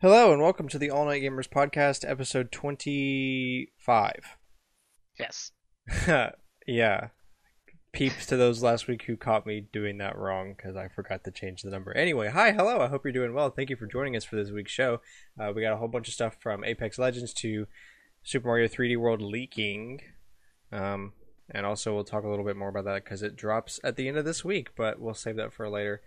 Hello 0.00 0.32
and 0.32 0.40
welcome 0.40 0.68
to 0.68 0.78
the 0.78 0.90
All 0.90 1.04
Night 1.04 1.22
Gamers 1.22 1.46
podcast, 1.46 2.08
episode 2.08 2.50
25. 2.50 4.38
Yes. 5.18 5.52
yeah. 6.66 7.08
Peeps 7.92 8.24
to 8.24 8.38
those 8.38 8.62
last 8.62 8.88
week 8.88 9.02
who 9.02 9.18
caught 9.18 9.44
me 9.44 9.66
doing 9.70 9.98
that 9.98 10.16
wrong 10.16 10.54
because 10.56 10.76
I 10.76 10.88
forgot 10.88 11.22
to 11.24 11.30
change 11.30 11.60
the 11.60 11.68
number. 11.68 11.94
Anyway, 11.94 12.30
hi, 12.30 12.52
hello. 12.52 12.80
I 12.80 12.88
hope 12.88 13.04
you're 13.04 13.12
doing 13.12 13.34
well. 13.34 13.50
Thank 13.50 13.68
you 13.68 13.76
for 13.76 13.86
joining 13.86 14.16
us 14.16 14.24
for 14.24 14.36
this 14.36 14.50
week's 14.50 14.72
show. 14.72 15.02
Uh, 15.38 15.52
we 15.54 15.60
got 15.60 15.74
a 15.74 15.76
whole 15.76 15.88
bunch 15.88 16.08
of 16.08 16.14
stuff 16.14 16.38
from 16.40 16.64
Apex 16.64 16.98
Legends 16.98 17.34
to 17.34 17.66
Super 18.22 18.48
Mario 18.48 18.66
3D 18.66 18.96
World 18.96 19.20
leaking. 19.20 20.00
Um, 20.72 21.12
and 21.50 21.66
also, 21.66 21.94
we'll 21.94 22.04
talk 22.04 22.24
a 22.24 22.28
little 22.28 22.44
bit 22.44 22.56
more 22.56 22.68
about 22.68 22.84
that 22.84 23.04
because 23.04 23.22
it 23.22 23.36
drops 23.36 23.80
at 23.82 23.96
the 23.96 24.08
end 24.08 24.16
of 24.16 24.24
this 24.24 24.44
week, 24.44 24.70
but 24.76 25.00
we'll 25.00 25.14
save 25.14 25.36
that 25.36 25.52
for 25.52 25.68
later. 25.68 26.00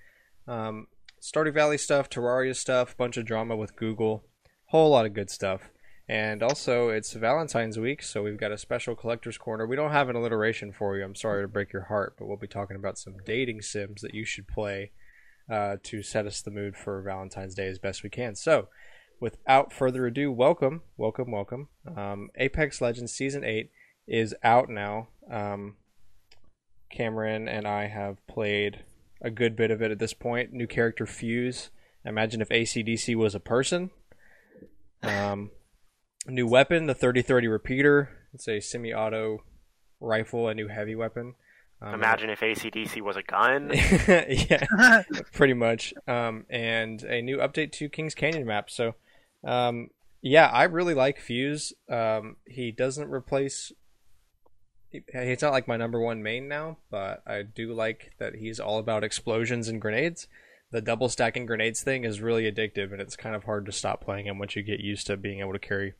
Um, 0.47 0.87
Stardew 1.21 1.53
Valley 1.53 1.77
stuff, 1.77 2.09
Terraria 2.09 2.55
stuff, 2.55 2.97
bunch 2.97 3.17
of 3.17 3.25
drama 3.25 3.55
with 3.55 3.75
Google, 3.75 4.23
whole 4.67 4.91
lot 4.91 5.05
of 5.05 5.13
good 5.13 5.29
stuff. 5.29 5.69
And 6.07 6.43
also, 6.43 6.89
it's 6.89 7.13
Valentine's 7.13 7.79
week, 7.79 8.03
so 8.03 8.23
we've 8.23 8.39
got 8.39 8.51
a 8.51 8.57
special 8.57 8.93
collector's 8.93 9.37
corner. 9.37 9.65
We 9.65 9.77
don't 9.77 9.91
have 9.91 10.09
an 10.09 10.17
alliteration 10.17 10.73
for 10.73 10.97
you. 10.97 11.03
I'm 11.03 11.15
sorry 11.15 11.43
to 11.43 11.47
break 11.47 11.71
your 11.71 11.83
heart, 11.83 12.15
but 12.17 12.27
we'll 12.27 12.35
be 12.35 12.47
talking 12.47 12.75
about 12.75 12.97
some 12.97 13.15
dating 13.25 13.61
sims 13.61 14.01
that 14.01 14.13
you 14.13 14.25
should 14.25 14.47
play 14.47 14.91
uh, 15.49 15.77
to 15.83 16.03
set 16.03 16.25
us 16.25 16.41
the 16.41 16.51
mood 16.51 16.75
for 16.75 17.01
Valentine's 17.01 17.55
Day 17.55 17.67
as 17.67 17.79
best 17.79 18.03
we 18.03 18.09
can. 18.09 18.35
So, 18.35 18.67
without 19.21 19.71
further 19.71 20.05
ado, 20.05 20.29
welcome, 20.29 20.81
welcome, 20.97 21.31
welcome. 21.31 21.69
Um, 21.95 22.29
Apex 22.35 22.81
Legends 22.81 23.13
Season 23.13 23.45
8 23.45 23.71
is 24.07 24.35
out 24.43 24.69
now. 24.69 25.07
Um, 25.29 25.77
Cameron 26.89 27.47
and 27.47 27.67
I 27.67 27.87
have 27.87 28.25
played 28.27 28.83
a 29.21 29.31
good 29.31 29.55
bit 29.55 29.71
of 29.71 29.81
it 29.81 29.91
at 29.91 29.99
this 29.99 30.13
point. 30.13 30.53
New 30.53 30.67
character 30.67 31.05
Fuse. 31.05 31.69
Imagine 32.05 32.41
if 32.41 32.49
ACDC 32.49 33.15
was 33.15 33.33
a 33.33 33.39
person. 33.39 33.89
Um, 35.01 35.51
new 36.27 36.47
weapon, 36.47 36.85
the 36.87 36.93
3030 36.93 37.47
repeater. 37.47 38.09
It's 38.33 38.47
a 38.47 38.59
semi-auto 38.59 39.43
rifle, 39.99 40.47
a 40.47 40.53
new 40.53 40.67
heavy 40.67 40.95
weapon. 40.95 41.35
Um, 41.81 41.95
Imagine 41.95 42.29
if 42.29 42.39
ACDC 42.39 43.01
was 43.01 43.17
a 43.17 43.23
gun. 43.23 43.71
yeah, 44.07 45.03
pretty 45.33 45.53
much. 45.53 45.93
Um, 46.07 46.45
and 46.49 47.03
a 47.03 47.21
new 47.21 47.37
update 47.37 47.71
to 47.73 47.89
Kings 47.89 48.15
Canyon 48.15 48.45
map. 48.45 48.69
So, 48.69 48.95
um, 49.43 49.89
yeah, 50.21 50.47
I 50.47 50.63
really 50.63 50.93
like 50.93 51.19
Fuse. 51.19 51.73
Um, 51.89 52.37
he 52.47 52.71
doesn't 52.71 53.09
replace. 53.09 53.71
He's 55.13 55.41
not 55.41 55.51
like 55.53 55.67
my 55.67 55.77
number 55.77 55.99
one 55.99 56.21
main 56.23 56.47
now, 56.47 56.77
but 56.91 57.23
I 57.25 57.41
do 57.43 57.73
like 57.73 58.11
that 58.19 58.35
he's 58.35 58.59
all 58.59 58.77
about 58.77 59.03
explosions 59.03 59.67
and 59.67 59.81
grenades. 59.81 60.27
The 60.71 60.81
double 60.81 61.09
stacking 61.09 61.45
grenades 61.45 61.81
thing 61.81 62.03
is 62.03 62.21
really 62.21 62.51
addictive, 62.51 62.91
and 62.91 63.01
it's 63.01 63.15
kind 63.15 63.35
of 63.35 63.43
hard 63.43 63.65
to 63.67 63.71
stop 63.71 64.03
playing 64.03 64.25
him 64.27 64.39
once 64.39 64.55
you 64.55 64.63
get 64.63 64.79
used 64.79 65.07
to 65.07 65.17
being 65.17 65.39
able 65.39 65.53
to 65.53 65.59
carry 65.59 65.93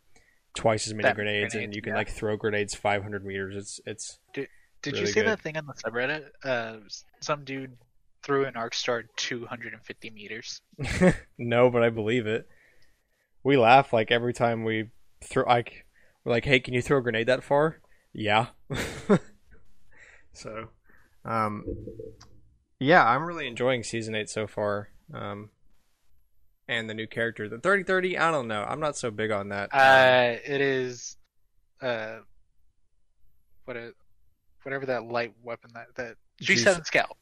twice 0.56 0.88
as 0.88 0.94
many 0.94 1.04
That 1.04 1.16
grenades, 1.16 1.56
and 1.56 1.76
you 1.76 1.82
can 1.82 1.92
yeah. 1.92 1.98
like 1.98 2.10
throw 2.10 2.38
grenades 2.38 2.76
500 2.76 3.26
meters. 3.26 3.56
It's 3.56 3.80
it's 3.86 4.20
Did 4.34 4.48
Really 4.86 5.00
you 5.02 5.08
see 5.08 5.14
good. 5.22 5.28
that 5.28 5.42
thing 5.42 5.58
on 5.58 5.66
the 5.66 5.74
subreddit? 5.74 6.26
Uh, 6.44 6.78
some 7.22 7.44
dude 7.44 7.78
threw 8.22 8.46
an 8.46 8.56
arc 8.56 8.74
star 8.74 9.04
250 9.18 10.10
meters. 10.10 10.62
no, 11.38 11.70
but 11.70 11.84
I 11.84 11.90
believe 11.90 12.26
it. 12.28 12.48
We 13.44 13.58
laugh 13.58 13.94
like 13.94 14.12
every 14.12 14.34
time 14.34 14.64
we 14.64 14.90
throw. 15.24 15.46
Like 15.46 15.86
we're 16.24 16.32
like, 16.32 16.46
"Hey, 16.46 16.60
can 16.60 16.74
you 16.74 16.82
throw 16.82 16.98
a 17.00 17.02
grenade 17.02 17.28
that 17.28 17.44
far?" 17.44 17.80
Yeah. 18.14 18.48
so, 20.34 20.68
um, 21.26 21.64
yeah, 22.80 23.06
I'm 23.06 23.24
really 23.24 23.48
enjoying 23.48 23.84
season 23.84 24.16
eight 24.16 24.30
so 24.30 24.48
far. 24.48 24.90
Um, 25.14 25.50
and 26.68 26.90
the 26.90 26.94
new 26.94 27.08
character, 27.08 27.50
the 27.50 27.60
thirty 27.60 27.84
thirty. 27.84 28.18
I 28.18 28.32
don't 28.32 28.48
know. 28.48 28.64
I'm 28.64 28.80
not 28.80 28.96
so 28.98 29.12
big 29.12 29.32
on 29.32 29.50
that. 29.50 29.70
Uh, 29.74 30.38
it 30.46 30.62
is, 30.62 31.18
uh, 31.82 32.20
what 33.66 33.78
it, 33.78 33.96
whatever 34.64 34.86
that 34.88 35.04
light 35.06 35.34
weapon 35.44 35.72
that 35.74 35.88
that 35.96 36.16
G7 36.42 36.86
Scout 36.86 37.18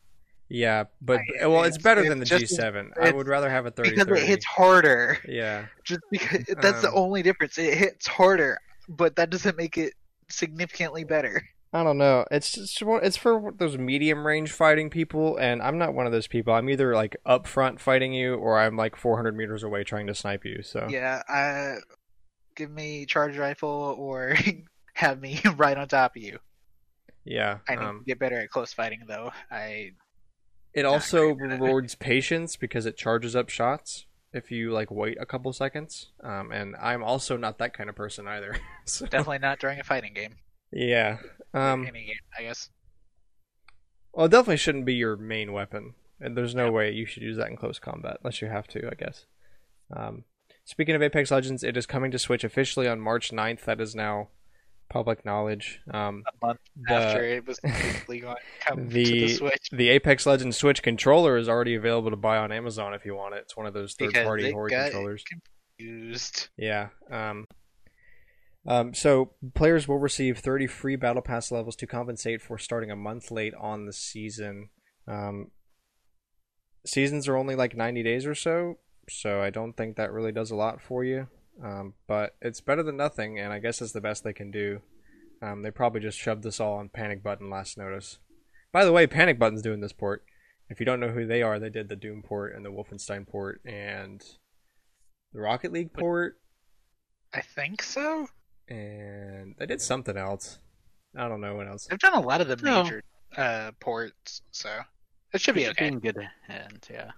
yeah, 0.53 0.83
but 1.01 1.21
I- 1.41 1.47
well, 1.47 1.63
it's 1.63 1.77
it's- 1.77 1.81
better 1.83 2.01
it's 2.01 2.09
than 2.09 2.19
the 2.19 2.25
just- 2.25 2.59
G7. 2.59 2.91
I 3.01 3.11
would 3.11 3.27
rather 3.29 3.49
have 3.49 3.65
a 3.65 3.71
thirty 3.71 3.91
because 3.91 4.05
thirty. 4.07 4.21
it 4.21 4.27
hits 4.27 4.45
harder. 4.45 5.17
Yeah. 5.25 5.65
Just 5.85 6.01
because 6.11 6.43
that's 6.61 6.81
the 6.81 6.89
Um, 6.89 6.97
only 6.97 7.23
difference. 7.23 7.57
It 7.57 7.77
hits 7.77 8.05
harder, 8.05 8.57
but 8.89 9.15
that 9.15 9.29
doesn't 9.29 9.55
make 9.57 9.77
it 9.77 9.93
significantly 10.31 11.03
better. 11.03 11.43
I 11.73 11.83
don't 11.83 11.97
know. 11.97 12.25
It's 12.29 12.51
just 12.51 12.81
it's 12.81 13.15
for 13.15 13.53
those 13.57 13.77
medium 13.77 14.27
range 14.27 14.51
fighting 14.51 14.89
people, 14.89 15.37
and 15.37 15.61
I'm 15.61 15.77
not 15.77 15.93
one 15.93 16.05
of 16.05 16.11
those 16.11 16.27
people. 16.27 16.53
I'm 16.53 16.69
either 16.69 16.93
like 16.93 17.15
up 17.25 17.47
front 17.47 17.79
fighting 17.79 18.11
you, 18.13 18.35
or 18.35 18.59
I'm 18.59 18.75
like 18.75 18.97
400 18.97 19.35
meters 19.37 19.63
away 19.63 19.85
trying 19.85 20.07
to 20.07 20.15
snipe 20.15 20.43
you. 20.43 20.63
So 20.63 20.87
Yeah, 20.89 21.21
uh, 21.29 21.79
give 22.57 22.69
me 22.71 23.05
charge 23.05 23.37
rifle 23.37 23.95
or 23.97 24.35
have 24.95 25.21
me 25.21 25.39
right 25.55 25.77
on 25.77 25.87
top 25.87 26.17
of 26.17 26.21
you. 26.21 26.39
yeah. 27.23 27.59
I 27.69 27.75
need 27.75 27.85
Um, 27.85 27.99
to 27.99 28.05
get 28.05 28.19
better 28.19 28.39
at 28.39 28.49
close 28.49 28.73
fighting 28.73 29.03
though. 29.07 29.31
I 29.49 29.91
it 30.73 30.85
also 30.85 31.33
great 31.35 31.51
at 31.51 31.61
it. 31.61 31.61
rewards 31.61 31.95
patience 31.95 32.55
because 32.57 32.85
it 32.85 32.97
charges 32.97 33.35
up 33.35 33.49
shots 33.49 34.05
if 34.33 34.51
you 34.51 34.71
like 34.71 34.89
wait 34.91 35.17
a 35.19 35.25
couple 35.25 35.51
seconds. 35.53 36.11
Um, 36.23 36.51
and 36.51 36.75
I'm 36.81 37.03
also 37.03 37.37
not 37.37 37.57
that 37.59 37.73
kind 37.73 37.89
of 37.89 37.95
person 37.95 38.27
either. 38.27 38.55
so 38.85 39.05
definitely 39.05 39.39
not 39.39 39.59
during 39.59 39.79
a 39.79 39.83
fighting 39.83 40.13
game. 40.13 40.35
yeah. 40.71 41.17
Um, 41.53 41.85
Any 41.85 42.05
game, 42.05 42.15
I 42.37 42.43
guess. 42.43 42.69
well, 44.13 44.27
it 44.27 44.29
definitely 44.29 44.57
shouldn't 44.57 44.85
be 44.85 44.93
your 44.93 45.17
main 45.17 45.51
weapon, 45.51 45.95
and 46.21 46.37
there's 46.37 46.55
no 46.55 46.71
way 46.71 46.91
you 46.91 47.05
should 47.05 47.23
use 47.23 47.35
that 47.37 47.49
in 47.49 47.57
close 47.57 47.77
combat 47.77 48.17
unless 48.23 48.41
you 48.41 48.47
have 48.47 48.67
to, 48.69 48.87
I 48.89 48.95
guess. 48.95 49.25
Um, 49.93 50.23
speaking 50.63 50.95
of 50.95 51.01
Apex 51.01 51.29
Legends, 51.29 51.63
it 51.63 51.75
is 51.75 51.85
coming 51.85 52.09
to 52.11 52.19
Switch 52.19 52.45
officially 52.45 52.87
on 52.87 53.01
March 53.01 53.31
9th. 53.31 53.65
That 53.65 53.81
is 53.81 53.93
now 53.95 54.29
public 54.91 55.23
knowledge. 55.25 55.79
Um, 55.91 56.23
A 56.27 56.45
month 56.45 56.59
the- 56.75 56.93
after 56.93 57.23
it 57.23 57.47
was 57.47 57.59
completely 57.59 58.21
to 58.21 58.35
the 58.75 59.03
the 59.03 59.27
Switch 59.29 59.69
the 59.71 59.89
Apex 59.89 60.25
Legends 60.25 60.57
Switch 60.57 60.83
controller 60.83 61.37
is 61.37 61.47
already 61.47 61.75
available 61.75 62.09
to 62.11 62.17
buy 62.17 62.37
on 62.37 62.51
Amazon 62.51 62.93
if 62.93 63.05
you 63.05 63.15
want 63.15 63.33
it. 63.35 63.39
It's 63.43 63.55
one 63.57 63.65
of 63.65 63.73
those 63.73 63.93
third 63.93 64.09
because 64.09 64.25
party 64.25 64.51
got 64.51 64.91
controllers. 64.91 65.23
confused. 65.77 66.49
Yeah. 66.57 66.89
Um, 67.09 67.45
um, 68.67 68.93
so 68.93 69.33
players 69.55 69.87
will 69.87 69.97
receive 69.97 70.37
30 70.39 70.67
free 70.67 70.95
battle 70.95 71.21
pass 71.21 71.51
levels 71.51 71.75
to 71.77 71.87
compensate 71.87 72.41
for 72.41 72.57
starting 72.57 72.91
a 72.91 72.95
month 72.95 73.31
late 73.31 73.53
on 73.55 73.85
the 73.85 73.93
season. 73.93 74.69
Um, 75.07 75.51
seasons 76.85 77.27
are 77.27 77.37
only 77.37 77.55
like 77.55 77.75
90 77.75 78.03
days 78.03 78.25
or 78.25 78.35
so, 78.35 78.77
so 79.09 79.41
I 79.41 79.49
don't 79.49 79.73
think 79.73 79.95
that 79.95 80.11
really 80.11 80.31
does 80.31 80.51
a 80.51 80.55
lot 80.55 80.81
for 80.81 81.03
you. 81.03 81.27
Um, 81.63 81.93
but 82.07 82.35
it's 82.41 82.61
better 82.61 82.83
than 82.83 82.97
nothing, 82.97 83.39
and 83.39 83.51
I 83.53 83.59
guess 83.59 83.81
it's 83.81 83.91
the 83.91 84.01
best 84.01 84.23
they 84.23 84.33
can 84.33 84.51
do. 84.51 84.81
Um, 85.41 85.63
they 85.63 85.71
probably 85.71 86.01
just 86.01 86.17
shoved 86.19 86.43
this 86.43 86.59
all 86.59 86.75
on 86.75 86.89
Panic 86.89 87.23
Button 87.23 87.49
last 87.49 87.77
notice. 87.77 88.19
By 88.71 88.85
the 88.85 88.91
way, 88.91 89.07
Panic 89.07 89.37
Button's 89.39 89.61
doing 89.61 89.81
this 89.81 89.93
port. 89.93 90.23
If 90.69 90.79
you 90.79 90.85
don't 90.85 90.99
know 90.99 91.09
who 91.09 91.25
they 91.25 91.41
are, 91.41 91.59
they 91.59 91.69
did 91.69 91.89
the 91.89 91.95
Doom 91.95 92.21
port 92.23 92.55
and 92.55 92.63
the 92.65 92.69
Wolfenstein 92.71 93.27
port 93.27 93.61
and 93.65 94.23
the 95.33 95.41
Rocket 95.41 95.71
League 95.73 95.93
port 95.93 96.37
I 97.33 97.41
think 97.41 97.81
so. 97.81 98.27
and 98.69 99.55
they 99.57 99.65
did 99.65 99.81
something 99.81 100.15
else. 100.15 100.59
I 101.17 101.27
don't 101.27 101.41
know 101.41 101.55
what 101.55 101.67
else. 101.67 101.87
They've 101.89 101.99
done 101.99 102.13
a 102.13 102.21
lot 102.21 102.39
of 102.41 102.47
the 102.47 102.55
No. 102.57 102.83
major 102.83 103.03
uh, 103.35 103.71
ports, 103.81 104.41
so 104.51 104.69
it 105.33 105.41
should 105.41 105.55
be 105.55 105.67
okay. 105.69 105.87
in 105.87 105.99
good 105.99 106.17
hands, 106.47 106.87
yeah. 106.89 107.11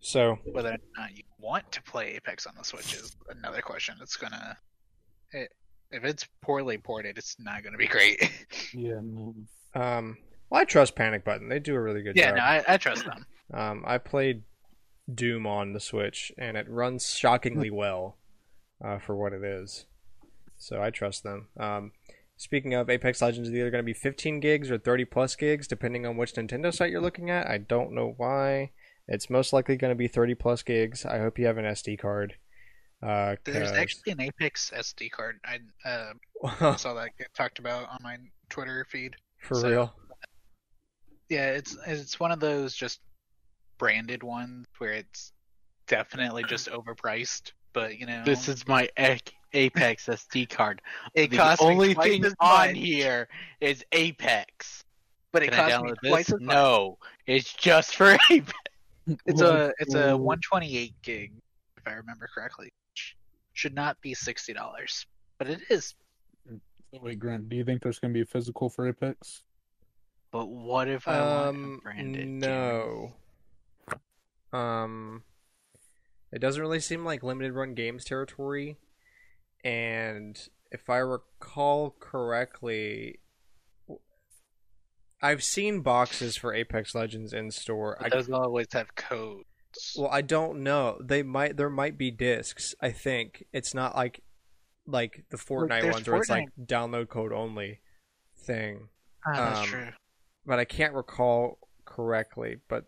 So 0.00 0.38
Whether 0.44 0.70
or 0.70 0.78
not 0.96 1.16
you 1.16 1.24
want 1.38 1.70
to 1.72 1.82
play 1.82 2.14
Apex 2.14 2.46
on 2.46 2.54
the 2.56 2.64
Switch 2.64 2.94
is 2.94 3.14
another 3.28 3.60
question. 3.60 3.96
It's 4.00 4.16
gonna, 4.16 4.56
it, 5.32 5.52
if 5.90 6.04
it's 6.04 6.26
poorly 6.42 6.78
ported, 6.78 7.18
it's 7.18 7.36
not 7.38 7.62
gonna 7.62 7.78
be 7.78 7.86
great. 7.86 8.30
Yeah. 8.72 9.00
Um, 9.74 10.16
well, 10.48 10.60
I 10.60 10.64
trust 10.64 10.94
Panic 10.94 11.24
Button. 11.24 11.48
They 11.48 11.58
do 11.58 11.74
a 11.74 11.80
really 11.80 12.02
good 12.02 12.16
yeah, 12.16 12.28
job. 12.28 12.36
no, 12.36 12.42
I, 12.42 12.64
I 12.68 12.76
trust 12.76 13.04
them. 13.04 13.26
Um, 13.52 13.84
I 13.86 13.98
played 13.98 14.42
Doom 15.12 15.46
on 15.46 15.72
the 15.72 15.80
Switch, 15.80 16.32
and 16.38 16.56
it 16.56 16.68
runs 16.68 17.14
shockingly 17.14 17.70
well 17.70 18.16
uh, 18.84 18.98
for 18.98 19.16
what 19.16 19.32
it 19.32 19.42
is. 19.42 19.86
So 20.56 20.82
I 20.82 20.90
trust 20.90 21.22
them. 21.22 21.48
Um, 21.56 21.92
speaking 22.36 22.74
of 22.74 22.90
Apex 22.90 23.22
Legends, 23.22 23.48
is 23.48 23.54
either 23.54 23.70
going 23.70 23.82
to 23.82 23.86
be 23.86 23.94
15 23.94 24.40
gigs 24.40 24.70
or 24.70 24.78
30 24.78 25.04
plus 25.06 25.36
gigs, 25.36 25.66
depending 25.66 26.06
on 26.06 26.16
which 26.16 26.34
Nintendo 26.34 26.72
site 26.72 26.90
you're 26.90 27.00
looking 27.00 27.30
at. 27.30 27.46
I 27.46 27.58
don't 27.58 27.92
know 27.92 28.14
why. 28.16 28.70
It's 29.10 29.28
most 29.28 29.52
likely 29.52 29.76
going 29.76 29.90
to 29.90 29.96
be 29.96 30.08
30 30.08 30.36
plus 30.36 30.62
gigs. 30.62 31.04
I 31.04 31.18
hope 31.18 31.38
you 31.38 31.46
have 31.46 31.58
an 31.58 31.64
SD 31.66 31.98
card. 31.98 32.36
Uh, 33.02 33.36
There's 33.44 33.70
'cause- 33.70 33.78
actually 33.78 34.12
an 34.12 34.20
Apex 34.20 34.70
SD 34.74 35.10
card. 35.10 35.40
I 35.44 35.58
uh, 35.88 36.76
saw 36.76 36.94
that 36.94 37.10
get 37.18 37.34
talked 37.34 37.58
about 37.58 37.88
on 37.88 37.98
my 38.02 38.16
Twitter 38.48 38.86
feed. 38.88 39.16
for 39.40 39.56
So- 39.56 39.68
real. 39.68 39.94
Yeah, 41.28 41.50
it's 41.50 41.76
it's 41.86 42.18
one 42.18 42.32
of 42.32 42.40
those 42.40 42.74
just 42.74 43.00
branded 43.78 44.22
ones 44.24 44.66
where 44.78 44.92
it's 44.92 45.32
definitely 45.86 46.42
just 46.44 46.68
overpriced, 46.70 47.52
but 47.72 47.98
you 47.98 48.06
know, 48.06 48.22
This 48.24 48.48
is 48.48 48.66
my 48.66 48.88
A- 48.98 49.20
Apex 49.52 50.06
SD 50.06 50.48
card. 50.50 50.82
it 51.14 51.30
the 51.30 51.36
costs 51.36 51.62
me 51.64 51.70
only 51.70 51.94
twice 51.94 52.08
thing 52.08 52.24
as 52.24 52.34
on 52.40 52.74
here 52.74 53.28
is 53.60 53.84
Apex. 53.92 54.82
but 55.32 55.42
it 55.44 55.52
Can 55.52 55.70
costs 55.70 55.82
me 56.02 56.08
twice 56.10 56.26
this? 56.26 56.34
as 56.34 56.40
much. 56.40 56.54
No, 56.54 56.98
it's 57.26 57.52
just 57.54 57.94
for 57.96 58.16
Apex. 58.30 58.52
It's 59.26 59.40
a 59.40 59.72
it's 59.78 59.94
a 59.94 60.16
128 60.16 60.94
gig, 61.02 61.32
if 61.76 61.86
I 61.86 61.92
remember 61.92 62.28
correctly. 62.34 62.70
Should 63.52 63.74
not 63.74 64.00
be 64.00 64.14
sixty 64.14 64.52
dollars, 64.52 65.06
but 65.38 65.48
it 65.48 65.60
is. 65.68 65.94
Wait, 66.92 67.18
Grant, 67.18 67.48
do 67.48 67.56
you 67.56 67.64
think 67.64 67.82
there's 67.82 67.98
going 67.98 68.12
to 68.12 68.16
be 68.16 68.22
a 68.22 68.26
physical 68.26 68.68
for 68.68 68.88
Apex? 68.88 69.42
But 70.30 70.46
what 70.46 70.88
if 70.88 71.06
I 71.08 71.20
want 71.20 71.48
Um, 71.48 71.78
a 71.80 71.82
branded? 71.82 72.22
game? 72.22 72.38
no. 72.38 73.12
Um, 74.52 75.22
it 76.32 76.38
doesn't 76.40 76.60
really 76.60 76.80
seem 76.80 77.04
like 77.04 77.22
limited 77.22 77.52
run 77.52 77.74
games 77.74 78.04
territory, 78.04 78.76
and 79.64 80.40
if 80.72 80.88
I 80.90 80.98
recall 80.98 81.94
correctly, 82.00 83.18
I've 85.22 85.42
seen 85.42 85.80
boxes 85.80 86.36
for 86.36 86.54
Apex 86.54 86.94
Legends 86.94 87.32
in 87.32 87.50
store. 87.50 87.96
But 88.00 88.12
I, 88.12 88.16
those 88.16 88.30
always 88.30 88.66
have 88.72 88.94
codes. 88.94 89.44
well, 89.96 90.08
I 90.10 90.22
don't 90.22 90.62
know. 90.62 90.98
They 91.02 91.22
might. 91.22 91.56
There 91.56 91.70
might 91.70 91.98
be 91.98 92.10
discs. 92.10 92.74
I 92.80 92.90
think 92.90 93.44
it's 93.52 93.74
not 93.74 93.94
like 93.94 94.22
like 94.86 95.24
the 95.30 95.36
Fortnite 95.36 95.82
there's 95.82 95.94
ones 95.94 96.08
where 96.08 96.16
it's 96.18 96.30
like 96.30 96.48
download 96.60 97.08
code 97.08 97.32
only 97.32 97.80
thing. 98.38 98.88
Ah, 99.26 99.32
that's 99.34 99.60
um, 99.60 99.66
true. 99.66 99.88
but 100.46 100.58
I 100.58 100.64
can't 100.64 100.94
recall 100.94 101.58
correctly. 101.84 102.56
But 102.68 102.86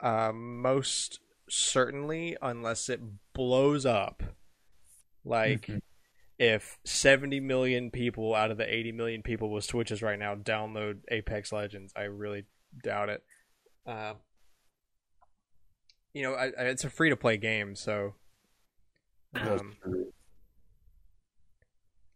uh, 0.00 0.32
most 0.32 1.18
certainly, 1.48 2.36
unless 2.40 2.88
it 2.88 3.00
blows 3.34 3.84
up, 3.84 4.22
like 5.24 5.66
Mhm. 5.66 5.80
If 6.38 6.78
70 6.84 7.40
million 7.40 7.90
people 7.90 8.34
out 8.34 8.50
of 8.50 8.56
the 8.58 8.72
80 8.72 8.92
million 8.92 9.22
people 9.22 9.50
with 9.50 9.64
Switches 9.64 10.02
right 10.02 10.18
now 10.18 10.34
download 10.34 10.98
Apex 11.10 11.52
Legends, 11.52 11.92
I 11.96 12.02
really 12.02 12.44
doubt 12.82 13.08
it. 13.08 13.22
Uh, 13.86 14.14
you 16.12 16.22
know, 16.22 16.34
I, 16.34 16.46
I, 16.46 16.62
it's 16.64 16.84
a 16.84 16.90
free 16.90 17.10
to 17.10 17.16
play 17.16 17.36
game, 17.36 17.76
so. 17.76 18.14
That's 19.32 19.60
Um, 19.60 19.76
true. 19.82 20.12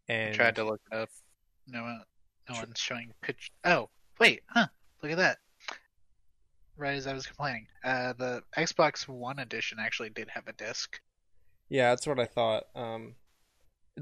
and 0.09 0.35
Tried 0.35 0.57
to 0.57 0.65
look 0.65 0.81
it 0.91 0.97
up. 0.97 1.09
No 1.67 1.83
one, 1.83 2.03
no 2.49 2.55
Sure. 2.55 2.65
one's 2.65 2.79
showing 2.81 3.13
pitch. 3.23 3.51
Oh, 3.65 3.91
wait, 4.19 4.43
huh? 4.49 4.69
Look 5.03 5.13
at 5.13 5.19
that. 5.19 5.39
Right 6.77 6.95
as 6.97 7.07
I 7.09 7.13
was 7.13 7.27
complaining, 7.27 7.67
uh, 7.83 8.13
the 8.15 8.43
Xbox 8.57 9.07
One 9.09 9.41
edition 9.41 9.79
actually 9.81 10.11
did 10.11 10.29
have 10.31 10.47
a 10.47 10.53
disc. 10.53 11.01
Yeah, 11.69 11.91
that's 11.91 12.07
what 12.07 12.21
I 12.21 12.25
thought. 12.25 12.65
Um, 12.75 13.17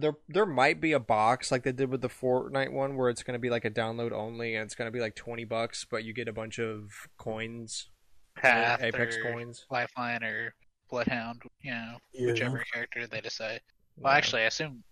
there 0.01 0.15
there 0.29 0.47
might 0.47 0.81
be 0.81 0.93
a 0.93 1.01
box 1.01 1.51
like 1.51 1.63
they 1.63 1.73
did 1.73 1.91
with 1.91 2.01
the 2.01 2.09
Fortnite 2.09 2.73
one 2.73 2.97
where 2.97 3.09
it's 3.11 3.23
going 3.23 3.35
to 3.35 3.39
be 3.41 3.51
like 3.51 3.65
a 3.65 3.71
download 3.71 4.13
only 4.13 4.55
and 4.55 4.65
it's 4.65 4.75
going 4.75 4.87
to 4.87 4.93
be 4.93 5.01
like 5.01 5.15
20 5.15 5.45
bucks 5.45 5.85
but 5.89 6.05
you 6.05 6.13
get 6.13 6.29
a 6.29 6.33
bunch 6.33 6.59
of 6.59 7.09
coins, 7.19 7.89
Path 8.37 8.83
Apex 8.83 9.17
or 9.17 9.33
coins. 9.33 9.65
Lifeline 9.71 10.23
or 10.23 10.55
Bloodhound, 10.91 11.43
you 11.63 11.73
know, 11.73 11.97
Yeah. 12.13 12.27
whichever 12.29 12.63
character 12.73 13.07
they 13.07 13.21
decide. 13.21 13.61
Well, 13.97 14.13
Yeah. 14.13 14.19
actually, 14.19 14.43
I 14.43 14.47
assume 14.47 14.85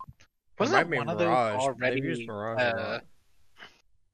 wasn't 0.58 0.88
one 0.96 1.08
of 1.08 1.18
Mirage. 1.18 1.52
those 1.54 1.62
already? 1.68 2.00
Used 2.00 2.26
Mirage 2.26 2.60
uh, 2.60 2.72
lot. 2.76 3.04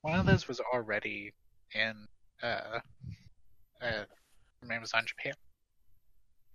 one 0.02 0.18
of 0.18 0.26
those 0.26 0.48
was 0.48 0.60
already 0.60 1.32
in 1.74 2.06
uh, 2.42 2.80
uh, 3.80 4.04
from 4.60 4.70
Amazon 4.70 5.04
Japan. 5.06 5.34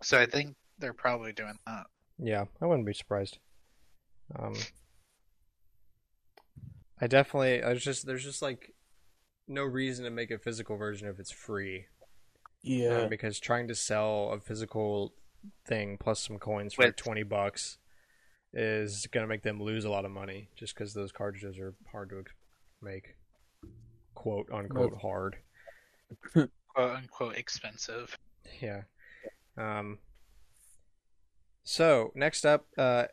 So 0.04 0.20
I 0.20 0.26
think 0.26 0.56
they're 0.80 0.94
probably 0.94 1.32
doing 1.34 1.58
that. 1.66 1.86
Yeah, 2.20 2.46
I 2.62 2.66
wouldn't 2.66 2.86
be 2.86 2.94
surprised. 2.94 3.40
Um, 4.34 4.56
I 7.02 7.08
definitely 7.08 7.60
there's 7.62 7.84
just 7.84 8.06
there's 8.06 8.24
just 8.24 8.42
like 8.42 8.74
no 9.48 9.64
reason 9.64 10.06
to 10.06 10.12
make 10.12 10.32
a 10.32 10.40
physical 10.40 10.78
version 10.78 11.08
if 11.08 11.20
it's 11.20 11.32
free. 11.32 11.86
Yeah. 12.64 13.02
um, 13.04 13.10
because 13.10 13.40
trying 13.40 13.68
to 13.68 13.76
sell 13.76 14.32
a 14.34 14.40
physical 14.40 15.14
thing 15.68 15.98
plus 16.00 16.20
some 16.26 16.40
coins 16.40 16.74
for 16.74 16.86
With- 16.86 16.96
20 16.96 17.22
bucks 17.24 17.78
is 18.54 19.06
going 19.12 19.24
to 19.24 19.28
make 19.28 19.44
them 19.44 19.62
lose 19.62 19.86
a 19.86 19.90
lot 19.92 20.06
of 20.06 20.10
money 20.12 20.50
just 20.56 20.74
because 20.74 20.94
those 20.96 21.12
cartridges 21.12 21.60
are 21.60 21.76
hard 21.92 22.10
to 22.10 22.24
make 22.82 23.18
quote 24.16 24.48
unquote 24.52 24.94
That's- 24.94 25.02
hard 25.02 25.36
quote 26.74 26.96
unquote 26.96 27.36
expensive. 27.38 28.18
yeah 28.62 28.82
um 29.58 30.00
so 31.64 32.12
next 32.16 32.46
up 32.46 32.66
uh 32.78 33.06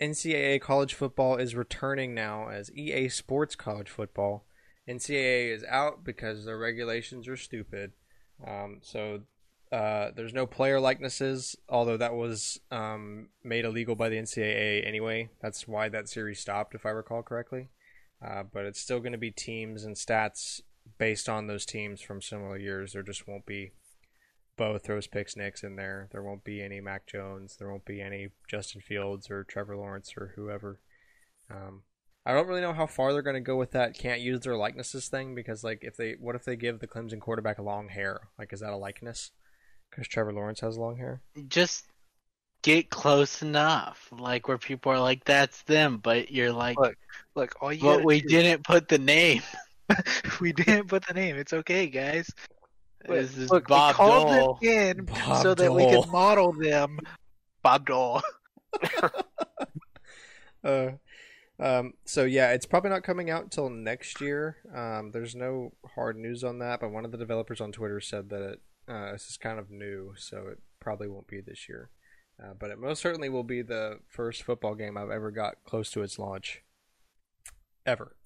ncaa 0.00 0.60
college 0.60 0.94
football 0.94 1.36
is 1.36 1.54
returning 1.54 2.14
now 2.14 2.48
as 2.48 2.70
ea 2.76 3.08
sports 3.08 3.54
college 3.54 3.88
football 3.88 4.44
ncaa 4.88 5.54
is 5.54 5.64
out 5.64 6.04
because 6.04 6.44
their 6.44 6.58
regulations 6.58 7.28
are 7.28 7.36
stupid 7.36 7.92
um 8.46 8.78
so 8.82 9.20
uh, 9.74 10.12
there's 10.14 10.32
no 10.32 10.46
player 10.46 10.78
likenesses, 10.78 11.56
although 11.68 11.96
that 11.96 12.14
was 12.14 12.60
um, 12.70 13.28
made 13.42 13.64
illegal 13.64 13.96
by 13.96 14.08
the 14.08 14.16
NCAA 14.16 14.86
anyway. 14.86 15.28
That's 15.42 15.66
why 15.66 15.88
that 15.88 16.08
series 16.08 16.38
stopped, 16.38 16.76
if 16.76 16.86
I 16.86 16.90
recall 16.90 17.24
correctly. 17.24 17.70
Uh, 18.24 18.44
but 18.44 18.66
it's 18.66 18.78
still 18.78 19.00
going 19.00 19.12
to 19.12 19.18
be 19.18 19.32
teams 19.32 19.82
and 19.82 19.96
stats 19.96 20.60
based 20.96 21.28
on 21.28 21.48
those 21.48 21.66
teams 21.66 22.00
from 22.00 22.22
similar 22.22 22.56
years. 22.56 22.92
There 22.92 23.02
just 23.02 23.26
won't 23.26 23.46
be 23.46 23.72
Bo 24.56 24.78
throws 24.78 25.06
picks 25.06 25.36
Nix 25.36 25.62
in 25.62 25.76
there. 25.76 26.08
There 26.12 26.22
won't 26.22 26.44
be 26.44 26.62
any 26.62 26.80
Mac 26.80 27.06
Jones. 27.06 27.56
There 27.58 27.68
won't 27.68 27.84
be 27.84 28.00
any 28.00 28.28
Justin 28.48 28.80
Fields 28.80 29.30
or 29.30 29.44
Trevor 29.44 29.76
Lawrence 29.76 30.14
or 30.16 30.32
whoever. 30.36 30.80
Um, 31.50 31.82
I 32.26 32.32
don't 32.32 32.46
really 32.46 32.60
know 32.60 32.72
how 32.72 32.86
far 32.86 33.12
they're 33.12 33.22
going 33.22 33.34
to 33.34 33.40
go 33.40 33.56
with 33.56 33.72
that. 33.72 33.98
Can't 33.98 34.20
use 34.20 34.40
their 34.40 34.56
likenesses 34.56 35.08
thing 35.08 35.34
because, 35.34 35.62
like, 35.62 35.80
if 35.82 35.96
they, 35.96 36.14
what 36.18 36.34
if 36.34 36.44
they 36.44 36.56
give 36.56 36.80
the 36.80 36.86
Clemson 36.86 37.20
quarterback 37.20 37.58
a 37.58 37.62
long 37.62 37.88
hair? 37.88 38.28
Like, 38.38 38.52
is 38.52 38.60
that 38.60 38.72
a 38.72 38.76
likeness? 38.76 39.30
Because 39.90 40.08
Trevor 40.08 40.32
Lawrence 40.32 40.60
has 40.60 40.78
long 40.78 40.96
hair. 40.96 41.20
Just 41.48 41.84
get 42.62 42.88
close 42.88 43.42
enough, 43.42 44.08
like 44.10 44.48
where 44.48 44.58
people 44.58 44.90
are 44.90 44.98
like, 44.98 45.24
"That's 45.24 45.62
them," 45.64 45.98
but 45.98 46.30
you're 46.32 46.52
like, 46.52 46.78
Look, 46.78 46.96
Look, 47.34 47.54
all 47.60 47.72
you 47.72 47.82
"But 47.82 48.04
we 48.04 48.20
do- 48.22 48.28
didn't 48.28 48.64
put 48.64 48.88
the 48.88 48.98
name." 48.98 49.42
we 50.40 50.52
didn't 50.52 50.88
put 50.88 51.06
the 51.06 51.14
name. 51.14 51.36
It's 51.36 51.52
okay, 51.52 51.86
guys. 51.86 52.28
This 53.08 53.36
is 53.36 53.50
look, 53.50 53.66
Bob 53.68 53.94
we 53.94 53.96
called 53.96 54.28
Dole. 54.28 54.58
them 54.60 54.98
in 54.98 55.04
Bob 55.04 55.42
so 55.42 55.54
that 55.54 55.72
we 55.72 55.82
Dole. 55.82 56.02
could 56.02 56.12
model 56.12 56.52
them. 56.52 56.98
Bob 57.62 57.86
Dole. 57.86 58.22
Uh, 60.64 60.92
um, 61.60 61.92
so 62.06 62.24
yeah, 62.24 62.52
it's 62.52 62.64
probably 62.64 62.88
not 62.88 63.02
coming 63.02 63.30
out 63.30 63.42
until 63.44 63.68
next 63.68 64.20
year. 64.20 64.56
Um, 64.74 65.10
there's 65.12 65.34
no 65.34 65.72
hard 65.94 66.16
news 66.16 66.42
on 66.42 66.58
that, 66.60 66.80
but 66.80 66.90
one 66.90 67.04
of 67.04 67.12
the 67.12 67.18
developers 67.18 67.60
on 67.60 67.70
Twitter 67.70 68.00
said 68.00 68.30
that 68.30 68.42
it, 68.42 68.60
uh, 68.88 69.12
this 69.12 69.28
is 69.28 69.36
kind 69.36 69.58
of 69.58 69.70
new, 69.70 70.14
so 70.16 70.48
it 70.50 70.58
probably 70.80 71.06
won't 71.06 71.26
be 71.26 71.40
this 71.40 71.68
year. 71.68 71.90
Uh, 72.42 72.54
but 72.58 72.70
it 72.70 72.78
most 72.78 73.00
certainly 73.00 73.28
will 73.28 73.44
be 73.44 73.62
the 73.62 74.00
first 74.08 74.42
football 74.42 74.74
game 74.74 74.96
I've 74.96 75.10
ever 75.10 75.30
got 75.30 75.56
close 75.64 75.90
to 75.92 76.02
its 76.02 76.18
launch, 76.18 76.62
ever. 77.86 78.16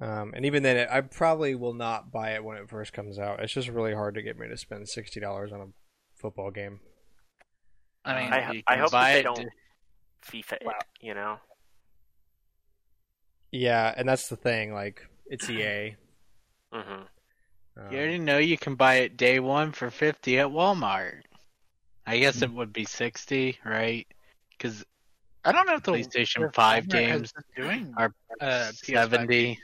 Um, 0.00 0.32
and 0.34 0.44
even 0.44 0.62
then, 0.62 0.88
I 0.90 1.00
probably 1.00 1.54
will 1.54 1.72
not 1.72 2.12
buy 2.12 2.32
it 2.32 2.44
when 2.44 2.58
it 2.58 2.68
first 2.68 2.92
comes 2.92 3.18
out. 3.18 3.40
It's 3.40 3.52
just 3.52 3.68
really 3.68 3.94
hard 3.94 4.14
to 4.16 4.22
get 4.22 4.38
me 4.38 4.46
to 4.48 4.56
spend 4.56 4.88
sixty 4.88 5.20
dollars 5.20 5.52
on 5.52 5.60
a 5.60 5.66
football 6.20 6.50
game. 6.50 6.80
I 8.04 8.22
mean, 8.22 8.32
I, 8.32 8.62
I 8.66 8.76
hope 8.76 8.90
they 8.92 9.20
it 9.20 9.22
don't 9.22 9.36
to- 9.36 9.50
FIFA 10.30 10.52
it, 10.52 10.62
Wow. 10.66 10.72
you 11.00 11.14
know? 11.14 11.38
Yeah, 13.52 13.92
and 13.96 14.08
that's 14.08 14.28
the 14.28 14.36
thing. 14.36 14.72
Like, 14.74 15.06
it's 15.26 15.48
EA. 15.48 15.96
hmm 16.72 16.78
Um, 16.82 17.06
You 17.90 17.98
already 17.98 18.18
know 18.18 18.38
you 18.38 18.58
can 18.58 18.74
buy 18.74 18.96
it 18.96 19.16
day 19.16 19.40
one 19.40 19.72
for 19.72 19.90
fifty 19.90 20.38
at 20.38 20.48
Walmart. 20.48 21.22
I 22.06 22.18
guess 22.18 22.42
it 22.42 22.52
would 22.52 22.72
be 22.72 22.84
sixty, 22.84 23.58
right? 23.64 24.06
Because 24.50 24.84
I 25.44 25.52
don't 25.52 25.66
know 25.66 25.74
if 25.76 25.82
the 25.82 25.92
PlayStation 25.92 26.46
if 26.48 26.54
5 26.54 26.88
games 26.88 27.32
doing 27.56 27.92
are 27.96 28.12
uh, 28.40 28.70
PS5 28.84 28.84
seventy. 28.84 29.58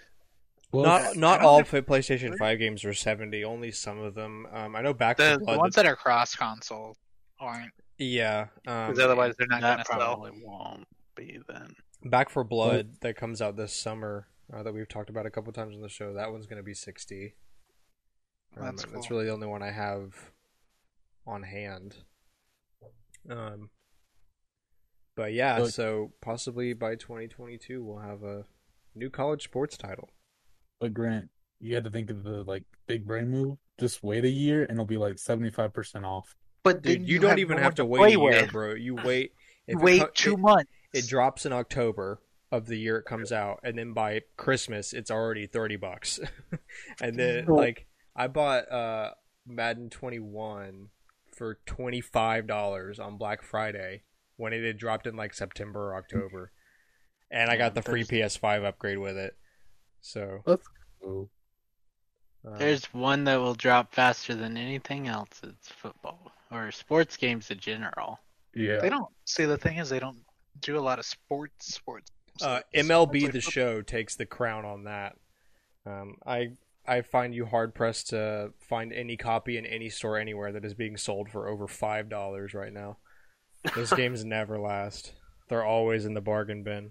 Well, 0.73 0.85
not 0.85 1.17
not 1.17 1.41
all 1.43 1.63
think- 1.63 1.87
PlayStation 1.87 2.37
Five 2.39 2.59
games 2.59 2.85
are 2.85 2.95
seventy. 2.95 3.45
Only 3.45 3.71
some 3.71 3.99
of 3.99 4.15
them. 4.15 4.47
Um, 4.53 4.75
I 4.75 4.81
know 4.83 4.95
Back 4.95 5.19
The, 5.19 5.39
for 5.45 5.53
the 5.53 5.59
ones 5.59 5.75
that 5.75 5.85
are 5.87 5.97
cross 5.97 6.35
console 6.35 6.97
aren't, 7.39 7.73
yeah, 7.99 8.47
um, 8.67 8.87
because 8.89 8.99
otherwise 9.01 9.35
they're 9.39 9.47
not 9.49 9.61
going 9.61 9.77
That 9.77 9.85
to 9.87 9.93
sell. 9.93 9.97
probably 9.99 10.33
won't 10.43 10.87
be 11.15 11.39
then. 11.49 11.75
Back 12.05 12.31
4 12.31 12.43
Blood 12.43 12.97
that 13.03 13.17
comes 13.17 13.41
out 13.43 13.57
this 13.57 13.73
summer 13.73 14.27
uh, 14.53 14.63
that 14.65 14.73
we've 14.75 14.89
talked 14.89 15.11
about 15.11 15.25
a 15.27 15.31
couple 15.31 15.53
times 15.53 15.75
on 15.77 15.83
the 15.83 15.89
show. 15.89 16.15
That 16.15 16.33
one's 16.33 16.47
going 16.47 16.57
to 16.57 16.63
be 16.65 16.75
sixty. 16.75 17.35
Um, 18.57 18.65
That's 18.65 18.85
That's 18.87 19.11
really 19.11 19.27
the 19.27 19.33
only 19.33 19.47
one 19.47 19.63
I 19.63 19.71
have 19.71 20.15
on 21.27 21.43
hand. 21.43 21.97
Um, 23.31 23.71
but 25.15 25.33
yeah, 25.33 25.59
Look- 25.59 25.71
so 25.71 26.13
possibly 26.21 26.73
by 26.73 26.95
2022 26.97 27.85
we'll 27.85 27.99
have 27.99 28.23
a 28.23 28.47
new 28.95 29.11
college 29.11 29.45
sports 29.45 29.77
title. 29.77 30.09
But 30.83 30.93
Grant, 30.95 31.31
you 31.61 31.77
had 31.77 31.85
to 31.85 31.91
think 31.91 32.11
of 32.11 32.25
the 32.25 32.43
like 32.43 32.65
big 32.89 33.07
brain 33.07 33.31
move. 33.31 33.57
Just 33.79 34.03
wait 34.03 34.25
a 34.25 34.29
year 34.29 34.63
and 34.63 34.73
it'll 34.73 34.85
be 34.85 34.97
like 34.97 35.17
seventy 35.17 35.51
five 35.51 35.73
percent 35.73 36.05
off. 36.05 36.35
But 36.65 36.83
Dude, 36.83 37.01
then 37.03 37.07
you, 37.07 37.21
don't 37.21 37.31
have 37.31 37.39
even 37.39 37.57
no 37.59 37.63
have 37.63 37.77
to 37.77 37.85
wait 37.85 37.99
play 37.99 38.15
a 38.15 38.19
year, 38.19 38.43
with. 38.43 38.53
bro. 38.53 38.75
You 38.75 38.97
wait. 38.97 39.33
If 39.69 39.79
Wait 39.81 40.01
co- 40.01 40.09
two 40.13 40.33
it- 40.33 40.39
months. 40.41 40.71
it 40.93 41.07
drops 41.07 41.47
in 41.47 41.53
October. 41.53 42.21
of 42.51 42.67
the 42.67 42.75
year 42.77 42.97
it 42.99 43.05
comes 43.05 43.31
out, 43.31 43.61
and 43.63 43.79
then 43.79 43.93
by 43.93 44.23
Christmas 44.37 44.93
it's 44.93 45.09
already 45.11 45.47
thirty 45.47 45.77
bucks. 45.77 46.19
and 47.01 47.17
then 47.17 47.47
Well- 47.47 47.59
like 47.59 47.87
I 48.17 48.27
bought 48.27 48.71
uh 48.73 49.11
Madden 49.47 49.89
21 49.89 50.89
for 51.31 51.59
twenty 51.65 52.01
five 52.01 52.49
dollars 52.49 52.99
on 52.99 53.17
Black 53.19 53.43
Friday 53.43 54.03
when 54.37 54.53
it 54.53 54.65
had 54.65 54.79
dropped 54.79 55.07
in 55.07 55.15
like 55.15 55.33
September 55.33 55.91
or 55.93 55.95
October, 55.97 56.51
and 57.31 57.49
I 57.49 57.57
got 57.57 57.75
the 57.77 57.83
free 57.83 58.03
PS5 58.05 58.65
upgrade 58.65 58.99
with 58.99 59.17
it. 59.17 59.37
So 60.03 60.41
um, 60.47 61.29
There's 62.59 62.85
one 62.87 63.25
that 63.25 63.37
will 63.37 63.55
drop 63.55 63.95
faster 63.95 64.35
than 64.35 64.57
anything 64.57 65.09
else. 65.09 65.29
It's 65.43 65.69
football 65.69 66.33
or 66.51 66.71
sports 66.73 67.17
games 67.17 67.51
in 67.51 67.59
general. 67.59 68.19
yeah. 68.55 68.81
They 68.81 68.91
don't 68.91 69.09
see 69.25 69.45
the 69.45 69.57
thing 69.57 69.79
is 69.79 69.89
they 69.89 70.01
don't 70.01 70.19
do 70.61 70.79
a 70.79 70.81
lot 70.81 70.99
of 70.99 71.07
sports 71.07 71.75
sports. 71.75 72.11
uh, 72.43 72.61
MLB 72.75 73.23
like 73.23 73.33
the 73.33 73.41
football. 73.41 73.41
show 73.41 73.83
takes 73.83 74.17
the 74.17 74.27
crown 74.27 74.65
on 74.65 74.85
that. 74.85 75.17
Um, 75.87 76.17
I 76.27 76.53
I 76.87 77.03
find 77.03 77.35
you 77.35 77.47
hard 77.47 77.75
pressed 77.75 78.11
to 78.11 78.53
find 78.59 78.93
any 78.93 79.17
copy 79.17 79.57
in 79.57 79.65
any 79.65 79.89
store 79.89 80.19
anywhere 80.19 80.53
that 80.53 80.65
is 80.65 80.75
being 80.75 80.97
sold 80.97 81.31
for 81.31 81.49
over 81.49 81.69
five 81.69 82.09
dollars 82.09 82.55
right 82.55 82.73
now. 82.73 82.99
Those 83.75 83.93
games 83.93 84.25
never 84.25 84.59
last. 84.59 85.13
They're 85.49 85.65
always 85.65 86.05
in 86.05 86.15
the 86.15 86.21
bargain 86.21 86.65
bin. 86.65 86.91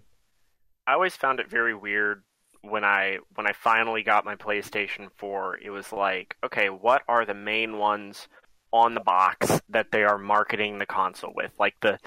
I 0.88 0.94
always 0.94 1.16
found 1.16 1.40
it 1.40 1.50
very 1.50 1.76
weird 1.76 2.24
when 2.62 2.84
I 2.84 3.18
when 3.36 3.48
I 3.48 3.54
finally 3.54 4.04
got 4.04 4.26
my 4.26 4.36
PlayStation 4.36 5.10
4. 5.18 5.60
It 5.64 5.70
was 5.72 5.92
like, 5.92 6.36
okay, 6.46 6.70
what 6.70 7.02
are 7.08 7.26
the 7.26 7.34
main 7.34 7.78
ones 7.78 8.28
on 8.72 8.94
the 8.94 9.02
box 9.02 9.62
that 9.70 9.92
they 9.92 10.04
are 10.04 10.18
marketing 10.18 10.78
the 10.78 10.86
console 10.86 11.34
with? 11.36 11.52
Like 11.60 11.76
the 11.82 11.98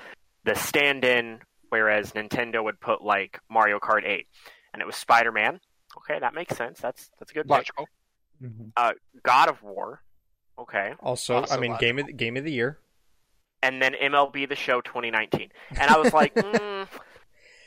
the 0.45 0.55
stand-in, 0.55 1.41
whereas 1.71 2.13
Nintendo 2.13 2.63
would 2.63 2.81
put 2.81 3.03
like 3.03 3.41
Mario 3.51 3.79
Kart 3.79 4.07
8, 4.07 4.27
and 4.73 4.83
it 4.83 4.87
was 4.87 4.97
Spider-Man. 4.97 5.61
Okay, 5.99 6.19
that 6.21 6.35
makes 6.35 6.57
sense. 6.57 6.81
That's 6.81 7.11
that's 7.19 7.31
a 7.31 7.35
good. 7.35 7.45
Pick. 7.45 7.51
Logical. 7.51 7.89
Mhm. 8.43 8.73
God 9.23 9.49
of 9.49 9.63
War. 9.63 10.03
Okay, 10.59 10.93
Also, 11.01 11.37
Also 11.37 11.57
I 11.57 11.59
mean, 11.59 11.77
game 11.79 11.99
of 11.99 12.07
the, 12.07 12.13
game 12.13 12.37
of 12.37 12.45
the 12.45 12.53
year. 12.53 12.79
and 13.63 13.83
then 13.83 13.95
MLB 13.95 14.49
The 14.49 14.55
Show 14.55 14.81
2019, 14.83 15.51
and 15.81 15.91
I 15.91 15.99
was 15.99 16.13
like, 16.13 16.33
mm, 16.37 16.87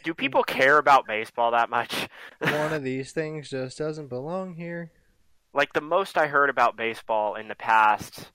do 0.08 0.14
people 0.14 0.42
care 0.42 0.78
about 0.78 1.06
baseball 1.06 1.52
that 1.52 1.70
much? 1.70 2.08
One 2.40 2.72
of 2.72 2.82
these 2.92 3.12
things 3.12 3.50
just 3.50 3.78
doesn't 3.78 4.08
belong 4.08 4.56
here. 4.56 4.90
like 5.54 5.74
the 5.74 5.82
most 5.82 6.18
I 6.18 6.28
heard 6.28 6.50
about 6.50 6.78
baseball 6.78 7.36
in 7.36 7.50
the 7.50 7.56
past 7.56 8.32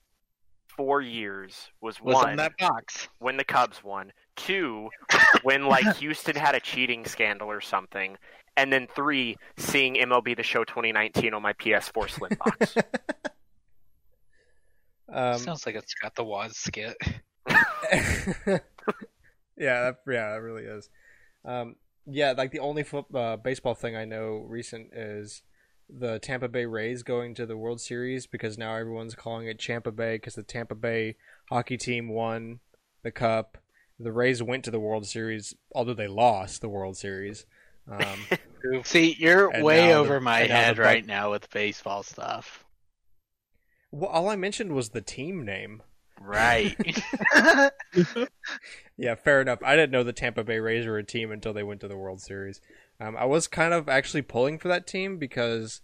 four 0.77 1.01
years 1.01 1.71
was, 1.81 1.99
Was 1.99 2.13
one 2.13 2.35
that 2.35 2.55
box. 2.59 3.07
when 3.17 3.37
the 3.37 3.43
Cubs 3.43 3.83
won, 3.83 4.11
two 4.35 4.89
when 5.41 5.65
like 5.65 5.95
Houston 5.97 6.35
had 6.35 6.53
a 6.53 6.59
cheating 6.59 7.05
scandal 7.05 7.49
or 7.49 7.59
something, 7.59 8.17
and 8.55 8.71
then 8.71 8.87
three 8.95 9.35
seeing 9.57 9.95
MLB 9.95 10.37
The 10.37 10.43
Show 10.43 10.63
2019 10.65 11.33
on 11.33 11.41
my 11.41 11.53
PS4 11.53 12.07
Slim 12.07 12.37
box. 12.39 12.75
Um, 15.11 15.37
Sounds 15.37 15.65
like 15.67 15.75
it's 15.75 15.93
got 15.93 16.15
the 16.15 16.23
Woz 16.23 16.57
skit. 16.57 16.95
yeah, 17.47 18.57
that, 19.57 19.97
yeah, 20.07 20.31
that 20.31 20.41
really 20.41 20.63
is. 20.63 20.89
Um, 21.45 21.75
yeah, 22.05 22.33
like 22.37 22.51
the 22.51 22.59
only 22.59 22.83
foot, 22.83 23.05
uh, 23.13 23.37
baseball 23.37 23.75
thing 23.75 23.95
I 23.95 24.05
know 24.05 24.45
recent 24.47 24.93
is 24.93 25.41
the 25.89 26.19
Tampa 26.19 26.47
Bay 26.47 26.65
Rays 26.65 27.03
going 27.03 27.35
to 27.35 27.45
the 27.45 27.57
World 27.57 27.79
Series 27.81 28.25
because 28.27 28.57
now 28.57 28.75
everyone's 28.75 29.15
calling 29.15 29.47
it 29.47 29.59
Champa 29.59 29.91
Bay 29.91 30.15
because 30.15 30.35
the 30.35 30.43
Tampa 30.43 30.75
Bay 30.75 31.15
hockey 31.49 31.77
team 31.77 32.09
won 32.09 32.59
the 33.03 33.11
cup. 33.11 33.57
The 33.99 34.11
Rays 34.11 34.41
went 34.41 34.63
to 34.65 34.71
the 34.71 34.79
World 34.79 35.05
Series, 35.05 35.53
although 35.75 35.93
they 35.93 36.07
lost 36.07 36.61
the 36.61 36.69
World 36.69 36.97
Series. 36.97 37.45
Um, 37.89 38.19
See, 38.83 39.15
you're 39.19 39.61
way 39.61 39.81
now 39.81 39.87
the- 39.87 39.93
over 39.95 40.19
my 40.21 40.41
and 40.41 40.49
now 40.49 40.55
head 40.55 40.77
right 40.77 41.05
now 41.05 41.31
with 41.31 41.49
baseball 41.51 42.03
stuff. 42.03 42.65
well, 43.91 44.09
all 44.09 44.29
I 44.29 44.35
mentioned 44.35 44.73
was 44.73 44.89
the 44.89 45.01
team 45.01 45.45
name. 45.45 45.83
Right. 46.23 46.75
Yeah, 48.97 49.15
fair 49.15 49.41
enough. 49.41 49.59
I 49.63 49.75
didn't 49.75 49.91
know 49.91 50.03
the 50.03 50.13
Tampa 50.13 50.43
Bay 50.43 50.59
Rays 50.59 50.85
were 50.85 50.97
a 50.97 51.03
team 51.03 51.31
until 51.31 51.53
they 51.53 51.63
went 51.63 51.81
to 51.81 51.87
the 51.87 51.97
World 51.97 52.21
Series. 52.21 52.61
Um, 52.99 53.17
I 53.17 53.25
was 53.25 53.47
kind 53.47 53.73
of 53.73 53.89
actually 53.89 54.21
pulling 54.21 54.59
for 54.59 54.67
that 54.67 54.85
team 54.85 55.17
because 55.17 55.81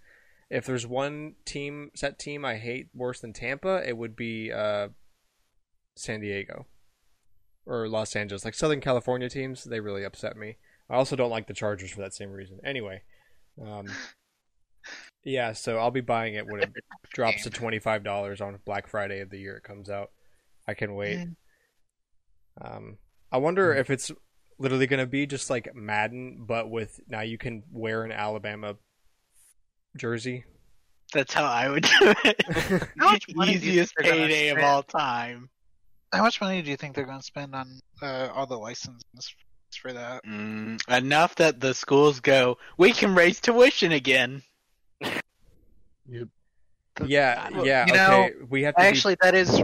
if 0.50 0.65
there's 0.65 0.86
one 0.86 1.36
team 1.46 1.89
set 1.96 2.19
team 2.19 2.46
I 2.46 2.58
hate 2.58 2.89
worse 2.93 3.19
than 3.19 3.34
Tampa, 3.34 3.81
it 3.88 3.98
would 3.98 4.15
be 4.15 4.51
uh, 4.51 4.89
San 5.96 6.19
Diego 6.22 6.67
or 7.65 7.89
Los 7.89 8.15
Angeles. 8.15 8.46
Like 8.46 8.53
Southern 8.53 8.79
California 8.81 9.29
teams, 9.29 9.63
they 9.63 9.79
really 9.79 10.03
upset 10.03 10.38
me. 10.38 10.58
I 10.88 10.96
also 10.96 11.15
don't 11.15 11.31
like 11.31 11.48
the 11.48 11.53
Chargers 11.53 11.91
for 11.91 12.01
that 12.01 12.13
same 12.13 12.31
reason. 12.31 12.60
Anyway, 12.63 13.01
um, 13.63 13.88
yeah, 15.24 15.53
so 15.53 15.77
I'll 15.77 15.91
be 15.91 16.01
buying 16.01 16.36
it 16.36 16.48
when 16.48 16.62
it 16.62 16.72
drops 17.12 17.43
to 17.43 17.50
twenty 17.50 17.79
five 17.79 18.03
dollars 18.03 18.39
on 18.39 18.60
Black 18.65 18.88
Friday 18.88 19.19
of 19.19 19.31
the 19.31 19.39
year 19.39 19.58
it 19.58 19.63
comes 19.63 19.89
out. 19.89 20.12
I 20.69 20.75
can 20.75 20.93
wait. 20.93 21.27
Um, 22.61 22.99
I 23.31 23.39
wonder 23.39 23.73
if 23.73 23.89
it's 23.89 24.11
literally 24.59 24.85
going 24.85 24.99
to 24.99 25.07
be 25.07 25.25
just 25.25 25.49
like 25.49 25.73
Madden, 25.73 26.45
but 26.47 26.69
with 26.69 26.99
now 27.07 27.21
you 27.21 27.39
can 27.39 27.63
wear 27.71 28.03
an 28.03 28.11
Alabama 28.11 28.75
jersey. 29.97 30.45
That's 31.11 31.33
how 31.33 31.45
I 31.45 31.69
would 31.69 31.83
do 31.99 32.13
it. 32.23 32.43
How 32.99 33.11
much 33.11 33.25
money 33.33 33.57
do 33.57 33.65
you 33.65 33.71
Easiest 33.71 33.95
think 33.95 34.07
they're 34.07 34.15
gonna 34.15 34.27
payday 34.27 34.49
of 34.49 34.59
all 34.59 34.83
time. 34.83 35.49
How 36.13 36.21
much 36.21 36.39
money 36.39 36.61
do 36.61 36.69
you 36.69 36.77
think 36.77 36.95
they're 36.95 37.05
going 37.05 37.19
to 37.19 37.25
spend 37.25 37.55
on 37.55 37.79
uh, 38.01 38.29
all 38.33 38.45
the 38.45 38.57
licenses 38.57 39.33
for 39.81 39.91
that? 39.91 40.23
Mm, 40.23 40.79
enough 40.88 41.35
that 41.35 41.59
the 41.59 41.73
schools 41.73 42.19
go, 42.19 42.57
we 42.77 42.91
can 42.91 43.15
raise 43.15 43.39
tuition 43.39 43.91
again. 43.91 44.43
Yep. 46.11 46.27
Yeah, 47.05 47.49
yeah. 47.63 47.85
you 47.85 47.93
know, 47.93 48.23
okay, 48.23 48.33
we 48.49 48.63
have 48.63 48.75
to. 48.75 48.81
Actually, 48.81 49.15
that 49.21 49.35
is 49.35 49.61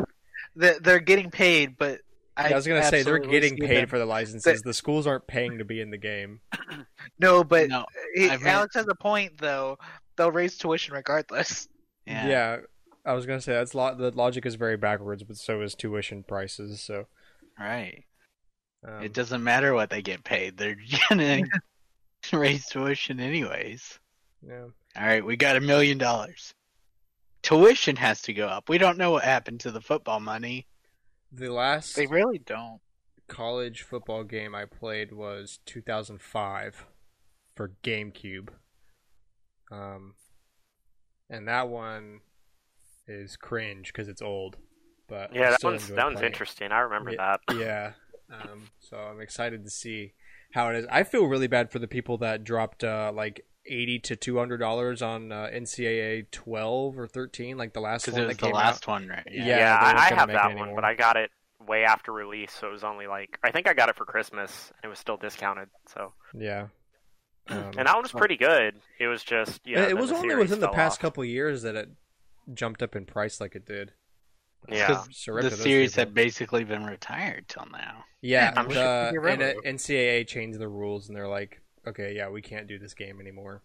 that 0.55 0.83
they're 0.83 0.99
getting 0.99 1.31
paid, 1.31 1.77
but 1.77 2.01
be, 2.37 2.43
I 2.43 2.55
was 2.55 2.67
going 2.67 2.81
to 2.81 2.87
say 2.87 3.01
they're 3.01 3.19
getting 3.19 3.57
paid 3.57 3.77
them- 3.77 3.87
for 3.87 3.97
the 3.97 4.05
licenses. 4.05 4.61
The 4.61 4.73
schools 4.73 5.07
aren't 5.07 5.25
paying 5.25 5.59
to 5.59 5.65
be 5.65 5.79
in 5.79 5.89
the 5.89 5.97
game. 5.97 6.41
No, 7.19 7.43
but 7.43 7.69
no, 7.69 7.85
he- 8.15 8.29
I 8.29 8.37
Alex 8.43 8.75
has 8.75 8.87
a 8.89 8.95
point 8.95 9.37
though. 9.37 9.77
They'll 10.17 10.31
raise 10.31 10.57
tuition 10.57 10.95
regardless. 10.95 11.67
yeah. 12.07 12.27
Yeah, 12.27 12.57
I 13.05 13.13
was 13.13 13.25
going 13.25 13.37
to 13.37 13.43
say 13.43 13.53
that's 13.53 13.75
lo- 13.75 13.95
the 13.95 14.11
logic 14.11 14.45
is 14.45 14.55
very 14.55 14.75
backwards, 14.75 15.23
but 15.23 15.37
so 15.37 15.61
is 15.61 15.75
tuition 15.75 16.23
prices. 16.23 16.81
So 16.81 17.05
right. 17.59 18.03
um, 18.85 19.03
it 19.03 19.13
doesn't 19.13 19.43
matter 19.43 19.73
what 19.73 19.91
they 19.91 20.01
get 20.01 20.23
paid; 20.23 20.57
they're 20.57 20.77
gonna 21.09 21.43
raise 22.33 22.65
tuition 22.65 23.19
anyways. 23.19 23.99
Yeah. 24.45 24.65
All 24.97 25.05
right, 25.05 25.23
we 25.23 25.37
got 25.37 25.57
a 25.57 25.61
million 25.61 25.99
dollars. 25.99 26.54
Tuition 27.45 27.95
has 27.97 28.21
to 28.23 28.33
go 28.33 28.47
up. 28.47 28.69
We 28.69 28.77
don't 28.77 28.97
know 28.97 29.11
what 29.11 29.23
happened 29.23 29.59
to 29.61 29.71
the 29.71 29.81
football 29.81 30.19
money. 30.19 30.65
The 31.31 31.51
last 31.53 31.95
They 31.95 32.07
really 32.07 32.39
don't. 32.39 32.79
college 33.27 33.81
football 33.83 34.23
game 34.23 34.55
I 34.55 34.65
played 34.65 35.13
was 35.13 35.59
2005 35.65 36.85
for 37.55 37.71
GameCube. 37.83 38.49
Um, 39.71 40.15
and 41.29 41.47
that 41.47 41.69
one 41.69 42.21
is 43.07 43.37
cringe 43.37 43.91
because 43.93 44.07
it's 44.07 44.21
old. 44.21 44.57
But 45.07 45.31
I 45.31 45.35
yeah, 45.35 45.49
that 45.51 45.59
still 45.59 45.71
one's 45.71 45.87
that 45.89 46.03
one's 46.03 46.15
playing 46.17 46.31
interesting. 46.31 46.71
I 46.71 46.79
remember 46.79 47.11
Yeah. 47.11 47.37
that. 47.47 47.55
Yeah. 47.55 47.91
Um, 48.31 48.69
so 48.79 48.97
I'm 48.97 49.21
excited 49.21 49.63
to 49.63 49.69
see 49.69 50.13
how 50.53 50.69
it 50.69 50.77
is. 50.77 50.85
I 50.89 51.03
feel 51.03 51.25
really 51.25 51.47
bad 51.47 51.71
for 51.71 51.77
the 51.77 51.87
people 51.87 52.17
that 52.19 52.43
dropped 52.43 52.83
uh, 52.83 53.11
like 53.13 53.45
eighty 53.67 53.99
to 53.99 54.15
two 54.15 54.37
hundred 54.37 54.57
dollars 54.57 55.01
on 55.01 55.31
uh, 55.31 55.49
NCAA 55.53 56.29
twelve 56.31 56.97
or 56.99 57.07
thirteen, 57.07 57.57
like 57.57 57.73
the 57.73 57.79
last 57.81 58.05
Because 58.05 58.13
one 58.15 58.23
it 58.23 58.27
was 58.27 58.37
that 58.37 58.41
the 58.41 58.47
came 58.47 58.55
last 58.55 58.83
out. 58.83 58.91
one, 58.91 59.07
right? 59.07 59.27
Yeah. 59.31 59.45
Yeah, 59.45 59.79
they 59.79 59.85
weren't 59.85 59.99
I, 59.99 60.05
I 60.05 60.13
have 60.15 60.27
that 60.29 60.43
one, 60.45 60.51
anymore. 60.59 60.75
but 60.75 60.83
I 60.85 60.93
got 60.93 61.17
it 61.17 61.31
way 61.67 61.83
after 61.83 62.11
release, 62.11 62.51
so 62.51 62.67
it 62.67 62.71
was 62.71 62.83
only 62.83 63.07
like 63.07 63.39
I 63.43 63.51
think 63.51 63.67
I 63.67 63.73
got 63.73 63.89
it 63.89 63.95
for 63.95 64.05
Christmas, 64.05 64.71
and 64.81 64.85
it 64.85 64.87
was 64.89 64.99
still 64.99 65.17
discounted. 65.17 65.69
So, 65.93 66.13
Yeah. 66.37 66.67
Um, 67.47 67.57
and 67.77 67.87
that 67.87 67.93
one 67.93 68.01
was 68.01 68.11
pretty 68.11 68.37
good. 68.37 68.75
It 68.99 69.05
was 69.07 69.23
just 69.23 69.61
yeah, 69.65 69.83
it 69.83 69.87
then 69.89 69.97
was 69.97 70.09
the 70.09 70.15
only 70.15 70.35
within 70.35 70.59
the 70.59 70.67
past 70.69 70.95
off. 70.97 70.99
couple 71.01 71.23
years 71.25 71.61
that 71.61 71.75
it 71.75 71.89
jumped 72.53 72.81
up 72.81 72.95
in 72.95 73.05
price 73.05 73.39
like 73.39 73.55
it 73.55 73.65
did. 73.67 73.91
Yeah, 74.67 75.03
the 75.25 75.51
series 75.51 75.91
people. 75.91 76.01
had 76.01 76.13
basically 76.15 76.63
been 76.63 76.85
retired 76.85 77.47
till 77.47 77.67
now. 77.71 78.03
Yeah, 78.21 78.51
I'm 78.57 78.67
the, 78.67 79.11
sure- 79.13 79.27
and, 79.27 79.43
uh, 79.43 79.53
NCAA 79.63 80.25
changed 80.27 80.57
the 80.57 80.67
rules, 80.67 81.07
and 81.07 81.15
they're 81.15 81.27
like, 81.27 81.61
okay, 81.87 82.15
yeah, 82.15 82.29
we 82.29 82.41
can't 82.41 82.67
do 82.67 82.79
this 82.79 82.93
game 82.93 83.19
anymore. 83.19 83.61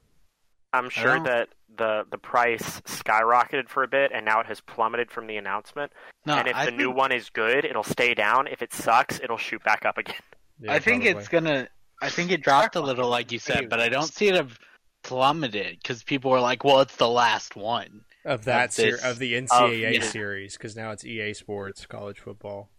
I'm 0.73 0.89
sure 0.89 1.19
that 1.21 1.49
the 1.77 2.07
the 2.11 2.19
price 2.19 2.81
skyrocketed 2.83 3.69
for 3.69 3.83
a 3.83 3.89
bit, 3.89 4.13
and 4.15 4.25
now 4.25 4.41
it 4.41 4.47
has 4.47 4.61
plummeted 4.61 5.11
from 5.11 5.27
the 5.27 5.37
announcement. 5.37 5.93
No, 6.27 6.35
and 6.35 6.47
if 6.47 6.55
I 6.55 6.67
the 6.67 6.71
think, 6.71 6.79
new 6.79 6.91
one 6.91 7.11
is 7.11 7.29
good, 7.31 7.65
it'll 7.65 7.83
stay 7.83 8.15
down. 8.15 8.47
If 8.47 8.63
it 8.63 8.73
sucks, 8.73 9.19
it'll 9.21 9.37
shoot 9.37 9.63
back 9.65 9.85
up 9.85 9.99
again. 9.99 10.15
Yeah, 10.63 10.75
I 10.75 10.79
think 10.79 11.05
probably. 11.05 11.21
it's 11.21 11.29
gonna. 11.29 11.69
I 12.03 12.11
think 12.11 12.31
it 12.31 12.43
dropped 12.43 12.77
a 12.77 12.83
little, 12.83 13.09
like 13.09 13.33
you 13.33 13.39
said, 13.39 13.71
but 13.71 13.81
I 13.81 13.89
don't 13.89 14.13
see 14.13 14.29
it 14.29 14.35
have 14.35 14.59
plummeted 15.03 15.79
because 15.81 16.03
people 16.03 16.31
were 16.31 16.41
like, 16.41 16.65
"Well, 16.65 16.81
it's 16.81 16.97
the 16.97 17.09
last 17.09 17.57
one." 17.57 18.05
of 18.25 18.45
that 18.45 18.67
of 18.67 18.73
ser- 18.73 18.99
of 19.03 19.19
the 19.19 19.35
NCAA 19.35 19.95
yeah. 19.95 20.03
series 20.03 20.57
because 20.57 20.77
now 20.77 20.91
it's 20.91 21.05
EA 21.05 21.35
Sports 21.35 21.87
college 21.87 22.19
football. 22.19 22.71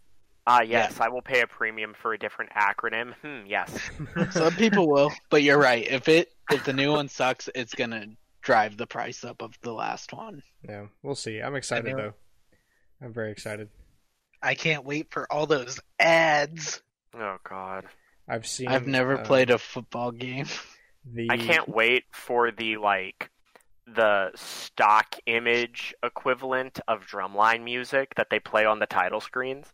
Ah, 0.46 0.62
yes, 0.62 0.98
I 1.00 1.08
will 1.08 1.22
pay 1.22 1.40
a 1.40 1.46
premium 1.46 1.94
for 1.94 2.12
a 2.14 2.18
different 2.18 2.50
acronym. 2.52 3.14
Hmm, 3.22 3.46
yes. 3.46 3.72
Some 4.32 4.54
people 4.54 4.88
will, 4.88 5.12
but 5.30 5.42
you're 5.42 5.58
right. 5.58 5.86
If 5.88 6.08
it 6.08 6.32
if 6.50 6.64
the 6.64 6.72
new 6.72 6.92
one 6.92 7.08
sucks, 7.08 7.48
it's 7.54 7.74
gonna 7.74 8.06
drive 8.40 8.76
the 8.76 8.86
price 8.86 9.24
up 9.24 9.42
of 9.42 9.56
the 9.62 9.72
last 9.72 10.12
one. 10.12 10.42
Yeah, 10.68 10.86
we'll 11.02 11.14
see. 11.14 11.40
I'm 11.40 11.54
excited 11.54 11.96
though. 11.96 12.14
I'm 13.00 13.12
very 13.12 13.30
excited. 13.30 13.68
I 14.42 14.54
can't 14.54 14.84
wait 14.84 15.12
for 15.12 15.30
all 15.32 15.46
those 15.46 15.78
ads. 16.00 16.82
Oh 17.14 17.36
God, 17.48 17.84
I've 18.28 18.46
seen. 18.46 18.68
I've 18.68 18.86
never 18.86 19.18
uh, 19.18 19.24
played 19.24 19.50
a 19.50 19.58
football 19.58 20.10
game. 20.10 20.46
The 21.04 21.28
I 21.30 21.36
can't 21.36 21.68
wait 21.68 22.04
for 22.12 22.50
the 22.50 22.76
like 22.76 23.30
the 23.86 24.30
stock 24.34 25.16
image 25.26 25.94
equivalent 26.02 26.80
of 26.88 27.06
drumline 27.06 27.64
music 27.64 28.14
that 28.16 28.28
they 28.30 28.38
play 28.38 28.64
on 28.64 28.78
the 28.78 28.86
title 28.86 29.20
screens. 29.20 29.66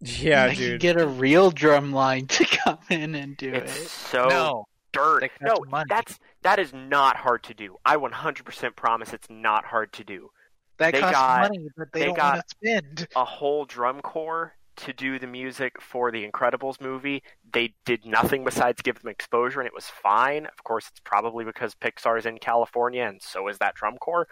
Yeah, 0.00 0.44
I 0.44 0.48
could 0.50 0.56
dude. 0.58 0.80
get 0.80 1.00
a 1.00 1.06
real 1.06 1.50
drum 1.50 1.92
line 1.92 2.26
to 2.28 2.44
come 2.44 2.78
in 2.90 3.14
and 3.14 3.36
do 3.36 3.52
It's 3.52 3.76
it. 3.76 3.88
so 3.88 4.28
no, 4.28 4.64
dirt. 4.92 5.20
that 5.20 5.30
costs 5.38 5.60
No, 5.64 5.70
money. 5.70 5.84
that's 5.88 6.18
that 6.42 6.58
is 6.58 6.72
not 6.72 7.16
hard 7.16 7.42
to 7.44 7.54
do. 7.54 7.76
I 7.84 7.96
100% 7.96 8.76
promise 8.76 9.12
it's 9.12 9.30
not 9.30 9.64
hard 9.64 9.92
to 9.94 10.04
do. 10.04 10.30
that 10.78 10.92
they 10.92 11.00
costs 11.00 11.14
got- 11.16 11.40
money 11.52 11.68
that 11.76 11.92
they, 11.92 12.00
they 12.00 12.06
don't 12.06 12.16
got- 12.16 12.50
spend. 12.50 13.08
A 13.16 13.24
whole 13.24 13.64
drum 13.64 14.00
corps 14.02 14.54
to 14.76 14.92
do 14.92 15.20
the 15.20 15.26
music 15.28 15.80
for 15.80 16.10
the 16.10 16.28
Incredibles 16.28 16.80
movie. 16.80 17.22
They 17.52 17.72
did 17.84 18.04
nothing 18.04 18.42
besides 18.44 18.82
give 18.82 19.00
them 19.00 19.08
exposure, 19.10 19.60
and 19.60 19.68
it 19.68 19.72
was 19.74 19.86
fine. 19.86 20.46
Of 20.46 20.64
course, 20.64 20.88
it's 20.90 20.98
probably 21.00 21.44
because 21.44 21.76
Pixar's 21.76 22.26
in 22.26 22.38
California, 22.38 23.04
and 23.04 23.22
so 23.22 23.46
is 23.46 23.58
that 23.58 23.76
drum 23.76 23.96
corps. 23.98 24.26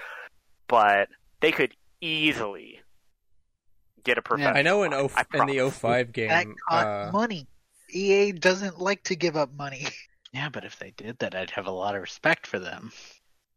But 0.66 1.08
they 1.40 1.52
could 1.52 1.74
easily 2.00 2.80
get 4.04 4.18
a 4.18 4.22
professional. 4.22 4.56
I 4.56 4.62
know 4.62 4.82
in 4.82 4.90
line, 4.92 5.00
o- 5.00 5.10
I 5.16 5.20
in 5.20 5.46
the 5.46 5.56
promise. 5.58 5.76
05 5.78 6.12
game. 6.12 6.28
that 6.28 6.46
cost 6.68 6.86
uh, 6.86 7.10
money. 7.12 7.46
EA 7.90 8.32
doesn't 8.32 8.80
like 8.80 9.02
to 9.04 9.16
give 9.16 9.36
up 9.36 9.52
money. 9.54 9.86
Yeah, 10.34 10.48
but 10.48 10.64
if 10.64 10.78
they 10.78 10.92
did 10.96 11.18
that, 11.18 11.34
I'd 11.34 11.50
have 11.50 11.66
a 11.66 11.70
lot 11.70 11.94
of 11.94 12.00
respect 12.00 12.46
for 12.46 12.58
them. 12.58 12.90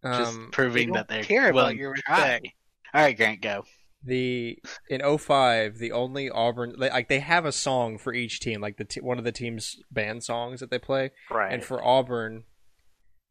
Just 0.03 0.35
um, 0.35 0.49
proving 0.51 0.87
they 0.91 0.97
that 0.97 1.07
don't 1.07 1.15
they're 1.15 1.23
care 1.23 1.43
about 1.51 1.55
willing 1.55 1.77
your 1.77 1.93
to 1.95 2.01
try. 2.01 2.17
respect. 2.33 2.47
All 2.93 3.01
right, 3.01 3.15
Grant, 3.15 3.41
go. 3.41 3.63
the 4.03 4.59
in 4.89 5.17
05 5.17 5.77
the 5.77 5.93
only 5.93 6.29
auburn 6.29 6.75
like 6.77 7.07
they 7.07 7.21
have 7.21 7.45
a 7.45 7.53
song 7.53 7.97
for 7.97 8.13
each 8.13 8.41
team 8.41 8.59
like 8.59 8.75
the 8.75 8.83
t- 8.83 8.99
one 8.99 9.17
of 9.17 9.23
the 9.23 9.31
team's 9.31 9.77
band 9.89 10.21
songs 10.25 10.59
that 10.59 10.69
they 10.69 10.77
play 10.77 11.11
right. 11.31 11.53
and 11.53 11.63
for 11.63 11.81
auburn 11.81 12.43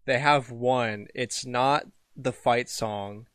they 0.06 0.18
have 0.18 0.50
one 0.50 1.06
it's 1.14 1.44
not 1.44 1.84
the 2.16 2.32
fight 2.32 2.70
song 2.70 3.26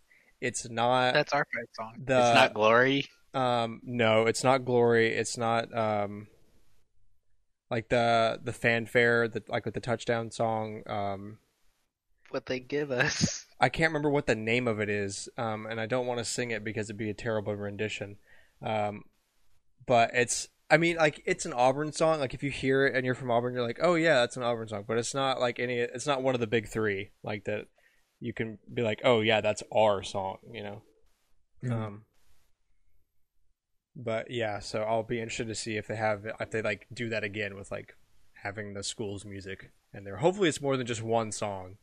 it's 0.42 0.68
not 0.70 1.14
That's 1.14 1.34
our 1.34 1.46
fight 1.54 1.70
song. 1.76 1.94
the 2.04 2.18
it's 2.18 2.34
not 2.36 2.54
glory. 2.56 3.06
Um 3.34 3.82
no 3.84 4.26
it's 4.26 4.44
not 4.44 4.66
glory 4.66 5.14
it's 5.14 5.38
not 5.38 5.76
um 5.78 6.28
like 7.70 7.90
the 7.90 8.40
the 8.44 8.54
fanfare 8.54 9.28
that 9.28 9.48
like 9.50 9.66
with 9.66 9.74
the 9.76 9.80
touchdown 9.80 10.32
song 10.32 10.82
um 10.88 11.38
What 12.32 12.46
they 12.48 12.60
give 12.60 12.92
us. 12.92 13.46
I 13.60 13.70
can't 13.70 13.90
remember 13.90 14.10
what 14.10 14.26
the 14.26 14.36
name 14.36 14.68
of 14.68 14.80
it 14.80 14.90
is, 14.90 15.28
um, 15.38 15.66
and 15.66 15.82
I 15.82 15.86
don't 15.86 16.06
want 16.08 16.20
to 16.20 16.26
sing 16.26 16.52
it 16.52 16.64
because 16.64 16.86
it'd 16.90 16.98
be 16.98 17.10
a 17.10 17.14
terrible 17.14 17.56
rendition. 17.56 18.18
Um, 18.62 19.04
but 19.86 20.12
it's, 20.14 20.48
I 20.70 20.78
mean, 20.78 20.96
like 20.96 21.22
it's 21.26 21.46
an 21.46 21.54
Auburn 21.54 21.92
song. 21.92 22.20
Like 22.20 22.34
if 22.34 22.42
you 22.44 22.52
hear 22.52 22.86
it 22.86 22.96
and 22.96 23.06
you're 23.06 23.16
from 23.16 23.32
Auburn, 23.32 23.54
you're 23.54 23.68
like, 23.68 23.80
oh 23.82 23.96
yeah, 23.96 24.16
that's 24.22 24.38
an 24.38 24.44
Auburn 24.44 24.68
song. 24.70 24.86
But 24.88 24.98
it's 24.98 25.14
not 25.14 25.40
like 25.42 25.60
any. 25.60 25.80
It's 25.80 26.08
not 26.08 26.22
one 26.24 26.36
of 26.36 26.40
the 26.42 26.48
big 26.48 26.70
three. 26.70 27.10
Like 27.24 27.46
that, 27.46 27.66
you 28.20 28.32
can 28.34 28.60
be 28.74 28.82
like, 28.82 29.02
oh 29.04 29.22
yeah, 29.22 29.42
that's 29.42 29.64
our 29.76 30.04
song. 30.04 30.38
You 30.54 30.64
know. 30.64 30.82
Mhm. 31.64 31.72
Um. 31.74 32.06
But 34.02 34.32
yeah, 34.32 34.60
so 34.60 34.84
I'll 34.84 35.04
be 35.04 35.20
interested 35.20 35.50
to 35.50 35.56
see 35.56 35.76
if 35.76 35.88
they 35.88 35.98
have 35.98 36.26
if 36.40 36.52
they 36.52 36.62
like 36.62 36.88
do 36.94 37.10
that 37.10 37.26
again 37.26 37.56
with 37.56 37.70
like 37.70 37.96
having 38.32 38.74
the 38.74 38.82
school's 38.82 39.26
music 39.26 39.72
and 39.94 40.08
there. 40.08 40.18
Hopefully, 40.18 40.48
it's 40.48 40.62
more 40.62 40.78
than 40.78 40.88
just 40.88 41.04
one 41.04 41.34
song. 41.34 41.76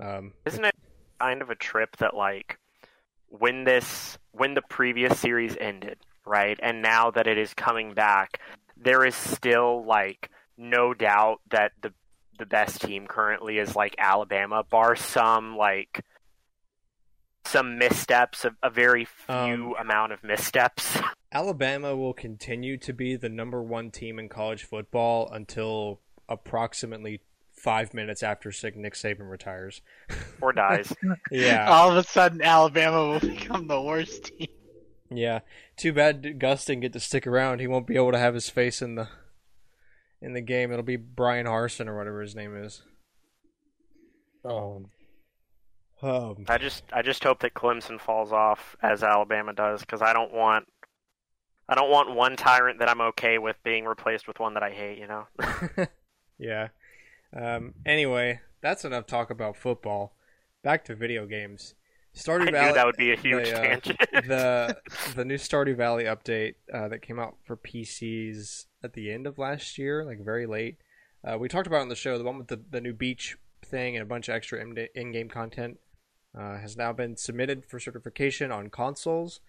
Um, 0.00 0.32
Isn't 0.46 0.64
it 0.64 0.74
kind 1.20 1.42
of 1.42 1.50
a 1.50 1.54
trip 1.54 1.96
that 1.98 2.16
like 2.16 2.58
when 3.28 3.62
this 3.62 4.18
when 4.32 4.54
the 4.54 4.62
previous 4.62 5.20
series 5.20 5.56
ended, 5.60 5.98
right? 6.26 6.58
And 6.60 6.82
now 6.82 7.12
that 7.12 7.28
it 7.28 7.38
is 7.38 7.54
coming 7.54 7.94
back, 7.94 8.40
there 8.76 9.04
is 9.04 9.14
still 9.14 9.84
like 9.84 10.28
no 10.56 10.92
doubt 10.92 11.40
that 11.52 11.70
the 11.82 11.92
the 12.38 12.46
best 12.46 12.80
team 12.80 13.06
currently 13.06 13.58
is 13.58 13.76
like 13.76 13.94
Alabama, 13.96 14.64
bar 14.68 14.96
some 14.96 15.56
like 15.56 16.04
some 17.48 17.78
missteps, 17.78 18.44
a, 18.44 18.54
a 18.62 18.70
very 18.70 19.04
few 19.04 19.34
Um, 19.34 19.74
amount 19.80 20.12
of 20.12 20.22
missteps. 20.22 20.98
Alabama 21.32 21.94
will 21.96 22.14
continue 22.14 22.76
to 22.78 22.92
be 22.92 23.16
the 23.16 23.28
number 23.28 23.62
one 23.62 23.90
team 23.90 24.18
in 24.18 24.28
college 24.28 24.64
football 24.64 25.28
until 25.30 26.00
approximately 26.28 27.20
five 27.52 27.92
minutes 27.92 28.22
after 28.22 28.52
Sig- 28.52 28.76
Nick 28.76 28.94
Saban 28.94 29.28
retires. 29.30 29.82
or 30.40 30.52
dies. 30.52 30.92
Yeah, 31.30 31.68
All 31.68 31.90
of 31.90 31.96
a 31.96 32.02
sudden, 32.08 32.40
Alabama 32.42 33.06
will 33.08 33.20
become 33.34 33.66
the 33.66 33.80
worst 33.82 34.24
team. 34.26 34.46
yeah. 35.10 35.40
Too 35.76 35.92
bad 35.92 36.38
Gus 36.38 36.64
didn't 36.64 36.82
get 36.82 36.92
to 36.94 37.00
stick 37.00 37.26
around. 37.26 37.60
He 37.60 37.66
won't 37.66 37.86
be 37.86 37.96
able 37.96 38.12
to 38.12 38.18
have 38.18 38.34
his 38.34 38.48
face 38.48 38.80
in 38.80 38.94
the 38.94 39.08
in 40.20 40.32
the 40.32 40.40
game. 40.40 40.70
It'll 40.72 40.82
be 40.84 40.96
Bryan 40.96 41.46
Harsin 41.46 41.86
or 41.88 41.96
whatever 41.96 42.20
his 42.22 42.34
name 42.34 42.56
is. 42.56 42.82
Um, 44.44 44.86
Um, 46.00 46.44
I 46.48 46.58
just 46.58 46.84
I 46.92 47.02
just 47.02 47.24
hope 47.24 47.40
that 47.40 47.54
Clemson 47.54 48.00
falls 48.00 48.32
off 48.32 48.76
as 48.82 49.02
Alabama 49.02 49.52
does 49.52 49.80
because 49.80 50.00
I 50.00 50.12
don't 50.12 50.32
want 50.32 50.66
I 51.68 51.74
don't 51.74 51.90
want 51.90 52.14
one 52.14 52.36
tyrant 52.36 52.78
that 52.78 52.88
I'm 52.88 53.00
okay 53.00 53.38
with 53.38 53.56
being 53.64 53.84
replaced 53.84 54.28
with 54.28 54.38
one 54.38 54.54
that 54.54 54.62
I 54.62 54.70
hate. 54.70 54.98
You 54.98 55.08
know. 55.08 55.26
yeah. 56.38 56.68
Um, 57.36 57.74
anyway, 57.84 58.40
that's 58.60 58.84
enough 58.84 59.06
talk 59.06 59.30
about 59.30 59.56
football. 59.56 60.14
Back 60.62 60.84
to 60.86 60.94
video 60.94 61.26
games. 61.26 61.74
Stardew 62.16 62.42
I 62.42 62.44
knew 62.46 62.52
Valley. 62.52 62.72
that 62.74 62.86
would 62.86 62.96
be 62.96 63.12
a 63.12 63.16
huge 63.20 63.50
the, 63.50 63.58
uh, 63.58 63.60
tangent. 63.60 63.98
the 64.12 64.76
the 65.16 65.24
new 65.24 65.36
Stardew 65.36 65.76
Valley 65.76 66.04
update 66.04 66.54
uh, 66.72 66.88
that 66.88 67.02
came 67.02 67.18
out 67.18 67.36
for 67.44 67.56
PCs 67.56 68.66
at 68.84 68.92
the 68.92 69.12
end 69.12 69.26
of 69.26 69.36
last 69.38 69.78
year, 69.78 70.04
like 70.04 70.24
very 70.24 70.46
late. 70.46 70.78
Uh, 71.24 71.36
we 71.38 71.48
talked 71.48 71.66
about 71.66 71.78
it 71.78 71.82
on 71.82 71.88
the 71.88 71.96
show 71.96 72.16
the 72.16 72.24
one 72.24 72.38
with 72.38 72.46
the, 72.46 72.60
the 72.70 72.80
new 72.80 72.92
beach 72.92 73.36
thing 73.64 73.96
and 73.96 74.02
a 74.02 74.06
bunch 74.06 74.28
of 74.28 74.34
extra 74.34 74.64
in-game 74.94 75.28
content 75.28 75.78
uh, 76.38 76.58
has 76.58 76.76
now 76.76 76.92
been 76.92 77.16
submitted 77.16 77.64
for 77.66 77.80
certification 77.80 78.52
on 78.52 78.70
consoles. 78.70 79.40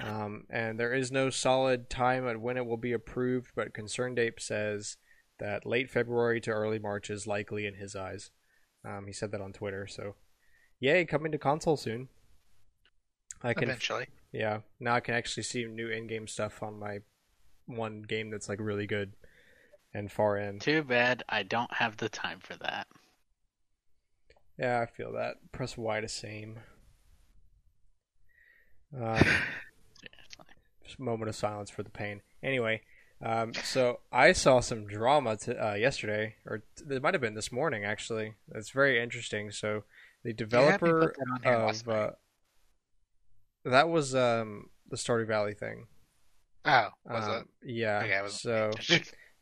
Um, 0.00 0.44
and 0.50 0.78
there 0.78 0.92
is 0.92 1.10
no 1.10 1.30
solid 1.30 1.88
time 1.88 2.28
at 2.28 2.40
when 2.40 2.56
it 2.56 2.66
will 2.66 2.76
be 2.76 2.92
approved, 2.92 3.50
but 3.54 3.72
ConcernedApe 3.72 4.40
says 4.40 4.96
that 5.38 5.66
late 5.66 5.90
February 5.90 6.40
to 6.42 6.50
early 6.50 6.78
March 6.78 7.10
is 7.10 7.26
likely 7.26 7.66
in 7.66 7.74
his 7.74 7.96
eyes. 7.96 8.30
Um, 8.84 9.06
he 9.06 9.12
said 9.12 9.30
that 9.32 9.40
on 9.40 9.52
Twitter, 9.52 9.86
so 9.86 10.14
yay, 10.80 11.04
coming 11.04 11.32
to 11.32 11.38
console 11.38 11.76
soon. 11.76 12.08
I 13.42 13.54
can 13.54 13.64
Eventually. 13.64 14.08
yeah, 14.32 14.60
now 14.80 14.94
I 14.94 15.00
can 15.00 15.14
actually 15.14 15.44
see 15.44 15.64
new 15.64 15.88
in-game 15.88 16.26
stuff 16.26 16.62
on 16.62 16.78
my 16.78 16.98
one 17.66 18.02
game 18.02 18.30
that's 18.30 18.48
like 18.48 18.60
really 18.60 18.86
good 18.86 19.12
and 19.94 20.10
far 20.10 20.38
in. 20.38 20.58
Too 20.58 20.82
bad 20.82 21.22
I 21.28 21.42
don't 21.42 21.72
have 21.74 21.96
the 21.96 22.08
time 22.08 22.40
for 22.40 22.56
that. 22.56 22.86
Yeah, 24.58 24.80
I 24.80 24.86
feel 24.86 25.12
that. 25.12 25.36
Press 25.52 25.76
Y 25.76 26.00
to 26.00 26.08
same. 26.08 26.58
Um, 28.96 29.18
just 30.84 30.98
a 30.98 31.02
moment 31.02 31.28
of 31.28 31.36
silence 31.36 31.70
for 31.70 31.82
the 31.82 31.90
pain. 31.90 32.22
Anyway, 32.42 32.82
um, 33.22 33.52
so 33.54 34.00
I 34.12 34.32
saw 34.32 34.60
some 34.60 34.86
drama 34.86 35.36
to, 35.38 35.70
uh, 35.70 35.74
yesterday, 35.74 36.36
or 36.46 36.62
t- 36.76 36.84
it 36.88 37.02
might 37.02 37.14
have 37.14 37.20
been 37.20 37.34
this 37.34 37.52
morning 37.52 37.84
actually. 37.84 38.34
It's 38.54 38.70
very 38.70 39.02
interesting. 39.02 39.50
So 39.50 39.84
the 40.24 40.30
You 40.30 40.34
had 40.34 40.82
me 40.82 40.88
developer 40.88 41.00
put 41.08 41.16
that 41.16 41.32
on 41.32 41.42
here 41.42 41.66
last 41.66 41.82
of 41.82 41.88
uh, 41.88 42.10
that 43.64 43.88
was 43.88 44.14
um, 44.14 44.70
the 44.88 44.96
Stardew 44.96 45.26
Valley 45.26 45.54
thing. 45.54 45.86
Oh, 46.64 46.88
was 47.08 47.28
Um, 47.28 47.48
Yeah. 47.62 48.02
Okay, 48.04 48.28
so 48.28 48.72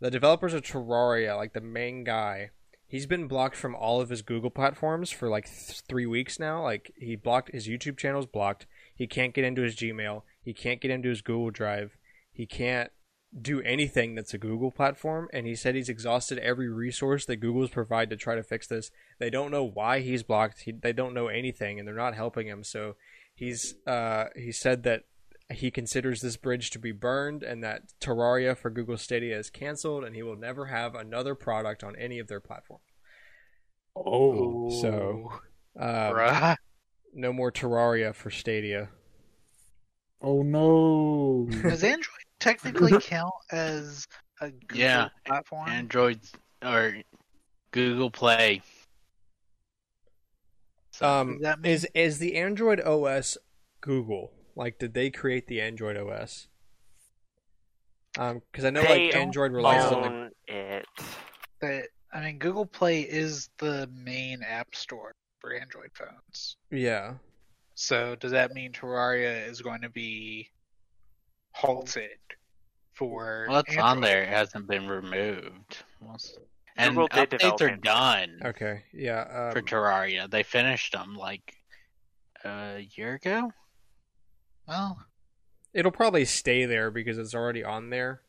the 0.00 0.10
developers 0.10 0.54
of 0.54 0.62
Terraria, 0.62 1.36
like 1.36 1.52
the 1.52 1.60
main 1.60 2.04
guy, 2.04 2.50
he's 2.86 3.06
been 3.06 3.28
blocked 3.28 3.56
from 3.56 3.74
all 3.74 4.00
of 4.00 4.08
his 4.08 4.22
Google 4.22 4.50
platforms 4.50 5.10
for 5.10 5.28
like 5.28 5.46
th- 5.46 5.82
three 5.88 6.06
weeks 6.06 6.38
now. 6.38 6.62
Like 6.62 6.92
he 6.96 7.16
blocked 7.16 7.52
his 7.52 7.68
YouTube 7.68 7.96
channel's 7.96 8.26
blocked. 8.26 8.66
He 8.94 9.06
can't 9.06 9.34
get 9.34 9.44
into 9.44 9.62
his 9.62 9.76
Gmail. 9.76 10.22
He 10.42 10.52
can't 10.52 10.80
get 10.80 10.90
into 10.90 11.08
his 11.08 11.22
Google 11.22 11.50
Drive. 11.50 11.96
He 12.32 12.46
can't 12.46 12.90
do 13.38 13.60
anything 13.62 14.14
that's 14.14 14.34
a 14.34 14.38
Google 14.38 14.70
platform. 14.70 15.28
And 15.32 15.46
he 15.46 15.54
said 15.54 15.74
he's 15.74 15.88
exhausted 15.88 16.38
every 16.38 16.68
resource 16.68 17.26
that 17.26 17.36
Google's 17.36 17.70
provide 17.70 18.10
to 18.10 18.16
try 18.16 18.34
to 18.34 18.42
fix 18.42 18.66
this. 18.66 18.90
They 19.18 19.30
don't 19.30 19.50
know 19.50 19.64
why 19.64 20.00
he's 20.00 20.22
blocked. 20.22 20.60
He, 20.62 20.72
they 20.72 20.92
don't 20.92 21.14
know 21.14 21.28
anything, 21.28 21.78
and 21.78 21.86
they're 21.86 21.94
not 21.94 22.14
helping 22.14 22.46
him. 22.46 22.62
So 22.64 22.96
he's 23.34 23.74
uh, 23.86 24.26
he 24.36 24.52
said 24.52 24.84
that 24.84 25.04
he 25.50 25.70
considers 25.70 26.20
this 26.20 26.36
bridge 26.36 26.70
to 26.70 26.78
be 26.78 26.90
burned 26.92 27.42
and 27.42 27.62
that 27.62 27.82
Terraria 28.00 28.56
for 28.56 28.68
Google 28.70 28.96
Stadia 28.98 29.38
is 29.38 29.48
canceled 29.50 30.02
and 30.04 30.16
he 30.16 30.22
will 30.22 30.36
never 30.36 30.66
have 30.66 30.94
another 30.94 31.34
product 31.34 31.84
on 31.84 31.94
any 31.96 32.18
of 32.18 32.26
their 32.28 32.40
platforms. 32.40 32.82
oh, 33.94 34.70
So, 34.80 35.32
um, 35.78 36.56
no 37.14 37.32
more 37.32 37.52
Terraria 37.52 38.14
for 38.14 38.30
Stadia. 38.30 38.88
oh 40.20 40.42
no. 40.42 41.46
Does 41.62 41.84
Android. 41.84 42.06
technically 42.40 42.98
count 43.00 43.32
as 43.52 44.06
a 44.40 44.50
Google 44.50 44.78
Yeah, 44.78 45.08
platform? 45.26 45.68
Android 45.68 46.20
or 46.62 46.96
Google 47.70 48.10
Play. 48.10 48.62
So, 50.90 51.06
Um, 51.08 51.38
mean- 51.40 51.56
is 51.64 51.86
is 51.94 52.18
the 52.18 52.36
Android 52.36 52.80
OS 52.80 53.38
Google? 53.80 54.32
Like, 54.56 54.78
did 54.78 54.94
they 54.94 55.10
create 55.10 55.46
the 55.46 55.60
Android 55.60 55.96
OS? 55.96 56.48
Um, 58.18 58.40
because 58.50 58.64
I 58.64 58.70
know 58.70 58.82
They 58.82 59.08
like 59.08 59.14
Android 59.16 59.52
relies 59.52 59.92
on 59.92 60.30
the 60.48 60.54
it. 60.54 60.86
that 61.60 61.88
I 62.12 62.20
mean, 62.22 62.38
Google 62.38 62.64
Play 62.64 63.02
is 63.02 63.50
the 63.58 63.88
main 63.92 64.42
app 64.42 64.74
store 64.74 65.14
for 65.40 65.52
Android 65.54 65.90
phones. 65.94 66.56
yeah. 66.70 67.14
So 67.78 68.16
does 68.16 68.32
that 68.32 68.52
mean 68.54 68.72
Terraria 68.72 69.46
is 69.46 69.60
going 69.60 69.82
to 69.82 69.90
be 69.90 70.48
halted 71.52 72.08
for? 72.94 73.44
well, 73.50 73.58
it's 73.66 73.76
on 73.76 74.00
there. 74.00 74.22
It 74.22 74.30
hasn't 74.30 74.66
been 74.66 74.88
removed. 74.88 75.84
And 76.78 76.94
Google 76.94 77.08
updates 77.10 77.60
are 77.60 77.76
done 77.76 78.40
Okay. 78.46 78.82
Yeah. 78.94 79.50
for 79.52 79.58
Um, 79.58 79.64
Terraria. 79.66 80.30
They 80.30 80.42
finished 80.42 80.92
them 80.94 81.16
like 81.16 81.52
a 82.46 82.88
year 82.96 83.14
ago. 83.16 83.52
Well, 84.66 85.04
it'll 85.72 85.92
probably 85.92 86.24
stay 86.24 86.64
there 86.66 86.90
because 86.90 87.18
it's 87.18 87.34
already 87.34 87.62
on 87.64 87.90
there. 87.90 88.22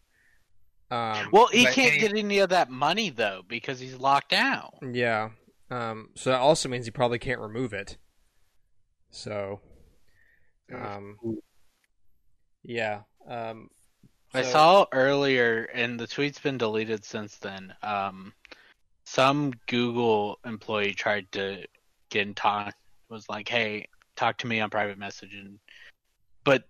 Um, 0.90 1.30
Well, 1.32 1.48
he 1.48 1.66
can't 1.66 1.94
any- 1.94 2.00
get 2.00 2.16
any 2.16 2.40
of 2.40 2.50
that 2.50 2.70
money 2.70 3.10
though 3.10 3.44
because 3.48 3.80
he's 3.80 3.96
locked 3.96 4.34
out. 4.34 4.76
Yeah. 4.82 5.32
Um, 5.70 6.12
so 6.16 6.30
that 6.30 6.40
also 6.40 6.70
means 6.70 6.86
he 6.86 6.92
probably 6.92 7.20
can't 7.20 7.42
remove 7.42 7.74
it. 7.74 7.98
So, 9.10 9.62
um, 10.74 11.18
yeah. 12.64 13.02
Um, 13.28 13.70
I 14.34 14.44
saw 14.44 14.86
earlier, 14.92 15.64
and 15.74 16.00
the 16.00 16.08
tweet's 16.08 16.40
been 16.40 16.58
deleted 16.58 17.04
since 17.04 17.38
then. 17.38 17.74
Um, 17.82 18.34
some 19.06 19.54
Google 19.68 20.40
employee 20.46 20.94
tried 20.94 21.32
to 21.34 21.66
get 22.10 22.28
in 22.28 22.36
touch, 22.36 22.76
was 23.10 23.28
like, 23.30 23.48
"Hey, 23.50 23.88
talk 24.16 24.38
to 24.40 24.48
me 24.48 24.60
on 24.60 24.70
private 24.70 24.98
message," 24.98 25.34
and 25.34 25.60
but 26.48 26.64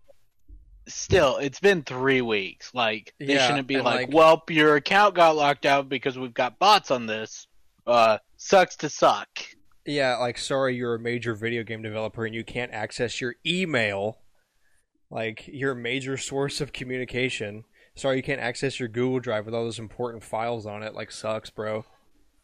still, 0.88 1.38
it's 1.38 1.60
been 1.60 1.84
three 1.84 2.22
weeks. 2.22 2.72
Like 2.74 3.14
they 3.20 3.28
Yeah, 3.36 3.48
shouldn't 3.48 3.68
be 3.68 3.78
like, 3.78 4.08
like- 4.08 4.14
"Well, 4.14 4.44
your 4.50 4.76
account 4.76 5.16
got 5.16 5.36
locked 5.36 5.66
out 5.66 5.88
because 5.88 6.18
we've 6.18 6.34
got 6.34 6.58
bots 6.60 6.92
on 6.92 7.06
this." 7.06 7.48
Uh, 7.86 8.18
sucks 8.38 8.76
to 8.78 8.90
suck. 8.90 9.30
Yeah, 9.86 10.18
like 10.18 10.38
sorry, 10.38 10.76
you're 10.76 10.96
a 10.96 11.00
major 11.00 11.34
video 11.36 11.64
game 11.64 11.82
developer 11.82 12.26
and 12.26 12.36
you 12.36 12.44
can't 12.44 12.74
access 12.74 13.22
your 13.22 13.36
email, 13.46 14.18
like 15.10 15.48
your 15.48 15.74
major 15.76 16.18
source 16.18 16.60
of 16.60 16.74
communication. 16.74 17.64
Sorry, 17.96 18.18
you 18.18 18.24
can't 18.24 18.42
access 18.42 18.80
your 18.80 18.90
Google 18.90 19.20
Drive 19.20 19.46
with 19.46 19.56
all 19.56 19.64
those 19.64 19.80
important 19.80 20.24
files 20.24 20.66
on 20.66 20.84
it. 20.84 20.94
Like 20.94 21.12
sucks, 21.12 21.50
bro. 21.50 21.86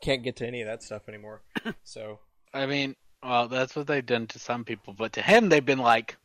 Can't 0.02 0.24
get 0.24 0.36
to 0.38 0.48
any 0.48 0.62
of 0.62 0.68
that 0.68 0.84
stuff 0.84 1.10
anymore. 1.10 1.42
So 1.84 2.20
I 2.54 2.66
mean, 2.66 2.96
well, 3.22 3.48
that's 3.48 3.76
what 3.76 3.88
they've 3.88 4.06
done 4.06 4.28
to 4.28 4.40
some 4.40 4.64
people, 4.64 4.94
but 4.94 5.14
to 5.14 5.22
him, 5.22 5.50
they've 5.50 5.66
been 5.66 5.80
like, 5.80 6.18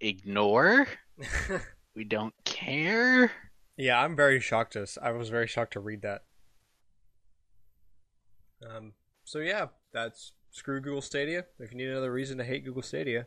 "Ignore." 0.00 0.86
We 1.94 2.04
don't 2.04 2.34
care. 2.44 3.32
yeah, 3.76 4.00
I'm 4.00 4.14
very 4.14 4.38
shocked. 4.38 4.74
To, 4.74 4.86
I 5.02 5.10
was 5.10 5.30
very 5.30 5.48
shocked 5.48 5.72
to 5.72 5.80
read 5.80 6.02
that. 6.02 6.22
Um. 8.64 8.92
So 9.24 9.40
yeah, 9.40 9.66
that's 9.92 10.32
screw 10.52 10.80
Google 10.80 11.02
Stadia. 11.02 11.44
If 11.58 11.72
you 11.72 11.76
need 11.76 11.88
another 11.88 12.12
reason 12.12 12.38
to 12.38 12.44
hate 12.44 12.64
Google 12.64 12.82
Stadia, 12.82 13.26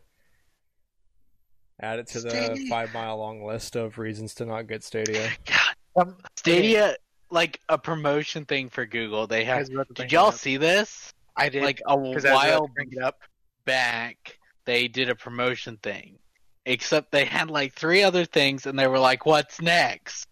add 1.81 1.99
it 1.99 2.07
to 2.07 2.21
the 2.21 2.65
five 2.69 2.93
mile 2.93 3.17
long 3.17 3.43
list 3.45 3.75
of 3.75 3.97
reasons 3.97 4.33
to 4.35 4.45
not 4.45 4.67
get 4.67 4.83
Stadia. 4.83 5.29
um, 5.97 6.15
Stadia, 6.37 6.95
like 7.29 7.59
a 7.69 7.77
promotion 7.77 8.45
thing 8.45 8.69
for 8.69 8.85
Google. 8.85 9.27
They 9.27 9.41
I 9.41 9.45
have. 9.45 9.59
was 9.59 9.69
about 9.69 9.87
to 9.89 9.93
bring 9.95 10.07
Did 10.07 10.13
y'all 10.13 10.27
up. 10.27 10.35
see 10.35 10.57
this? 10.57 11.13
I 11.35 11.49
did 11.49 11.63
Like 11.63 11.81
a 11.87 11.97
because 11.97 12.25
I 12.25 12.33
was 12.33 12.43
about 12.43 12.61
while 12.61 12.67
bring 12.73 12.89
it 12.93 13.03
up. 13.03 13.19
back, 13.65 14.37
they 14.65 14.87
did 14.87 15.09
a 15.09 15.15
promotion 15.15 15.77
thing. 15.83 16.17
Except 16.65 17.11
they 17.11 17.25
had 17.25 17.49
like 17.49 17.73
three 17.73 18.03
other 18.03 18.25
things, 18.25 18.65
and 18.65 18.77
they 18.77 18.87
were 18.87 18.99
like, 18.99 19.25
"What's 19.25 19.61
next?" 19.61 20.27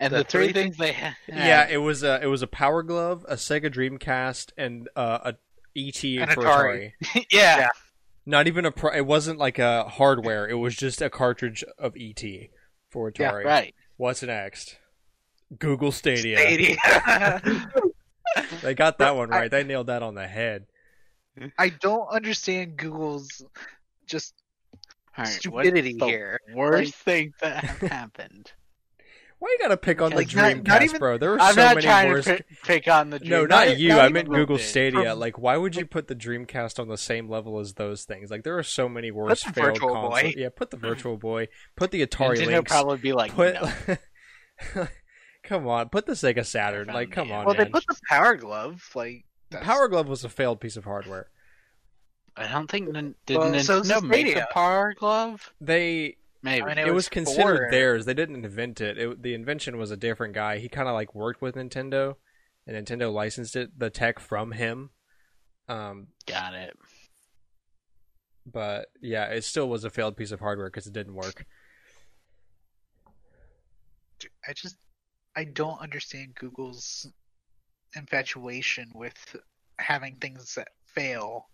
And 0.00 0.12
The 0.12 0.18
the, 0.18 0.24
three 0.24 0.44
three 0.46 0.52
things 0.52 0.76
they 0.76 0.92
had. 0.92 1.16
Yeah, 1.26 1.66
it 1.68 1.78
was 1.78 2.02
a 2.02 2.22
it 2.22 2.26
was 2.26 2.42
a 2.42 2.46
Power 2.46 2.82
Glove, 2.82 3.24
a 3.28 3.34
Sega 3.34 3.72
Dreamcast, 3.72 4.52
and 4.56 4.88
uh, 4.96 5.18
a 5.24 5.34
ET 5.76 6.02
An 6.04 6.28
for 6.30 6.42
Atari. 6.42 6.92
Atari. 7.04 7.26
yeah. 7.30 7.58
Yeah. 7.58 7.68
Not 8.24 8.46
even 8.46 8.64
a 8.64 8.70
pro. 8.72 8.92
It 8.92 9.06
wasn't 9.06 9.38
like 9.38 9.58
a 9.58 9.84
hardware. 9.84 10.48
It 10.48 10.56
was 10.56 10.76
just 10.76 11.02
a 11.02 11.10
cartridge 11.10 11.64
of 11.78 11.94
ET 11.98 12.22
for 12.90 13.10
Atari. 13.10 13.18
Yeah, 13.18 13.32
Atari. 13.32 13.44
right. 13.44 13.74
What's 13.96 14.22
next? 14.22 14.78
Google 15.58 15.92
Stadia. 15.92 16.38
Stadia. 16.38 17.70
They 18.62 18.74
got 18.74 18.98
that 18.98 19.16
one 19.16 19.30
right. 19.30 19.50
They 19.50 19.64
nailed 19.64 19.86
that 19.86 20.02
on 20.02 20.14
the 20.14 20.26
head. 20.26 20.66
I 21.58 21.70
don't 21.70 22.08
understand 22.08 22.76
Google's 22.76 23.42
just 24.06 24.34
All 24.36 24.47
right, 25.24 25.28
stupidity 25.32 25.92
what's 25.94 26.00
the 26.00 26.06
here. 26.06 26.40
Worst 26.54 26.84
Like- 26.84 26.94
thing 26.94 27.32
that 27.40 27.64
happened. 27.90 28.52
Why 29.40 29.50
you 29.56 29.58
gotta 29.68 29.76
pick 29.76 30.02
on 30.02 30.10
Like, 30.10 30.30
the 30.30 30.36
not- 30.36 30.52
Dreamcast, 30.52 30.66
not 30.66 30.82
even- 30.82 30.98
bro? 30.98 31.16
There 31.16 31.30
were 31.30 31.40
I'm 31.40 31.54
so 31.54 31.60
not 31.62 31.74
many 31.76 31.86
trying 31.86 32.08
worse. 32.10 32.24
to 32.24 32.36
pick, 32.38 32.46
pick 32.64 32.88
on 32.88 33.10
the. 33.10 33.20
no, 33.20 33.46
Dream- 33.46 33.48
not, 33.48 33.78
you. 33.78 33.88
not 33.90 34.00
I 34.00 34.08
meant 34.08 34.28
Google 34.28 34.56
did. 34.56 34.64
Stadia. 34.64 35.10
From- 35.10 35.18
like, 35.20 35.38
why 35.38 35.56
would 35.56 35.76
you 35.76 35.86
put 35.86 36.08
the 36.08 36.16
Dreamcast 36.16 36.80
on 36.80 36.88
the 36.88 36.98
same 36.98 37.28
level 37.28 37.60
as 37.60 37.74
those 37.74 38.02
things? 38.04 38.32
Like, 38.32 38.42
there 38.42 38.58
are 38.58 38.64
so 38.64 38.88
many 38.88 39.12
worse 39.12 39.44
the 39.44 39.52
failed 39.52 39.66
Virtual 39.74 39.94
consoles. 39.94 40.22
Boy. 40.22 40.34
Yeah, 40.36 40.48
put 40.48 40.70
the 40.72 40.76
Virtual 40.88 41.16
Boy. 41.16 41.46
Put 41.76 41.92
the 41.92 42.04
Atari 42.04 42.36
Nintendo 42.38 42.46
Lynx. 42.46 42.72
probably 42.72 42.96
be 42.98 43.12
like, 43.12 43.32
put 43.32 43.54
no. 44.74 44.88
come 45.44 45.66
on 45.68 45.88
put 45.88 46.04
the 46.04 46.12
sega 46.12 46.44
saturn 46.44 46.88
like 46.88 47.10
come 47.12 47.30
on 47.30 47.44
well, 47.46 47.54
man 47.54 47.66
they 47.66 47.70
put 47.70 47.86
the 47.86 47.96
Power 48.08 48.34
Glove 48.34 48.82
like 48.94 49.24
the 49.50 49.58
that's- 49.58 49.66
power 49.66 49.88
glove 49.88 50.08
was 50.08 50.24
a 50.24 50.28
failed 50.28 50.60
piece 50.60 50.76
of 50.76 50.84
hardware 50.84 51.28
I 52.38 52.48
don't 52.48 52.70
think 52.70 52.88
Nin- 52.90 53.14
did 53.26 53.36
Well, 53.38 53.58
so 53.60 53.80
Nintendo 53.82 54.02
make 54.02 54.26
Stadia. 54.28 54.46
a 54.50 54.52
Power 54.54 54.94
Glove. 54.94 55.52
they 55.60 56.16
Maybe. 56.42 56.62
I 56.62 56.68
mean, 56.68 56.78
it, 56.78 56.82
It 56.86 56.90
was, 56.92 57.06
was 57.06 57.08
considered 57.08 57.66
for- 57.66 57.70
theirs 57.70 58.04
they 58.04 58.14
didn't 58.14 58.44
invent 58.44 58.80
it. 58.80 58.96
it 58.96 59.22
the 59.22 59.34
invention 59.34 59.76
was 59.76 59.90
a 59.90 59.96
different 59.96 60.34
guy 60.34 60.58
he 60.58 60.68
kind 60.68 60.86
of 60.88 60.94
like 60.94 61.12
worked 61.14 61.42
with 61.42 61.56
nintendo 61.56 62.14
and 62.66 62.76
nintendo 62.86 63.12
licensed 63.12 63.56
it 63.56 63.76
the 63.76 63.90
tech 63.90 64.20
from 64.20 64.52
him 64.52 64.90
um 65.68 66.06
Got 66.26 66.54
it. 66.54 66.76
but 68.46 68.86
yeah 69.02 69.24
it 69.26 69.42
still 69.42 69.68
was 69.68 69.82
a 69.82 69.90
failed 69.90 70.16
piece 70.16 70.30
of 70.30 70.38
hardware 70.38 70.68
because 70.68 70.86
it 70.86 70.92
didn't 70.92 71.14
work 71.14 71.44
I 74.48 74.52
just 74.52 74.76
I 75.36 75.44
don't 75.44 75.80
understand 75.80 76.34
Google's 76.34 77.06
infatuation 77.94 78.90
with 78.94 79.36
having 79.78 80.16
things 80.16 80.54
that 80.56 80.68
fail. 80.86 81.46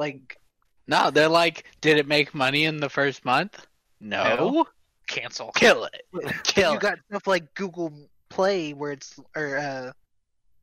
Like 0.00 0.40
No, 0.88 1.10
they're 1.10 1.28
like, 1.28 1.66
did 1.82 1.98
it 1.98 2.08
make 2.08 2.34
money 2.34 2.64
in 2.64 2.78
the 2.78 2.88
first 2.88 3.24
month? 3.24 3.66
No. 4.00 4.24
No. 4.36 4.66
cancel. 5.06 5.52
Kill 5.52 5.84
it. 5.84 6.02
Kill 6.44 6.72
you 6.72 6.76
it. 6.78 6.82
got 6.82 6.98
stuff 7.10 7.26
like 7.26 7.54
Google 7.54 7.92
Play 8.30 8.72
where 8.72 8.92
it's 8.92 9.20
or 9.36 9.58
uh 9.58 9.92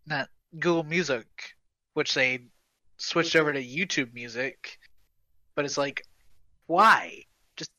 not 0.07 0.27
Google 0.57 0.83
Music, 0.83 1.27
which 1.93 2.13
they 2.15 2.39
switched 2.97 3.35
over 3.35 3.53
to 3.53 3.63
YouTube 3.63 4.13
Music. 4.13 4.79
But 5.55 5.65
it's 5.65 5.77
like 5.77 6.03
why? 6.65 7.21
Just 7.55 7.71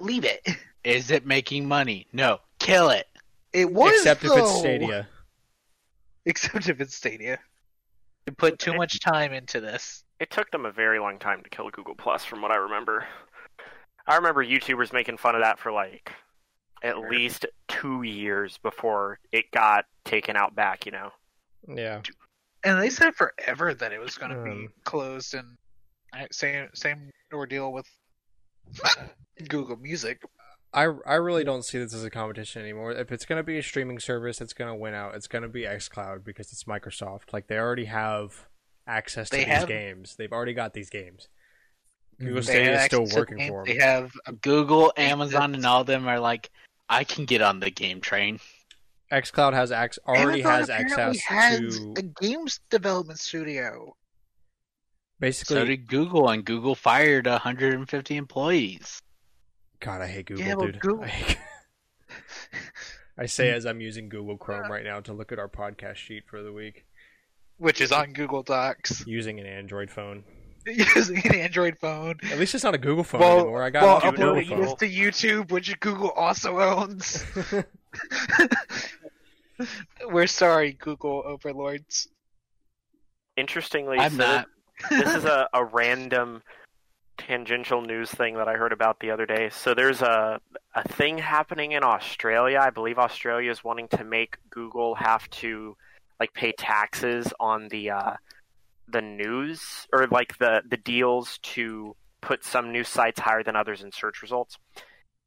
leave 0.00 0.24
it. 0.24 0.40
Is 0.84 1.10
it 1.10 1.26
making 1.26 1.68
money? 1.68 2.06
No. 2.12 2.38
Kill 2.58 2.90
it. 2.90 3.06
It 3.52 3.70
was 3.70 3.92
except 3.92 4.24
if 4.24 4.30
it's 4.30 4.52
though. 4.52 4.58
stadia 4.60 5.08
Except 6.24 6.68
if 6.68 6.80
it's 6.80 6.94
Stadia. 6.94 7.38
They 8.26 8.32
put 8.32 8.58
too 8.58 8.74
much 8.74 9.00
time 9.00 9.32
into 9.32 9.60
this. 9.60 10.04
It 10.20 10.30
took 10.30 10.50
them 10.50 10.66
a 10.66 10.72
very 10.72 10.98
long 10.98 11.18
time 11.18 11.42
to 11.42 11.48
kill 11.50 11.70
Google 11.70 11.94
Plus, 11.94 12.24
from 12.24 12.42
what 12.42 12.50
I 12.50 12.56
remember. 12.56 13.06
I 14.06 14.16
remember 14.16 14.44
YouTubers 14.44 14.92
making 14.92 15.18
fun 15.18 15.34
of 15.34 15.42
that 15.42 15.58
for 15.58 15.70
like 15.70 16.12
at 16.82 16.98
least 16.98 17.46
two 17.68 18.02
years 18.02 18.58
before 18.58 19.18
it 19.32 19.50
got 19.52 19.84
taken 20.04 20.36
out 20.36 20.54
back. 20.54 20.86
You 20.86 20.92
know, 20.92 21.10
yeah 21.68 22.00
And 22.64 22.80
they 22.80 22.90
said 22.90 23.14
forever 23.14 23.74
that 23.74 23.92
it 23.92 23.98
was 24.00 24.16
going 24.16 24.30
to 24.32 24.42
be 24.42 24.50
Um. 24.50 24.68
closed, 24.84 25.34
and 25.34 25.56
same 26.32 26.68
same 26.74 27.10
ordeal 27.32 27.72
with 27.72 27.86
Google 29.48 29.76
Music. 29.76 30.22
I, 30.72 30.88
I 31.06 31.14
really 31.14 31.44
don't 31.44 31.64
see 31.64 31.78
this 31.78 31.94
as 31.94 32.04
a 32.04 32.10
competition 32.10 32.60
anymore. 32.60 32.92
If 32.92 33.10
it's 33.10 33.24
going 33.24 33.38
to 33.38 33.42
be 33.42 33.58
a 33.58 33.62
streaming 33.62 33.98
service, 33.98 34.40
it's 34.40 34.52
going 34.52 34.68
to 34.68 34.74
win 34.74 34.92
out. 34.94 35.14
It's 35.14 35.26
going 35.26 35.42
to 35.42 35.48
be 35.48 35.62
xCloud 35.62 36.24
because 36.24 36.52
it's 36.52 36.64
Microsoft. 36.64 37.32
Like 37.32 37.46
they 37.46 37.56
already 37.56 37.86
have 37.86 38.47
access 38.88 39.30
to 39.30 39.36
They 39.36 39.44
these 39.44 39.54
have- 39.54 39.68
games. 39.68 40.16
They've 40.16 40.32
already 40.32 40.54
got 40.54 40.72
these 40.72 40.90
games. 40.90 41.28
Google. 42.18 42.36
They 42.36 42.42
Stadia 42.42 42.78
is 42.80 42.84
still 42.86 43.06
working 43.14 43.36
games. 43.38 43.50
for 43.50 43.64
them. 43.64 43.76
They 43.76 43.82
have 43.84 44.12
Google, 44.40 44.92
Amazon, 44.96 45.54
and 45.54 45.64
all 45.64 45.84
them 45.84 46.08
are 46.08 46.18
like, 46.18 46.50
I 46.88 47.04
can 47.04 47.26
get 47.26 47.42
on 47.42 47.60
the 47.60 47.70
game 47.70 48.00
train. 48.00 48.40
xCloud 49.12 49.52
has 49.52 49.70
ac- 49.70 50.00
already 50.06 50.42
Amazon 50.42 50.58
has 50.60 50.70
access 50.70 51.20
has 51.22 51.58
to 51.78 51.94
a 51.96 52.02
games 52.02 52.58
development 52.70 53.18
studio. 53.20 53.94
basically. 55.20 55.56
So 55.56 55.64
did 55.64 55.86
Google, 55.86 56.28
and 56.28 56.44
Google 56.44 56.74
fired 56.74 57.26
150 57.26 58.16
employees. 58.16 59.00
God, 59.80 60.00
I 60.00 60.08
hate 60.08 60.26
Google, 60.26 60.44
Yeah, 60.44 60.54
well, 60.54 60.66
dude. 60.66 60.80
Google- 60.80 61.04
I 61.04 61.08
hate- 61.08 61.38
I 63.18 63.26
say 63.26 63.50
as 63.50 63.64
I'm 63.66 63.80
using 63.80 64.08
Google 64.08 64.36
Chrome 64.36 64.70
right 64.70 64.84
now 64.84 65.00
to 65.00 65.12
look 65.12 65.30
at 65.32 65.38
our 65.38 65.48
podcast 65.48 65.96
sheet 65.96 66.24
for 66.28 66.42
the 66.42 66.52
week, 66.52 66.84
Which 67.58 67.80
is 67.80 67.92
on 67.92 68.12
Google 68.12 68.42
Docs 68.42 69.04
using 69.06 69.38
an 69.40 69.46
Android 69.46 69.90
phone. 69.90 70.24
using 70.66 71.18
an 71.24 71.34
Android 71.34 71.76
phone. 71.78 72.16
At 72.30 72.38
least 72.38 72.54
it's 72.54 72.64
not 72.64 72.74
a 72.74 72.78
Google 72.78 73.04
phone 73.04 73.20
Well, 73.20 73.38
anymore. 73.40 73.62
I 73.62 73.70
got 73.70 73.82
While 73.84 73.96
a 73.98 74.00
Google 74.12 74.28
uploading 74.30 74.48
phone. 74.50 74.60
this 74.60 74.74
to 74.74 74.88
YouTube, 74.88 75.50
which 75.50 75.78
Google 75.80 76.10
also 76.10 76.58
owns. 76.60 77.24
We're 80.06 80.26
sorry, 80.26 80.72
Google 80.72 81.22
overlords. 81.26 82.08
Interestingly, 83.36 83.98
I'm 83.98 84.12
so 84.12 84.16
not. 84.18 84.46
this 84.90 85.14
is 85.14 85.24
a, 85.24 85.48
a 85.52 85.64
random 85.64 86.42
tangential 87.16 87.82
news 87.82 88.10
thing 88.10 88.34
that 88.36 88.46
I 88.48 88.54
heard 88.54 88.72
about 88.72 89.00
the 89.00 89.10
other 89.10 89.26
day. 89.26 89.50
So 89.50 89.74
there's 89.74 90.02
a 90.02 90.40
a 90.74 90.86
thing 90.88 91.18
happening 91.18 91.72
in 91.72 91.82
Australia. 91.82 92.60
I 92.62 92.70
believe 92.70 92.98
Australia 92.98 93.50
is 93.50 93.64
wanting 93.64 93.88
to 93.88 94.04
make 94.04 94.36
Google 94.50 94.94
have 94.94 95.28
to 95.30 95.76
like 96.20 96.32
pay 96.34 96.52
taxes 96.52 97.32
on 97.40 97.68
the 97.68 97.90
uh, 97.90 98.12
the 98.88 99.02
news 99.02 99.86
or 99.92 100.06
like 100.08 100.36
the 100.38 100.62
the 100.68 100.76
deals 100.76 101.38
to 101.42 101.94
put 102.20 102.44
some 102.44 102.72
news 102.72 102.88
sites 102.88 103.20
higher 103.20 103.42
than 103.42 103.54
others 103.56 103.82
in 103.82 103.92
search 103.92 104.22
results. 104.22 104.58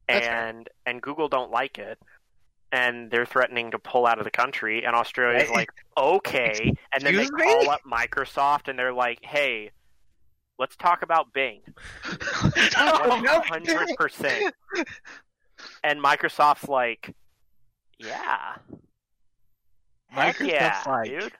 That's 0.07 0.25
fair. 0.25 0.47
And 0.47 0.69
and 0.85 1.01
Google 1.01 1.29
don't 1.29 1.51
like 1.51 1.77
it. 1.77 1.97
And 2.73 3.11
they're 3.11 3.25
threatening 3.25 3.71
to 3.71 3.79
pull 3.79 4.05
out 4.07 4.17
of 4.17 4.23
the 4.23 4.31
country, 4.31 4.85
and 4.85 4.95
Australia's 4.95 5.49
Right. 5.49 5.57
like, 5.57 5.69
okay. 5.97 6.73
And 6.93 7.03
then 7.03 7.17
they 7.17 7.23
me? 7.23 7.43
call 7.43 7.69
up 7.69 7.81
Microsoft, 7.85 8.69
and 8.69 8.79
they're 8.79 8.93
like, 8.93 9.19
hey, 9.23 9.71
let's 10.57 10.77
talk 10.77 11.01
about 11.03 11.33
Bing. 11.33 11.59
Oh, 12.77 13.41
hundred 13.49 13.89
percent. 13.97 14.53
And 15.83 16.01
Microsoft's 16.01 16.69
like, 16.69 17.13
yeah, 17.99 18.55
heck 20.11 20.37
Microsoft's 20.37 20.47
yeah, 20.51 20.83
like, 20.87 21.09
dude. 21.09 21.31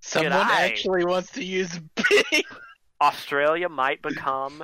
someone 0.00 0.32
I? 0.32 0.62
actually 0.66 1.04
wants 1.04 1.30
to 1.32 1.44
use 1.44 1.78
Bing. 1.94 2.42
Australia 3.00 3.68
might 3.68 4.02
become 4.02 4.62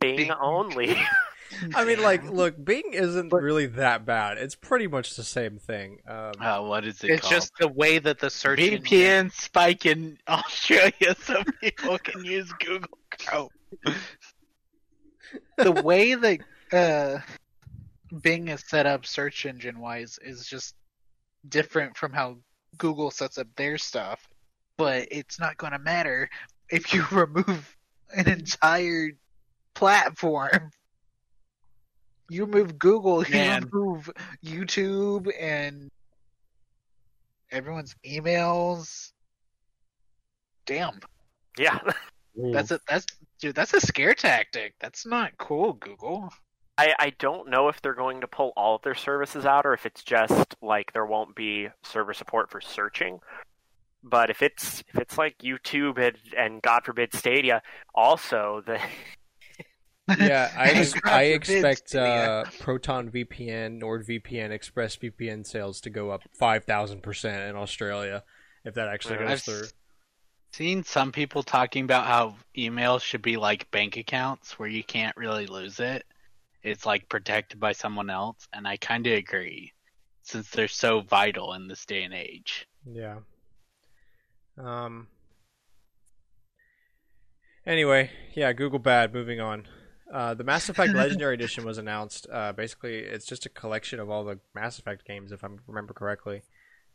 Bing, 0.00 0.16
Bing. 0.16 0.30
only. 0.32 0.96
I 1.74 1.84
mean, 1.84 2.00
like, 2.00 2.22
look, 2.30 2.62
Bing 2.64 2.92
isn't 2.92 3.32
really 3.32 3.66
that 3.66 4.06
bad. 4.06 4.38
It's 4.38 4.54
pretty 4.54 4.86
much 4.86 5.16
the 5.16 5.24
same 5.24 5.58
thing. 5.58 5.98
Um, 6.06 6.32
Oh, 6.40 6.68
what 6.68 6.84
is 6.86 7.02
it 7.02 7.10
It's 7.10 7.22
called? 7.22 7.32
just 7.32 7.52
the 7.58 7.66
way 7.68 7.98
that 7.98 8.20
the 8.20 8.30
search 8.30 8.60
engine- 8.60 8.82
VPN 8.84 9.32
spike 9.32 9.84
in 9.84 10.16
Australia 10.28 11.16
so 11.22 11.42
people 11.60 11.98
can 11.98 12.24
use 12.24 12.52
Google 12.64 12.98
Chrome. 13.18 13.48
the 15.58 15.72
way 15.72 16.14
that 16.14 16.38
uh, 16.72 17.18
Bing 18.22 18.48
is 18.48 18.62
set 18.66 18.86
up 18.86 19.04
search 19.04 19.44
engine 19.44 19.80
wise 19.80 20.18
is 20.22 20.46
just 20.46 20.74
different 21.48 21.96
from 21.96 22.12
how 22.12 22.38
Google 22.78 23.10
sets 23.10 23.38
up 23.38 23.48
their 23.56 23.78
stuff. 23.78 24.26
But 24.76 25.08
it's 25.10 25.38
not 25.38 25.56
going 25.56 25.72
to 25.72 25.78
matter 25.78 26.28
if 26.70 26.94
you 26.94 27.04
remove 27.12 27.76
an 28.14 28.28
entire 28.28 29.10
platform. 29.74 30.70
You 32.28 32.44
remove 32.44 32.78
Google, 32.78 33.24
you 33.24 33.54
remove 33.54 34.08
YouTube 34.44 35.30
and 35.38 35.90
everyone's 37.50 37.96
emails. 38.06 39.10
Damn, 40.64 41.00
yeah, 41.58 41.78
that's 42.36 42.70
a 42.70 42.78
that's 42.86 43.06
dude. 43.40 43.56
That's 43.56 43.74
a 43.74 43.80
scare 43.80 44.14
tactic. 44.14 44.74
That's 44.78 45.04
not 45.04 45.36
cool, 45.38 45.72
Google. 45.72 46.32
I, 46.80 46.94
I 46.98 47.10
don't 47.18 47.50
know 47.50 47.68
if 47.68 47.82
they're 47.82 47.94
going 47.94 48.22
to 48.22 48.26
pull 48.26 48.52
all 48.56 48.76
of 48.76 48.82
their 48.82 48.94
services 48.94 49.44
out 49.44 49.66
or 49.66 49.74
if 49.74 49.84
it's 49.84 50.02
just 50.02 50.54
like 50.62 50.92
there 50.94 51.04
won't 51.04 51.34
be 51.36 51.68
server 51.82 52.14
support 52.14 52.50
for 52.50 52.60
searching. 52.60 53.20
But 54.02 54.30
if 54.30 54.40
it's 54.42 54.80
if 54.88 54.98
it's 54.98 55.18
like 55.18 55.36
YouTube 55.38 55.98
and, 55.98 56.16
and 56.36 56.62
God 56.62 56.84
forbid 56.84 57.12
Stadia, 57.14 57.60
also 57.94 58.62
the 58.64 58.80
yeah, 60.18 60.50
I, 60.56 60.70
ex- 60.70 60.94
I 61.04 61.22
expect 61.24 61.90
Stadia. 61.90 62.30
uh, 62.30 62.44
Proton 62.60 63.10
VPN, 63.10 63.80
NordVPN, 63.80 64.50
ExpressVPN 64.50 65.46
sales 65.46 65.82
to 65.82 65.90
go 65.90 66.10
up 66.10 66.22
five 66.38 66.64
thousand 66.64 67.02
percent 67.02 67.42
in 67.42 67.56
Australia 67.56 68.24
if 68.64 68.74
that 68.74 68.88
actually 68.88 69.18
goes 69.18 69.30
I've 69.30 69.42
through. 69.42 69.64
seen 70.52 70.82
some 70.82 71.12
people 71.12 71.42
talking 71.42 71.84
about 71.84 72.06
how 72.06 72.36
emails 72.56 73.02
should 73.02 73.22
be 73.22 73.36
like 73.36 73.70
bank 73.70 73.98
accounts 73.98 74.58
where 74.58 74.68
you 74.68 74.82
can't 74.82 75.16
really 75.16 75.46
lose 75.46 75.78
it. 75.78 76.04
It's 76.62 76.84
like 76.84 77.08
protected 77.08 77.58
by 77.58 77.72
someone 77.72 78.10
else, 78.10 78.48
and 78.52 78.66
I 78.68 78.76
kind 78.76 79.06
of 79.06 79.14
agree 79.14 79.72
since 80.22 80.50
they're 80.50 80.68
so 80.68 81.00
vital 81.00 81.54
in 81.54 81.68
this 81.68 81.86
day 81.86 82.02
and 82.02 82.14
age. 82.14 82.66
Yeah. 82.84 83.18
Um. 84.58 85.08
Anyway, 87.66 88.10
yeah, 88.34 88.52
Google 88.52 88.78
bad. 88.78 89.12
Moving 89.14 89.40
on. 89.40 89.66
Uh, 90.12 90.34
the 90.34 90.44
Mass 90.44 90.68
Effect 90.68 90.92
Legendary 90.94 91.34
Edition 91.34 91.64
was 91.64 91.78
announced. 91.78 92.26
Uh, 92.30 92.52
basically, 92.52 92.98
it's 92.98 93.26
just 93.26 93.46
a 93.46 93.50
collection 93.50 94.00
of 94.00 94.10
all 94.10 94.24
the 94.24 94.40
Mass 94.54 94.78
Effect 94.78 95.06
games, 95.06 95.32
if 95.32 95.44
I 95.44 95.48
remember 95.66 95.94
correctly. 95.94 96.42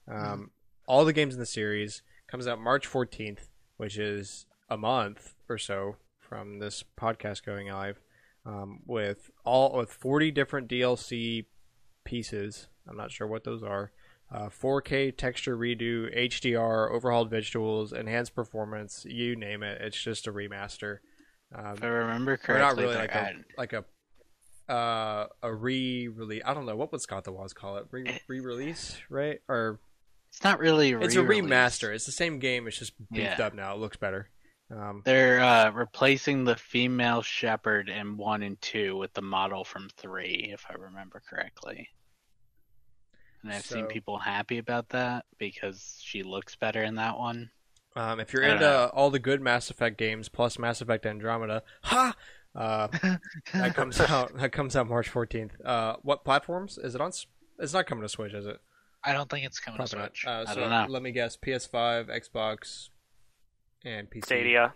Um, 0.08 0.52
All 0.88 1.06
the 1.06 1.14
games 1.14 1.34
in 1.34 1.40
the 1.40 1.46
series 1.46 2.04
comes 2.28 2.48
out 2.48 2.60
March 2.60 2.88
14th, 2.88 3.48
which 3.78 3.98
is 3.98 4.46
a 4.70 4.78
month 4.78 5.34
or 5.50 5.58
so 5.58 5.96
from 6.20 6.60
this 6.60 6.84
podcast 7.00 7.46
going 7.46 7.70
live. 7.70 8.00
Um, 8.46 8.82
with 8.86 9.32
all 9.44 9.76
with 9.78 9.92
40 9.92 10.32
different 10.32 10.68
DLC 10.70 11.46
pieces. 12.04 12.68
I'm 12.88 12.96
not 12.98 13.12
sure 13.12 13.26
what 13.26 13.44
those 13.44 13.64
are 13.64 13.92
uh, 14.32 14.50
4K 14.50 15.16
texture 15.16 15.56
redo, 15.58 16.16
HDR, 16.16 16.92
overhauled 16.92 17.32
visuals, 17.32 17.94
enhanced 17.94 18.36
performance, 18.36 19.06
you 19.08 19.36
name 19.36 19.64
it. 19.64 19.82
It's 19.82 20.02
just 20.02 20.28
a 20.28 20.32
remaster. 20.34 20.98
Um, 21.54 21.74
If 21.74 21.84
I 21.84 21.88
remember 21.88 22.34
or 22.34 22.38
correctly, 22.38 22.84
not 22.84 22.90
really 22.90 22.96
like 22.96 23.14
a 23.16 23.34
like 23.58 23.74
a 23.74 23.86
uh, 24.72 25.28
a 25.44 25.54
re-release. 25.54 26.42
I 26.44 26.54
don't 26.56 26.66
know 26.66 26.76
what 26.76 26.92
would 26.92 27.02
Scott 27.02 27.24
the 27.24 27.32
Woz 27.32 27.54
call 27.54 27.78
it. 27.78 27.86
Re- 27.92 28.20
re-release, 28.28 28.98
right? 29.10 29.40
Or 29.48 29.80
it's 30.32 30.44
not 30.44 30.60
really 30.60 30.94
a 30.94 31.00
it's 31.00 31.16
a 31.16 31.20
remaster. 31.20 31.94
It's 31.94 32.06
the 32.08 32.12
same 32.12 32.40
game. 32.40 32.68
It's 32.68 32.80
just 32.80 32.94
beefed 33.12 33.38
Yeah. 33.40 33.46
up 33.46 33.54
now. 33.54 33.74
It 33.76 33.80
looks 33.80 33.98
better. 33.98 34.30
Um, 34.72 35.04
They're 35.06 35.40
uh, 35.42 35.72
replacing 35.72 36.44
the 36.44 36.56
female 36.56 37.22
Shepard 37.22 37.88
in 37.90 38.18
one 38.18 38.42
and 38.42 38.60
two 38.62 38.98
with 38.98 39.14
the 39.14 39.22
model 39.22 39.64
from 39.64 39.90
three, 39.98 40.50
if 40.52 40.66
I 40.70 40.74
remember 40.74 41.22
correctly. 41.30 41.90
And 43.44 43.54
I've 43.54 43.66
seen 43.66 43.86
people 43.86 44.18
happy 44.18 44.58
about 44.58 44.90
that 44.90 45.26
because 45.38 46.00
she 46.02 46.24
looks 46.24 46.56
better 46.56 46.82
in 46.82 46.96
that 46.96 47.20
one. 47.20 47.52
um, 47.96 48.20
if 48.20 48.34
you're 48.34 48.44
I 48.44 48.54
into 48.54 48.90
all 48.90 49.12
the 49.12 49.20
good 49.20 49.40
Mass 49.40 49.70
Effect 49.70 49.98
games 50.00 50.30
plus 50.30 50.58
Mass 50.58 50.82
Effect 50.82 51.06
Andromeda, 51.06 51.62
ha! 51.84 52.16
Uh, 52.56 52.88
that 53.54 53.74
comes 53.76 54.00
out. 54.00 54.36
That 54.38 54.52
comes 54.52 54.76
out 54.76 54.88
March 54.88 55.12
14th. 55.14 55.52
Uh, 55.64 55.98
what 56.02 56.24
platforms 56.26 56.80
is 56.80 56.96
it 56.96 57.02
on? 57.02 57.12
It's 57.60 57.74
not 57.74 57.86
coming 57.86 58.02
to 58.02 58.10
Switch, 58.10 58.34
is 58.34 58.48
it? 58.48 58.60
I 59.04 59.14
don't 59.14 59.30
think 59.30 59.46
it's 59.46 59.60
coming 59.60 59.78
to 59.78 59.84
Probably 59.84 60.00
not. 60.00 60.18
Switch. 60.18 60.26
Uh, 60.26 60.46
I 60.48 60.54
so 60.54 60.60
don't 60.62 60.70
know. 60.72 60.86
Let 60.90 61.04
me 61.04 61.12
guess: 61.12 61.38
PS5, 61.38 62.08
Xbox, 62.10 62.90
and 63.86 64.10
PC. 64.10 64.26
Stadia. 64.26 64.74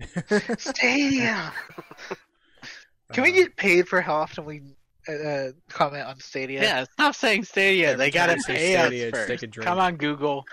Stadia. 0.58 1.52
Can 3.12 3.24
we 3.24 3.30
Uh, 3.30 3.34
get 3.34 3.56
paid 3.56 3.88
for 3.88 4.00
how 4.00 4.14
often 4.14 4.44
we 4.46 4.62
uh, 5.08 5.12
uh, 5.12 5.50
comment 5.68 6.06
on 6.06 6.18
Stadia? 6.20 6.62
Yeah, 6.62 6.84
stop 6.84 7.14
saying 7.14 7.44
Stadia. 7.44 7.92
Every 7.92 8.06
they 8.06 8.10
gotta 8.10 8.34
pay 8.46 8.72
Stadia, 8.74 9.08
us 9.08 9.12
just 9.12 9.28
first. 9.28 9.50
drink. 9.50 9.66
Come 9.66 9.78
on, 9.78 9.96
Google. 9.96 10.44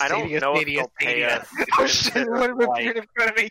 I 0.00 0.06
don't 0.08 0.20
Stadia, 0.20 0.40
know 0.40 0.54
if 0.56 0.66
they'll 0.66 0.92
pay 1.00 1.22
Stadia. 1.22 1.38
us. 1.38 1.48
Oh 1.78 1.86
shit! 1.86 2.30
What 2.30 2.50
am 2.50 2.60
I 2.60 2.64
like, 2.66 2.84
putting 2.86 3.02
in 3.02 3.08
front 3.16 3.30
of 3.32 3.36
me? 3.36 3.48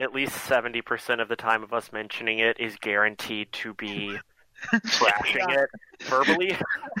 at 0.00 0.12
least 0.12 0.34
seventy 0.44 0.82
percent 0.82 1.20
of 1.20 1.28
the 1.28 1.36
time 1.36 1.62
of 1.64 1.72
us 1.72 1.92
mentioning 1.92 2.38
it 2.40 2.58
is 2.60 2.76
guaranteed 2.76 3.50
to 3.52 3.74
be 3.74 4.16
trashing 4.74 5.56
it 5.56 5.70
verbally. 6.02 6.56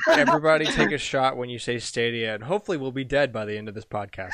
Everybody 0.08 0.64
take 0.66 0.90
a 0.92 0.98
shot 0.98 1.36
when 1.36 1.48
you 1.48 1.58
say 1.58 1.78
Stadia, 1.78 2.34
and 2.34 2.42
hopefully 2.44 2.76
we'll 2.78 2.92
be 2.92 3.04
dead 3.04 3.32
by 3.32 3.44
the 3.44 3.56
end 3.56 3.68
of 3.68 3.74
this 3.74 3.84
podcast. 3.84 4.32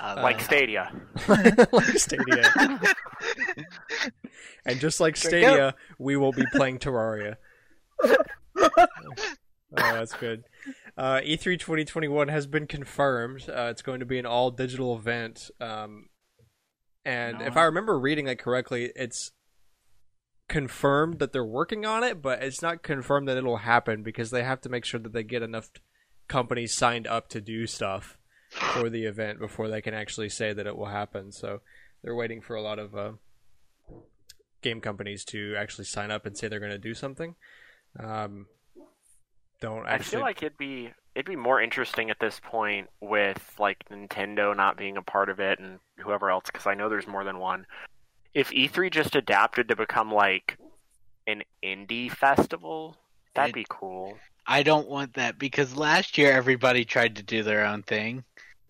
Uh, 0.00 0.20
like 0.22 0.40
Stadia. 0.40 0.92
like 1.28 1.86
Stadia. 1.96 2.52
and 4.64 4.78
just 4.80 5.00
like 5.00 5.16
Stadia, 5.16 5.74
we 5.98 6.16
will 6.16 6.32
be 6.32 6.44
playing 6.52 6.78
Terraria. 6.78 7.36
oh, 8.04 8.18
that's 9.72 10.12
good. 10.14 10.44
Uh, 10.96 11.20
E3 11.24 11.58
2021 11.58 12.28
has 12.28 12.46
been 12.46 12.66
confirmed. 12.66 13.48
Uh, 13.48 13.68
it's 13.70 13.82
going 13.82 14.00
to 14.00 14.06
be 14.06 14.18
an 14.18 14.26
all 14.26 14.50
digital 14.50 14.96
event. 14.96 15.50
Um, 15.60 16.06
and 17.04 17.38
No. 17.38 17.44
if 17.46 17.56
I 17.56 17.64
remember 17.64 17.98
reading 17.98 18.26
it 18.26 18.38
correctly, 18.38 18.92
it's 18.96 19.32
confirmed 20.48 21.18
that 21.18 21.32
they're 21.32 21.44
working 21.44 21.84
on 21.84 22.02
it, 22.04 22.22
but 22.22 22.42
it's 22.42 22.62
not 22.62 22.82
confirmed 22.82 23.28
that 23.28 23.36
it'll 23.36 23.58
happen 23.58 24.02
because 24.02 24.30
they 24.30 24.42
have 24.44 24.60
to 24.62 24.68
make 24.68 24.84
sure 24.84 25.00
that 25.00 25.12
they 25.12 25.22
get 25.24 25.42
enough 25.42 25.70
companies 26.28 26.74
signed 26.76 27.06
up 27.06 27.28
to 27.28 27.40
do 27.40 27.66
stuff 27.66 28.18
for 28.56 28.88
the 28.90 29.04
event 29.04 29.38
before 29.38 29.68
they 29.68 29.80
can 29.82 29.94
actually 29.94 30.28
say 30.28 30.52
that 30.52 30.66
it 30.66 30.76
will 30.76 30.86
happen. 30.86 31.32
So 31.32 31.60
they're 32.02 32.14
waiting 32.14 32.40
for 32.40 32.56
a 32.56 32.62
lot 32.62 32.78
of 32.78 32.96
uh, 32.96 33.12
game 34.62 34.80
companies 34.80 35.24
to 35.26 35.54
actually 35.56 35.84
sign 35.84 36.10
up 36.10 36.26
and 36.26 36.36
say 36.36 36.48
they're 36.48 36.60
going 36.60 36.72
to 36.72 36.78
do 36.78 36.94
something. 36.94 37.34
Um, 37.98 38.46
don't 39.60 39.86
I 39.86 39.98
feel 39.98 40.20
like 40.20 40.42
it'd 40.42 40.58
be 40.58 40.90
it'd 41.14 41.24
be 41.26 41.34
more 41.36 41.60
interesting 41.62 42.10
at 42.10 42.20
this 42.20 42.38
point 42.42 42.88
with 43.00 43.54
like 43.58 43.78
Nintendo 43.90 44.54
not 44.54 44.76
being 44.76 44.98
a 44.98 45.02
part 45.02 45.30
of 45.30 45.40
it 45.40 45.58
and 45.58 45.78
whoever 45.98 46.30
else 46.30 46.44
because 46.52 46.66
I 46.66 46.74
know 46.74 46.90
there's 46.90 47.06
more 47.06 47.24
than 47.24 47.38
one. 47.38 47.66
If 48.34 48.50
E3 48.50 48.90
just 48.90 49.16
adapted 49.16 49.68
to 49.68 49.76
become 49.76 50.12
like 50.12 50.58
an 51.26 51.42
indie 51.64 52.10
festival, 52.10 52.98
that'd 53.34 53.50
It- 53.50 53.54
be 53.54 53.66
cool. 53.68 54.18
I 54.48 54.62
don't 54.62 54.88
want 54.88 55.14
that 55.14 55.38
because 55.40 55.74
last 55.74 56.16
year 56.18 56.30
everybody 56.32 56.84
tried 56.84 57.16
to 57.16 57.22
do 57.22 57.42
their 57.42 57.64
own 57.64 57.82
thing, 57.82 58.22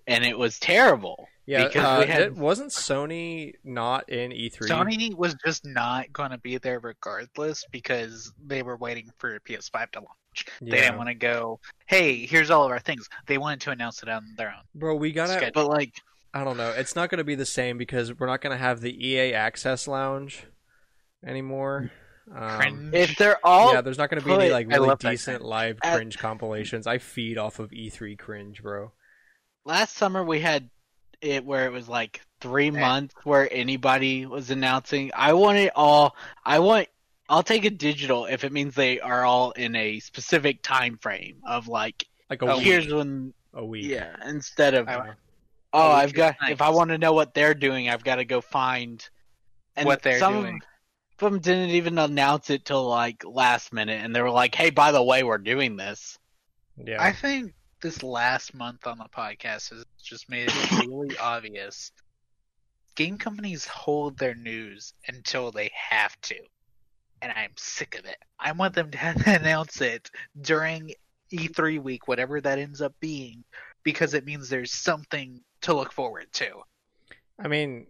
and 0.06 0.24
it 0.24 0.38
was 0.38 0.58
terrible. 0.58 1.28
yeah, 1.46 1.66
because 1.66 1.84
uh, 1.84 2.00
we 2.04 2.10
had- 2.12 2.22
it 2.22 2.34
wasn't 2.36 2.70
Sony 2.70 3.54
not 3.64 4.08
in 4.08 4.32
E 4.32 4.50
E3. 4.50 4.68
Sony 4.68 5.14
was 5.14 5.34
just 5.44 5.64
not 5.64 6.12
going 6.12 6.30
to 6.30 6.38
be 6.38 6.58
there 6.58 6.78
regardless 6.80 7.64
because 7.70 8.32
they 8.44 8.62
were 8.62 8.76
waiting 8.76 9.10
for 9.18 9.38
PS5 9.40 9.90
to 9.92 10.00
launch. 10.00 10.46
They 10.60 10.70
didn't 10.72 10.98
want 10.98 11.08
to 11.08 11.14
go, 11.14 11.60
hey, 11.86 12.26
here's 12.26 12.50
all 12.50 12.64
of 12.64 12.70
our 12.70 12.78
things. 12.80 13.08
They 13.26 13.38
wanted 13.38 13.62
to 13.62 13.70
announce 13.70 14.02
it 14.02 14.08
on 14.08 14.22
their 14.36 14.48
own. 14.48 14.62
Bro, 14.74 14.96
we 14.96 15.12
gotta. 15.12 15.32
Schedule. 15.32 15.52
But 15.54 15.68
like, 15.68 15.92
I 16.34 16.44
don't 16.44 16.58
know. 16.58 16.70
It's 16.76 16.94
not 16.94 17.08
going 17.08 17.18
to 17.18 17.24
be 17.24 17.34
the 17.36 17.46
same 17.46 17.78
because 17.78 18.12
we're 18.18 18.26
not 18.26 18.42
going 18.42 18.50
to 18.54 18.62
have 18.62 18.80
the 18.82 18.92
EA 19.08 19.32
Access 19.32 19.88
Lounge 19.88 20.44
anymore. 21.24 21.90
Um, 22.34 22.58
Cringe. 22.58 22.94
if 22.94 23.16
they're 23.16 23.38
all 23.44 23.72
yeah, 23.72 23.80
there's 23.80 23.98
not 23.98 24.10
going 24.10 24.20
to 24.20 24.26
be 24.26 24.32
any 24.34 24.50
like 24.50 24.66
really 24.68 24.88
love 24.88 24.98
that 24.98 25.10
decent 25.10 25.38
cringe. 25.38 25.48
live 25.48 25.78
At- 25.82 25.94
cringe 25.94 26.18
compilations. 26.18 26.86
I 26.86 26.98
feed 26.98 27.38
off 27.38 27.58
of 27.60 27.70
E3 27.70 28.18
cringe, 28.18 28.62
bro. 28.62 28.92
Last 29.66 29.96
summer 29.96 30.24
we 30.24 30.40
had 30.40 30.70
it 31.20 31.44
where 31.44 31.66
it 31.66 31.72
was 31.72 31.88
like 31.88 32.20
three 32.40 32.66
Yeah. 32.70 32.80
months 32.80 33.14
where 33.24 33.48
anybody 33.52 34.24
was 34.26 34.50
announcing. 34.50 35.10
I 35.14 35.32
want 35.34 35.58
it 35.58 35.72
all. 35.74 36.14
I 36.44 36.60
want. 36.60 36.88
I'll 37.28 37.42
take 37.42 37.64
a 37.64 37.70
digital 37.70 38.26
if 38.26 38.44
it 38.44 38.52
means 38.52 38.74
they 38.74 39.00
are 39.00 39.24
all 39.24 39.50
in 39.52 39.74
a 39.74 39.98
specific 39.98 40.62
time 40.62 40.96
frame 40.96 41.38
of 41.46 41.66
like, 41.66 42.06
Like 42.30 42.42
a 42.42 42.46
oh, 42.52 42.56
week. 42.58 42.64
here's 42.66 42.92
when. 42.92 43.34
a 43.52 43.64
week. 43.64 43.86
Yeah, 43.86 44.14
instead 44.26 44.74
of 44.74 44.88
I- 44.88 45.14
oh, 45.72 45.90
I've 45.90 46.14
got. 46.14 46.36
nice. 46.40 46.52
If 46.52 46.62
I 46.62 46.68
want 46.68 46.90
to 46.90 46.98
know 46.98 47.12
what 47.12 47.34
they're 47.34 47.54
doing, 47.54 47.88
I've 47.88 48.04
got 48.04 48.16
to 48.16 48.24
go 48.24 48.40
find. 48.40 49.06
And 49.74 49.86
What 49.86 50.02
they're 50.02 50.18
some 50.18 50.40
doing. 50.42 50.60
Of 51.20 51.32
them 51.32 51.40
didn't 51.40 51.70
even 51.70 51.98
announce 51.98 52.48
it 52.50 52.64
till 52.64 52.86
like 52.86 53.24
last 53.26 53.72
minute, 53.72 54.02
and 54.04 54.14
they 54.14 54.22
were 54.22 54.30
like, 54.30 54.54
"Hey, 54.54 54.70
by 54.70 54.92
the 54.92 55.02
way, 55.02 55.22
we're 55.22 55.36
doing 55.38 55.76
this." 55.76 56.18
Yeah. 56.82 57.02
I 57.02 57.12
think 57.12 57.52
this 57.80 58.02
last 58.02 58.54
month 58.54 58.86
on 58.86 58.98
the 58.98 59.04
podcast 59.04 59.70
has 59.70 59.84
just 60.02 60.28
made 60.28 60.48
it 60.48 60.70
really 60.86 61.16
obvious. 61.18 61.92
Game 62.94 63.18
companies 63.18 63.66
hold 63.66 64.18
their 64.18 64.34
news 64.34 64.94
until 65.08 65.50
they 65.50 65.70
have 65.74 66.18
to. 66.22 66.36
And 67.22 67.32
I'm 67.32 67.52
sick 67.56 67.98
of 67.98 68.04
it. 68.04 68.16
I 68.38 68.52
want 68.52 68.74
them 68.74 68.90
to 68.90 69.22
announce 69.26 69.80
it 69.80 70.10
during 70.40 70.92
E3 71.32 71.82
week, 71.82 72.08
whatever 72.08 72.40
that 72.40 72.58
ends 72.58 72.80
up 72.80 72.94
being, 73.00 73.44
because 73.82 74.14
it 74.14 74.24
means 74.24 74.48
there's 74.48 74.72
something 74.72 75.40
to 75.62 75.74
look 75.74 75.92
forward 75.92 76.26
to. 76.34 76.48
I 77.38 77.48
mean, 77.48 77.86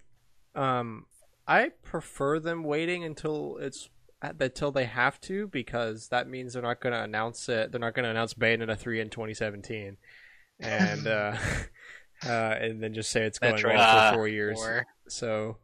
um, 0.55 1.07
I 1.47 1.71
prefer 1.85 2.41
them 2.41 2.65
waiting 2.65 3.05
until 3.05 3.59
it's 3.61 3.89
until 4.23 4.73
they 4.73 4.85
have 4.85 5.21
to 5.23 5.49
because 5.49 6.09
that 6.09 6.29
means 6.29 6.53
they're 6.53 6.63
not 6.63 6.81
going 6.81 6.93
to 6.95 7.03
announce 7.03 7.49
it. 7.49 7.71
They're 7.71 7.81
not 7.81 7.95
going 7.95 8.05
to 8.05 8.11
announce 8.11 8.35
Bayonetta 8.35 8.79
three 8.79 9.01
in 9.01 9.11
2017, 9.11 9.97
and 10.61 11.07
uh, 11.07 11.37
uh, 12.27 12.29
and 12.29 12.83
then 12.83 12.95
just 12.95 13.11
say 13.11 13.25
it's 13.25 13.39
going 13.39 13.55
That's 13.55 13.65
on 13.65 13.71
right. 13.71 14.11
for 14.11 14.17
four 14.17 14.29
years. 14.29 14.59
Or 14.61 14.87
So 15.09 15.59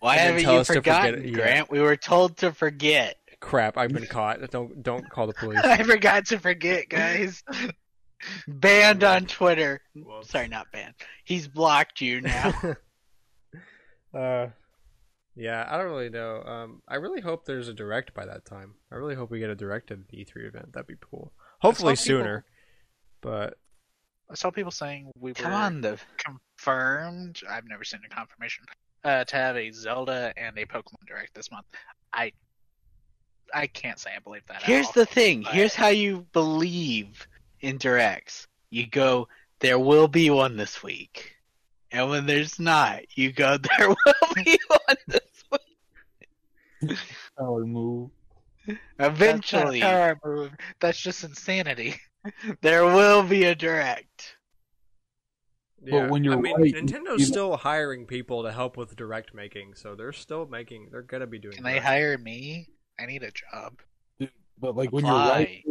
Why 0.00 0.16
haven't 0.16 0.42
you 0.42 0.50
us 0.50 0.66
forget 0.66 1.02
forgotten, 1.02 1.24
yeah. 1.24 1.34
Grant? 1.34 1.70
We 1.70 1.80
were 1.80 1.96
told 1.96 2.36
to 2.38 2.52
forget. 2.52 3.16
crap, 3.40 3.76
I've 3.78 3.92
been 3.92 4.06
caught. 4.06 4.40
Don't 4.50 4.82
don't 4.82 5.08
call 5.10 5.26
the 5.26 5.34
police. 5.34 5.60
I 5.62 5.82
forgot 5.82 6.26
to 6.26 6.38
forget, 6.38 6.88
guys. 6.88 7.42
Banned 8.48 9.04
on 9.04 9.26
Twitter. 9.26 9.82
Sorry, 10.22 10.48
not 10.48 10.72
banned. 10.72 10.94
He's 11.24 11.46
blocked 11.46 12.00
you 12.00 12.22
now. 12.22 12.54
uh, 14.14 14.46
yeah, 15.36 15.66
I 15.68 15.76
don't 15.78 15.86
really 15.86 16.10
know. 16.10 16.42
Um, 16.42 16.82
I 16.88 16.96
really 16.96 17.20
hope 17.20 17.44
there's 17.44 17.68
a 17.68 17.74
direct 17.74 18.14
by 18.14 18.24
that 18.26 18.44
time. 18.44 18.74
I 18.92 18.96
really 18.96 19.14
hope 19.14 19.30
we 19.30 19.38
get 19.40 19.50
a 19.50 19.54
direct 19.54 19.90
at 19.90 20.06
the 20.08 20.16
E3 20.24 20.46
event. 20.48 20.72
That'd 20.72 20.86
be 20.86 20.96
cool. 21.00 21.32
Hopefully 21.60 21.96
saw 21.96 22.04
people- 22.04 22.20
sooner. 22.20 22.44
But 23.20 23.58
I 24.30 24.34
saw 24.34 24.50
people 24.50 24.70
saying 24.70 25.10
we 25.18 25.30
were 25.30 25.34
Come 25.34 25.52
on, 25.52 25.80
the 25.80 25.98
confirmed. 26.18 27.40
I've 27.48 27.66
never 27.68 27.84
seen 27.84 28.00
a 28.04 28.14
confirmation 28.14 28.64
uh, 29.02 29.24
to 29.24 29.36
have 29.36 29.56
a 29.56 29.70
Zelda 29.70 30.32
and 30.36 30.56
a 30.58 30.66
Pokemon 30.66 31.06
Direct 31.06 31.34
this 31.34 31.50
month. 31.50 31.66
I 32.12 32.32
I 33.52 33.66
can't 33.66 33.98
say 33.98 34.10
I 34.16 34.18
believe 34.20 34.44
that. 34.46 34.56
at 34.56 34.62
Here's 34.62 34.86
all. 34.86 34.92
the 34.94 35.06
thing. 35.06 35.42
but- 35.42 35.52
Here's 35.54 35.74
how 35.74 35.88
you 35.88 36.26
believe 36.32 37.26
in 37.60 37.78
directs. 37.78 38.46
You 38.70 38.86
go, 38.86 39.28
there 39.60 39.78
will 39.78 40.08
be 40.08 40.30
one 40.30 40.56
this 40.56 40.82
week. 40.82 41.33
And 41.94 42.10
when 42.10 42.26
there's 42.26 42.58
not, 42.58 43.02
you 43.16 43.30
go, 43.32 43.56
there 43.78 43.88
will 43.88 44.34
be 44.44 44.58
one 44.68 44.96
this 45.06 45.20
week. 46.82 46.98
Power 47.38 47.64
move. 47.64 48.10
Eventually, 48.98 49.78
That's 49.80 50.20
not 50.24 50.28
move. 50.28 50.50
That's 50.80 50.98
just 51.00 51.22
insanity. 51.22 51.94
there 52.62 52.84
will 52.84 53.22
be 53.22 53.44
a 53.44 53.54
direct. 53.54 54.36
yeah, 55.84 56.08
when 56.08 56.24
you're 56.24 56.34
I 56.34 56.40
mean, 56.40 56.56
right, 56.60 56.74
Nintendo's 56.74 57.20
you- 57.20 57.26
still 57.26 57.56
hiring 57.56 58.06
people 58.06 58.42
to 58.42 58.50
help 58.50 58.76
with 58.76 58.96
direct 58.96 59.32
making, 59.32 59.74
so 59.74 59.94
they're 59.94 60.12
still 60.12 60.46
making. 60.46 60.88
They're 60.90 61.02
gonna 61.02 61.28
be 61.28 61.38
doing. 61.38 61.54
Can 61.54 61.64
they 61.64 61.78
hire 61.78 62.18
me? 62.18 62.70
I 62.98 63.06
need 63.06 63.22
a 63.22 63.30
job. 63.30 63.80
But 64.60 64.76
like 64.76 64.90
when 64.90 65.04
you're 65.04 65.14
right, 65.14 65.62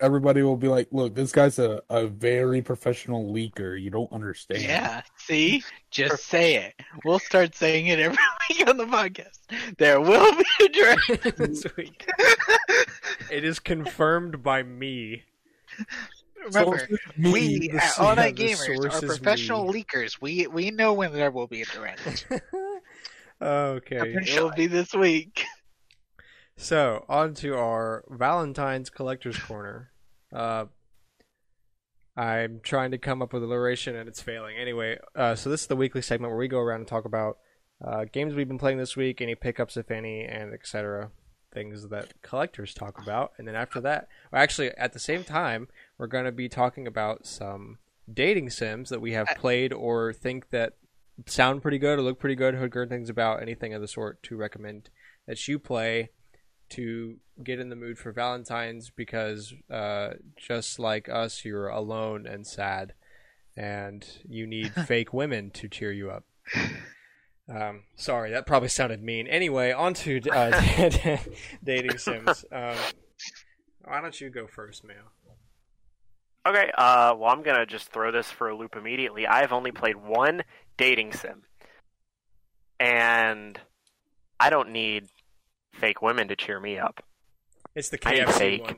everybody 0.00 0.42
will 0.42 0.56
be 0.56 0.68
like, 0.68 0.88
"Look, 0.90 1.14
this 1.14 1.30
guy's 1.30 1.58
a, 1.58 1.82
a 1.90 2.06
very 2.06 2.62
professional 2.62 3.32
leaker. 3.32 3.80
You 3.80 3.90
don't 3.90 4.10
understand." 4.12 4.62
Yeah, 4.62 5.02
see? 5.18 5.62
Just 5.90 6.24
say 6.24 6.56
it. 6.56 6.74
We'll 7.04 7.18
start 7.18 7.54
saying 7.54 7.88
it 7.88 7.98
every 7.98 8.16
week 8.50 8.68
on 8.68 8.76
the 8.76 8.86
podcast. 8.86 9.38
There 9.78 10.00
will 10.00 10.32
be 10.34 10.44
a 10.64 10.68
direct. 10.68 11.36
this 11.36 11.64
week. 11.76 12.08
It 13.30 13.44
is 13.44 13.58
confirmed 13.58 14.42
by 14.42 14.62
me. 14.62 15.22
Remember, 16.46 16.78
Sources, 16.78 16.98
we 17.18 17.68
the- 17.68 17.72
uh, 17.72 17.76
at 17.82 17.98
All 17.98 18.08
yeah, 18.08 18.14
Night 18.14 18.36
Gamers 18.36 18.76
source 18.76 19.02
are 19.02 19.06
professional 19.06 19.70
me. 19.72 19.84
leakers. 19.84 20.20
We 20.20 20.46
we 20.46 20.70
know 20.70 20.94
when 20.94 21.12
there 21.12 21.30
will 21.30 21.46
be 21.46 21.62
a 21.62 21.66
direct. 21.66 22.26
okay. 23.42 24.14
It 24.14 24.42
will 24.42 24.52
be 24.52 24.66
this 24.66 24.94
week. 24.94 25.44
So, 26.60 27.06
on 27.08 27.32
to 27.36 27.56
our 27.56 28.04
Valentine's 28.10 28.90
Collector's 28.90 29.38
Corner. 29.38 29.92
Uh, 30.30 30.66
I'm 32.14 32.60
trying 32.62 32.90
to 32.90 32.98
come 32.98 33.22
up 33.22 33.32
with 33.32 33.42
a 33.42 33.46
alliteration 33.46 33.96
and 33.96 34.06
it's 34.06 34.20
failing. 34.20 34.58
Anyway, 34.58 34.98
uh, 35.16 35.34
so 35.34 35.48
this 35.48 35.62
is 35.62 35.66
the 35.68 35.74
weekly 35.74 36.02
segment 36.02 36.30
where 36.30 36.38
we 36.38 36.48
go 36.48 36.58
around 36.58 36.80
and 36.80 36.86
talk 36.86 37.06
about 37.06 37.38
uh, 37.82 38.04
games 38.12 38.34
we've 38.34 38.46
been 38.46 38.58
playing 38.58 38.76
this 38.76 38.94
week, 38.94 39.22
any 39.22 39.34
pickups, 39.34 39.78
if 39.78 39.90
any, 39.90 40.22
and 40.26 40.52
etc. 40.52 41.10
Things 41.50 41.88
that 41.88 42.12
collectors 42.20 42.74
talk 42.74 43.00
about. 43.00 43.32
And 43.38 43.48
then 43.48 43.54
after 43.54 43.80
that, 43.80 44.08
well, 44.30 44.42
actually, 44.42 44.70
at 44.76 44.92
the 44.92 44.98
same 44.98 45.24
time, 45.24 45.66
we're 45.96 46.08
going 46.08 46.26
to 46.26 46.32
be 46.32 46.50
talking 46.50 46.86
about 46.86 47.26
some 47.26 47.78
dating 48.12 48.50
sims 48.50 48.90
that 48.90 49.00
we 49.00 49.12
have 49.14 49.28
played 49.38 49.72
or 49.72 50.12
think 50.12 50.50
that 50.50 50.74
sound 51.24 51.62
pretty 51.62 51.78
good 51.78 51.98
or 51.98 52.02
look 52.02 52.18
pretty 52.18 52.36
good, 52.36 52.54
heard 52.54 52.70
good 52.70 52.90
things 52.90 53.08
about, 53.08 53.40
anything 53.40 53.72
of 53.72 53.80
the 53.80 53.88
sort 53.88 54.22
to 54.24 54.36
recommend 54.36 54.90
that 55.26 55.48
you 55.48 55.58
play 55.58 56.10
to 56.70 57.16
get 57.42 57.58
in 57.58 57.68
the 57.68 57.76
mood 57.76 57.98
for 57.98 58.12
Valentine's 58.12 58.90
because 58.90 59.54
uh, 59.70 60.10
just 60.36 60.78
like 60.78 61.08
us, 61.08 61.44
you're 61.44 61.68
alone 61.68 62.26
and 62.26 62.46
sad, 62.46 62.94
and 63.56 64.06
you 64.28 64.46
need 64.46 64.72
fake 64.86 65.12
women 65.12 65.50
to 65.52 65.68
cheer 65.68 65.92
you 65.92 66.10
up. 66.10 66.24
Um, 67.48 67.82
sorry, 67.96 68.30
that 68.30 68.46
probably 68.46 68.68
sounded 68.68 69.02
mean. 69.02 69.26
Anyway, 69.26 69.72
on 69.72 69.94
to 69.94 70.20
uh, 70.30 70.60
dating 71.64 71.98
sims. 71.98 72.44
Um, 72.52 72.76
why 73.84 74.00
don't 74.00 74.20
you 74.20 74.30
go 74.30 74.46
first, 74.46 74.84
Mayo? 74.84 75.10
Okay, 76.46 76.70
uh, 76.78 77.14
well, 77.18 77.30
I'm 77.30 77.42
gonna 77.42 77.66
just 77.66 77.88
throw 77.88 78.12
this 78.12 78.30
for 78.30 78.48
a 78.48 78.56
loop 78.56 78.76
immediately. 78.76 79.26
I 79.26 79.40
have 79.40 79.52
only 79.52 79.72
played 79.72 79.96
one 79.96 80.42
dating 80.78 81.12
sim, 81.12 81.42
and 82.78 83.60
I 84.38 84.48
don't 84.48 84.70
need 84.70 85.08
fake 85.80 86.02
women 86.02 86.28
to 86.28 86.36
cheer 86.36 86.60
me 86.60 86.78
up. 86.78 87.02
It's 87.74 87.88
the 87.88 87.98
I 88.04 88.12
need 88.12 88.20
KFC 88.26 88.38
fake. 88.38 88.62
one. 88.62 88.76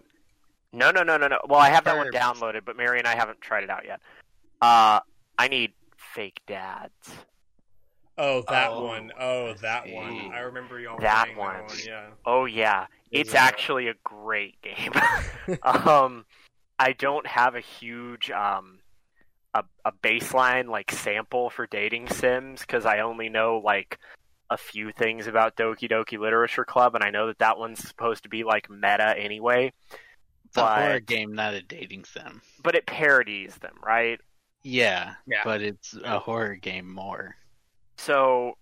No, 0.73 0.91
no, 0.91 1.03
no, 1.03 1.17
no, 1.19 1.29
no. 1.29 1.39
Well, 1.49 1.61
I 1.61 1.69
have 1.69 1.85
that 1.85 1.97
one 1.97 2.11
downloaded, 2.13 2.65
but 2.65 2.77
Mary 2.77 2.99
and 2.99 3.07
I 3.07 3.15
haven't 3.15 3.41
tried 3.41 3.65
it 3.65 3.71
out 3.71 3.85
yet. 3.85 4.01
Uh, 4.61 5.01
I 5.39 5.49
need 5.49 5.73
fake 6.15 6.41
dads. 6.47 7.11
Oh, 8.17 8.43
that 8.49 8.71
Oh, 8.71 8.85
one. 8.85 9.13
Oh, 9.19 9.55
that 9.55 9.85
see. 9.85 9.93
one. 9.95 10.31
I 10.33 10.41
remember 10.41 10.79
y'all 10.79 10.99
That 11.01 11.25
playing 11.25 11.39
one. 11.39 11.55
that 11.57 11.69
one. 11.69 11.79
Yeah. 11.85 12.07
Oh 12.25 12.45
yeah, 12.45 12.87
it's 13.11 13.31
Is, 13.31 13.35
actually 13.35 13.89
a 13.89 13.95
great 14.05 14.61
game. 14.63 14.93
um, 15.63 16.25
I 16.79 16.93
don't 16.93 17.27
have 17.27 17.55
a 17.55 17.61
huge 17.61 18.31
um, 18.31 18.79
a, 19.55 19.65
a 19.85 19.93
baseline 19.93 20.69
like 20.69 20.91
sample 20.93 21.49
for 21.51 21.67
dating 21.67 22.09
sims 22.09 22.61
because 22.61 22.85
I 22.87 23.01
only 23.01 23.29
know 23.29 23.61
like 23.65 23.99
a 24.53 24.57
few 24.57 24.93
things 24.93 25.27
about 25.27 25.57
Doki 25.57 25.91
Doki 25.91 26.19
Literature 26.19 26.65
Club, 26.65 26.95
and 26.95 27.03
I 27.03 27.11
know 27.11 27.27
that 27.29 27.39
that 27.39 27.59
one's 27.59 27.81
supposed 27.87 28.23
to 28.25 28.29
be 28.29 28.45
like 28.45 28.69
meta 28.71 29.15
anyway. 29.19 29.73
It's 30.47 30.57
a 30.59 30.67
horror 30.67 31.01
game, 31.01 31.35
not 31.35 31.55
a 31.55 31.63
dating 31.63 32.05
sim. 32.05 32.43
But 32.63 32.75
it 32.75 32.87
parodies 32.87 33.55
them, 33.57 33.75
right? 33.83 34.21
Yeah, 34.63 35.15
Yeah. 35.27 35.41
but 35.45 35.63
it's 35.63 35.95
a 36.05 36.19
horror 36.19 36.57
game 36.57 36.93
more. 36.93 37.37
So, 37.97 38.59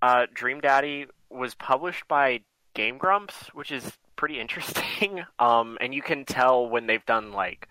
uh, 0.00 0.26
Dream 0.32 0.60
Daddy 0.60 1.06
was 1.28 1.54
published 1.56 2.06
by 2.08 2.40
Game 2.74 2.98
Grumps, 2.98 3.48
which 3.52 3.72
is 3.72 3.92
pretty 4.16 4.38
interesting. 4.40 5.24
Um, 5.40 5.76
and 5.80 5.92
you 5.92 6.02
can 6.02 6.24
tell 6.24 6.68
when 6.68 6.86
they've 6.86 7.04
done 7.04 7.32
like 7.32 7.68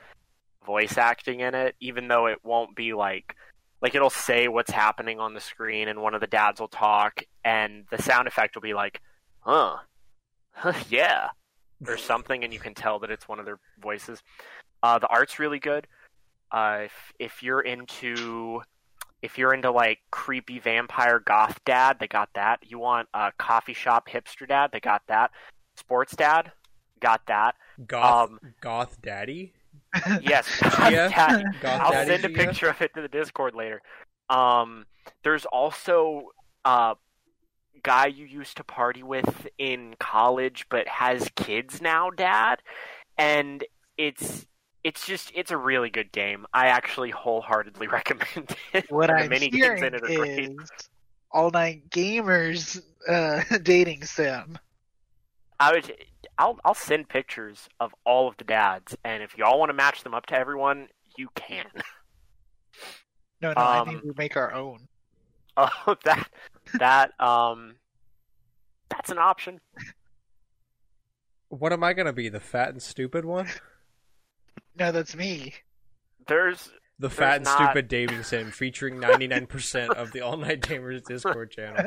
voice 0.66 0.98
acting 0.98 1.40
in 1.40 1.56
it, 1.56 1.76
even 1.80 2.10
though 2.10 2.28
it 2.28 2.40
won't 2.44 2.76
be 2.76 2.94
like 2.94 3.36
like 3.82 3.96
it'll 3.96 4.10
say 4.10 4.48
what's 4.48 4.72
happening 4.72 5.20
on 5.20 5.34
the 5.34 5.42
screen, 5.42 5.88
and 5.88 6.02
one 6.02 6.14
of 6.14 6.22
the 6.22 6.28
dads 6.28 6.60
will 6.60 6.68
talk, 6.68 7.24
and 7.44 7.86
the 7.90 8.02
sound 8.02 8.28
effect 8.28 8.56
will 8.56 8.62
be 8.62 8.74
like, 8.74 9.02
"Huh, 9.40 9.78
huh 10.52 10.74
yeah," 10.90 11.30
or 11.88 11.98
something, 11.98 12.44
and 12.44 12.54
you 12.54 12.60
can 12.60 12.74
tell 12.74 13.00
that 13.00 13.12
it's 13.12 13.28
one 13.28 13.40
of 13.40 13.46
their 13.46 13.60
voices. 13.80 14.22
Uh, 14.84 15.00
the 15.00 15.08
art's 15.08 15.40
really 15.40 15.60
good. 15.60 15.88
Uh, 16.52 16.82
if 16.86 17.14
if 17.20 17.44
you're 17.44 17.62
into 17.62 18.62
if 19.22 19.38
you're 19.38 19.54
into 19.54 19.72
like 19.72 20.00
creepy 20.12 20.60
vampire 20.60 21.20
goth 21.20 21.60
dad, 21.66 21.98
they 22.00 22.08
got 22.08 22.30
that. 22.36 22.60
You 22.68 22.80
want 22.80 23.08
a 23.14 23.32
coffee 23.38 23.74
shop 23.74 24.10
hipster 24.10 24.48
dad, 24.48 24.72
they 24.74 24.80
got 24.80 25.04
that. 25.08 25.32
Sports 25.76 26.16
dad, 26.16 26.52
got 27.00 27.22
that. 27.28 27.56
Goth, 27.88 28.30
Um, 28.32 28.40
Goth 28.60 29.02
Daddy. 29.02 29.54
Yes, 30.22 30.48
goth 30.60 30.88
Gia? 30.89 31.10
daddy. 31.10 31.44
Goth 31.62 31.82
I'll 31.82 31.92
Daddy 31.92 32.10
send 32.12 32.26
a 32.26 32.30
Gia? 32.30 32.34
picture 32.34 32.70
of 32.70 32.82
it 32.82 32.94
to 32.96 33.02
the 33.02 33.08
Discord 33.08 33.56
later. 33.56 33.82
Um, 34.30 34.86
there's 35.24 35.46
also 35.46 36.32
a 36.66 36.96
guy 37.84 38.08
you 38.08 38.26
used 38.26 38.58
to 38.58 38.64
party 38.64 39.04
with 39.04 39.48
in 39.58 39.96
college, 40.00 40.66
but 40.70 40.88
has 40.88 41.30
kids 41.36 41.82
now, 41.82 42.10
Dad, 42.10 42.60
and 43.18 43.64
it's 43.98 44.46
it's 44.84 45.06
just 45.06 45.32
it's 45.36 45.52
a 45.52 45.58
really 45.58 45.89
good 45.89 46.12
game. 46.12 46.46
I 46.54 46.68
actually 46.68 47.10
wholeheartedly 47.12 47.88
recommend 47.92 48.56
it. 48.74 48.86
What 48.89 49.10
I'm 49.12 49.30
mini 49.30 49.50
games 49.50 49.64
hearing 49.64 49.84
in 49.84 49.94
it 49.96 50.04
are 50.04 50.08
great. 50.08 50.50
is 50.52 50.72
All 51.32 51.52
Night 51.52 51.89
Gamers 51.89 52.82
uh, 53.08 53.44
dating 53.64 54.04
sim. 54.06 54.58
I 55.60 55.74
would, 55.74 55.96
I'll 56.38 56.60
I'll 56.66 56.74
send 56.74 57.10
pictures 57.10 57.68
of 57.80 57.94
all 58.06 58.28
of 58.28 58.36
the 58.38 58.44
dads, 58.44 58.96
and 59.04 59.22
if 59.22 59.38
y'all 59.38 59.60
want 59.60 59.70
to 59.70 59.74
match 59.74 60.04
them 60.04 60.14
up 60.14 60.26
to 60.28 60.36
everyone, 60.36 60.88
you 61.18 61.30
can. 61.36 61.66
No, 63.42 63.50
no, 63.50 63.54
I 63.58 63.84
think 63.86 63.98
Um, 63.98 64.02
we 64.06 64.12
make 64.18 64.38
our 64.38 64.54
own. 64.54 64.88
Oh, 65.58 65.96
that 66.06 66.30
that 66.80 67.12
um, 67.20 67.76
that's 68.90 69.10
an 69.12 69.18
option. 69.18 69.60
What 71.50 71.74
am 71.74 71.84
I 71.84 71.92
gonna 71.94 72.14
be? 72.14 72.30
The 72.30 72.40
fat 72.40 72.70
and 72.70 72.82
stupid 72.82 73.26
one? 73.26 73.48
No, 74.80 74.94
that's 74.94 75.14
me. 75.14 75.54
There's 76.28 76.72
The 77.00 77.10
fat 77.10 77.36
and 77.38 77.46
not- 77.46 77.56
stupid 77.58 77.90
dating 77.90 78.24
sim 78.24 78.52
featuring 78.52 78.96
99% 79.02 79.90
of 79.90 80.14
the 80.14 80.22
All 80.22 80.38
Night 80.38 80.62
Gamers 80.62 81.04
Discord 81.04 81.52
channel. 81.52 81.84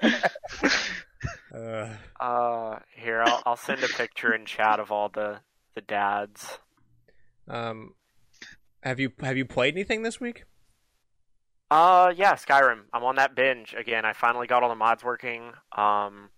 Uh, 1.54 1.88
uh 2.20 2.78
here 2.96 3.22
I'll 3.24 3.42
I'll 3.46 3.56
send 3.56 3.84
a 3.84 3.88
picture 3.88 4.34
in 4.34 4.44
chat 4.44 4.80
of 4.80 4.90
all 4.90 5.08
the 5.08 5.40
the 5.74 5.80
dads. 5.80 6.58
um, 7.48 7.94
have 8.82 8.98
you 8.98 9.12
have 9.20 9.36
you 9.36 9.44
played 9.44 9.74
anything 9.74 10.02
this 10.02 10.20
week? 10.20 10.44
Uh 11.70 12.12
yeah, 12.16 12.34
Skyrim. 12.34 12.82
I'm 12.92 13.04
on 13.04 13.16
that 13.16 13.34
binge 13.34 13.74
again. 13.76 14.04
I 14.04 14.12
finally 14.12 14.46
got 14.46 14.62
all 14.62 14.68
the 14.68 14.74
mods 14.74 15.04
working. 15.04 15.52
Um, 15.76 16.30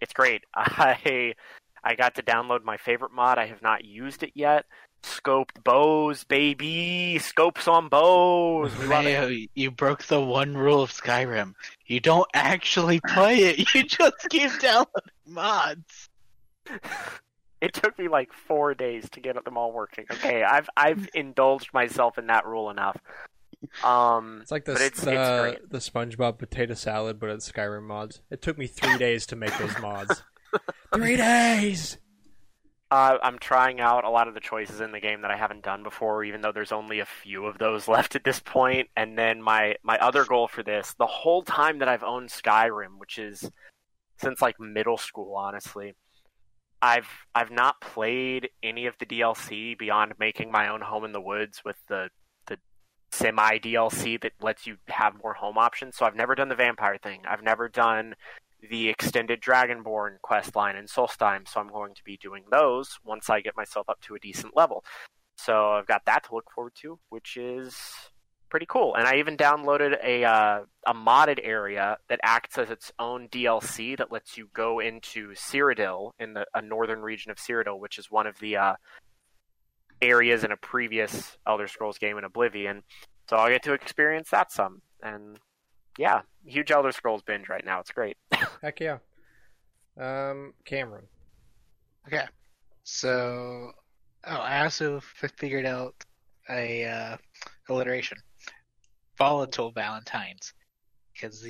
it's 0.00 0.12
great. 0.12 0.42
I 0.54 1.34
I 1.82 1.94
got 1.94 2.14
to 2.16 2.22
download 2.22 2.64
my 2.64 2.76
favorite 2.76 3.12
mod. 3.12 3.38
I 3.38 3.46
have 3.46 3.62
not 3.62 3.84
used 3.84 4.22
it 4.22 4.32
yet. 4.34 4.64
Scoped 5.04 5.62
bows, 5.64 6.24
baby. 6.24 7.18
Scopes 7.18 7.68
on 7.68 7.88
bows. 7.88 8.74
We 8.78 8.86
love 8.86 9.04
it. 9.04 9.28
Mayo, 9.28 9.46
you 9.54 9.70
broke 9.70 10.04
the 10.04 10.20
one 10.20 10.56
rule 10.56 10.82
of 10.82 10.90
Skyrim. 10.90 11.54
You 11.86 12.00
don't 12.00 12.26
actually 12.32 13.00
play 13.08 13.36
it. 13.40 13.68
You 13.74 13.82
just 13.84 14.14
keep 14.30 14.50
downloading 14.60 14.88
mods. 15.26 16.08
It 17.60 17.74
took 17.74 17.98
me 17.98 18.08
like 18.08 18.32
four 18.32 18.74
days 18.74 19.08
to 19.10 19.20
get 19.20 19.42
them 19.44 19.56
all 19.58 19.72
working. 19.72 20.06
Okay, 20.10 20.42
I've 20.42 20.68
I've 20.76 21.08
indulged 21.14 21.74
myself 21.74 22.16
in 22.18 22.28
that 22.28 22.46
rule 22.46 22.70
enough. 22.70 22.96
Um, 23.82 24.38
It's 24.42 24.50
like 24.50 24.64
the 24.64 24.72
But 24.72 24.80
it's- 24.82 24.98
it's 24.98 25.04
the, 25.04 25.40
great. 25.42 25.70
the 25.70 25.78
SpongeBob 25.78 26.38
potato 26.38 26.74
salad, 26.74 27.18
but 27.20 27.28
it's 27.30 27.50
Skyrim 27.50 27.82
mods. 27.84 28.20
It 28.30 28.40
took 28.42 28.56
me 28.58 28.66
three 28.66 28.96
days 28.98 29.26
to 29.26 29.36
make 29.36 29.56
those 29.58 29.78
mods. 29.80 30.22
three 30.94 31.16
days. 31.16 31.98
Uh, 32.94 33.18
I'm 33.24 33.40
trying 33.40 33.80
out 33.80 34.04
a 34.04 34.08
lot 34.08 34.28
of 34.28 34.34
the 34.34 34.40
choices 34.40 34.80
in 34.80 34.92
the 34.92 35.00
game 35.00 35.22
that 35.22 35.30
I 35.32 35.36
haven't 35.36 35.64
done 35.64 35.82
before, 35.82 36.22
even 36.22 36.42
though 36.42 36.52
there's 36.52 36.70
only 36.70 37.00
a 37.00 37.04
few 37.04 37.44
of 37.44 37.58
those 37.58 37.88
left 37.94 38.14
at 38.14 38.22
this 38.22 38.38
point. 38.38 38.88
And 38.96 39.18
then 39.18 39.42
my 39.42 39.74
my 39.82 39.98
other 39.98 40.24
goal 40.24 40.46
for 40.46 40.62
this, 40.62 40.94
the 40.96 41.06
whole 41.06 41.42
time 41.42 41.80
that 41.80 41.88
I've 41.88 42.04
owned 42.04 42.28
Skyrim, 42.28 42.98
which 42.98 43.18
is 43.18 43.50
since 44.18 44.40
like 44.40 44.60
middle 44.60 44.96
school, 44.96 45.34
honestly, 45.36 45.94
I've 46.80 47.08
I've 47.34 47.50
not 47.50 47.80
played 47.80 48.50
any 48.62 48.86
of 48.86 48.94
the 48.98 49.06
DLC 49.06 49.76
beyond 49.76 50.14
making 50.20 50.52
my 50.52 50.68
own 50.68 50.80
home 50.80 51.04
in 51.04 51.10
the 51.10 51.20
woods 51.20 51.62
with 51.64 51.76
the 51.88 52.10
the 52.46 52.58
semi 53.10 53.58
DLC 53.58 54.20
that 54.22 54.34
lets 54.40 54.68
you 54.68 54.76
have 54.86 55.20
more 55.20 55.34
home 55.34 55.58
options. 55.58 55.96
So 55.96 56.06
I've 56.06 56.14
never 56.14 56.36
done 56.36 56.48
the 56.48 56.54
vampire 56.54 56.98
thing. 57.02 57.22
I've 57.28 57.42
never 57.42 57.68
done 57.68 58.14
the 58.70 58.88
extended 58.88 59.40
Dragonborn 59.40 60.20
quest 60.22 60.56
line 60.56 60.76
in 60.76 60.86
Solstheim, 60.86 61.48
so 61.48 61.60
I'm 61.60 61.68
going 61.68 61.94
to 61.94 62.04
be 62.04 62.16
doing 62.16 62.44
those 62.50 62.98
once 63.04 63.30
I 63.30 63.40
get 63.40 63.56
myself 63.56 63.88
up 63.88 64.00
to 64.02 64.14
a 64.14 64.18
decent 64.18 64.56
level. 64.56 64.84
So 65.36 65.72
I've 65.72 65.86
got 65.86 66.04
that 66.06 66.24
to 66.24 66.34
look 66.34 66.50
forward 66.54 66.74
to, 66.82 66.98
which 67.08 67.36
is 67.36 67.76
pretty 68.48 68.66
cool. 68.68 68.94
And 68.94 69.06
I 69.06 69.16
even 69.16 69.36
downloaded 69.36 69.96
a 70.02 70.24
uh, 70.24 70.60
a 70.86 70.94
modded 70.94 71.40
area 71.42 71.96
that 72.08 72.20
acts 72.22 72.56
as 72.56 72.70
its 72.70 72.92
own 72.98 73.28
DLC 73.28 73.96
that 73.98 74.12
lets 74.12 74.38
you 74.38 74.48
go 74.54 74.78
into 74.78 75.30
Cyrodiil 75.34 76.12
in 76.20 76.34
the 76.34 76.46
a 76.54 76.62
northern 76.62 77.00
region 77.00 77.30
of 77.32 77.36
Cyrodiil, 77.38 77.80
which 77.80 77.98
is 77.98 78.10
one 78.10 78.26
of 78.26 78.38
the 78.38 78.56
uh, 78.56 78.74
areas 80.00 80.44
in 80.44 80.52
a 80.52 80.56
previous 80.56 81.36
Elder 81.46 81.66
Scrolls 81.66 81.98
game 81.98 82.16
in 82.16 82.24
Oblivion. 82.24 82.82
So 83.28 83.36
I'll 83.36 83.48
get 83.48 83.62
to 83.64 83.72
experience 83.72 84.30
that 84.30 84.52
some. 84.52 84.82
And 85.02 85.38
yeah, 85.98 86.22
huge 86.44 86.70
Elder 86.70 86.92
Scrolls 86.92 87.22
binge 87.22 87.48
right 87.48 87.64
now. 87.64 87.80
It's 87.80 87.90
great. 87.90 88.16
Heck 88.62 88.80
yeah. 88.80 88.98
Um, 89.98 90.52
Cameron. 90.64 91.04
Okay. 92.06 92.24
So, 92.82 93.72
oh, 94.26 94.36
I 94.36 94.62
also 94.64 95.00
figured 95.00 95.66
out 95.66 95.94
a 96.50 96.84
uh, 96.84 97.16
alliteration. 97.68 98.18
Volatile 99.16 99.70
Valentines, 99.70 100.52
because 101.12 101.46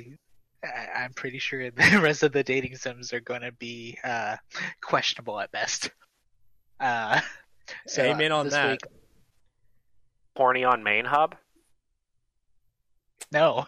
I, 0.63 1.01
I'm 1.03 1.13
pretty 1.13 1.39
sure 1.39 1.71
the 1.71 1.99
rest 2.01 2.23
of 2.23 2.31
the 2.31 2.43
dating 2.43 2.75
sims 2.77 3.11
are 3.11 3.19
going 3.19 3.41
to 3.41 3.51
be 3.53 3.97
uh, 4.03 4.37
questionable 4.81 5.39
at 5.39 5.51
best. 5.51 5.89
Uh, 6.79 7.19
so 7.87 8.03
Amen 8.03 8.31
on 8.31 8.45
this 8.45 8.53
that. 8.53 8.71
week- 8.71 8.81
Horny 10.37 10.63
on 10.65 10.83
Main 10.83 11.05
Hub. 11.05 11.35
no, 13.31 13.65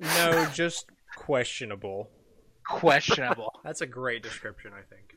No, 0.00 0.46
just 0.54 0.86
questionable. 1.16 2.10
questionable. 2.66 3.52
That's 3.64 3.80
a 3.80 3.86
great 3.86 4.22
description, 4.22 4.72
I 4.72 4.82
think. 4.82 5.14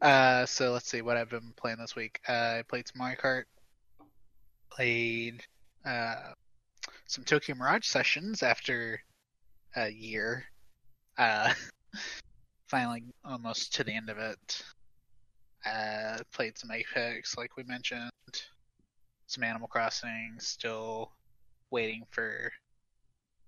Uh, 0.00 0.46
so 0.46 0.72
let's 0.72 0.88
see 0.88 1.02
what 1.02 1.16
I've 1.16 1.30
been 1.30 1.52
playing 1.56 1.78
this 1.78 1.96
week. 1.96 2.20
Uh, 2.28 2.58
I 2.58 2.62
played 2.68 2.86
some 2.86 2.98
Mario 2.98 3.16
Kart, 3.16 3.44
played 4.70 5.42
uh, 5.84 6.32
some 7.06 7.24
Tokyo 7.24 7.56
Mirage 7.56 7.86
sessions 7.86 8.42
after 8.42 9.02
a 9.76 9.88
year. 9.88 10.44
Uh, 11.16 11.52
finally, 12.66 13.02
almost 13.24 13.74
to 13.74 13.84
the 13.84 13.92
end 13.92 14.08
of 14.08 14.18
it. 14.18 14.62
Uh, 15.66 16.18
played 16.32 16.56
some 16.56 16.70
Apex, 16.70 17.36
like 17.36 17.56
we 17.56 17.64
mentioned. 17.64 18.10
Some 19.26 19.42
Animal 19.42 19.68
Crossing. 19.68 20.36
Still 20.38 21.10
waiting 21.70 22.04
for 22.10 22.50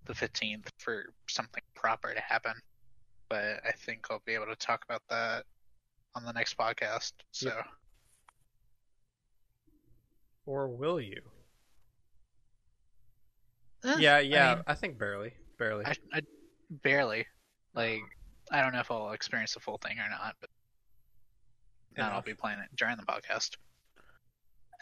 the 0.07 0.13
15th 0.15 0.69
for 0.79 1.13
something 1.29 1.63
proper 1.75 2.15
to 2.15 2.21
happen. 2.21 2.55
But 3.29 3.61
I 3.67 3.73
think 3.73 4.07
I'll 4.11 4.23
be 4.27 4.35
able 4.35 4.47
to 4.47 4.57
talk 4.57 4.85
about 4.85 5.03
that 5.09 5.45
on 6.15 6.25
the 6.25 6.33
next 6.33 6.57
podcast. 6.59 7.13
So 7.31 7.53
Or 10.47 10.69
will 10.69 11.01
you? 11.01 11.21
Eh, 13.85 13.97
Yeah, 13.99 14.17
I 14.17 14.21
yeah. 14.21 14.55
mean, 14.55 14.65
I, 14.67 14.75
think 14.75 14.99
barely, 14.99 15.33
barely. 15.59 15.87
I, 15.87 15.95
I 16.13 16.21
barely 16.83 17.27
like. 17.75 18.01
I 18.53 18.61
don't 18.61 18.73
know 18.73 18.81
if 18.81 18.91
I'll 18.91 19.13
experience 19.13 19.55
the 19.55 19.61
full 19.61 19.79
thing 19.79 19.99
or 19.99 20.11
not, 20.11 20.35
but 20.41 20.51
not 21.97 22.13
I'll 22.13 22.23
be 22.23 22.35
playing 22.35 22.59
it 22.59 22.75
during 22.77 22.97
the 22.97 23.05
podcast. 23.05 23.57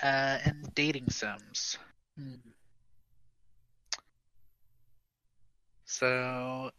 Uh, 0.03 0.39
and 0.45 0.75
dating 0.75 1.11
sims. 1.11 1.77
Hmm. 2.17 2.35
So 5.89 6.71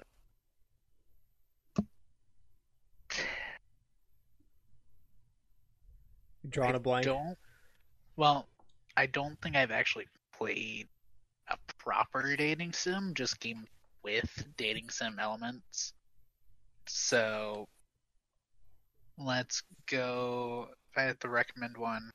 Drawing 6.47 6.73
I 6.73 6.77
a 6.77 6.79
blank. 6.79 7.05
Don't. 7.05 7.37
Well, 8.15 8.47
I 8.95 9.07
don't 9.07 9.39
think 9.41 9.55
I've 9.55 9.71
actually 9.71 10.05
played 10.37 10.87
a 11.49 11.57
proper 11.79 12.35
dating 12.35 12.73
sim, 12.73 13.15
just 13.15 13.39
game 13.39 13.65
with 14.03 14.45
dating 14.57 14.89
sim 14.89 15.17
elements. 15.19 15.93
So 16.87 17.67
let's 19.17 19.63
go. 19.89 20.67
If 20.91 20.97
I 20.97 21.01
had 21.01 21.19
to 21.21 21.29
recommend 21.29 21.77
one, 21.77 22.11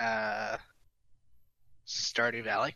uh, 0.00 0.56
Stardew 1.86 2.44
Valley. 2.44 2.74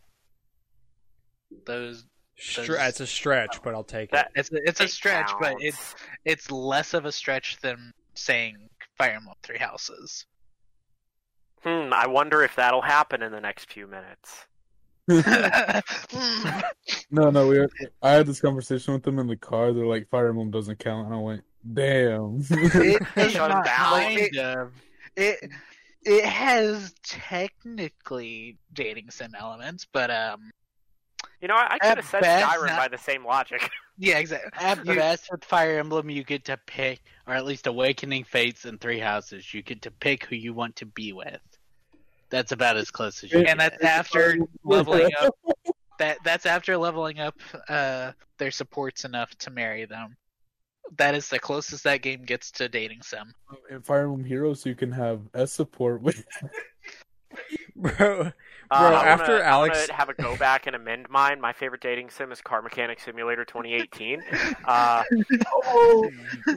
Those 1.64 2.04
Stre- 2.40 2.88
it's 2.88 3.00
a 3.00 3.06
stretch, 3.06 3.60
but 3.62 3.74
I'll 3.74 3.84
take 3.84 4.10
That- 4.12 4.30
it. 4.34 4.40
it's 4.40 4.52
a, 4.52 4.56
it's 4.64 4.80
a 4.80 4.84
It 4.84 4.90
stretch, 4.90 5.30
but 5.40 5.56
it's 5.60 5.94
it's 6.24 6.50
less 6.50 6.94
of 6.94 7.04
a 7.04 7.12
stretch 7.12 7.58
than 7.60 7.92
saying 8.14 8.56
Fire 8.96 9.10
Emblem 9.12 9.36
Three 9.42 9.58
Houses. 9.58 10.24
Hmm, 11.64 11.92
I 11.92 12.06
wonder 12.06 12.42
if 12.44 12.54
that'll 12.56 12.82
happen 12.82 13.22
in 13.22 13.32
the 13.32 13.40
next 13.40 13.72
few 13.72 13.86
minutes. 13.88 14.46
no, 17.10 17.30
no, 17.30 17.48
we. 17.48 17.58
Were, 17.58 17.68
I 18.02 18.12
had 18.12 18.26
this 18.26 18.40
conversation 18.40 18.94
with 18.94 19.02
them 19.02 19.18
in 19.18 19.26
the 19.26 19.36
car. 19.36 19.72
They're 19.72 19.86
like, 19.86 20.08
"Fire 20.08 20.28
Emblem 20.28 20.50
doesn't 20.50 20.78
count," 20.78 21.06
and 21.06 21.14
I 21.14 21.18
went, 21.18 21.44
"Damn." 21.72 22.44
it 22.50 23.02
does 23.16 23.32
Shut 23.32 23.50
not. 23.50 23.64
down. 23.64 23.92
Like, 23.92 24.18
it, 24.18 24.34
Kind 24.34 24.58
of. 24.58 24.72
it 25.16 25.50
it 26.04 26.24
has 26.24 26.94
technically 27.02 28.56
dating 28.72 29.10
sim 29.10 29.34
elements, 29.36 29.86
but 29.92 30.10
um, 30.10 30.50
You 31.40 31.48
know, 31.48 31.54
I, 31.54 31.74
I 31.74 31.78
could 31.78 31.98
have 31.98 32.06
said 32.06 32.20
best, 32.22 32.46
Skyrim 32.46 32.66
not- 32.66 32.78
by 32.78 32.88
the 32.88 32.98
same 32.98 33.24
logic. 33.24 33.70
yeah, 33.98 34.18
exactly. 34.18 34.50
At 34.60 34.84
You- 34.84 34.94
best, 34.96 35.28
with 35.30 35.44
Fire 35.44 35.78
Emblem, 35.78 36.10
you 36.10 36.24
get 36.24 36.44
to 36.46 36.56
pick, 36.66 37.00
or 37.26 37.34
at 37.34 37.44
least 37.44 37.66
Awakening 37.66 38.24
Fates 38.24 38.64
and 38.64 38.80
Three 38.80 38.98
Houses, 38.98 39.52
you 39.54 39.62
get 39.62 39.82
to 39.82 39.90
pick 39.90 40.24
who 40.24 40.34
you 40.36 40.52
want 40.52 40.76
to 40.76 40.86
be 40.86 41.12
with. 41.12 41.40
That's 42.30 42.52
about 42.52 42.76
as 42.76 42.90
close 42.90 43.22
as 43.24 43.32
you 43.32 43.38
and 43.38 43.46
get. 43.46 43.58
that's 43.58 43.84
after 43.84 44.36
leveling 44.64 45.10
up. 45.20 45.34
That 45.98 46.18
that's 46.24 46.44
after 46.44 46.76
leveling 46.76 47.18
up 47.20 47.34
uh 47.68 48.12
their 48.36 48.50
supports 48.50 49.04
enough 49.04 49.34
to 49.38 49.50
marry 49.50 49.86
them. 49.86 50.14
That 50.98 51.14
is 51.14 51.28
the 51.28 51.38
closest 51.38 51.84
that 51.84 52.02
game 52.02 52.24
gets 52.24 52.50
to 52.52 52.68
dating 52.68 53.00
sim. 53.02 53.32
in 53.70 53.80
Fire 53.80 54.02
Emblem 54.02 54.24
Heroes, 54.24 54.66
you 54.66 54.74
can 54.74 54.92
have 54.92 55.20
S 55.34 55.52
support 55.52 56.02
with. 56.02 56.24
Bro, 57.76 58.32
Bro, 58.70 58.78
I 58.78 58.82
wanna- 58.92 59.08
after 59.08 59.32
I 59.32 59.56
wanna 59.56 59.72
Alex- 59.72 59.88
have 59.90 60.08
a 60.10 60.14
go 60.14 60.36
back 60.36 60.66
and 60.66 60.76
amend 60.76 61.08
mine. 61.08 61.40
My 61.40 61.52
favorite 61.52 61.80
dating 61.80 62.10
sim 62.10 62.30
is 62.32 62.40
Car 62.42 62.60
Mechanic 62.62 63.00
Simulator 63.00 63.44
2018. 63.44 64.22
Uh, 64.64 65.02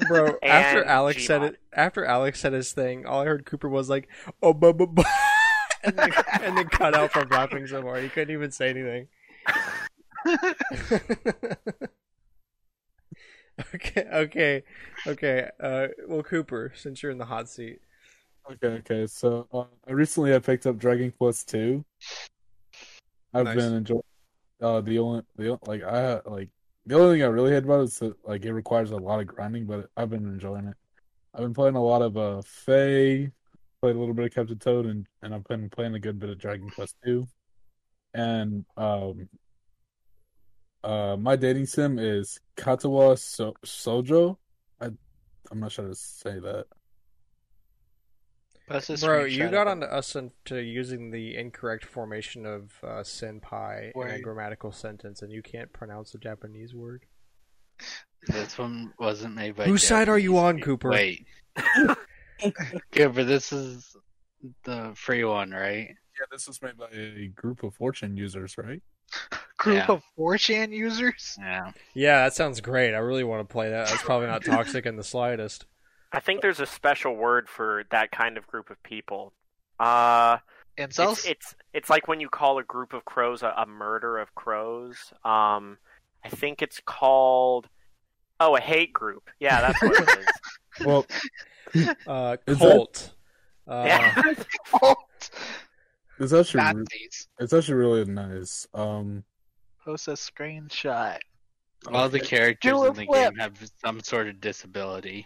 bro. 0.09 0.38
after 0.43 0.82
And 0.82 0.89
Alex 0.89 1.26
said 1.26 1.43
it, 1.43 1.59
after 1.74 2.03
Alex 2.05 2.41
said 2.41 2.51
his 2.53 2.74
thing, 2.74 3.05
all 3.05 3.22
I 3.22 3.26
heard 3.26 3.45
Cooper 3.45 3.70
was 3.70 3.89
like, 3.89 4.09
"Oh, 4.43 4.53
bu- 4.53 4.74
bu- 4.74 4.88
bu-" 4.88 5.03
and 5.84 5.95
then 5.95 6.12
and 6.41 6.57
then 6.57 6.68
cut 6.68 6.93
out 6.93 7.12
from 7.14 7.30
laughing 7.30 7.66
so 7.68 7.82
hard 7.82 8.03
he 8.03 8.09
couldn't 8.09 8.34
even 8.34 8.51
say 8.51 8.70
anything. 8.70 9.07
okay, 13.76 14.05
okay, 14.14 14.64
okay. 15.07 15.49
Uh, 15.59 15.88
well, 16.07 16.24
Cooper, 16.24 16.74
since 16.76 17.01
you're 17.03 17.12
in 17.12 17.18
the 17.18 17.26
hot 17.26 17.47
seat, 17.49 17.80
Okay, 18.52 18.68
okay. 18.68 19.08
So 19.08 19.47
uh, 19.54 19.66
I 19.88 19.91
recently 19.91 20.36
I 20.36 20.39
picked 20.39 20.66
up 20.66 20.78
Dragon 20.78 21.12
Quest 21.18 21.49
two. 21.49 21.86
I've 23.34 23.45
Nice. 23.45 23.56
been 23.56 23.74
enjoying. 23.74 24.02
Uh, 24.62 24.82
the 24.82 24.99
only 24.99 25.22
the 25.38 25.58
like 25.66 25.84
I 25.84 26.20
like 26.26 26.49
the 26.86 26.95
only 26.99 27.16
thing 27.16 27.24
I 27.24 27.28
really 27.28 27.52
hate 27.52 27.64
about 27.64 27.80
it 27.82 27.84
is 27.84 27.99
that 27.99 28.14
like 28.28 28.43
it 28.45 28.54
requires 28.54 28.91
a 28.91 28.97
lot 28.97 29.20
of 29.20 29.28
grinding, 29.28 29.66
but 29.66 29.89
I've 29.95 30.10
been 30.10 30.26
enjoying 30.28 30.68
it. 30.68 30.76
I've 31.34 31.41
been 31.41 31.54
playing 31.54 31.76
a 31.76 31.84
lot 31.84 32.02
of 32.02 32.18
uh 32.18 32.41
Faye, 32.45 33.32
played 33.82 33.95
a 33.95 33.99
little 33.99 34.14
bit 34.14 34.26
of 34.26 34.34
Captain 34.34 34.60
Toad, 34.60 34.86
and 34.86 35.08
and 35.22 35.34
I've 35.34 35.45
been 35.45 35.70
playing 35.70 35.95
a 35.95 35.99
good 35.99 36.20
bit 36.20 36.30
of 36.30 36.38
Dragon 36.38 36.70
Quest 36.70 36.95
two. 37.04 37.28
And 38.14 38.66
um, 38.76 39.30
uh, 40.84 41.16
my 41.18 41.38
dating 41.38 41.66
sim 41.68 41.97
is 41.97 42.39
Katawa 42.58 43.18
so- 43.18 43.56
Sojo. 43.66 44.38
I 44.82 44.89
I'm 45.49 45.60
not 45.62 45.72
sure 45.72 45.86
how 45.86 45.91
to 45.91 45.95
say 45.95 46.39
that. 46.39 46.66
That's 48.72 49.01
bro, 49.03 49.26
you 49.26 49.49
got 49.49 49.67
it. 49.67 49.72
onto 49.72 49.86
us 49.86 50.15
into 50.15 50.61
using 50.61 51.11
the 51.11 51.36
incorrect 51.38 51.86
formation 51.86 52.45
of 52.45 52.72
uh, 52.84 53.01
senpai 53.03 53.91
in 53.95 54.09
a 54.09 54.19
grammatical 54.19 54.72
sentence, 54.72 55.22
and 55.22 55.32
you 55.32 55.41
can't 55.41 55.72
pronounce 55.74 56.11
the 56.11 56.17
Japanese 56.17 56.74
word. 56.74 57.03
This 58.28 58.57
one 58.57 58.93
wasn't 58.99 59.36
made 59.36 59.55
by. 59.55 59.65
Whose 59.65 59.84
side 59.88 60.09
are 60.09 60.19
you 60.19 60.38
on, 60.38 60.57
people. 60.57 60.74
Cooper? 60.78 60.89
Wait. 60.91 61.26
Cooper, 62.91 63.24
this 63.24 63.51
is 63.51 63.95
the 64.63 64.91
free 64.95 65.24
one, 65.24 65.51
right? 65.51 65.88
Yeah, 65.89 66.26
this 66.32 66.47
was 66.47 66.61
made 66.61 66.78
by 66.78 66.88
a 66.93 67.28
group 67.28 67.63
of 67.63 67.78
4chan 67.78 68.17
users, 68.17 68.57
right? 68.57 68.82
group 69.57 69.78
Yeah. 69.78 69.86
of 69.88 70.03
4chan 70.17 70.72
users. 70.72 71.36
Yeah. 71.39 71.72
Yeah, 71.93 72.24
that 72.24 72.34
sounds 72.34 72.61
great. 72.61 72.93
I 72.93 72.99
really 72.99 73.24
want 73.24 73.47
to 73.47 73.51
play 73.51 73.69
that. 73.69 73.88
That's 73.88 74.03
probably 74.03 74.28
not 74.28 74.43
toxic 74.43 74.86
in 74.86 74.95
the 74.97 75.03
slightest. 75.03 75.65
I 76.14 76.20
think 76.20 76.41
there's 76.41 76.59
a 76.59 76.66
special 76.66 77.16
word 77.16 77.47
for 77.49 77.84
that 77.91 78.12
kind 78.12 78.38
of 78.38 78.45
group 78.47 78.70
of 78.70 78.82
people. 78.84 79.34
Uh, 79.80 80.38
And 80.78 80.91
it's, 80.97 81.26
it's 81.26 81.55
it's 81.74 81.89
like 81.89 82.07
when 82.07 82.20
you 82.20 82.30
call 82.30 82.57
a 82.59 82.64
group 82.64 82.93
of 82.93 83.05
crows 83.05 83.43
a, 83.43 83.53
a 83.57 83.66
murder 83.66 84.18
of 84.18 84.34
crows. 84.36 85.14
Um, 85.24 85.78
I 86.24 86.30
think 86.30 86.62
it's 86.62 86.80
called 86.86 87.68
oh 88.39 88.55
a 88.55 88.62
hate 88.62 88.93
group. 88.93 89.30
Yeah, 89.39 89.62
that's 89.62 89.82
what 89.82 89.99
it 90.09 90.20
is. 90.20 90.26
Well, 90.86 91.05
Uh, 92.07 92.38
Is 92.47 92.57
that- 92.59 92.72
cult. 92.72 93.14
Uh, 93.68 93.84
yeah. 93.86 94.34
it's 96.20 96.34
actually 96.34 96.62
re- 96.64 96.74
Nazis. 96.74 97.28
it's 97.39 97.53
actually 97.53 97.76
really 97.76 98.05
nice. 98.05 98.68
Um, 98.74 99.24
Post 99.84 100.07
a 100.07 100.12
screenshot. 100.12 101.18
All 101.91 102.09
the 102.09 102.20
characters 102.20 102.72
in 102.74 102.93
the 102.93 103.05
flip. 103.05 103.32
game 103.32 103.36
have 103.39 103.57
some 103.84 104.01
sort 104.01 104.28
of 104.28 104.39
disability. 104.41 105.26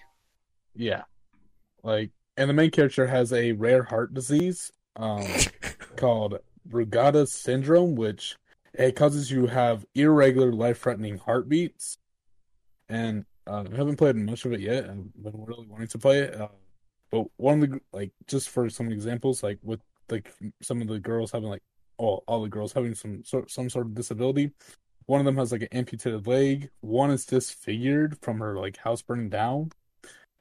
Yeah, 0.75 1.03
like, 1.83 2.11
and 2.37 2.49
the 2.49 2.53
main 2.53 2.71
character 2.71 3.07
has 3.07 3.31
a 3.33 3.53
rare 3.53 3.83
heart 3.83 4.13
disease, 4.13 4.71
um, 4.95 5.25
called 5.95 6.39
Brugada 6.67 7.27
syndrome, 7.27 7.95
which 7.95 8.35
it 8.73 8.95
causes 8.95 9.31
you 9.31 9.43
to 9.43 9.53
have 9.53 9.85
irregular, 9.95 10.51
life-threatening 10.51 11.17
heartbeats. 11.17 11.97
And 12.89 13.25
uh, 13.47 13.63
I 13.71 13.75
haven't 13.75 13.97
played 13.97 14.15
much 14.15 14.45
of 14.45 14.53
it 14.53 14.59
yet, 14.59 14.85
I've 14.85 15.23
been 15.23 15.45
really 15.45 15.67
wanting 15.67 15.87
to 15.87 15.97
play 15.97 16.19
it. 16.19 16.39
Uh, 16.39 16.49
but 17.11 17.27
one 17.37 17.63
of 17.63 17.69
the 17.69 17.79
like, 17.93 18.11
just 18.27 18.49
for 18.49 18.69
some 18.69 18.91
examples, 18.91 19.43
like 19.43 19.59
with 19.63 19.81
like 20.09 20.31
some 20.61 20.81
of 20.81 20.87
the 20.87 20.99
girls 20.99 21.31
having 21.31 21.49
like, 21.49 21.63
all 21.97 22.23
all 22.27 22.41
the 22.43 22.49
girls 22.49 22.73
having 22.73 22.93
some 22.95 23.23
sort 23.23 23.49
some 23.49 23.69
sort 23.69 23.85
of 23.87 23.95
disability. 23.95 24.51
One 25.05 25.19
of 25.19 25.25
them 25.25 25.37
has 25.37 25.51
like 25.51 25.61
an 25.61 25.69
amputated 25.71 26.27
leg. 26.27 26.69
One 26.81 27.11
is 27.11 27.25
disfigured 27.25 28.17
from 28.21 28.39
her 28.39 28.57
like 28.57 28.77
house 28.77 29.01
burning 29.01 29.29
down, 29.29 29.71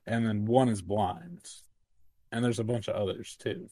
and 0.06 0.26
then 0.26 0.44
one 0.44 0.68
is 0.68 0.82
blind. 0.82 1.40
And 2.32 2.44
there's 2.44 2.58
a 2.58 2.64
bunch 2.64 2.88
of 2.88 2.96
others 2.96 3.36
too. 3.38 3.68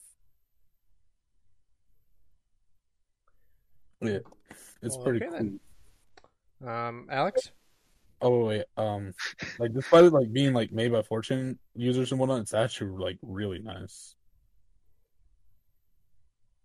Yeah, 4.01 4.18
it's 4.83 4.97
Well, 4.97 5.05
pretty 5.05 5.24
okay 5.24 5.37
cool. 5.39 5.59
then. 6.61 6.68
um, 6.68 7.07
Alex. 7.11 7.51
Oh 8.20 8.47
wait, 8.47 8.64
um, 8.76 9.14
like 9.59 9.72
despite 9.72 10.05
it 10.05 10.12
like 10.12 10.33
being 10.33 10.53
like 10.53 10.70
made 10.72 10.93
by 10.93 11.03
4chan 11.03 11.59
users 11.74 12.12
and 12.12 12.20
whatnot, 12.20 12.41
it's 12.41 12.55
actually 12.55 12.91
like 12.99 13.18
really 13.22 13.59
nice. 13.59 14.14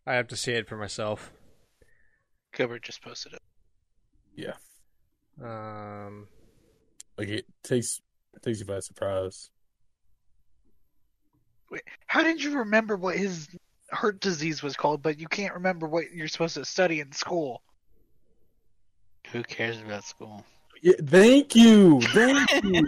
I 0.05 0.13
have 0.13 0.28
to 0.28 0.38
see 0.38 0.51
it 0.53 0.68
for 0.70 0.78
myself. 0.78 1.32
Gilbert 2.55 2.84
just 2.84 3.01
posted 3.01 3.34
it. 3.34 3.41
Yeah, 4.36 4.53
Um, 5.43 6.28
like 7.18 7.28
it 7.30 7.45
takes 7.63 8.01
it 8.36 8.41
takes 8.43 8.59
you 8.59 8.65
by 8.65 8.80
surprise. 8.80 9.49
Wait, 11.70 11.82
how 12.05 12.24
did 12.24 12.41
you 12.41 12.59
remember 12.59 12.95
what 12.95 13.18
his 13.18 13.47
heart 13.91 14.20
disease 14.20 14.63
was 14.63 14.76
called, 14.76 15.01
but 15.01 15.20
you 15.20 15.28
can't 15.28 15.53
remember 15.53 15.88
what 15.88 16.11
you're 16.11 16.28
supposed 16.28 16.55
to 16.55 16.65
study 16.65 16.99
in 16.99 17.11
school? 17.11 17.61
Who 19.32 19.43
cares 19.43 19.80
about 19.82 20.03
school? 20.03 20.45
Yeah, 20.82 20.93
thank 21.03 21.55
you, 21.55 21.99
thank 22.01 22.63
you. 22.63 22.88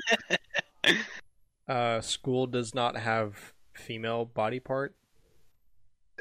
uh, 1.67 2.01
school 2.01 2.47
does 2.47 2.73
not 2.73 2.95
have 2.95 3.53
female 3.73 4.25
body 4.25 4.59
part. 4.59 4.95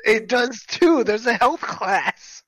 It 0.04 0.28
does 0.28 0.64
too. 0.66 1.04
There's 1.04 1.26
a 1.26 1.34
health 1.34 1.61
class. 1.61 2.42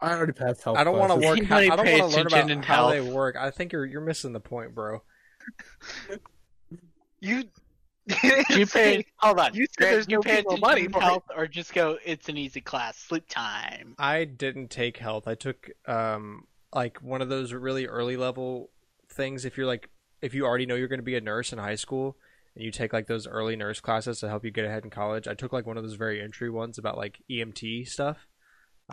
I 0.00 0.12
already 0.12 0.32
passed 0.32 0.62
health. 0.62 0.76
I 0.76 0.84
don't 0.84 0.98
want 0.98 1.12
to 1.12 1.18
classes. 1.18 1.40
work. 1.40 1.48
How, 1.48 1.56
I 1.56 1.68
don't 1.68 1.98
want 1.98 2.12
to 2.12 2.16
learn 2.18 2.26
about 2.26 2.50
in 2.50 2.62
how 2.62 2.90
they 2.90 3.00
work. 3.00 3.36
I 3.36 3.50
think 3.50 3.72
you're 3.72 3.86
you're 3.86 4.02
missing 4.02 4.32
the 4.32 4.40
point, 4.40 4.74
bro. 4.74 5.02
You. 7.20 7.44
You 8.50 8.66
pay. 8.66 9.04
Hold 9.18 9.40
on. 9.40 9.54
You 9.54 9.66
said 9.66 9.76
Greg, 9.76 9.90
there's 9.92 10.06
you 10.08 10.16
no 10.16 10.22
pay 10.22 10.36
female 10.36 10.40
attention 10.40 10.60
body 10.60 10.84
in 10.84 10.92
part. 10.92 11.04
health, 11.04 11.24
or 11.36 11.46
just 11.46 11.74
go. 11.74 11.98
It's 12.04 12.28
an 12.28 12.36
easy 12.36 12.60
class. 12.60 12.96
Sleep 12.96 13.24
time. 13.28 13.94
I 13.98 14.24
didn't 14.24 14.70
take 14.70 14.98
health. 14.98 15.26
I 15.26 15.34
took 15.34 15.70
um 15.86 16.46
like 16.72 17.02
one 17.02 17.22
of 17.22 17.28
those 17.28 17.52
really 17.52 17.86
early 17.86 18.16
level 18.16 18.70
things. 19.10 19.44
If 19.44 19.56
you're 19.56 19.66
like, 19.66 19.88
if 20.22 20.34
you 20.34 20.44
already 20.44 20.66
know 20.66 20.74
you're 20.74 20.88
going 20.88 21.00
to 21.00 21.04
be 21.04 21.16
a 21.16 21.20
nurse 21.20 21.52
in 21.52 21.58
high 21.58 21.74
school 21.74 22.16
and 22.54 22.64
you 22.64 22.70
take 22.70 22.92
like 22.92 23.06
those 23.06 23.26
early 23.26 23.56
nurse 23.56 23.80
classes 23.80 24.20
to 24.20 24.28
help 24.28 24.44
you 24.44 24.50
get 24.50 24.64
ahead 24.64 24.84
in 24.84 24.90
college, 24.90 25.26
I 25.26 25.34
took 25.34 25.52
like 25.52 25.66
one 25.66 25.76
of 25.76 25.82
those 25.82 25.94
very 25.94 26.22
entry 26.22 26.50
ones 26.50 26.78
about 26.78 26.96
like 26.96 27.18
EMT 27.30 27.88
stuff 27.88 28.26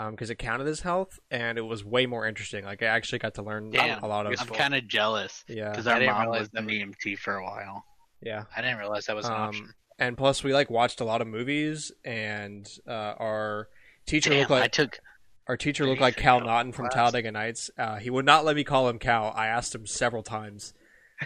because 0.09 0.29
it 0.29 0.35
counted 0.35 0.67
as 0.67 0.81
health 0.81 1.19
and 1.29 1.57
it 1.57 1.61
was 1.61 1.85
way 1.85 2.05
more 2.05 2.25
interesting. 2.27 2.65
Like 2.65 2.81
I 2.81 2.87
actually 2.87 3.19
got 3.19 3.35
to 3.35 3.43
learn 3.43 3.69
Damn, 3.69 4.03
a 4.03 4.07
lot 4.07 4.25
of 4.25 4.33
I'm 4.39 4.47
kind 4.47 4.73
of 4.73 4.87
jealous 4.87 5.43
yeah, 5.47 5.69
because 5.69 5.87
I 5.87 5.93
our 5.93 5.99
didn't 5.99 6.15
mom 6.15 6.29
was 6.29 6.49
an 6.55 6.67
EMT 6.67 7.19
for 7.19 7.35
a 7.35 7.43
while. 7.43 7.85
Yeah. 8.25 8.43
I 8.55 8.61
didn't 8.61 8.77
realize 8.77 9.05
that 9.07 9.15
was 9.15 9.25
an 9.27 9.33
Um, 9.33 9.39
option. 9.41 9.73
And 9.99 10.17
plus, 10.17 10.43
we 10.43 10.53
like 10.53 10.69
watched 10.69 11.01
a 11.01 11.03
lot 11.05 11.21
of 11.21 11.27
movies, 11.27 11.91
and 12.03 12.67
uh, 12.87 12.91
our 13.19 13.69
teacher 14.05 14.31
Damn, 14.31 14.39
looked 14.39 14.51
like 14.51 14.63
I 14.63 14.67
took 14.67 14.99
Our 15.47 15.55
teacher 15.57 15.85
looked 15.85 16.01
like 16.01 16.15
Cal 16.15 16.39
Naughton 16.41 16.71
from 16.71 16.85
class? 16.85 16.93
Talladega 16.95 17.31
Nights. 17.31 17.69
Uh, 17.77 17.97
he 17.97 18.09
would 18.09 18.25
not 18.25 18.43
let 18.45 18.55
me 18.55 18.63
call 18.63 18.89
him 18.89 18.97
Cal. 18.97 19.31
I 19.35 19.47
asked 19.47 19.73
him 19.75 19.85
several 19.85 20.23
times. 20.23 20.73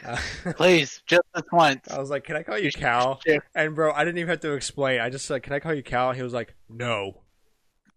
Uh, 0.05 0.17
please 0.57 1.01
just 1.07 1.21
this 1.33 1.43
once. 1.51 1.87
I 1.89 1.97
was 1.97 2.09
like, 2.09 2.23
"Can 2.25 2.35
I 2.35 2.43
call 2.43 2.57
you 2.59 2.71
Cal?" 2.71 3.21
And 3.55 3.73
bro, 3.73 3.91
I 3.93 4.03
didn't 4.03 4.17
even 4.17 4.29
have 4.29 4.41
to 4.41 4.51
explain. 4.53 4.99
I 4.99 5.09
just 5.09 5.25
said, 5.25 5.43
"Can 5.43 5.53
I 5.53 5.59
call 5.59 5.73
you 5.73 5.81
Cal?" 5.83 6.09
And 6.09 6.17
he 6.17 6.23
was 6.23 6.33
like, 6.33 6.53
"No." 6.69 7.21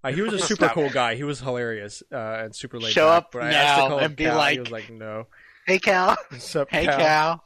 Uh, 0.05 0.13
he 0.13 0.23
was 0.23 0.33
a 0.33 0.39
super 0.47 0.69
cool 0.69 0.89
guy. 0.89 1.15
He 1.17 1.25
was 1.25 1.41
hilarious 1.41 2.03
uh, 2.13 2.17
and 2.17 2.55
super 2.55 2.79
laid 2.79 2.93
Show 2.93 3.09
back. 3.09 3.17
up 3.25 3.33
but 3.33 3.43
I 3.43 3.53
asked 3.53 3.75
to 3.83 3.89
call 3.89 3.99
him 3.99 4.05
and 4.05 4.17
be 4.17 4.25
Cal. 4.25 4.47
he 4.47 4.61
was 4.61 4.71
like, 4.71 4.89
"No." 4.91 5.27
Hey 5.67 5.79
Cal, 5.79 6.17
What's 6.31 6.55
up, 6.57 6.69
Hey 6.71 6.85
Cal? 6.87 6.99
Cal. 6.99 7.45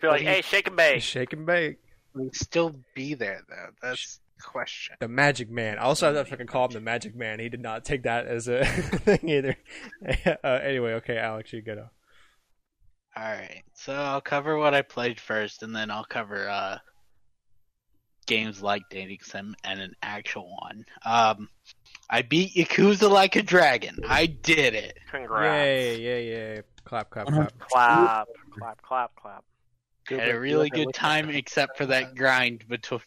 Be 0.00 0.08
like, 0.08 0.20
he- 0.20 0.26
hey, 0.26 0.42
shake 0.42 0.66
and 0.66 0.76
bake. 0.76 1.02
Shake 1.02 1.32
and 1.32 1.46
bake. 1.46 1.78
we 2.14 2.30
still 2.32 2.74
be 2.94 3.14
there 3.14 3.40
though. 3.48 3.68
That's 3.82 4.20
the 4.36 4.42
question. 4.42 4.96
The 5.00 5.08
Magic 5.08 5.50
Man. 5.50 5.78
I 5.78 5.82
also 5.82 6.06
have 6.12 6.24
to 6.24 6.30
fucking 6.30 6.46
call 6.46 6.66
him 6.66 6.72
the 6.72 6.80
Magic 6.80 7.14
Man. 7.14 7.38
He 7.40 7.48
did 7.48 7.60
not 7.60 7.84
take 7.84 8.04
that 8.04 8.26
as 8.26 8.48
a 8.48 8.64
thing 8.64 9.28
either. 9.28 9.56
uh, 10.44 10.48
anyway, 10.48 10.94
okay, 10.94 11.18
Alex, 11.18 11.52
you 11.52 11.62
go. 11.62 11.88
All 13.16 13.22
right, 13.24 13.64
so 13.74 13.92
I'll 13.92 14.20
cover 14.20 14.56
what 14.56 14.72
I 14.72 14.82
played 14.82 15.18
first, 15.20 15.62
and 15.64 15.74
then 15.74 15.90
I'll 15.90 16.04
cover 16.04 16.48
uh, 16.48 16.78
games 18.26 18.62
like 18.62 18.82
Dating 18.88 19.18
Sim 19.22 19.54
and 19.64 19.80
an 19.80 19.94
actual 20.00 20.48
one. 20.60 20.84
Um, 21.04 21.48
I 22.08 22.22
beat 22.22 22.54
Yakuza 22.54 23.10
like 23.10 23.34
a 23.36 23.42
dragon. 23.42 23.96
I 24.08 24.26
did 24.26 24.74
it. 24.74 24.96
Congrats. 25.10 25.54
Yay, 25.66 26.00
yay, 26.00 26.26
yay. 26.28 26.62
Clap, 26.84 27.10
clap, 27.10 27.26
clap. 27.26 27.58
Clap, 27.58 28.28
clap, 28.58 28.82
clap, 28.82 29.14
clap. 29.16 29.44
Had 30.10 30.28
a 30.28 30.40
really 30.40 30.70
good 30.70 30.92
time, 30.92 31.30
except 31.30 31.78
for 31.78 31.86
that 31.86 32.14
grind 32.14 32.66
between 32.68 33.00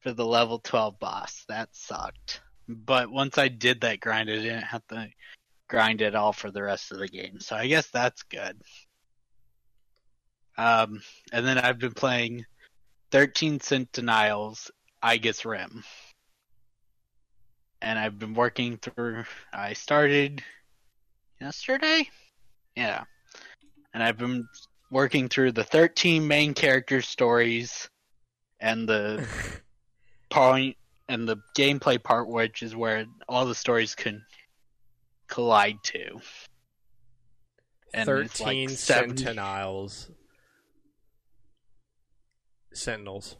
for 0.00 0.12
the 0.12 0.24
level 0.24 0.58
twelve 0.58 0.98
boss. 0.98 1.44
That 1.48 1.68
sucked. 1.72 2.40
But 2.68 3.10
once 3.10 3.38
I 3.38 3.48
did 3.48 3.80
that 3.82 4.00
grind, 4.00 4.30
I 4.30 4.36
didn't 4.36 4.62
have 4.62 4.86
to 4.88 5.08
grind 5.68 6.02
at 6.02 6.14
all 6.14 6.32
for 6.32 6.50
the 6.50 6.62
rest 6.62 6.92
of 6.92 6.98
the 6.98 7.08
game. 7.08 7.40
So 7.40 7.56
I 7.56 7.66
guess 7.66 7.88
that's 7.88 8.22
good. 8.24 8.60
Um, 10.56 11.02
and 11.32 11.46
then 11.46 11.58
I've 11.58 11.78
been 11.78 11.92
playing 11.92 12.44
13 13.10 13.60
Sentinels, 13.60 14.70
Aegis 15.04 15.44
Rim. 15.44 15.84
And 17.80 17.98
I've 17.98 18.18
been 18.18 18.34
working 18.34 18.76
through, 18.76 19.24
I 19.52 19.72
started 19.72 20.42
yesterday? 21.40 22.08
Yeah. 22.74 23.04
And 23.94 24.02
I've 24.02 24.18
been 24.18 24.48
working 24.90 25.28
through 25.28 25.52
the 25.52 25.64
13 25.64 26.26
main 26.26 26.54
character 26.54 27.02
stories 27.02 27.88
and 28.60 28.88
the 28.88 29.26
point 30.30 30.76
and 31.08 31.28
the 31.28 31.36
gameplay 31.56 32.02
part, 32.02 32.28
which 32.28 32.62
is 32.62 32.74
where 32.74 33.06
all 33.28 33.46
the 33.46 33.54
stories 33.54 33.94
can 33.94 34.22
collide 35.26 35.78
to. 35.84 36.20
And 37.94 38.08
it's 38.08 38.40
like 38.40 38.48
13 38.48 38.68
70 38.70 39.22
Sentinels. 39.22 40.10
Sentinels. 42.72 43.36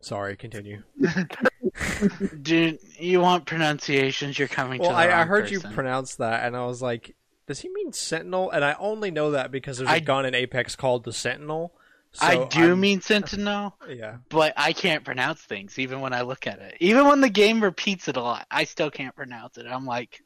Sorry, 0.00 0.36
continue. 0.36 0.82
Dude, 2.42 2.78
you 2.98 3.20
want 3.20 3.46
pronunciations? 3.46 4.38
You're 4.38 4.48
coming 4.48 4.80
Well, 4.80 4.90
to 4.90 4.96
the 4.96 5.00
I, 5.00 5.22
I 5.22 5.24
heard 5.24 5.50
you 5.50 5.60
pronounce 5.60 6.16
that, 6.16 6.44
and 6.44 6.56
I 6.56 6.64
was 6.66 6.80
like, 6.80 7.14
does 7.48 7.60
he 7.60 7.68
mean 7.70 7.92
Sentinel? 7.92 8.50
And 8.50 8.64
I 8.64 8.74
only 8.78 9.10
know 9.10 9.32
that 9.32 9.50
because 9.50 9.78
there's 9.78 9.90
a 9.90 9.94
I- 9.94 9.98
gun 10.00 10.24
in 10.24 10.34
Apex 10.36 10.76
called 10.76 11.02
the 11.04 11.12
Sentinel. 11.12 11.74
So 12.12 12.26
I 12.26 12.44
do 12.46 12.60
I'm- 12.68 12.80
mean 12.80 13.00
Sentinel, 13.00 13.76
Yeah. 13.88 14.18
but 14.28 14.54
I 14.56 14.72
can't 14.72 15.04
pronounce 15.04 15.40
things 15.42 15.78
even 15.78 16.00
when 16.00 16.12
I 16.12 16.22
look 16.22 16.46
at 16.46 16.58
it. 16.60 16.76
Even 16.80 17.06
when 17.06 17.20
the 17.20 17.28
game 17.28 17.62
repeats 17.62 18.06
it 18.08 18.16
a 18.16 18.22
lot, 18.22 18.46
I 18.50 18.64
still 18.64 18.90
can't 18.90 19.14
pronounce 19.16 19.58
it. 19.58 19.66
I'm 19.66 19.84
like, 19.84 20.22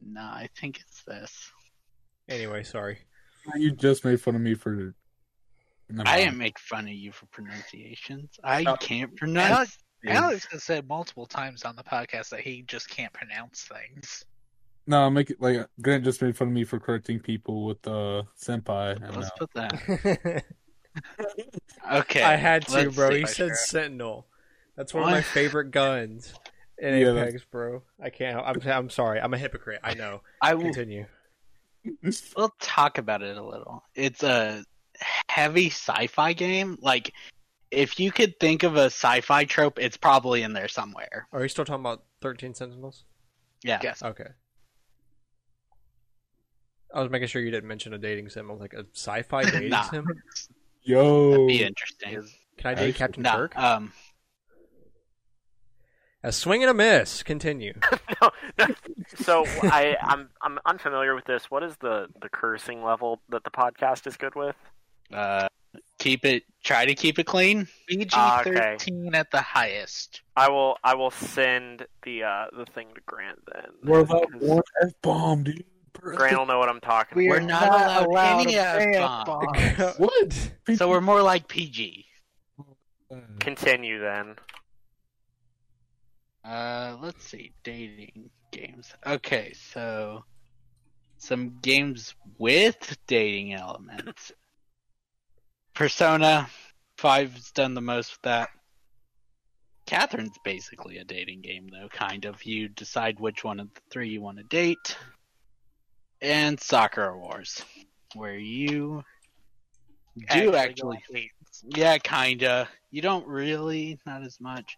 no, 0.00 0.20
I 0.22 0.48
think 0.58 0.80
it's 0.80 1.02
this. 1.04 1.52
Anyway, 2.28 2.62
sorry. 2.64 2.98
You 3.54 3.70
just 3.70 4.04
made 4.04 4.20
fun 4.20 4.34
of 4.34 4.40
me 4.40 4.54
for. 4.54 4.94
Never 5.88 6.08
I 6.08 6.18
didn't 6.24 6.38
make 6.38 6.58
fun 6.58 6.88
of 6.88 6.94
you 6.94 7.12
for 7.12 7.26
pronunciations. 7.26 8.30
I 8.42 8.64
Oh. 8.66 8.74
can't 8.76 9.14
pronounce. 9.16 9.78
Alex 10.04 10.46
has 10.50 10.64
said 10.64 10.88
multiple 10.88 11.26
times 11.26 11.64
on 11.64 11.76
the 11.76 11.82
podcast 11.84 12.30
that 12.30 12.40
he 12.40 12.62
just 12.62 12.88
can't 12.88 13.12
pronounce 13.12 13.62
things. 13.68 14.24
No, 14.86 15.10
make 15.10 15.30
it 15.30 15.40
like 15.40 15.66
Grant 15.82 16.04
just 16.04 16.22
made 16.22 16.36
fun 16.36 16.48
of 16.48 16.54
me 16.54 16.64
for 16.64 16.78
correcting 16.78 17.18
people 17.20 17.64
with 17.66 17.86
uh 17.86 18.22
senpai. 18.40 18.98
Let's 19.16 19.30
put 19.38 19.52
that. 19.54 20.44
Okay. 21.90 22.22
I 22.22 22.36
had 22.36 22.66
to, 22.66 22.72
let's 22.72 22.96
bro. 22.96 23.14
He 23.14 23.26
said 23.26 23.48
Sure. 23.48 23.54
Sentinel. 23.54 24.26
That's 24.76 24.92
one 24.92 25.04
of 25.04 25.10
my 25.10 25.22
favorite 25.22 25.70
guns 25.70 26.34
in 26.78 26.98
Yeah, 26.98 27.22
Apex, 27.22 27.44
bro. 27.44 27.82
I 28.00 28.10
can't. 28.10 28.38
I'm, 28.38 28.60
I'm 28.68 28.90
sorry. 28.90 29.20
I'm 29.20 29.32
a 29.32 29.38
hypocrite. 29.38 29.80
I 29.82 29.94
know. 29.94 30.22
I 30.40 30.54
will. 30.54 30.64
Continue. 30.64 31.06
We'll 32.36 32.52
talk 32.60 32.98
about 32.98 33.22
it 33.22 33.36
a 33.36 33.44
little. 33.44 33.84
It's 33.94 34.24
a 34.24 34.64
heavy 35.28 35.66
sci-fi 35.66 36.32
game. 36.32 36.78
Like, 36.80 37.12
if 37.70 38.00
you 38.00 38.10
could 38.10 38.40
think 38.40 38.64
of 38.64 38.74
a 38.74 38.86
sci-fi 38.86 39.44
trope, 39.44 39.78
it's 39.78 39.96
probably 39.96 40.42
in 40.42 40.52
there 40.52 40.66
somewhere. 40.66 41.28
Are 41.32 41.42
you 41.42 41.48
still 41.48 41.64
talking 41.64 41.82
about 41.82 42.02
13 42.22 42.54
Sentinels? 42.54 43.04
Yeah. 43.62 43.78
Yes. 43.84 44.02
Okay. 44.02 44.26
I 46.94 47.00
was 47.02 47.10
making 47.10 47.28
sure 47.28 47.42
you 47.42 47.50
didn't 47.50 47.68
mention 47.68 47.92
a 47.94 47.98
dating 47.98 48.28
sim. 48.30 48.48
I 48.48 48.52
was 48.52 48.60
like 48.60 48.74
a 48.74 48.86
sci-fi 48.94 49.44
dating 49.50 49.68
Nah. 49.70 49.82
sim. 49.82 50.06
Yo, 50.82 51.30
That'd 51.32 51.46
be 51.48 51.62
interesting. 51.64 52.10
Can 52.58 52.70
I 52.70 52.74
date 52.74 52.80
Actually- 52.80 52.92
Captain 52.94 53.22
Nah, 53.24 53.36
Kirk? 53.36 53.58
um, 53.58 53.92
A 56.22 56.32
swing 56.32 56.62
and 56.62 56.70
a 56.70 56.74
miss. 56.74 57.22
Continue. 57.22 57.74
no, 58.22 58.30
no. 58.58 58.66
So 59.16 59.44
I, 59.62 59.96
I'm 60.00 60.30
I'm 60.42 60.58
unfamiliar 60.64 61.14
with 61.14 61.24
this. 61.24 61.50
What 61.50 61.62
is 61.62 61.76
the 61.80 62.08
the 62.20 62.28
cursing 62.28 62.82
level 62.82 63.20
that 63.28 63.44
the 63.44 63.50
podcast 63.50 64.06
is 64.06 64.16
good 64.16 64.34
with? 64.34 64.56
uh, 65.12 65.46
keep 65.98 66.24
it. 66.24 66.42
Try 66.64 66.84
to 66.86 66.94
keep 66.96 67.18
it 67.20 67.26
clean. 67.26 67.68
PG 67.86 68.10
Ah, 68.14 68.40
okay. 68.40 68.50
thirteen 68.54 69.14
at 69.14 69.30
the 69.30 69.40
highest. 69.40 70.22
I 70.36 70.48
will 70.50 70.78
I 70.82 70.94
will 70.94 71.12
send 71.12 71.86
the 72.02 72.24
uh 72.24 72.46
the 72.56 72.66
thing 72.66 72.88
to 72.94 73.00
Grant 73.06 73.38
then. 73.52 73.70
we're 73.84 74.00
about 74.00 74.30
'Cause 74.32 74.40
one 74.42 74.62
f 74.82 74.92
bomb, 75.02 75.44
dude. 75.44 75.64
Grant 76.00 76.38
will 76.38 76.46
know 76.46 76.58
what 76.58 76.68
I'm 76.68 76.80
talking 76.80 77.26
We're 77.28 77.38
about. 77.38 77.46
not 77.46 78.06
allowed 78.06 78.40
any 78.42 78.52
to 78.54 78.58
F-bombs. 78.58 79.46
ban 79.52 79.76
bombs. 79.78 79.98
What? 79.98 80.76
So 80.76 80.88
we're 80.88 81.00
more 81.00 81.22
like 81.22 81.48
PG. 81.48 82.04
Continue 83.40 84.00
then. 84.00 84.34
Uh, 86.44 86.96
let's 87.00 87.24
see, 87.28 87.52
dating 87.64 88.30
games. 88.52 88.92
Okay, 89.04 89.52
so 89.52 90.24
some 91.18 91.58
games 91.62 92.14
with 92.38 92.96
dating 93.06 93.54
elements. 93.54 94.32
Persona 95.74 96.48
5's 96.98 97.50
done 97.52 97.74
the 97.74 97.80
most 97.80 98.12
with 98.12 98.22
that. 98.22 98.48
Catherine's 99.86 100.36
basically 100.44 100.98
a 100.98 101.04
dating 101.04 101.42
game, 101.42 101.68
though, 101.70 101.88
kind 101.88 102.24
of. 102.24 102.44
You 102.44 102.68
decide 102.68 103.20
which 103.20 103.44
one 103.44 103.60
of 103.60 103.72
the 103.72 103.80
three 103.90 104.08
you 104.08 104.20
want 104.20 104.38
to 104.38 104.44
date. 104.44 104.96
And 106.22 106.58
Sakura 106.58 107.16
Wars, 107.16 107.62
where 108.14 108.36
you 108.36 109.04
do 110.32 110.54
actually 110.54 111.02
Wait, 111.10 111.30
yeah, 111.64 111.98
kinda. 111.98 112.68
You 112.90 113.02
don't 113.02 113.26
really, 113.26 113.98
not 114.06 114.22
as 114.22 114.40
much, 114.40 114.76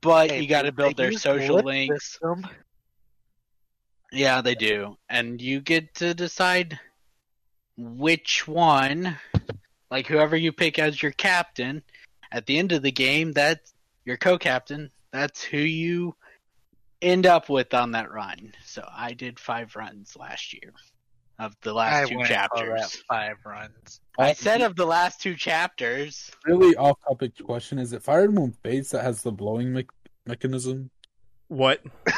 but 0.00 0.30
hey, 0.30 0.40
you 0.40 0.48
got 0.48 0.62
to 0.62 0.72
build 0.72 0.96
their 0.96 1.12
social 1.12 1.62
links. 1.62 2.12
system. 2.12 2.46
Yeah, 4.10 4.40
they 4.40 4.54
do, 4.54 4.96
and 5.08 5.40
you 5.40 5.60
get 5.60 5.94
to 5.96 6.14
decide 6.14 6.78
which 7.76 8.46
one, 8.46 9.16
like 9.90 10.06
whoever 10.06 10.36
you 10.36 10.52
pick 10.52 10.78
as 10.78 11.02
your 11.02 11.12
captain. 11.12 11.82
At 12.32 12.46
the 12.46 12.58
end 12.58 12.72
of 12.72 12.82
the 12.82 12.92
game, 12.92 13.32
that's 13.32 13.74
your 14.04 14.16
co-captain. 14.16 14.90
That's 15.12 15.42
who 15.42 15.58
you 15.58 16.16
end 17.02 17.26
up 17.26 17.48
with 17.48 17.74
on 17.74 17.92
that 17.92 18.10
run. 18.10 18.52
So 18.64 18.86
I 18.94 19.12
did 19.12 19.38
five 19.38 19.74
runs 19.76 20.16
last 20.18 20.52
year 20.52 20.72
of 21.38 21.54
the 21.62 21.72
last 21.72 21.94
I 21.94 22.08
two 22.08 22.16
went 22.16 22.28
chapters. 22.28 23.02
five 23.08 23.36
runs. 23.44 24.00
I 24.18 24.32
said 24.34 24.60
of 24.62 24.76
the 24.76 24.86
last 24.86 25.20
two 25.20 25.34
chapters. 25.34 26.30
really 26.44 26.76
off 26.76 26.98
topic 27.06 27.32
question: 27.44 27.78
Is 27.78 27.92
it 27.92 28.02
Fire 28.02 28.24
Emblem 28.24 28.54
Fates 28.62 28.90
that 28.90 29.02
has 29.04 29.22
the 29.22 29.32
blowing 29.32 29.72
me- 29.72 29.86
mechanism? 30.26 30.90
What? 31.48 31.80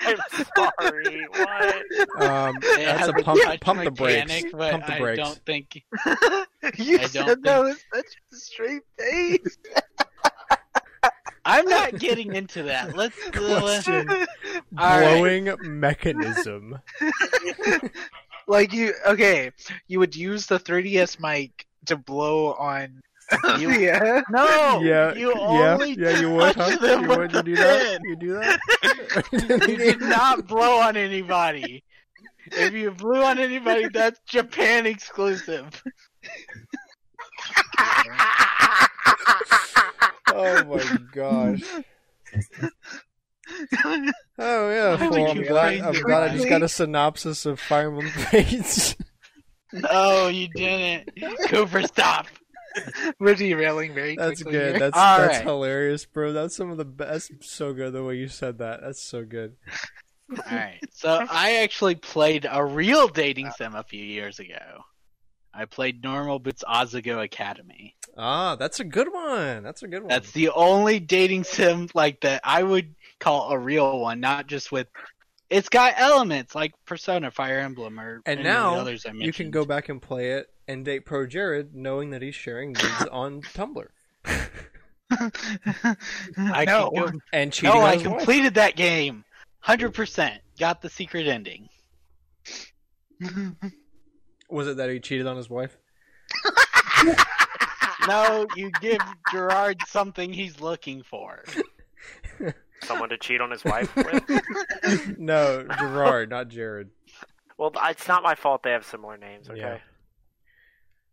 I'm 0.00 0.16
sorry. 0.56 1.26
What? 1.30 2.22
Um, 2.22 2.56
that's 2.60 3.08
a 3.08 3.10
a 3.10 3.22
pump. 3.22 3.42
touch 3.42 3.60
Pump 3.60 3.84
the 3.84 3.90
brakes. 3.90 4.26
mechanic, 4.26 4.52
But 4.52 4.70
Pump 4.72 4.86
the 4.86 4.94
I 4.94 4.98
brakes. 4.98 5.18
don't 5.22 5.40
think 5.46 5.74
you 6.78 6.96
I 6.98 7.00
don't 7.02 7.08
said 7.10 7.42
that 7.42 7.58
was 7.62 7.76
such 7.94 8.06
a 8.32 8.36
straight 8.36 8.82
face. 8.98 9.58
I'm 11.46 11.64
not 11.66 11.98
getting 11.98 12.34
into 12.34 12.64
that. 12.64 12.96
Let's 12.96 13.16
uh, 13.28 13.40
let's 13.40 13.84
Question. 13.86 14.26
Blowing 14.72 15.54
mechanism. 15.62 16.78
like 18.48 18.72
you, 18.72 18.92
okay, 19.06 19.52
you 19.86 20.00
would 20.00 20.16
use 20.16 20.46
the 20.46 20.58
3ds 20.58 21.20
mic 21.20 21.66
to 21.86 21.96
blow 21.96 22.52
on. 22.54 23.00
You- 23.58 23.70
yeah. 23.70 24.22
no. 24.30 24.80
yeah, 24.82 25.14
you 25.14 25.32
yeah, 25.34 25.72
only 25.74 25.92
yeah. 25.92 26.20
You 26.20 26.30
would, 26.32 26.54
touch 26.54 26.74
huh? 26.74 26.78
them 26.78 27.02
You 27.02 27.08
would. 27.08 27.32
You 27.32 27.42
do 27.42 27.56
that. 27.56 28.00
You 28.04 28.16
do 28.16 28.32
that. 28.34 29.68
You 29.68 29.76
did 29.76 30.00
not 30.00 30.46
blow 30.46 30.80
on 30.80 30.96
anybody. 30.96 31.82
If 32.52 32.72
you 32.74 32.92
blew 32.92 33.22
on 33.22 33.38
anybody, 33.38 33.88
that's 33.88 34.20
Japan 34.26 34.86
exclusive. 34.86 35.82
Oh 40.38 40.64
my 40.64 40.98
gosh. 41.12 41.62
Oh 44.38 44.70
yeah. 44.70 44.96
Why 44.96 45.08
Well, 45.08 45.30
I'm 45.30 45.42
glad. 45.44 45.80
I'm 45.80 46.02
glad 46.02 46.30
I 46.30 46.36
just 46.36 46.48
got 46.48 46.62
a 46.62 46.68
synopsis 46.68 47.46
of 47.46 47.60
Fire 47.60 47.86
Emblem 47.86 48.08
Fates. 48.08 48.96
No, 49.72 49.88
oh, 49.88 50.28
you 50.28 50.48
didn't. 50.48 51.10
Cooper, 51.48 51.82
stop. 51.82 52.26
We're 53.18 53.34
derailing 53.36 53.94
very 53.94 54.16
That's 54.16 54.42
quickly. 54.42 54.52
good. 54.58 54.70
here. 54.72 54.78
That's 54.80 54.96
All 54.96 55.18
that's 55.18 55.36
right. 55.38 55.44
hilarious, 55.44 56.04
bro. 56.06 56.32
That's 56.32 56.56
some 56.56 56.70
of 56.70 56.76
the 56.76 56.84
best. 56.84 57.32
So 57.42 57.72
good 57.72 57.92
the 57.92 58.02
way 58.04 58.16
you 58.16 58.28
said 58.28 58.58
that. 58.58 58.80
That's 58.82 59.00
so 59.02 59.24
good. 59.24 59.54
Alright, 60.50 60.80
so 60.92 61.24
I 61.30 61.58
actually 61.62 61.94
played 61.94 62.46
a 62.50 62.64
real 62.64 63.06
dating 63.06 63.46
uh, 63.46 63.52
sim 63.52 63.74
a 63.76 63.84
few 63.84 64.04
years 64.04 64.40
ago. 64.40 64.82
I 65.56 65.64
played 65.64 66.02
Normal 66.02 66.38
Boots 66.38 66.62
Ozago 66.68 67.22
Academy. 67.24 67.94
Ah, 68.16 68.56
that's 68.56 68.80
a 68.80 68.84
good 68.84 69.12
one. 69.12 69.62
That's 69.62 69.82
a 69.82 69.88
good 69.88 70.00
one. 70.02 70.08
That's 70.08 70.30
the 70.32 70.50
only 70.50 71.00
dating 71.00 71.44
sim 71.44 71.88
like 71.94 72.20
that 72.20 72.40
I 72.44 72.62
would 72.62 72.94
call 73.20 73.50
a 73.50 73.58
real 73.58 73.98
one, 74.00 74.20
not 74.20 74.46
just 74.46 74.70
with. 74.72 74.86
It's 75.48 75.68
got 75.68 75.94
elements 75.96 76.54
like 76.54 76.72
Persona, 76.86 77.30
Fire 77.30 77.60
Emblem, 77.60 78.00
or 78.00 78.20
And 78.26 78.40
any 78.40 78.48
of 78.48 78.54
the 78.54 78.60
now 78.60 78.74
others 78.80 79.06
I 79.06 79.10
mentioned. 79.10 79.26
you 79.26 79.32
can 79.32 79.50
go 79.50 79.64
back 79.64 79.88
and 79.88 80.02
play 80.02 80.32
it 80.32 80.48
and 80.66 80.84
date 80.84 81.06
Pro 81.06 81.26
Jared, 81.26 81.74
knowing 81.74 82.10
that 82.10 82.20
he's 82.22 82.34
sharing 82.34 82.72
nudes 82.72 83.06
on 83.12 83.42
Tumblr 83.42 83.86
I 86.36 86.64
no. 86.64 86.90
can 86.90 87.12
go 87.12 87.12
and 87.32 87.52
cheating 87.52 87.74
No, 87.74 87.80
I 87.82 87.94
his 87.96 88.02
wife. 88.04 88.16
completed 88.18 88.54
that 88.54 88.74
game. 88.74 89.24
100%. 89.64 90.38
Got 90.58 90.82
the 90.82 90.90
secret 90.90 91.28
ending. 91.28 91.68
Was 94.48 94.68
it 94.68 94.76
that 94.76 94.90
he 94.90 95.00
cheated 95.00 95.26
on 95.26 95.36
his 95.36 95.50
wife? 95.50 95.76
No, 98.06 98.46
you 98.56 98.70
give 98.80 99.00
Gerard 99.32 99.78
something 99.86 100.32
he's 100.32 100.60
looking 100.60 101.02
for. 101.02 101.44
Someone 102.82 103.08
to 103.08 103.18
cheat 103.18 103.40
on 103.40 103.50
his 103.50 103.64
wife 103.64 103.94
with? 103.96 105.18
No, 105.18 105.66
Gerard, 105.78 106.30
not 106.30 106.48
Jared. 106.48 106.90
Well, 107.58 107.72
it's 107.84 108.06
not 108.06 108.22
my 108.22 108.34
fault 108.34 108.62
they 108.62 108.70
have 108.70 108.84
similar 108.84 109.16
names. 109.16 109.48
Okay. 109.48 109.80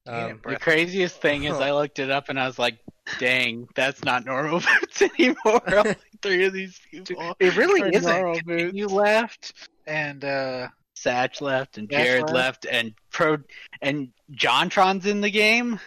Yeah. 0.05 0.25
Um. 0.25 0.41
The 0.45 0.57
craziest 0.57 1.21
thing 1.21 1.45
is 1.45 1.55
I 1.55 1.71
looked 1.71 1.99
it 1.99 2.11
up 2.11 2.27
and 2.27 2.37
I 2.37 2.45
was 2.45 2.59
like, 2.59 2.77
dang, 3.19 3.67
that's 3.73 4.03
not 4.03 4.25
normal 4.25 4.59
boots 4.59 5.01
anymore. 5.01 5.61
Only 5.73 5.95
three 6.21 6.45
of 6.45 6.53
these 6.53 6.79
people. 6.91 7.35
It 7.39 7.55
really 7.55 7.95
isn't. 7.95 8.75
You 8.75 8.87
left, 8.87 9.53
and 9.87 10.25
uh, 10.25 10.67
Satch 11.03 11.41
left 11.41 11.77
and 11.77 11.89
Jared 11.89 12.23
left. 12.23 12.33
left 12.33 12.65
and 12.69 12.93
Pro 13.11 13.37
and 13.81 14.09
JonTron's 14.31 15.05
in 15.05 15.21
the 15.21 15.29
game. 15.31 15.79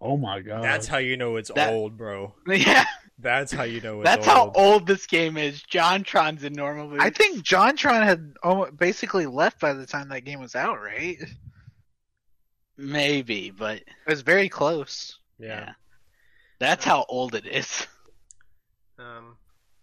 Oh 0.00 0.16
my 0.16 0.40
god. 0.40 0.62
that's 0.62 0.86
how 0.86 0.98
you 0.98 1.16
know 1.16 1.36
it's 1.36 1.50
That- 1.54 1.72
old, 1.72 1.96
bro. 1.96 2.34
Yeah, 2.48 2.84
That's 3.18 3.52
how 3.52 3.62
you 3.62 3.80
know 3.80 4.00
it's 4.00 4.10
that's 4.10 4.26
old. 4.28 4.36
how 4.56 4.62
old 4.62 4.86
this 4.86 5.06
game 5.06 5.36
is. 5.36 5.62
JonTron's 5.62 6.42
in 6.44 6.52
normal 6.52 6.88
boots. 6.88 7.02
I 7.02 7.10
think 7.10 7.44
JonTron 7.44 8.02
had 8.04 8.34
almo- 8.42 8.70
basically 8.72 9.26
left 9.26 9.60
by 9.60 9.72
the 9.72 9.86
time 9.86 10.08
that 10.10 10.24
game 10.24 10.40
was 10.40 10.54
out, 10.54 10.80
right? 10.82 11.16
Maybe, 12.76 13.50
but 13.50 13.76
it 13.76 13.84
was 14.06 14.22
very 14.22 14.48
close. 14.48 15.18
Yeah. 15.38 15.46
yeah. 15.48 15.72
That's 16.58 16.84
how 16.84 17.04
old 17.08 17.34
it 17.34 17.46
is. 17.46 17.86
Um. 18.98 19.36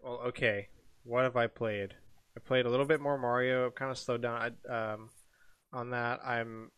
Well, 0.03 0.19
okay. 0.27 0.67
What 1.03 1.23
have 1.23 1.35
I 1.35 1.47
played? 1.47 1.93
I 2.35 2.39
played 2.39 2.65
a 2.65 2.69
little 2.69 2.85
bit 2.85 3.01
more 3.01 3.17
Mario. 3.17 3.69
Kind 3.71 3.91
of 3.91 3.97
slowed 3.97 4.21
down. 4.21 4.55
Um, 4.69 5.09
on 5.73 5.89
that, 5.91 6.19
I'm 6.25 6.71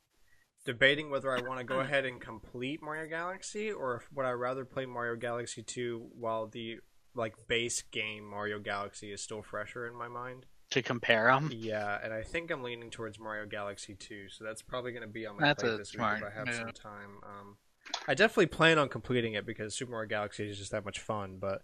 debating 0.65 1.09
whether 1.09 1.31
I 1.31 1.41
want 1.41 1.59
to 1.59 1.65
go 1.65 1.79
ahead 1.79 2.05
and 2.05 2.21
complete 2.21 2.81
Mario 2.81 3.09
Galaxy 3.09 3.71
or 3.71 3.97
if, 3.97 4.11
would 4.13 4.25
I 4.25 4.31
rather 4.31 4.65
play 4.65 4.85
Mario 4.85 5.15
Galaxy 5.15 5.61
2 5.61 6.09
while 6.17 6.47
the 6.47 6.77
like 7.15 7.33
base 7.47 7.81
game 7.81 8.25
Mario 8.25 8.59
Galaxy 8.59 9.11
is 9.11 9.21
still 9.21 9.41
fresher 9.41 9.87
in 9.87 9.95
my 9.95 10.07
mind. 10.07 10.45
To 10.71 10.81
compare 10.81 11.27
them, 11.27 11.51
Yeah, 11.53 11.99
and 12.03 12.11
I 12.11 12.23
think 12.23 12.49
I'm 12.49 12.63
leaning 12.63 12.89
towards 12.89 13.19
Mario 13.19 13.45
Galaxy 13.45 13.93
2, 13.93 14.29
so 14.29 14.43
that's 14.43 14.63
probably 14.63 14.91
going 14.91 15.03
to 15.03 15.07
be 15.07 15.27
on 15.27 15.37
my 15.37 15.47
That's 15.47 15.61
plate 15.61 15.77
this 15.77 15.93
week 15.93 16.01
if 16.01 16.23
I 16.23 16.31
have 16.35 16.47
move. 16.47 16.55
some 16.55 16.71
time. 16.71 17.19
Um, 17.21 17.57
I 18.07 18.15
definitely 18.15 18.47
plan 18.47 18.79
on 18.79 18.89
completing 18.89 19.33
it 19.33 19.45
because 19.45 19.75
Super 19.75 19.91
Mario 19.91 20.07
Galaxy 20.09 20.49
is 20.49 20.57
just 20.57 20.71
that 20.71 20.83
much 20.83 20.99
fun, 20.99 21.37
but 21.39 21.61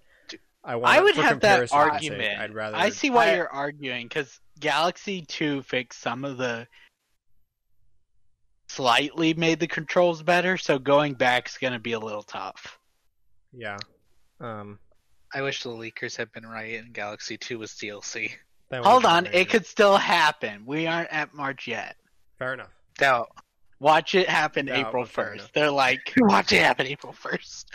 I 0.63 0.75
want 0.75 0.95
I 0.97 1.01
would 1.01 1.15
for 1.15 1.21
have 1.21 1.39
that 1.41 1.69
comparison's 1.69 1.71
sake, 1.71 2.11
argument. 2.11 2.39
I'd 2.41 2.53
rather 2.53 2.75
I 2.77 2.89
see 2.89 3.09
why 3.09 3.29
I- 3.31 3.35
you're 3.35 3.49
arguing 3.49 4.07
because 4.07 4.39
Galaxy 4.59 5.21
Two 5.21 5.61
fixed 5.63 6.01
some 6.01 6.25
of 6.25 6.37
the 6.37 6.67
slightly 8.67 9.33
made 9.33 9.59
the 9.59 9.67
controls 9.67 10.21
better, 10.23 10.57
so 10.57 10.77
going 10.79 11.13
back 11.13 11.47
is 11.47 11.57
going 11.57 11.73
to 11.73 11.79
be 11.79 11.93
a 11.93 11.99
little 11.99 12.23
tough. 12.23 12.77
Yeah. 13.53 13.77
Um. 14.39 14.79
I 15.33 15.41
wish 15.43 15.61
the 15.63 15.69
leakers 15.69 16.17
had 16.17 16.31
been 16.31 16.45
right 16.45 16.79
and 16.79 16.91
Galaxy 16.91 17.37
2 17.37 17.59
was 17.59 17.71
DLC. 17.73 18.31
Hold 18.73 19.05
on, 19.05 19.25
been 19.25 19.33
it 19.33 19.49
could 19.49 19.65
still 19.65 19.95
happen. 19.95 20.63
We 20.65 20.87
aren't 20.87 21.09
at 21.11 21.33
March 21.35 21.67
yet. 21.67 21.95
Fair 22.39 22.55
enough. 22.55 22.71
Doubt. 22.97 23.29
Watch 23.79 24.15
it 24.15 24.27
happen 24.27 24.67
Yeah, 24.67 24.87
April 24.87 25.03
but 25.03 25.11
fair 25.11 25.33
enough. 25.33 25.41
first. 25.45 25.53
They're 25.53 25.69
like, 25.71 26.13
watch 26.17 26.51
it 26.51 26.63
happen 26.63 26.87
April 26.87 27.13
first. 27.13 27.71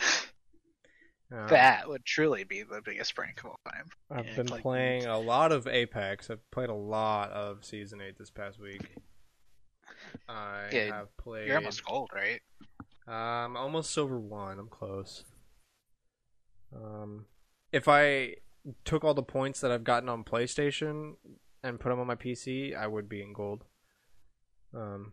Um, 1.32 1.48
That 1.48 1.88
would 1.88 2.04
truly 2.04 2.44
be 2.44 2.62
the 2.62 2.80
biggest 2.84 3.14
prank 3.14 3.40
of 3.40 3.46
all 3.46 3.60
time. 3.70 3.88
I've 4.10 4.26
Yeah, 4.26 4.36
been 4.36 4.46
like- 4.48 4.62
playing 4.62 5.06
a 5.06 5.18
lot 5.18 5.52
of 5.52 5.66
Apex. 5.66 6.30
I've 6.30 6.48
played 6.50 6.68
a 6.68 6.74
lot 6.74 7.30
of 7.30 7.64
Season 7.64 8.00
Eight 8.00 8.18
this 8.18 8.30
past 8.30 8.58
week. 8.58 8.96
I 10.28 10.68
Yeah, 10.72 10.96
have 10.98 11.16
played. 11.16 11.48
You're 11.48 11.56
almost 11.56 11.84
gold, 11.84 12.10
right? 12.14 12.40
Um, 13.06 13.56
almost 13.56 13.90
silver 13.92 14.18
one. 14.18 14.58
I'm 14.58 14.68
close. 14.68 15.24
Um, 16.74 17.26
if 17.72 17.88
I 17.88 18.36
took 18.84 19.04
all 19.04 19.14
the 19.14 19.22
points 19.22 19.60
that 19.60 19.70
I've 19.70 19.84
gotten 19.84 20.08
on 20.08 20.24
PlayStation 20.24 21.16
and 21.62 21.80
put 21.80 21.88
them 21.90 22.00
on 22.00 22.06
my 22.06 22.14
PC, 22.16 22.74
I 22.74 22.86
would 22.86 23.08
be 23.08 23.22
in 23.22 23.32
gold. 23.32 23.64
Um, 24.72 25.12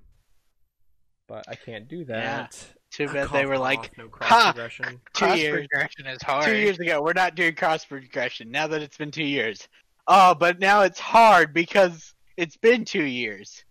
but 1.28 1.46
I 1.48 1.56
can't 1.56 1.88
do 1.88 2.04
that. 2.06 2.76
Too 2.92 3.08
bad 3.08 3.30
they 3.30 3.46
were 3.46 3.58
like, 3.58 3.98
no 3.98 4.04
ha! 4.04 4.10
cross 4.10 4.44
progression. 4.44 5.02
Two 5.14 5.26
Cross 5.26 5.38
years. 5.38 5.68
progression 5.68 6.08
is 6.08 6.22
hard. 6.22 6.46
two 6.46 6.58
years 6.58 6.78
ago, 6.78 7.02
we're 7.02 7.14
not 7.14 7.36
doing 7.36 7.56
cross 7.56 7.86
progression. 7.86 8.52
Now 8.52 8.68
that 8.68 8.82
it's 8.82 8.98
been 8.98 9.12
two 9.12 9.24
years, 9.24 9.68
oh, 10.08 10.36
but 10.36 10.60
now 10.60 10.82
it's 10.82 11.00
hard 11.00 11.54
because 11.54 12.14
it's 12.36 12.58
been 12.58 12.84
two 12.84 13.04
years. 13.04 13.64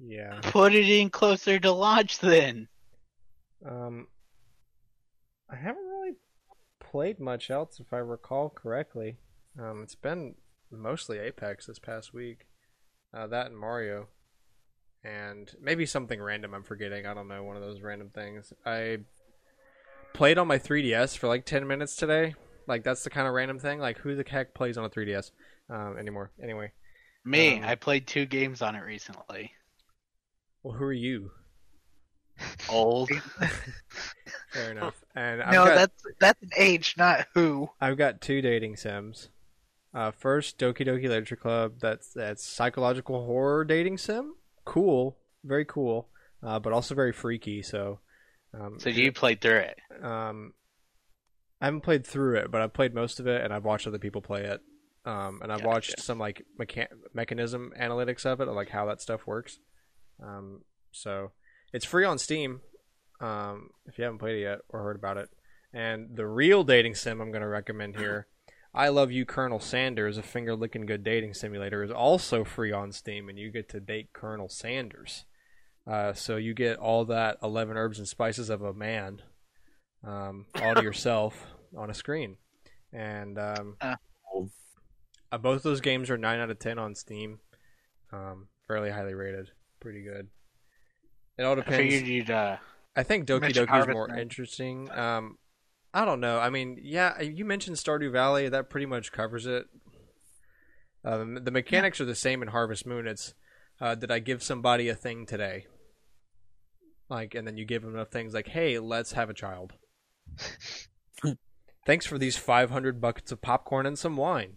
Yeah. 0.00 0.40
Put 0.42 0.74
it 0.74 0.88
in 0.88 1.10
closer 1.10 1.58
to 1.58 1.70
launch, 1.70 2.18
then. 2.20 2.68
Um, 3.66 4.06
I 5.50 5.56
haven't 5.56 5.84
really 5.84 6.14
played 6.80 7.20
much 7.20 7.50
else, 7.50 7.78
if 7.80 7.92
I 7.92 7.98
recall 7.98 8.48
correctly. 8.48 9.18
Um, 9.58 9.82
it's 9.82 9.96
been 9.96 10.34
mostly 10.70 11.18
Apex 11.18 11.66
this 11.66 11.78
past 11.78 12.14
week. 12.14 12.46
Uh, 13.12 13.26
that 13.26 13.46
and 13.46 13.58
Mario, 13.58 14.08
and 15.04 15.50
maybe 15.60 15.86
something 15.86 16.20
random 16.20 16.54
I'm 16.54 16.62
forgetting. 16.64 17.06
I 17.06 17.14
don't 17.14 17.28
know, 17.28 17.42
one 17.42 17.56
of 17.56 17.62
those 17.62 17.80
random 17.82 18.10
things. 18.10 18.52
I 18.66 18.98
played 20.14 20.38
on 20.38 20.46
my 20.48 20.58
3DS 20.58 21.16
for 21.16 21.28
like 21.28 21.44
10 21.44 21.66
minutes 21.66 21.96
today. 21.96 22.34
Like 22.66 22.84
that's 22.84 23.04
the 23.04 23.10
kind 23.10 23.26
of 23.26 23.34
random 23.34 23.58
thing. 23.58 23.78
Like 23.78 23.98
who 23.98 24.14
the 24.14 24.24
heck 24.28 24.54
plays 24.54 24.76
on 24.78 24.84
a 24.84 24.90
3DS 24.90 25.30
um, 25.70 25.96
anymore? 25.98 26.32
Anyway, 26.42 26.72
Me, 27.24 27.58
Um, 27.58 27.64
I 27.64 27.74
played 27.76 28.06
two 28.06 28.26
games 28.26 28.62
on 28.62 28.74
it 28.74 28.80
recently. 28.80 29.52
well, 30.62 30.74
who 30.76 30.84
are 30.84 30.92
you? 30.92 31.30
Old. 32.68 33.10
Fair 34.52 34.70
enough. 34.72 35.02
And 35.14 35.42
I've 35.42 35.52
no, 35.52 35.64
got, 35.64 35.74
that's 35.74 36.02
that's 36.20 36.42
an 36.42 36.50
age, 36.56 36.94
not 36.96 37.26
who. 37.34 37.70
I've 37.80 37.96
got 37.98 38.20
two 38.20 38.40
dating 38.40 38.76
sims. 38.76 39.30
Uh, 39.94 40.10
first, 40.10 40.58
Doki 40.58 40.86
Doki 40.86 41.08
Literature 41.08 41.36
Club. 41.36 41.74
That's 41.80 42.12
that's 42.12 42.44
psychological 42.44 43.24
horror 43.26 43.64
dating 43.64 43.98
sim. 43.98 44.34
Cool, 44.68 45.16
very 45.44 45.64
cool, 45.64 46.08
uh, 46.42 46.58
but 46.58 46.72
also 46.74 46.94
very 46.94 47.12
freaky. 47.12 47.62
So, 47.62 48.00
um, 48.52 48.78
So 48.78 48.90
you 48.90 49.12
played 49.12 49.40
through 49.40 49.60
it. 49.60 49.78
um, 50.02 50.52
I 51.60 51.64
haven't 51.64 51.80
played 51.80 52.06
through 52.06 52.36
it, 52.36 52.50
but 52.50 52.60
I've 52.60 52.72
played 52.74 52.94
most 52.94 53.18
of 53.18 53.26
it, 53.26 53.42
and 53.42 53.52
I've 53.52 53.64
watched 53.64 53.86
other 53.86 53.98
people 53.98 54.20
play 54.22 54.44
it. 54.44 54.60
um, 55.04 55.40
and 55.42 55.50
I've 55.50 55.60
Gotcha. 55.62 55.68
watched 55.68 56.00
some 56.02 56.18
like 56.18 56.44
mechan- 56.60 56.92
mechanism 57.14 57.72
analytics 57.80 58.26
of 58.26 58.42
it, 58.42 58.48
of 58.48 58.54
like 58.54 58.68
how 58.68 58.84
that 58.86 59.00
stuff 59.00 59.26
works. 59.26 59.58
Um, 60.22 60.64
so 60.92 61.32
it's 61.72 61.86
free 61.86 62.04
on 62.04 62.18
Steam. 62.18 62.60
Um, 63.20 63.70
if 63.86 63.96
you 63.96 64.04
haven't 64.04 64.18
played 64.18 64.36
it 64.36 64.42
yet 64.42 64.58
or 64.68 64.82
heard 64.82 64.96
about 64.96 65.16
it, 65.16 65.30
and 65.72 66.14
the 66.14 66.26
real 66.26 66.62
dating 66.62 66.94
sim 66.94 67.22
I'm 67.22 67.30
going 67.30 67.40
to 67.42 67.48
recommend 67.48 67.96
here, 67.96 68.26
I 68.74 68.88
Love 68.88 69.10
You, 69.10 69.24
Colonel 69.24 69.60
Sanders, 69.60 70.18
a 70.18 70.22
finger 70.22 70.54
licking 70.54 70.86
good 70.86 71.02
dating 71.02 71.34
simulator, 71.34 71.82
is 71.82 71.90
also 71.90 72.44
free 72.44 72.70
on 72.72 72.92
Steam, 72.92 73.28
and 73.28 73.38
you 73.38 73.50
get 73.50 73.68
to 73.70 73.80
date 73.80 74.10
Colonel 74.12 74.48
Sanders. 74.48 75.24
Uh, 75.86 76.12
so 76.12 76.36
you 76.36 76.52
get 76.54 76.76
all 76.78 77.04
that 77.06 77.38
11 77.42 77.76
herbs 77.76 77.98
and 77.98 78.06
spices 78.06 78.50
of 78.50 78.62
a 78.62 78.74
man 78.74 79.22
um, 80.06 80.46
all 80.62 80.74
to 80.74 80.82
yourself 80.84 81.46
on 81.76 81.88
a 81.90 81.94
screen. 81.94 82.36
And 82.92 83.38
um, 83.38 83.76
Uh. 83.80 83.96
uh, 85.32 85.38
both 85.38 85.62
those 85.62 85.80
games 85.80 86.10
are 86.10 86.18
9 86.18 86.38
out 86.40 86.50
of 86.50 86.58
10 86.58 86.78
on 86.78 86.94
Steam. 86.94 87.40
Um, 88.12 88.48
fairly 88.66 88.90
highly 88.90 89.14
rated. 89.14 89.50
Pretty 89.80 90.02
good. 90.02 90.28
It 91.38 91.42
all 91.44 91.52
I 91.52 91.56
depends. 91.56 91.76
figured 91.78 92.06
you'd 92.06 92.30
uh, 92.30 92.56
I 92.96 93.02
think 93.02 93.26
Doki 93.26 93.50
Doki 93.52 93.80
is 93.80 93.88
more 93.88 94.08
interesting. 94.14 94.90
Um, 94.90 95.38
I 95.94 96.04
don't 96.04 96.20
know. 96.20 96.38
I 96.38 96.50
mean, 96.50 96.78
yeah, 96.82 97.20
you 97.20 97.44
mentioned 97.44 97.76
Stardew 97.76 98.12
Valley. 98.12 98.48
That 98.48 98.68
pretty 98.70 98.86
much 98.86 99.10
covers 99.12 99.46
it. 99.46 99.66
Um, 101.04 101.38
the 101.42 101.50
mechanics 101.50 102.00
are 102.00 102.04
the 102.04 102.14
same 102.14 102.42
in 102.42 102.48
Harvest 102.48 102.86
Moon. 102.86 103.06
It's 103.06 103.34
uh, 103.80 103.94
did 103.94 104.10
I 104.10 104.18
give 104.18 104.42
somebody 104.42 104.88
a 104.88 104.94
thing 104.94 105.24
today? 105.26 105.66
Like, 107.08 107.34
and 107.34 107.46
then 107.46 107.56
you 107.56 107.64
give 107.64 107.82
them 107.82 107.94
enough 107.94 108.10
things 108.10 108.34
like, 108.34 108.48
"Hey, 108.48 108.78
let's 108.78 109.12
have 109.12 109.30
a 109.30 109.34
child." 109.34 109.72
Thanks 111.86 112.04
for 112.04 112.18
these 112.18 112.36
five 112.36 112.70
hundred 112.70 113.00
buckets 113.00 113.32
of 113.32 113.40
popcorn 113.40 113.86
and 113.86 113.98
some 113.98 114.16
wine. 114.16 114.56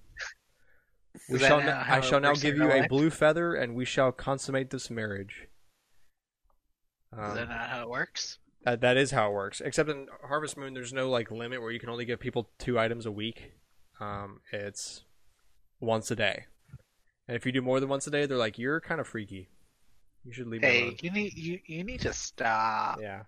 We 1.30 1.40
shall. 1.40 1.62
Now, 1.62 1.86
I 1.88 2.02
shall 2.02 2.20
now 2.20 2.34
give 2.34 2.58
you 2.58 2.68
real 2.68 2.84
a 2.84 2.88
blue 2.88 3.10
feather, 3.10 3.54
and 3.54 3.74
we 3.74 3.86
shall 3.86 4.12
consummate 4.12 4.70
this 4.70 4.90
marriage. 4.90 5.48
Is 7.14 7.20
Um, 7.20 7.36
that 7.36 7.48
not 7.50 7.70
how 7.70 7.84
it 7.84 7.90
works? 7.90 8.40
Uh, 8.66 8.76
that 8.78 8.98
is 8.98 9.12
how 9.12 9.30
it 9.30 9.34
works. 9.34 9.62
Except 9.62 9.90
in 9.90 10.08
Harvest 10.28 10.58
Moon, 10.58 10.74
there's 10.74 10.94
no 10.94 11.10
like 11.10 11.32
limit 11.32 11.62
where 11.62 11.72
you 11.72 11.80
can 11.80 11.90
only 11.90 12.06
give 12.06 12.20
people 12.20 12.50
two 12.58 12.78
items 12.80 13.06
a 13.06 13.12
week. 13.12 13.54
Um, 14.00 14.42
it's 14.52 15.04
once 15.80 16.10
a 16.12 16.16
day, 16.16 16.46
and 17.28 17.36
if 17.38 17.46
you 17.46 17.52
do 17.52 17.62
more 17.62 17.80
than 17.80 17.90
once 17.90 18.08
a 18.08 18.12
day, 18.12 18.26
they're 18.26 18.38
like, 18.38 18.58
"You're 18.58 18.82
kind 18.82 19.00
of 19.02 19.08
freaky. 19.08 19.50
You 20.24 20.34
should 20.34 20.48
leave 20.48 20.62
Hey, 20.62 20.84
alone." 20.84 20.98
you 21.02 21.12
need 21.12 21.34
you, 21.38 21.60
you 21.66 21.84
need 21.84 22.02
to 22.02 22.14
stop. 22.14 23.00
Yeah. 23.02 23.24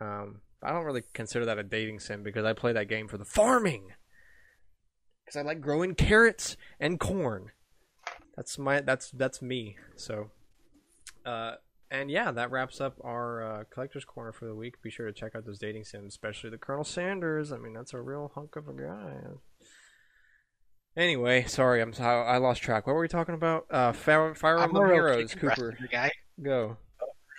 Um, 0.00 0.40
I 0.62 0.72
don't 0.72 0.84
really 0.84 1.04
consider 1.12 1.44
that 1.46 1.58
a 1.58 1.62
dating 1.62 2.00
sim 2.00 2.22
because 2.22 2.44
I 2.44 2.52
play 2.52 2.72
that 2.72 2.88
game 2.88 3.06
for 3.08 3.18
the 3.18 3.24
farming. 3.24 3.92
Because 5.24 5.36
I 5.36 5.42
like 5.42 5.60
growing 5.60 5.94
carrots 5.94 6.56
and 6.80 6.98
corn. 6.98 7.50
That's 8.36 8.58
my 8.58 8.80
that's 8.80 9.10
that's 9.10 9.40
me. 9.40 9.76
So, 9.96 10.30
uh, 11.24 11.54
and 12.00 12.10
yeah, 12.10 12.32
that 12.32 12.50
wraps 12.50 12.80
up 12.80 12.96
our 13.04 13.42
uh, 13.42 13.64
collector's 13.70 14.04
corner 14.04 14.32
for 14.32 14.46
the 14.46 14.54
week. 14.54 14.82
Be 14.82 14.90
sure 14.90 15.06
to 15.06 15.12
check 15.12 15.34
out 15.36 15.46
those 15.46 15.58
dating 15.58 15.84
sims, 15.84 16.08
especially 16.08 16.50
the 16.50 16.58
Colonel 16.58 16.84
Sanders. 16.84 17.52
I 17.52 17.58
mean, 17.58 17.72
that's 17.72 17.94
a 17.94 18.00
real 18.00 18.32
hunk 18.34 18.56
of 18.56 18.68
a 18.68 18.72
guy. 18.72 19.14
Anyway, 20.96 21.44
sorry, 21.44 21.80
I'm 21.80 21.92
so, 21.92 22.04
I 22.04 22.38
lost 22.38 22.62
track. 22.62 22.86
What 22.86 22.94
were 22.94 23.00
we 23.00 23.08
talking 23.08 23.34
about? 23.34 23.66
Uh, 23.70 23.92
Fire, 23.92 24.34
Fire 24.34 24.58
I'm 24.58 24.64
Emblem 24.64 24.84
real 24.84 24.94
Heroes. 24.94 25.34
Cooper, 25.34 25.76
guy. 25.90 26.10
go. 26.42 26.76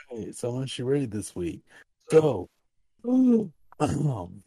Hey, 0.10 0.32
so 0.32 0.52
much 0.52 0.78
you 0.78 0.86
ready 0.86 1.06
this 1.06 1.36
week? 1.36 1.62
Go. 2.12 2.50
Um, 3.08 3.52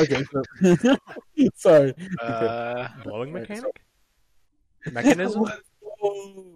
okay. 0.00 0.24
So, 0.32 0.96
sorry. 1.54 1.94
Uh, 2.20 2.88
Blowing 3.04 3.30
Alright, 3.30 3.48
mechanic. 3.48 3.82
Mechanism. 4.92 5.44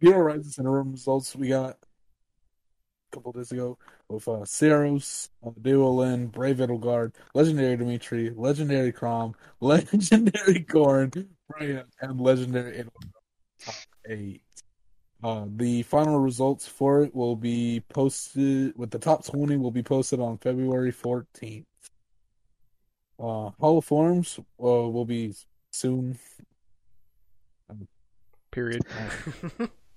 Hero 0.00 0.18
Rises 0.18 0.58
Interim 0.58 0.92
results 0.92 1.34
we 1.34 1.48
got 1.48 1.70
a 1.70 1.76
couple 3.16 3.32
days 3.32 3.50
ago 3.50 3.78
with 4.08 4.28
uh, 4.28 4.42
Seiros, 4.44 5.28
uh, 5.44 5.50
Duolin, 5.60 6.30
Brave 6.30 6.58
Edelgard, 6.58 7.14
Legendary 7.34 7.76
Dimitri, 7.76 8.30
Legendary 8.30 8.92
Chrom, 8.92 9.34
Legendary 9.60 10.60
Korn, 10.60 11.10
Brian, 11.48 11.84
and 12.00 12.20
Legendary 12.20 12.84
Edelgard. 12.84 13.12
Top 13.60 13.74
eight. 14.08 14.42
Uh, 15.22 15.46
the 15.56 15.82
final 15.82 16.20
results 16.20 16.68
for 16.68 17.02
it 17.02 17.12
will 17.12 17.34
be 17.34 17.82
posted 17.88 18.72
with 18.76 18.92
the 18.92 19.00
top 19.00 19.24
20 19.26 19.56
will 19.56 19.72
be 19.72 19.82
posted 19.82 20.20
on 20.20 20.38
February 20.38 20.92
14th. 20.92 21.64
Uh, 23.18 23.50
Hall 23.58 23.78
of 23.78 23.84
Forms 23.84 24.38
uh, 24.38 24.44
will 24.62 25.04
be 25.04 25.34
soon. 25.72 26.16
Period. 28.52 28.82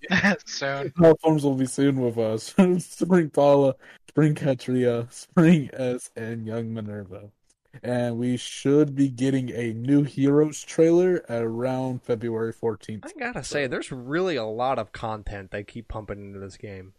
so 0.45 0.89
Hall 0.97 1.11
of 1.11 1.19
Forms 1.19 1.43
will 1.43 1.55
be 1.55 1.65
soon 1.65 1.99
with 2.01 2.17
us. 2.17 2.53
Spring 2.85 3.29
Palla, 3.29 3.75
Spring 4.09 4.35
Catria, 4.35 5.11
Spring 5.11 5.69
S, 5.73 6.09
and 6.15 6.45
Young 6.45 6.73
Minerva. 6.73 7.29
And 7.83 8.17
we 8.17 8.35
should 8.35 8.95
be 8.95 9.07
getting 9.09 9.49
a 9.51 9.73
new 9.73 10.03
Heroes 10.03 10.61
trailer 10.61 11.23
at 11.29 11.41
around 11.41 12.03
February 12.03 12.53
14th. 12.53 13.05
I 13.05 13.11
gotta 13.17 13.43
say, 13.43 13.67
there's 13.67 13.91
really 13.91 14.35
a 14.35 14.45
lot 14.45 14.77
of 14.77 14.91
content 14.91 15.51
they 15.51 15.63
keep 15.63 15.87
pumping 15.87 16.19
into 16.19 16.39
this 16.39 16.57
game. 16.57 16.93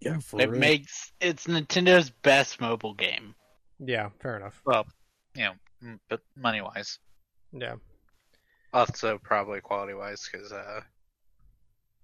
Yeah, 0.00 0.18
for 0.18 0.40
it 0.40 0.50
real. 0.50 0.60
makes 0.60 1.12
it's 1.20 1.46
Nintendo's 1.46 2.10
best 2.10 2.60
mobile 2.60 2.94
game. 2.94 3.34
Yeah, 3.78 4.08
fair 4.20 4.36
enough. 4.36 4.60
well, 4.64 4.86
you 5.36 5.44
know, 5.44 5.98
but 6.08 6.20
money 6.36 6.60
wise, 6.62 6.98
Yeah, 7.52 7.76
also 8.72 9.18
probably 9.22 9.60
quality 9.60 9.94
wise, 9.94 10.28
because 10.30 10.52
uh, 10.52 10.62
Well, 10.62 10.80
to 10.80 10.84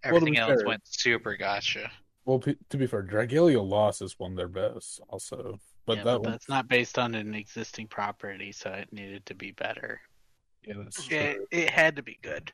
everything 0.05 0.35
be 0.35 0.39
else 0.39 0.61
fair- 0.61 0.67
went 0.67 0.83
super 0.85 1.37
gotcha. 1.37 1.91
Well, 2.25 2.41
to 2.41 2.77
be 2.77 2.87
fair, 2.89 3.05
Dragalia 3.05 3.65
Lost 3.67 4.03
is 4.03 4.19
one 4.19 4.33
of 4.33 4.37
their 4.37 4.49
best, 4.49 5.01
also. 5.09 5.61
But 5.87 5.99
Yeah, 5.99 6.05
that 6.05 6.13
but 6.15 6.23
one, 6.23 6.31
that's 6.33 6.49
not 6.49 6.67
based 6.69 6.99
on 6.99 7.15
an 7.15 7.35
existing 7.35 7.87
property, 7.87 8.51
so 8.51 8.71
it 8.71 8.93
needed 8.93 9.25
to 9.27 9.35
be 9.37 9.53
better. 9.53 10.01
yeah, 10.65 10.75
that's 10.79 11.05
true. 11.05 11.17
It, 11.17 11.39
it 11.53 11.71
had 11.71 11.95
to 11.97 12.03
be 12.03 12.19
good. 12.23 12.53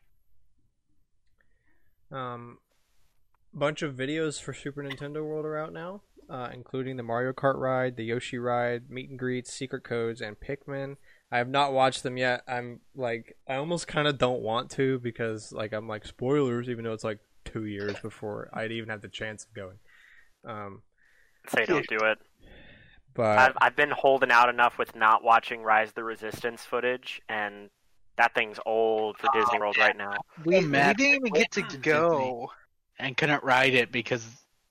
um, 2.10 2.58
bunch 3.54 3.82
of 3.82 3.94
videos 3.94 4.40
for 4.40 4.52
Super 4.52 4.82
Nintendo 4.82 5.24
World 5.24 5.46
are 5.46 5.56
out 5.56 5.72
now, 5.72 6.02
uh, 6.28 6.50
including 6.52 6.96
the 6.96 7.02
Mario 7.02 7.32
Kart 7.32 7.56
ride, 7.56 7.96
the 7.96 8.04
Yoshi 8.04 8.38
ride, 8.38 8.90
meet 8.90 9.08
and 9.10 9.18
greets, 9.18 9.52
secret 9.52 9.84
codes, 9.84 10.20
and 10.20 10.36
Pikmin. 10.38 10.96
I 11.30 11.38
have 11.38 11.48
not 11.48 11.72
watched 11.72 12.02
them 12.02 12.18
yet. 12.18 12.42
I'm 12.46 12.80
like, 12.94 13.36
I 13.48 13.54
almost 13.54 13.88
kind 13.88 14.06
of 14.06 14.18
don't 14.18 14.42
want 14.42 14.70
to 14.72 14.98
because, 14.98 15.50
like, 15.52 15.72
I'm 15.72 15.88
like 15.88 16.04
spoilers, 16.04 16.68
even 16.68 16.84
though 16.84 16.92
it's 16.92 17.04
like 17.04 17.20
two 17.44 17.66
years 17.66 17.96
before 18.00 18.48
I'd 18.52 18.72
even 18.72 18.88
have 18.88 19.02
the 19.02 19.08
chance 19.08 19.44
of 19.44 19.52
going. 19.54 19.78
Um, 20.44 20.82
Say 21.48 21.64
don't 21.66 21.86
do 21.88 21.98
it. 22.04 22.18
but 23.14 23.38
I've 23.38 23.56
I've 23.60 23.76
been 23.76 23.90
holding 23.90 24.30
out 24.30 24.48
enough 24.48 24.78
with 24.78 24.94
not 24.94 25.22
watching 25.24 25.62
Rise 25.62 25.88
of 25.88 25.94
the 25.94 26.04
Resistance 26.04 26.62
footage, 26.64 27.20
and 27.28 27.68
that 28.16 28.34
thing's 28.34 28.58
old 28.66 29.18
for 29.18 29.28
Disney 29.32 29.58
World 29.58 29.76
right 29.78 29.96
now. 29.96 30.16
We, 30.44 30.60
we 30.60 30.70
didn't 30.70 31.00
even 31.00 31.32
get 31.32 31.50
to 31.52 31.62
go. 31.78 32.50
And 32.98 33.16
couldn't 33.16 33.42
ride 33.42 33.74
it 33.74 33.90
because 33.90 34.24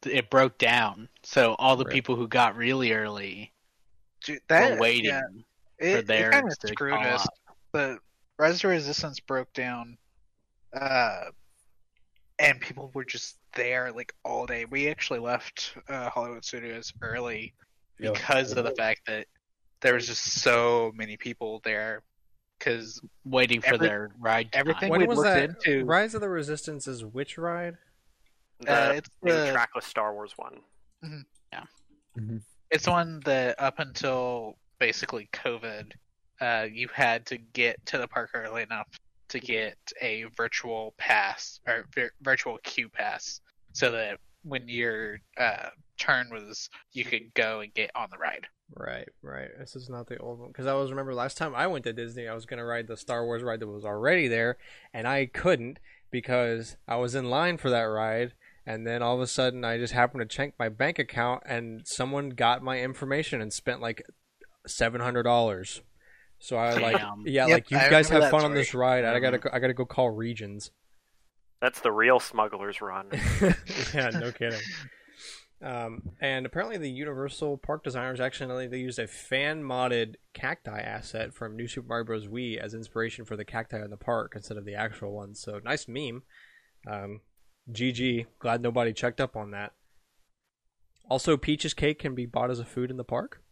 it 0.06 0.30
broke 0.30 0.58
down. 0.58 1.10
So 1.24 1.56
all 1.56 1.76
the 1.76 1.84
Right. 1.84 1.94
people 1.94 2.16
who 2.16 2.28
got 2.28 2.56
really 2.56 2.94
early 2.94 3.52
Dude, 4.24 4.40
that, 4.48 4.76
were 4.76 4.82
waiting 4.82 5.06
yeah, 5.06 5.22
for 5.80 5.98
it, 5.98 6.08
theirs 6.08 6.28
it 6.28 6.32
kind 6.32 6.48
of 6.52 6.60
to 6.60 6.68
screwed 6.68 6.94
call 6.94 7.14
us. 7.16 7.26
up. 7.26 7.34
The 7.74 8.00
Rise 8.38 8.56
of 8.56 8.62
the 8.62 8.68
Resistance 8.70 9.20
broke 9.20 9.52
down, 9.54 9.98
uh, 10.74 11.26
and 12.42 12.60
people 12.60 12.90
were 12.94 13.06
just 13.06 13.38
there 13.54 13.92
like 13.92 14.14
all 14.26 14.46
day. 14.46 14.66
We 14.66 14.90
actually 14.90 15.20
left 15.20 15.76
uh, 15.88 16.10
Hollywood 16.10 16.44
Studios 16.44 16.92
early 17.02 17.54
Yeah. 18.00 18.12
because 18.12 18.52
of 18.58 18.64
the 18.66 18.72
fact 18.72 19.02
that 19.08 19.28
there 19.82 19.94
was 19.94 20.08
just 20.08 20.42
so 20.42 20.92
many 20.96 21.18
people 21.18 21.62
there. 21.64 22.02
Because 22.58 23.02
waiting 23.26 23.60
for 23.62 23.74
Every- 23.76 23.88
their 23.88 24.12
ride. 24.20 24.52
time. 24.52 24.60
everything 24.60 24.90
when 24.90 25.02
we 25.02 25.08
was 25.08 25.18
looked 25.18 25.30
that? 25.30 25.50
into- 25.68 25.84
Rise 25.86 26.14
of 26.14 26.22
the 26.22 26.30
Resistance 26.30 26.88
is 26.88 27.04
which 27.04 27.38
ride? 27.38 27.78
The 28.60 28.90
Uh, 28.90 28.94
it's 28.94 29.10
the- 29.24 29.52
trackless 29.52 29.86
Star 29.88 30.14
Wars 30.14 30.34
one. 30.38 30.62
Yeah. 31.52 31.64
It's 32.70 32.88
one 32.88 33.20
that 33.22 33.60
up 33.60 33.80
until 33.80 34.58
basically 34.80 35.28
COVID, 35.34 35.94
uh, 36.40 36.68
you 36.72 36.88
had 36.94 37.26
to 37.28 37.38
get 37.38 37.84
to 37.88 37.98
the 37.98 38.08
park 38.08 38.30
early 38.36 38.62
enough 38.64 38.88
to 39.32 39.40
get 39.40 39.78
a 40.02 40.26
virtual 40.36 40.94
pass 40.98 41.60
or 41.68 41.86
vir- 41.94 42.14
virtual 42.22 42.58
queue 42.64 42.90
pass, 42.90 43.42
so 43.74 43.92
that 43.92 44.20
when 44.44 44.68
your 44.68 45.20
uh, 45.38 45.70
turn 45.98 46.30
was, 46.32 46.70
you 46.94 47.04
could 47.04 47.34
go 47.34 47.60
and 47.60 47.74
get 47.74 47.92
on 47.96 48.10
the 48.12 48.18
ride. 48.18 48.48
Right, 48.76 49.10
right. 49.22 49.50
This 49.60 49.76
is 49.76 49.90
not 49.90 50.08
the 50.08 50.18
old 50.18 50.40
one 50.40 50.48
because 50.48 50.68
I 50.68 50.74
was 50.74 50.92
remember 50.92 51.14
last 51.14 51.38
time 51.38 51.54
I 51.56 51.68
went 51.68 51.84
to 51.86 51.94
Disney, 51.94 52.28
I 52.28 52.34
was 52.34 52.46
gonna 52.46 52.66
ride 52.66 52.88
the 52.88 52.98
Star 52.98 53.26
Wars 53.26 53.44
ride 53.44 53.60
that 53.60 53.68
was 53.68 53.86
already 53.86 54.28
there, 54.28 54.58
and 54.94 55.08
I 55.08 55.26
couldn't 55.26 55.80
because 56.10 56.78
I 56.88 56.96
was 56.98 57.16
in 57.16 57.30
line 57.30 57.58
for 57.58 57.70
that 57.70 57.82
ride, 57.84 58.34
and 58.66 58.86
then 58.86 59.02
all 59.02 59.16
of 59.16 59.22
a 59.22 59.28
sudden 59.28 59.66
I 59.66 59.78
just 59.78 59.94
happened 59.94 60.22
to 60.22 60.36
check 60.36 60.54
my 60.58 60.70
bank 60.70 61.00
account, 61.00 61.44
and 61.46 61.82
someone 61.86 62.30
got 62.30 62.64
my 62.64 62.80
information 62.80 63.42
and 63.42 63.52
spent 63.52 63.82
like 63.82 64.04
seven 64.68 65.02
hundred 65.02 65.24
dollars. 65.24 65.82
So 66.44 66.58
I 66.58 66.74
like, 66.74 66.98
Damn. 66.98 67.24
yeah, 67.28 67.46
Yep, 67.46 67.56
like 67.56 67.72
you 67.72 67.78
I 67.78 67.90
guys 67.90 68.10
have 68.10 68.22
that 68.22 68.32
fun 68.32 68.44
on 68.44 68.56
this 68.56 68.70
story. 68.70 68.82
ride. 68.82 69.06
I 69.06 69.20
gotta, 69.20 69.38
go, 69.38 69.50
I 69.54 69.60
gotta 69.60 69.76
go 69.76 69.86
call 69.86 70.10
Regions. 70.10 70.72
That's 71.62 71.80
the 71.82 71.92
real 71.92 72.20
smuggler's 72.20 72.82
run. 72.82 73.10
yeah, 73.94 74.10
no 74.10 74.32
kidding. 74.32 74.60
Um, 75.64 76.02
and 76.20 76.48
apparently, 76.48 76.78
the 76.78 76.90
Universal 76.90 77.58
Park 77.60 77.84
designers 77.84 78.20
actually 78.20 78.66
they 78.68 78.80
used 78.80 78.98
a 78.98 79.06
fan 79.06 79.62
modded 79.62 80.16
cacti 80.34 80.80
asset 80.80 81.32
from 81.36 81.56
New 81.56 81.68
Super 81.68 81.88
Mario 81.88 82.06
Bros. 82.06 82.28
Wii 82.28 82.58
as 82.58 82.74
inspiration 82.74 83.24
for 83.26 83.36
the 83.36 83.46
cacti 83.46 83.78
in 83.80 83.92
the 83.92 83.98
park 83.98 84.34
instead 84.36 84.58
of 84.58 84.66
the 84.66 84.74
actual 84.74 85.12
ones. 85.12 85.40
So 85.40 85.60
nice 85.64 85.88
meme. 85.88 86.24
Um, 86.88 87.22
GG. 87.72 88.26
Glad 88.40 88.64
nobody 88.64 88.92
checked 88.94 89.22
up 89.22 89.36
on 89.36 89.52
that. 89.52 89.74
Also, 91.08 91.38
Peach's 91.38 91.76
cake 91.76 92.00
can 92.00 92.16
be 92.16 92.26
bought 92.26 92.50
as 92.50 92.60
a 92.60 92.66
food 92.66 92.90
in 92.90 92.98
the 92.98 93.04
park. 93.04 93.44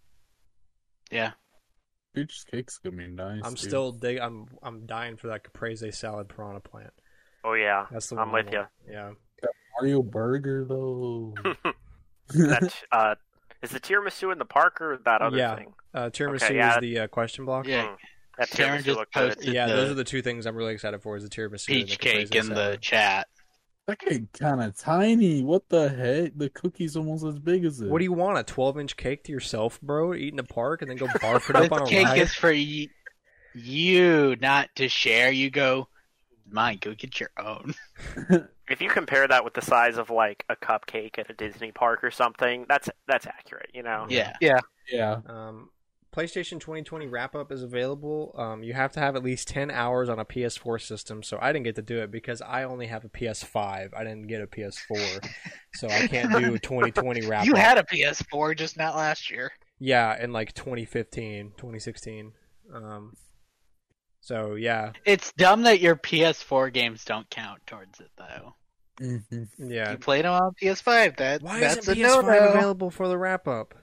Yeah. 1.11 1.33
Peach 2.27 2.43
cake's 2.51 2.77
gonna 2.77 2.95
be 2.97 3.07
nice. 3.07 3.41
I'm 3.43 3.51
dude. 3.53 3.59
still 3.59 3.91
dig. 3.91 4.17
I'm 4.19 4.47
I'm 4.63 4.85
dying 4.85 5.15
for 5.17 5.27
that 5.27 5.43
caprese 5.43 5.91
salad 5.93 6.29
piranha 6.29 6.59
plant. 6.59 6.91
Oh 7.43 7.53
yeah, 7.53 7.85
That's 7.91 8.09
the 8.09 8.17
I'm 8.17 8.31
one. 8.31 8.45
with 8.45 8.53
I 8.53 8.57
you. 8.57 8.57
want. 8.59 8.69
Yeah. 8.89 9.11
Mario 9.79 10.01
Burger 10.03 10.65
though. 10.67 11.33
That 12.31 12.73
uh, 12.91 13.15
is 13.63 13.71
the 13.71 13.79
tiramisu 13.79 14.31
in 14.31 14.37
the 14.37 14.45
park 14.45 14.81
or 14.81 14.99
that 15.05 15.21
other 15.21 15.37
Yeah. 15.37 15.55
thing? 15.55 15.73
Uh, 15.93 16.09
tiramisu 16.11 16.43
Okay, 16.43 16.55
yeah. 16.57 16.75
is 16.75 16.81
the 16.81 16.99
uh, 16.99 17.07
question 17.07 17.45
block. 17.45 17.65
Yeah. 17.65 17.87
Hmm. 17.87 17.93
That 18.37 18.49
Karen 18.51 18.81
tiramisu 18.81 18.85
just 18.85 18.97
looked 18.99 19.13
good. 19.15 19.37
Yeah, 19.41 19.67
the 19.67 19.73
those 19.75 19.91
are 19.91 19.95
the 19.95 20.03
two 20.03 20.21
things 20.21 20.45
I'm 20.45 20.55
really 20.55 20.73
excited 20.73 21.01
for: 21.01 21.17
is 21.17 21.23
the 21.23 21.29
tiramisu, 21.29 21.67
and 21.69 21.87
peach 21.87 21.91
the 21.91 21.97
cake 21.97 22.29
caprese 22.29 22.39
in 22.49 22.53
the 22.53 22.77
chat. 22.81 23.27
That 23.89 23.99
cake 23.99 24.31
kind 24.33 24.61
of 24.61 24.75
tiny. 24.77 25.43
What 25.43 25.67
the 25.69 25.89
heck? 25.89 26.37
The 26.37 26.49
cookie's 26.49 26.95
almost 26.95 27.25
as 27.25 27.39
big 27.39 27.65
as 27.65 27.81
it. 27.81 27.89
What 27.89 27.99
do 27.99 28.03
you 28.05 28.13
want? 28.13 28.37
A 28.37 28.43
12 28.43 28.79
inch 28.79 28.97
cake 28.97 29.23
to 29.25 29.31
yourself, 29.31 29.79
bro? 29.81 30.13
Eat 30.13 30.29
in 30.29 30.37
the 30.37 30.43
park 30.43 30.81
and 30.81 30.89
then 30.89 30.97
go 30.97 31.07
barf 31.21 31.49
it 31.49 31.55
up 31.55 31.71
on 31.71 31.79
This 31.81 31.89
a 31.89 31.91
cake 31.91 32.05
ride? 32.07 32.17
is 32.19 32.33
for 32.33 32.51
y- 32.51 32.87
you, 33.55 34.35
not 34.41 34.69
to 34.75 34.87
share. 34.87 35.31
You 35.31 35.49
go, 35.49 35.87
mine. 36.49 36.77
Go 36.81 36.93
get 36.93 37.19
your 37.19 37.31
own. 37.37 37.73
If 38.69 38.81
you 38.81 38.87
compare 38.87 39.27
that 39.27 39.43
with 39.43 39.55
the 39.55 39.63
size 39.63 39.97
of 39.97 40.11
like 40.11 40.45
a 40.47 40.55
cupcake 40.55 41.17
at 41.17 41.27
a 41.31 41.33
Disney 41.33 41.71
park 41.71 42.03
or 42.03 42.11
something, 42.11 42.67
that's 42.69 42.87
that's 43.07 43.25
accurate. 43.25 43.71
You 43.73 43.81
know. 43.81 44.05
Yeah. 44.09 44.33
Yeah. 44.39 45.21
Um, 45.25 45.71
PlayStation 46.15 46.59
2020 46.59 47.05
wrap 47.07 47.35
up 47.35 47.51
is 47.51 47.61
available. 47.61 48.33
Um, 48.37 48.63
you 48.63 48.73
have 48.73 48.91
to 48.93 48.99
have 48.99 49.15
at 49.15 49.23
least 49.23 49.47
10 49.47 49.69
hours 49.69 50.09
on 50.09 50.17
a 50.19 50.25
PS4 50.25 50.81
system, 50.81 51.21
so 51.21 51.37
I 51.41 51.53
didn't 51.53 51.65
get 51.65 51.75
to 51.75 51.81
do 51.83 51.99
it 52.01 52.09
because 52.11 52.41
I 52.41 52.63
only 52.63 52.87
have 52.87 53.05
a 53.05 53.09
PS5. 53.09 53.93
I 53.95 54.03
didn't 54.03 54.27
get 54.27 54.41
a 54.41 54.47
PS4, 54.47 55.29
so 55.75 55.87
I 55.87 56.07
can't 56.07 56.31
do 56.31 56.53
a 56.55 56.59
2020 56.59 57.27
wrap 57.27 57.41
up. 57.41 57.45
You 57.45 57.53
up. 57.53 57.59
had 57.59 57.77
a 57.77 57.83
PS4, 57.83 58.57
just 58.57 58.75
not 58.75 58.95
last 58.95 59.29
year. 59.29 59.51
Yeah, 59.79 60.21
in 60.21 60.33
like 60.33 60.53
2015, 60.53 61.51
2016. 61.57 62.33
Um, 62.73 63.15
so 64.19 64.55
yeah, 64.55 64.93
It's 65.05 65.31
dumb 65.33 65.63
that 65.63 65.79
your 65.79 65.95
PS4 65.95 66.73
games 66.73 67.05
don't 67.05 67.29
count 67.29 67.61
towards 67.67 67.99
it, 67.99 68.09
though. 68.17 68.55
hmm 68.99 69.43
yeah. 69.59 69.91
You 69.91 69.97
played 69.99 70.25
them 70.25 70.33
on 70.33 70.53
PS5. 70.61 71.17
That 71.17 71.41
Why 71.43 71.59
that's 71.59 71.77
isn't 71.87 71.97
a 71.97 72.01
PS5 72.01 72.23
no-no. 72.23 72.49
available 72.49 72.89
for 72.89 73.07
the 73.07 73.17
wrap 73.17 73.47
up? 73.47 73.75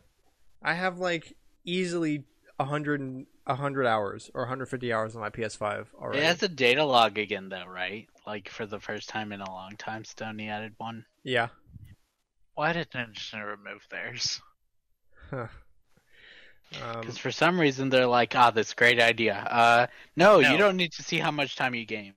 I 0.63 0.75
have 0.75 0.99
like 0.99 1.36
easily 1.67 2.25
100, 2.59 3.01
and- 3.01 3.27
100 3.45 3.87
hours 3.87 4.31
or 4.35 4.43
150 4.43 4.93
hours 4.93 5.15
on 5.15 5.21
my 5.21 5.29
PS5 5.31 5.89
already. 5.95 6.21
It 6.21 6.25
has 6.25 6.43
a 6.43 6.49
data 6.49 6.85
log 6.85 7.19
again, 7.19 7.49
though, 7.51 7.67
right? 7.67 8.09
Like 8.27 8.49
for 8.49 8.65
the 8.67 8.81
first 8.81 9.09
time 9.09 9.33
in 9.33 9.41
a 9.41 9.51
long 9.51 9.77
time, 9.77 10.03
Sony 10.05 10.49
added 10.49 10.75
one. 10.79 11.05
Yeah. 11.23 11.49
Why 12.55 12.73
did 12.73 12.91
Nintendo 12.91 13.45
remove 13.59 13.87
theirs? 13.91 14.41
Huh. 15.31 15.49
Um, 16.83 17.01
Because 17.01 17.19
for 17.19 17.31
some 17.31 17.61
reason 17.61 17.91
they're 17.91 18.07
like, 18.07 18.35
"Ah, 18.35 18.51
that's 18.51 18.73
a 18.73 18.75
great 18.75 19.01
idea." 19.01 19.35
Uh, 19.37 19.87
no, 20.17 20.41
No. 20.41 20.51
you 20.51 20.59
don't 20.59 20.77
need 20.77 20.93
to 20.95 21.03
see 21.03 21.19
how 21.19 21.31
much 21.31 21.55
time 21.55 21.75
you 21.75 21.85
gamed. 21.85 22.15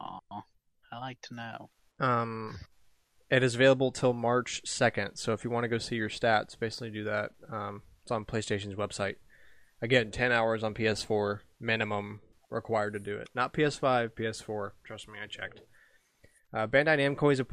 Aw, 0.00 0.20
I 0.92 0.98
like 0.98 1.20
to 1.22 1.34
know. 1.34 1.70
um, 1.98 2.58
it 3.30 3.42
is 3.42 3.54
available 3.56 3.90
till 3.90 4.12
March 4.12 4.62
2nd. 4.64 5.16
So 5.18 5.32
if 5.32 5.42
you 5.44 5.50
want 5.50 5.64
to 5.64 5.68
go 5.68 5.78
see 5.78 5.96
your 5.96 6.08
stats, 6.10 6.56
basically 6.58 6.90
do 6.90 7.04
that. 7.04 7.32
Um, 7.50 7.82
it's 8.04 8.12
on 8.12 8.24
PlayStation's 8.26 8.74
website. 8.74 9.16
Again, 9.80 10.10
10 10.10 10.30
hours 10.30 10.62
on 10.62 10.74
PS4 10.74 11.40
minimum 11.58 12.20
required 12.50 12.92
to 12.92 12.98
do 12.98 13.16
it. 13.16 13.28
Not 13.34 13.54
PS5, 13.54 14.10
PS4. 14.10 14.72
Trust 14.84 15.08
me, 15.08 15.18
I 15.22 15.26
checked. 15.26 15.62
Uh, 16.52 16.66
Bandai 16.66 16.98
Namco 16.98 17.32
is 17.32 17.40
a 17.40 17.46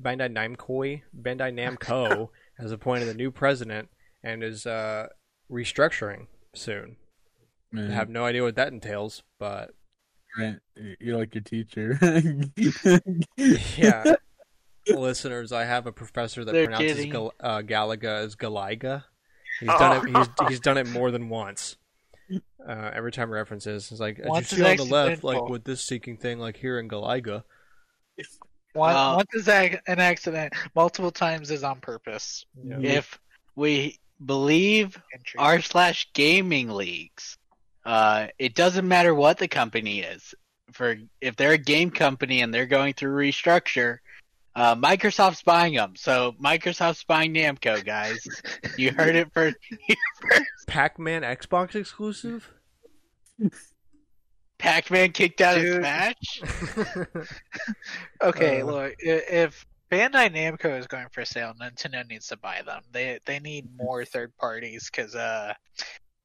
Bandai 0.00 0.32
Namco 0.32 1.02
Bandai 1.20 1.52
Namco 1.52 2.28
has 2.58 2.72
appointed 2.72 3.08
a 3.08 3.14
new 3.14 3.30
president 3.30 3.88
and 4.22 4.42
is 4.42 4.66
uh, 4.66 5.08
restructuring 5.50 6.28
soon. 6.54 6.96
I 7.76 7.82
have 7.92 8.08
no 8.08 8.24
idea 8.24 8.42
what 8.44 8.54
that 8.56 8.72
entails, 8.72 9.22
but 9.38 9.72
you're 11.00 11.18
like 11.18 11.34
your 11.34 11.42
teacher. 11.42 11.98
yeah. 13.76 14.14
Listeners, 14.88 15.52
I 15.52 15.64
have 15.64 15.86
a 15.86 15.92
professor 15.92 16.46
that 16.46 16.52
They're 16.52 16.64
pronounces 16.64 16.96
kidding. 16.96 17.12
Gal- 17.12 17.34
uh, 17.40 17.58
Galaga 17.60 18.24
as 18.24 18.36
Galaga. 18.36 19.04
He's 19.60 19.68
done 19.68 20.06
it. 20.06 20.16
He's, 20.16 20.28
he's 20.48 20.60
done 20.60 20.78
it 20.78 20.88
more 20.88 21.10
than 21.10 21.28
once. 21.28 21.76
Uh, 22.66 22.90
every 22.92 23.10
time 23.10 23.30
references, 23.30 23.90
it's 23.90 24.00
like 24.00 24.18
as 24.18 24.26
Once 24.26 24.52
you 24.52 24.58
is 24.58 24.64
see 24.64 24.70
on 24.70 24.76
the 24.76 24.94
left, 24.94 25.24
like 25.24 25.48
with 25.48 25.64
this 25.64 25.82
seeking 25.82 26.16
thing, 26.16 26.38
like 26.38 26.56
here 26.56 26.78
in 26.78 26.88
Galaga. 26.88 27.42
One, 28.74 28.94
Uh, 28.94 29.14
once 29.16 29.34
is 29.34 29.48
an 29.48 29.78
accident, 29.86 30.52
multiple 30.74 31.10
times 31.10 31.50
is 31.50 31.64
on 31.64 31.80
purpose. 31.80 32.44
Yeah. 32.62 32.78
If 32.80 33.18
we 33.54 33.98
believe 34.24 35.00
Entry. 35.14 35.38
r 35.38 35.60
slash 35.62 36.08
gaming 36.12 36.68
leagues, 36.68 37.38
uh, 37.86 38.26
it 38.38 38.54
doesn't 38.54 38.86
matter 38.86 39.14
what 39.14 39.38
the 39.38 39.48
company 39.48 40.00
is. 40.00 40.34
For 40.72 40.96
if 41.22 41.36
they're 41.36 41.52
a 41.52 41.58
game 41.58 41.90
company 41.90 42.42
and 42.42 42.52
they're 42.52 42.66
going 42.66 42.92
through 42.92 43.16
restructure, 43.16 43.98
uh, 44.58 44.74
Microsoft's 44.76 45.42
buying 45.42 45.74
them. 45.74 45.94
So 45.96 46.34
Microsoft's 46.42 47.04
buying 47.04 47.32
Namco, 47.34 47.84
guys. 47.84 48.18
You 48.76 48.90
heard 48.92 49.14
it 49.16 49.32
first. 49.32 49.56
Pac-Man 50.66 51.22
Xbox 51.22 51.74
exclusive. 51.74 52.50
Pac-Man 54.58 55.12
kicked 55.12 55.40
out 55.40 55.56
of 55.58 55.62
Dude. 55.62 55.80
Smash. 55.80 56.42
Okay, 58.22 58.62
Uh, 58.62 58.66
look, 58.66 58.94
if 58.98 59.64
Bandai 59.90 60.34
Namco 60.34 60.76
is 60.78 60.86
going 60.88 61.06
for 61.12 61.24
sale, 61.24 61.54
Nintendo 61.60 62.06
needs 62.08 62.26
to 62.28 62.36
buy 62.36 62.62
them. 62.66 62.82
They 62.92 63.20
they 63.24 63.38
need 63.38 63.68
more 63.76 64.04
third 64.04 64.36
parties 64.36 64.90
because 64.90 65.14
uh, 65.14 65.54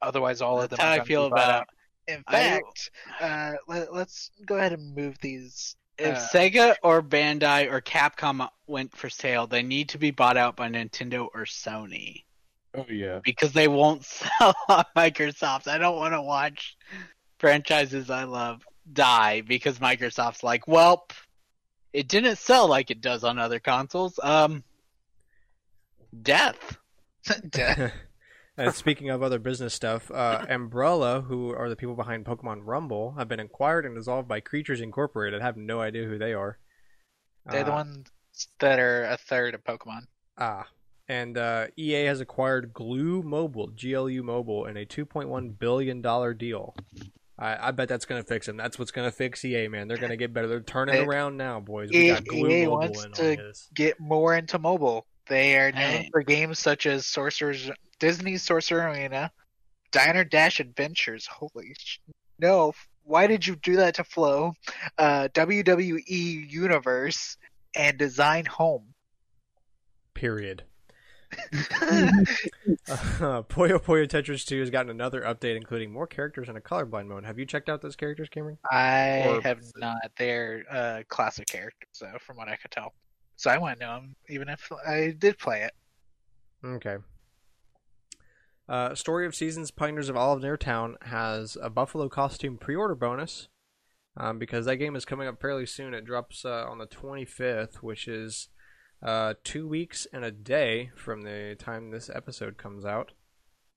otherwise 0.02 0.42
all 0.42 0.60
of 0.62 0.70
them. 0.70 0.78
That's 0.78 0.84
how 0.84 0.98
are 0.98 1.02
I 1.02 1.06
feel 1.06 1.26
about 1.28 1.50
out. 1.52 1.68
In 2.08 2.24
I- 2.28 2.32
fact, 2.32 2.90
uh, 3.22 3.54
let, 3.68 3.94
let's 3.94 4.32
go 4.46 4.58
ahead 4.58 4.74
and 4.74 4.96
move 4.96 5.18
these. 5.22 5.76
If 6.04 6.18
uh, 6.18 6.28
Sega 6.34 6.76
or 6.84 7.02
Bandai 7.02 7.72
or 7.72 7.82
Capcom 7.82 8.48
went 8.68 8.96
for 8.96 9.10
sale, 9.10 9.48
they 9.48 9.64
need 9.64 9.90
to 9.90 9.98
be 9.98 10.12
bought 10.12 10.38
out 10.38 10.56
by 10.56 10.70
Nintendo 10.70 11.30
or 11.34 11.46
Sony 11.46 12.24
oh 12.76 12.86
yeah. 12.90 13.20
because 13.24 13.54
they 13.54 13.68
won't 13.68 14.04
sell 14.06 14.54
on 14.68 14.84
Microsoft. 14.96 15.68
I 15.68 15.78
don't 15.78 15.96
want 15.96 16.14
to 16.14 16.22
watch 16.22 16.78
franchises 17.40 18.10
I 18.10 18.26
love 18.26 18.66
die 18.92 19.42
because 19.42 19.80
Microsoft's 19.80 20.44
like, 20.44 20.68
well, 20.68 21.08
it 21.94 22.08
didn't 22.08 22.38
sell 22.38 22.68
like 22.68 22.92
it 22.92 23.02
does 23.02 23.24
on 23.24 23.40
other 23.40 23.60
consoles. 23.60 24.20
Um, 24.22 24.64
Death. 26.22 26.78
death. 27.50 27.92
and 28.58 28.74
speaking 28.74 29.10
of 29.10 29.22
other 29.24 29.40
business 29.40 29.74
stuff, 29.74 30.10
uh, 30.12 30.46
Ambrella, 30.50 31.26
who 31.26 31.54
are 31.54 31.70
the 31.70 31.76
people 31.76 31.96
behind 31.96 32.26
Pokemon 32.26 32.62
Rumble, 32.64 33.14
have 33.18 33.28
been 33.28 33.40
acquired 33.40 33.86
and 33.86 33.96
dissolved 33.96 34.28
by 34.28 34.40
Creatures 34.40 34.82
Incorporated. 34.82 35.42
I 35.42 35.46
have 35.46 35.58
no 35.58 35.82
idea 35.82 36.06
who 36.06 36.18
they 36.18 36.34
are. 36.34 36.58
they're 37.46 37.64
the 37.64 37.72
Uh, 37.74 37.76
ones 37.76 38.08
that 38.60 38.80
are 38.80 39.04
a 39.06 39.18
third 39.18 39.54
of 39.54 39.64
Pokemon. 39.64 40.02
Ah, 40.38 40.68
and 41.10 41.38
uh, 41.38 41.68
EA 41.78 42.06
has 42.06 42.22
acquired 42.22 42.74
Glu 42.74 43.22
Mobile, 43.22 43.68
GLU 43.68 44.24
Mobile, 44.24 44.66
in 44.66 44.78
a 44.78 44.86
2.1 44.86 45.60
billion 45.60 46.02
dollar 46.02 46.34
deal. 46.34 46.76
I, 47.38 47.68
I 47.68 47.72
bet 47.72 47.90
that's 47.90 48.06
gonna 48.06 48.24
fix 48.24 48.46
them. 48.46 48.56
That's 48.58 48.78
what's 48.80 48.92
gonna 48.92 49.12
fix 49.12 49.44
EA, 49.44 49.68
man. 49.68 49.88
They're 49.88 49.98
gonna 49.98 50.16
get 50.16 50.34
better. 50.34 50.48
They're 50.48 50.62
turning 50.62 50.96
They- 50.96 51.04
around 51.04 51.36
now, 51.38 51.60
boys. 51.60 51.90
We 51.92 52.08
got 52.08 52.26
Glu 52.26 52.48
EA 52.48 52.66
Mobile 52.66 52.78
wants 52.78 53.04
in 53.04 53.12
to. 53.38 53.54
Get 53.74 54.00
more 54.00 54.36
into 54.36 54.58
mobile. 54.60 55.06
They 55.28 55.58
are 55.58 55.72
known 55.72 55.82
Hey. 55.82 56.10
for 56.12 56.22
games 56.22 56.60
such 56.60 56.86
as 56.86 57.06
Sorcerer's 57.06 57.70
Disney's 58.04 58.44
Sorcerer 58.44 58.90
Arena, 58.90 59.32
Diner 59.94 60.26
Dash 60.26 60.60
Adventures. 60.60 61.26
Holy 61.26 61.74
sh- 61.78 62.00
no! 62.38 62.74
Why 63.06 63.28
did 63.28 63.48
you 63.48 63.56
do 63.56 63.78
that 63.78 63.96
to 63.96 64.04
Flo? 64.04 64.56
Uh, 64.98 65.30
WWE 65.34 66.04
Universe 66.52 67.38
and 67.78 67.98
Design 67.98 68.44
Home. 68.46 68.94
Period. 70.14 70.64
Uh, 72.90 73.42
Puyo 73.44 73.80
Puyo 73.82 74.06
Tetris 74.06 74.46
2 74.46 74.60
has 74.60 74.70
gotten 74.70 74.90
another 74.90 75.22
update, 75.22 75.56
including 75.56 75.92
more 75.92 76.06
characters 76.06 76.50
and 76.50 76.58
a 76.58 76.62
colorblind 76.62 77.08
mode. 77.08 77.24
Have 77.24 77.40
you 77.40 77.46
checked 77.46 77.70
out 77.70 77.82
those 77.82 77.96
characters, 77.96 78.28
Cameron? 78.30 78.58
I 78.70 79.24
Or- 79.28 79.42
have 79.42 79.62
not. 79.78 80.12
They're 80.18 80.66
uh, 80.70 81.04
classic 81.08 81.48
characters, 81.48 81.90
though, 82.02 82.18
from 82.20 82.36
what 82.36 82.50
I 82.50 82.58
could 82.58 82.72
tell. 82.72 82.94
So 83.38 83.50
I 83.50 83.58
want 83.58 83.80
to 83.80 83.86
know 83.86 83.94
them, 83.96 84.16
even 84.30 84.50
if 84.50 84.70
I 84.86 85.16
did 85.18 85.38
play 85.40 85.62
it. 85.64 85.72
Okay. 86.66 86.98
Uh, 88.68 88.96
Story 88.96 89.26
of 89.26 89.36
Seasons 89.36 89.72
Pioneers 89.72 90.10
of 90.10 90.16
Olive 90.16 90.42
Near 90.42 90.58
Town 90.58 90.96
has 91.04 91.58
a 91.62 91.70
Buffalo 91.70 92.08
costume 92.08 92.58
pre 92.58 92.76
order 92.76 92.96
bonus 92.96 93.50
um, 94.16 94.40
because 94.40 94.66
that 94.66 94.78
game 94.78 94.96
is 94.96 95.06
coming 95.06 95.28
up 95.28 95.42
fairly 95.42 95.66
soon. 95.66 95.94
It 95.94 96.06
drops 96.06 96.46
uh, 96.46 96.66
on 96.70 96.78
the 96.78 96.88
25th, 96.88 97.78
which 97.78 98.08
is 98.08 98.50
uh, 99.02 99.34
two 99.44 99.68
weeks 99.68 100.08
and 100.14 100.24
a 100.24 100.32
day 100.32 100.92
from 100.96 101.24
the 101.24 101.56
time 101.60 101.92
this 101.92 102.10
episode 102.10 102.58
comes 102.58 102.86
out. 102.86 103.12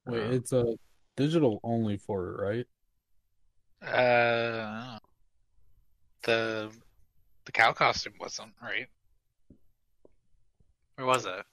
Wait, 0.07 0.23
Uh, 0.23 0.31
it's 0.31 0.53
a 0.53 0.77
digital 1.17 1.61
only 1.65 1.97
for 1.97 2.29
it, 2.31 2.41
right? 2.41 2.67
Uh, 3.83 4.99
the 6.23 6.71
the 7.45 7.53
cow 7.53 7.73
costume 7.73 8.15
wasn't 8.21 8.53
right. 8.63 8.87
Or 10.99 11.05
was 11.05 11.27
it? 11.27 11.45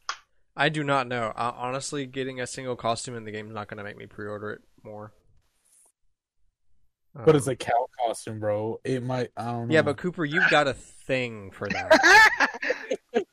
I 0.56 0.70
do 0.70 0.84
not 0.84 1.08
know. 1.08 1.34
Uh, 1.36 1.52
honestly, 1.56 2.06
getting 2.06 2.40
a 2.40 2.48
single 2.48 2.76
costume 2.76 3.16
in 3.16 3.24
the 3.26 3.32
game 3.32 3.48
is 3.48 3.54
not 3.54 3.68
going 3.68 3.80
to 3.80 3.84
make 3.84 3.98
me 3.98 4.06
pre 4.06 4.28
order 4.28 4.52
it 4.52 4.62
more. 4.84 5.14
But 7.16 7.36
it's 7.36 7.48
Um, 7.48 7.54
a 7.54 7.56
cow 7.56 7.88
costume, 8.06 8.40
bro. 8.40 8.80
It 8.84 9.04
might. 9.04 9.30
I 9.38 9.46
don't 9.46 9.68
know. 9.68 9.74
Yeah, 9.74 9.82
but 9.84 9.98
Cooper, 9.98 10.26
you've 10.26 10.50
got 10.50 10.68
a 10.68 10.74
thing 10.74 11.52
for 11.52 11.68
that. 11.70 12.50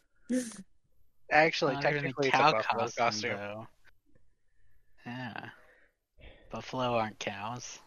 Actually, 1.31 1.75
Not 1.75 1.85
even 1.85 1.95
technically, 1.95 2.31
cow 2.31 2.49
it's 2.51 2.53
a 2.53 2.57
buffalo 2.57 2.83
costume, 2.85 3.05
costume. 3.05 3.37
though. 3.37 3.67
Yeah. 5.07 5.49
Buffalo 6.51 6.95
aren't 6.97 7.19
cows. 7.19 7.79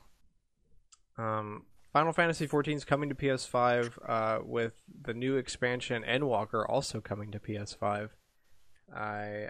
Um, 1.18 1.66
Final 1.92 2.14
Fantasy 2.14 2.48
XIV 2.48 2.76
is 2.76 2.86
coming 2.86 3.10
to 3.10 3.16
PS5 3.16 3.92
uh, 4.08 4.40
with 4.44 4.74
the 5.04 5.14
new 5.14 5.36
expansion 5.36 6.04
Endwalker 6.08 6.64
also 6.68 7.02
coming 7.02 7.32
to 7.32 7.40
PS5. 7.40 8.10
I, 8.96 9.50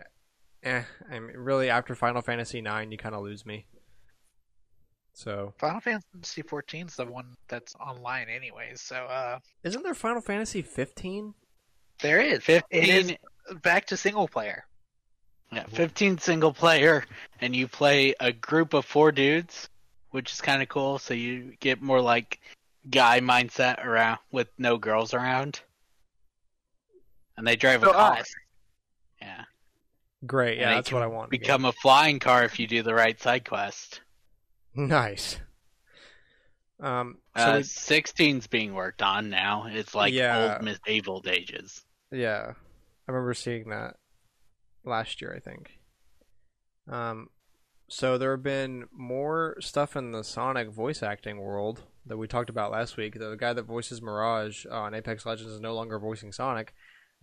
eh, 0.63 0.83
I'm 1.11 1.29
really 1.35 1.69
after 1.69 1.95
Final 1.95 2.21
Fantasy 2.21 2.59
IX, 2.59 2.91
you 2.91 2.97
kind 2.97 3.15
of 3.15 3.23
lose 3.23 3.45
me. 3.45 3.65
So, 5.13 5.53
Final 5.59 5.79
Fantasy 5.79 6.41
14 6.41 6.87
is 6.87 6.95
the 6.95 7.05
one 7.05 7.35
that's 7.47 7.75
online, 7.75 8.29
anyways. 8.29 8.81
So, 8.81 8.95
uh, 8.95 9.39
isn't 9.63 9.83
there 9.83 9.93
Final 9.93 10.21
Fantasy 10.21 10.61
15? 10.61 11.35
there 12.03 12.21
is. 12.21 12.43
Fifteen. 12.43 12.83
It 12.83 12.89
is 12.89 13.13
back 13.61 13.87
to 13.87 13.97
single 13.97 14.27
player. 14.27 14.65
Yeah, 15.51 15.65
15 15.67 16.17
single 16.17 16.51
player, 16.51 17.05
and 17.39 17.55
you 17.55 17.67
play 17.67 18.15
a 18.19 18.31
group 18.31 18.73
of 18.73 18.85
four 18.85 19.11
dudes, 19.11 19.69
which 20.09 20.31
is 20.31 20.41
kind 20.41 20.63
of 20.63 20.69
cool. 20.69 20.97
So 20.97 21.13
you 21.13 21.53
get 21.59 21.81
more 21.81 22.01
like 22.01 22.39
guy 22.89 23.19
mindset 23.19 23.83
around 23.85 24.19
with 24.31 24.47
no 24.57 24.77
girls 24.77 25.13
around, 25.13 25.61
and 27.37 27.45
they 27.45 27.55
drive 27.55 27.83
a 27.83 27.91
car. 27.91 28.13
us. 28.13 28.33
Great, 30.25 30.57
yeah, 30.57 30.75
that's 30.75 30.91
what 30.91 31.01
I 31.03 31.07
want. 31.07 31.29
become 31.31 31.65
a 31.65 31.71
flying 31.73 32.19
car 32.19 32.43
if 32.45 32.59
you 32.59 32.67
do 32.67 32.81
the 32.83 32.93
right 32.95 33.19
side 33.21 33.45
quest. 33.45 34.01
nice. 34.75 35.39
Um, 36.79 37.17
so 37.37 37.43
Uh, 37.43 37.55
we- 37.57 37.63
16's 37.63 38.47
being 38.47 38.73
worked 38.73 39.01
on 39.01 39.29
now. 39.29 39.65
It's 39.67 39.95
like 39.95 40.13
Yeah. 40.13 40.53
old 40.55 40.63
medieval 40.63 41.23
ages. 41.27 41.85
Yeah, 42.11 42.53
I 43.07 43.11
remember 43.11 43.33
seeing 43.33 43.69
that 43.69 43.97
last 44.83 45.21
year. 45.21 45.33
I 45.33 45.39
think. 45.39 45.79
Um, 46.87 47.29
so 47.89 48.17
there 48.17 48.31
have 48.31 48.43
been 48.43 48.87
more 48.91 49.55
stuff 49.61 49.95
in 49.95 50.11
the 50.11 50.23
Sonic 50.23 50.69
voice 50.69 51.01
acting 51.03 51.37
world 51.39 51.83
that 52.05 52.17
we 52.17 52.27
talked 52.27 52.49
about 52.49 52.71
last 52.71 52.97
week. 52.97 53.17
The 53.17 53.35
guy 53.35 53.53
that 53.53 53.63
voices 53.63 54.01
Mirage 54.01 54.65
on 54.65 54.93
Apex 54.93 55.25
Legends 55.25 55.51
is 55.53 55.59
no 55.61 55.73
longer 55.73 55.99
voicing 55.99 56.31
Sonic. 56.33 56.73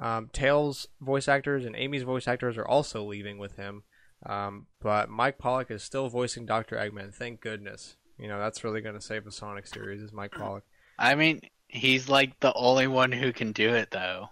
Um, 0.01 0.31
Tails 0.33 0.89
voice 1.01 1.29
actors 1.29 1.67
and 1.67 1.77
Amy's 1.77 2.03
voice 2.03 2.27
actors 2.27 2.57
are 2.57 2.67
also 2.67 3.05
leaving 3.05 3.39
with 3.39 3.57
him. 3.57 3.83
Um, 4.25 4.67
but 4.81 5.11
Mike 5.11 5.39
Pollock 5.39 5.71
is 5.71 5.83
still 5.83 6.09
voicing 6.09 6.47
Dr. 6.47 6.77
Eggman. 6.77 7.15
Thank 7.15 7.41
goodness. 7.41 7.97
You 8.19 8.29
know 8.29 8.39
that's 8.39 8.65
really 8.65 8.81
going 8.81 8.95
to 8.95 9.01
save 9.01 9.25
the 9.25 9.33
Sonic 9.33 9.67
series. 9.67 10.03
Is 10.03 10.13
Mike 10.13 10.33
Pollock? 10.33 10.65
I 10.99 11.15
mean, 11.15 11.41
he's 11.69 12.09
like 12.09 12.39
the 12.41 12.53
only 12.55 12.87
one 12.87 13.13
who 13.13 13.33
can 13.33 13.53
do 13.53 13.75
it 13.75 13.91
though. 13.91 14.29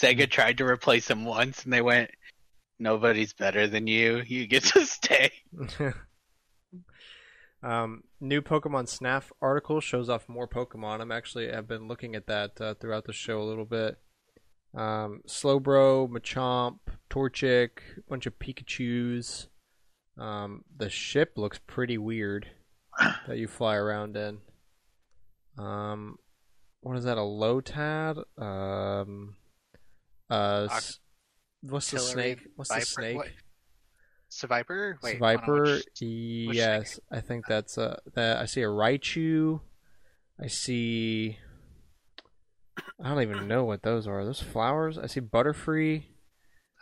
Sega 0.00 0.28
tried 0.28 0.58
to 0.58 0.66
replace 0.66 1.08
him 1.08 1.24
once, 1.24 1.62
and 1.62 1.72
they 1.72 1.82
went, 1.82 2.10
"Nobody's 2.80 3.32
better 3.32 3.68
than 3.68 3.86
you. 3.86 4.22
You 4.26 4.48
get 4.48 4.64
to 4.64 4.84
stay." 4.86 5.30
um, 7.62 8.02
new 8.20 8.42
Pokemon 8.42 8.88
Snap 8.88 9.24
article 9.40 9.80
shows 9.80 10.08
off 10.08 10.28
more 10.28 10.48
Pokemon. 10.48 11.00
I'm 11.00 11.12
actually 11.12 11.48
have 11.48 11.68
been 11.68 11.86
looking 11.86 12.16
at 12.16 12.26
that 12.26 12.60
uh, 12.60 12.74
throughout 12.74 13.04
the 13.04 13.12
show 13.12 13.40
a 13.40 13.44
little 13.44 13.64
bit. 13.64 13.98
Um, 14.74 15.22
Slowbro, 15.26 16.08
Machamp, 16.08 16.78
Torchic, 17.10 17.70
bunch 18.08 18.26
of 18.26 18.38
Pikachu's. 18.38 19.48
Um, 20.18 20.64
the 20.76 20.90
ship 20.90 21.32
looks 21.36 21.60
pretty 21.66 21.96
weird 21.96 22.48
that 23.26 23.38
you 23.38 23.46
fly 23.48 23.76
around 23.76 24.16
in. 24.16 24.38
Um, 25.56 26.16
what 26.80 26.96
is 26.96 27.04
that? 27.04 27.18
A 27.18 27.22
Lotad? 27.22 28.22
Um, 28.40 29.36
uh, 30.30 30.66
what's 31.62 31.90
the 31.90 31.98
snake? 32.00 32.40
What's 32.56 32.70
the 32.70 32.80
snake? 32.80 33.16
what? 33.16 33.28
Survivor? 34.28 34.98
Wait, 35.02 35.18
hold 35.18 35.30
on, 35.30 35.38
Viper, 35.38 35.62
which- 35.62 35.84
yes, 36.00 37.00
I 37.10 37.20
think 37.20 37.46
that's 37.48 37.78
a. 37.78 37.98
That 38.14 38.36
I 38.38 38.44
see 38.46 38.62
a 38.62 38.66
Raichu. 38.66 39.60
I 40.40 40.48
see. 40.48 41.38
I 43.02 43.08
don't 43.08 43.22
even 43.22 43.46
know 43.48 43.64
what 43.64 43.82
those 43.82 44.06
are. 44.06 44.20
Are 44.20 44.24
those 44.24 44.40
flowers? 44.42 44.98
I 44.98 45.06
see 45.06 45.20
Butterfree, 45.20 46.04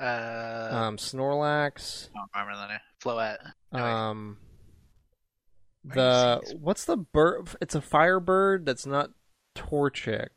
Uh, 0.01 0.69
um, 0.73 0.97
Snorlax, 0.97 2.09
I 2.15 2.19
don't 2.19 2.47
remember 2.47 2.57
the 2.61 2.69
name. 2.69 2.81
Floette. 3.03 3.53
No, 3.73 3.85
um, 3.85 4.39
Why 5.83 5.95
are 5.95 6.37
you 6.41 6.41
the 6.53 6.57
what's 6.59 6.85
the 6.85 6.97
bird? 6.97 7.49
It's 7.61 7.75
a 7.75 7.81
firebird 7.81 8.67
that's 8.67 8.87
not 8.87 9.11
Torchic. 9.55 10.29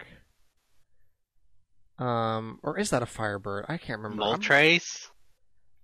Um, 1.98 2.60
or 2.64 2.78
is 2.80 2.90
that 2.92 3.02
a 3.04 3.06
firebird? 3.06 3.66
I 3.68 3.78
can't 3.78 4.00
remember. 4.02 4.24
I'm, 4.24 4.40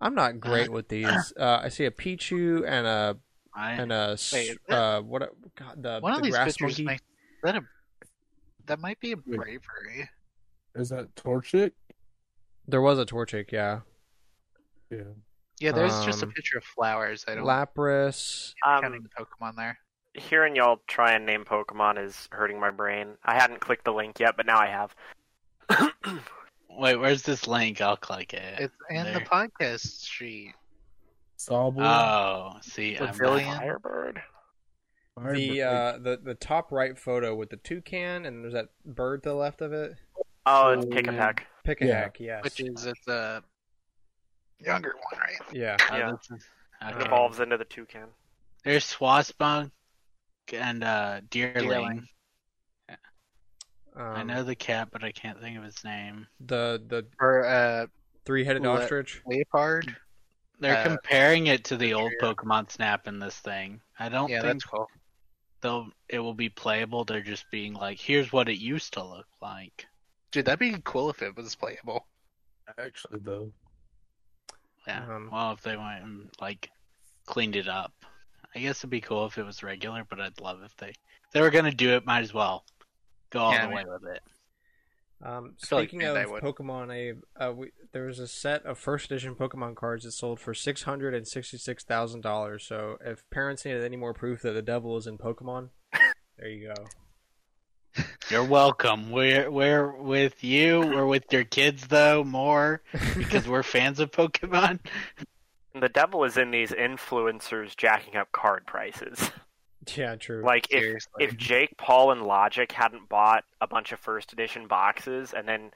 I'm 0.01 0.15
not 0.15 0.39
great 0.39 0.71
with 0.71 0.87
these. 0.87 1.33
Uh, 1.37 1.59
I 1.63 1.69
see 1.69 1.85
a 1.85 1.91
Pichu 1.91 2.63
and 2.67 2.87
a 2.87 3.17
I, 3.53 3.71
and 3.73 3.91
a 3.91 4.11
s- 4.13 4.31
Wait, 4.33 4.49
is 4.51 4.57
uh 4.69 5.01
what 5.01 5.21
a- 5.23 5.29
God, 5.57 5.81
the, 5.81 5.99
One 5.99 6.11
the 6.13 6.17
of 6.19 6.23
these 6.23 6.33
grass 6.33 6.47
pictures 6.47 6.79
monkey. 6.79 6.83
makes 6.85 7.01
that 7.43 7.55
a 7.55 7.61
that 8.67 8.79
might 8.79 8.99
be 8.99 9.13
a 9.13 9.15
Wait. 9.15 9.37
bravery. 9.37 10.09
Is 10.75 10.89
that 10.89 11.13
Torchic? 11.15 11.71
There 12.67 12.81
was 12.81 12.99
a 12.99 13.05
Torchic, 13.05 13.51
yeah. 13.51 13.81
Yeah. 14.89 15.03
Yeah, 15.59 15.71
there's 15.71 16.03
just 16.03 16.21
a 16.21 16.25
Um, 16.25 16.31
picture 16.33 16.57
of 16.57 16.63
flowers. 16.65 17.23
I 17.27 17.35
don't 17.35 17.45
Lapras. 17.45 18.53
counting 18.63 18.93
Um, 18.93 19.03
the 19.03 19.25
Pokemon 19.25 19.55
there. 19.55 19.77
hearing 20.15 20.55
y'all 20.55 20.81
try 20.87 21.11
and 21.13 21.25
name 21.25 21.45
Pokemon 21.45 22.03
is 22.03 22.27
hurting 22.31 22.59
my 22.59 22.71
brain. 22.71 23.17
I 23.23 23.35
hadn't 23.35 23.59
clicked 23.61 23.85
the 23.85 23.93
link 23.93 24.19
yet, 24.19 24.35
but 24.37 24.45
now 24.45 24.59
I 24.59 24.67
have. 24.67 24.95
wait, 26.69 26.95
where's 26.97 27.21
this 27.23 27.47
link? 27.47 27.81
I'll 27.81 27.97
click 27.97 28.33
it. 28.33 28.59
It's 28.59 28.75
in 28.89 29.13
the 29.13 29.21
podcast 29.21 30.05
sheet. 30.07 30.53
Sobble. 31.37 31.81
Oh, 31.81 32.57
see, 32.61 32.97
I'm 32.97 33.07
Pavilion. 33.07 33.47
not- 33.47 33.59
Firebird. 33.61 34.21
The 35.17 35.61
uh 35.61 35.97
the 35.97 36.19
the 36.21 36.35
top 36.35 36.71
right 36.71 36.97
photo 36.97 37.35
with 37.35 37.49
the 37.49 37.57
toucan 37.57 38.25
and 38.25 38.43
there's 38.43 38.53
that 38.53 38.67
bird 38.85 39.23
to 39.23 39.29
the 39.29 39.35
left 39.35 39.61
of 39.61 39.71
it. 39.71 39.95
Oh, 40.45 40.69
it's 40.71 40.85
Pick 40.85 41.07
a 41.07 41.13
yeah. 41.13 41.25
Peck. 41.27 41.47
Pick 41.63 41.81
a 41.81 41.85
Yeah. 41.85 41.99
heck, 42.01 42.19
yes. 42.19 42.43
Which 42.43 42.59
is 42.59 42.85
it's 42.85 43.07
a 43.07 43.41
younger 44.59 44.93
one, 45.11 45.19
right? 45.21 45.53
yeah. 45.53 45.77
Oh, 45.89 45.95
Yeah. 45.97 46.11
this 46.11 46.41
It 46.81 46.95
okay. 46.95 47.05
evolves 47.05 47.39
into 47.39 47.57
the 47.57 47.65
toucan. 47.65 48.09
There's 48.63 48.85
Swasbunk 48.85 49.71
and 50.51 50.83
uh, 50.83 51.21
Deerling. 51.29 51.55
Deerling. 51.55 52.07
Um, 53.95 54.03
I 54.17 54.23
know 54.23 54.43
the 54.43 54.55
cat, 54.55 54.89
but 54.91 55.03
I 55.05 55.11
can't 55.13 55.39
think 55.39 55.57
of 55.57 55.63
his 55.63 55.81
name. 55.85 56.27
the 56.41 56.83
the 56.87 57.07
Or 57.21 57.45
uh, 57.45 57.87
three 58.25 58.43
headed 58.43 58.63
Le- 58.63 58.69
ostrich. 58.71 59.21
Leopard. 59.25 59.95
They're 60.59 60.77
Uh, 60.77 60.83
comparing 60.83 61.47
it 61.47 61.63
to 61.65 61.77
the 61.77 61.93
old. 61.93 62.11
Pokemon 62.21 62.69
Snap 62.69 63.07
in 63.07 63.19
this 63.19 63.39
thing. 63.39 63.79
I 63.97 64.09
don't 64.09 64.29
Yeah, 64.29 64.41
think 64.41 64.53
that's 64.53 64.65
cool. 64.65 64.87
They'll 65.65 65.87
it 66.09 66.19
will 66.19 66.35
be 66.35 66.49
playable. 66.49 67.03
They're 67.03 67.21
just 67.21 67.49
being 67.49 67.73
like, 67.73 67.99
here's 67.99 68.31
what 68.31 68.47
it 68.49 68.59
used 68.59 68.93
to 68.93 69.03
look 69.03 69.25
like. 69.41 69.87
Dude, 70.31 70.45
that'd 70.45 70.59
be 70.59 70.75
cool 70.83 71.09
if 71.09 71.23
it 71.23 71.35
was 71.35 71.55
playable. 71.55 72.05
Actually, 72.77 73.19
though. 73.23 73.51
Yeah. 74.87 75.03
Um, 75.09 75.29
well, 75.31 75.53
if 75.53 75.61
they 75.61 75.75
went 75.75 76.03
and 76.03 76.29
like 76.39 76.69
cleaned 77.25 77.55
it 77.55 77.67
up, 77.67 77.93
I 78.55 78.59
guess 78.59 78.79
it'd 78.79 78.91
be 78.91 79.01
cool 79.01 79.25
if 79.25 79.37
it 79.39 79.43
was 79.43 79.63
regular. 79.63 80.05
But 80.07 80.21
I'd 80.21 80.39
love 80.39 80.59
if 80.63 80.75
they 80.77 80.89
if 80.89 81.31
they 81.33 81.41
were 81.41 81.49
gonna 81.49 81.71
do 81.71 81.95
it. 81.95 82.05
Might 82.05 82.21
as 82.23 82.33
well 82.33 82.63
go 83.31 83.39
all 83.39 83.51
Yeah, 83.53 83.67
the 83.67 83.75
way 83.75 83.83
mean- 83.83 83.91
with 83.93 84.05
it. 84.15 84.21
Um, 85.23 85.55
I 85.61 85.65
feel 85.65 85.79
like 85.79 85.89
speaking 85.89 86.07
of. 86.07 86.15
Pokemon, 86.15 86.93
a 86.93 87.43
uh, 87.43 87.51
we, 87.53 87.71
there 87.93 88.05
was 88.05 88.19
a 88.19 88.27
set 88.27 88.65
of 88.65 88.77
first 88.77 89.05
edition 89.05 89.35
Pokemon 89.35 89.75
cards 89.75 90.03
that 90.03 90.11
sold 90.11 90.39
for 90.39 90.53
six 90.53 90.83
hundred 90.83 91.13
and 91.13 91.27
sixty 91.27 91.57
six 91.57 91.83
thousand 91.83 92.21
dollars. 92.21 92.65
So 92.65 92.97
if 93.03 93.23
parents 93.29 93.65
needed 93.65 93.83
any 93.83 93.97
more 93.97 94.13
proof 94.13 94.41
that 94.41 94.51
the 94.51 94.61
devil 94.61 94.97
is 94.97 95.07
in 95.07 95.17
Pokemon, 95.17 95.69
there 96.37 96.49
you 96.49 96.73
go. 96.75 98.03
You're 98.29 98.43
welcome. 98.43 99.11
We're 99.11 99.49
we're 99.49 99.95
with 99.95 100.43
you. 100.43 100.79
We're 100.79 101.05
with 101.05 101.31
your 101.31 101.45
kids 101.45 101.87
though 101.87 102.23
more 102.23 102.81
because 103.17 103.47
we're 103.47 103.63
fans 103.63 103.99
of 103.99 104.11
Pokemon. 104.11 104.79
The 105.77 105.89
devil 105.89 106.23
is 106.23 106.37
in 106.37 106.51
these 106.51 106.71
influencers 106.71 107.75
jacking 107.75 108.15
up 108.15 108.31
card 108.31 108.65
prices. 108.65 109.29
Yeah, 109.95 110.15
true. 110.15 110.43
Like 110.43 110.67
if 110.71 110.81
Seriously. 110.81 111.11
if 111.19 111.37
Jake 111.37 111.77
Paul 111.77 112.11
and 112.11 112.23
Logic 112.23 112.71
hadn't 112.71 113.09
bought 113.09 113.43
a 113.61 113.67
bunch 113.67 113.91
of 113.91 113.99
first 113.99 114.33
edition 114.33 114.67
boxes 114.67 115.33
and 115.33 115.47
then 115.47 115.71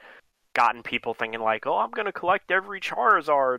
gotten 0.54 0.82
people 0.82 1.14
thinking 1.14 1.40
like, 1.40 1.66
"Oh, 1.66 1.78
I'm 1.78 1.90
going 1.90 2.06
to 2.06 2.12
collect 2.12 2.50
every 2.50 2.80
Charizard." 2.80 3.58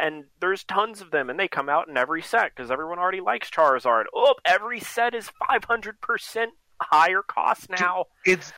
And 0.00 0.24
there's 0.40 0.64
tons 0.64 1.00
of 1.00 1.10
them, 1.12 1.30
and 1.30 1.38
they 1.38 1.46
come 1.48 1.68
out 1.68 1.88
in 1.88 1.96
every 1.96 2.20
set 2.22 2.50
because 2.54 2.70
everyone 2.70 2.98
already 2.98 3.20
likes 3.20 3.48
Charizard. 3.50 4.04
Oh, 4.14 4.34
every 4.44 4.80
set 4.80 5.14
is 5.14 5.30
500% 5.50 6.46
higher 6.82 7.22
cost 7.22 7.70
now. 7.70 8.06
it's 8.24 8.52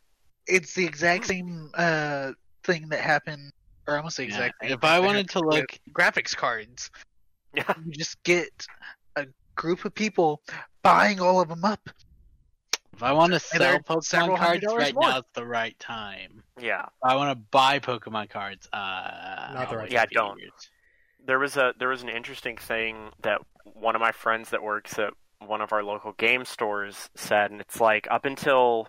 it's 0.47 0.75
the 0.75 0.85
exact 0.87 1.27
same 1.27 1.71
uh 1.75 2.33
thing 2.65 2.89
that 2.89 3.01
happened, 3.01 3.53
or 3.87 3.97
almost 3.97 4.17
the 4.17 4.23
Yeah, 4.25 4.29
exact. 4.29 4.55
same 4.63 4.73
If 4.73 4.85
I 4.85 4.99
wanted 5.01 5.29
to 5.31 5.39
happened 5.39 5.47
with 5.47 5.57
look, 5.61 5.79
graphics 5.93 6.37
cards, 6.37 6.91
Yeah. 7.55 7.73
you 7.85 7.93
just 7.93 8.23
get 8.23 8.49
a 8.49 9.00
group 9.61 9.85
of 9.85 9.95
people 9.95 10.41
buying 10.83 11.21
all 11.21 11.41
of 11.41 11.49
them 11.49 11.65
up. 11.65 11.91
if 12.95 13.03
I 13.03 13.13
want 13.13 13.31
to 13.33 13.35
And 13.37 13.43
sell 13.43 14.29
Pokemon 14.29 14.39
cards 14.39 14.65
right 14.67 14.95
more. 14.95 15.03
now, 15.09 15.19
it's 15.19 15.29
the 15.35 15.47
right 15.47 15.79
time. 15.79 16.43
Yeah. 16.59 16.83
If 16.85 16.89
I 17.03 17.17
want 17.17 17.31
to 17.39 17.45
buy 17.51 17.79
Pokemon 17.79 18.31
cards, 18.31 18.69
uh, 18.73 19.51
Not 19.55 19.69
the 19.71 19.77
right 19.77 19.83
wait 19.85 19.91
time. 19.91 19.93
Yeah, 19.93 20.07
don't. 20.13 20.39
years. 20.41 20.71
there 21.27 21.39
was 21.39 21.57
a 21.57 21.75
there 21.79 21.89
was 21.89 22.03
an 22.03 22.09
interesting 22.09 22.57
thing 22.57 23.11
that 23.23 23.41
one 23.75 23.95
of 23.95 24.01
my 24.01 24.13
friends 24.13 24.51
that 24.51 24.63
works 24.63 24.99
at 24.99 25.13
one 25.47 25.61
of 25.61 25.73
our 25.73 25.83
local 25.83 26.13
game 26.13 26.45
stores 26.45 27.09
said 27.15 27.51
and 27.51 27.61
it's 27.61 27.81
like 27.81 28.07
up 28.11 28.25
until 28.25 28.89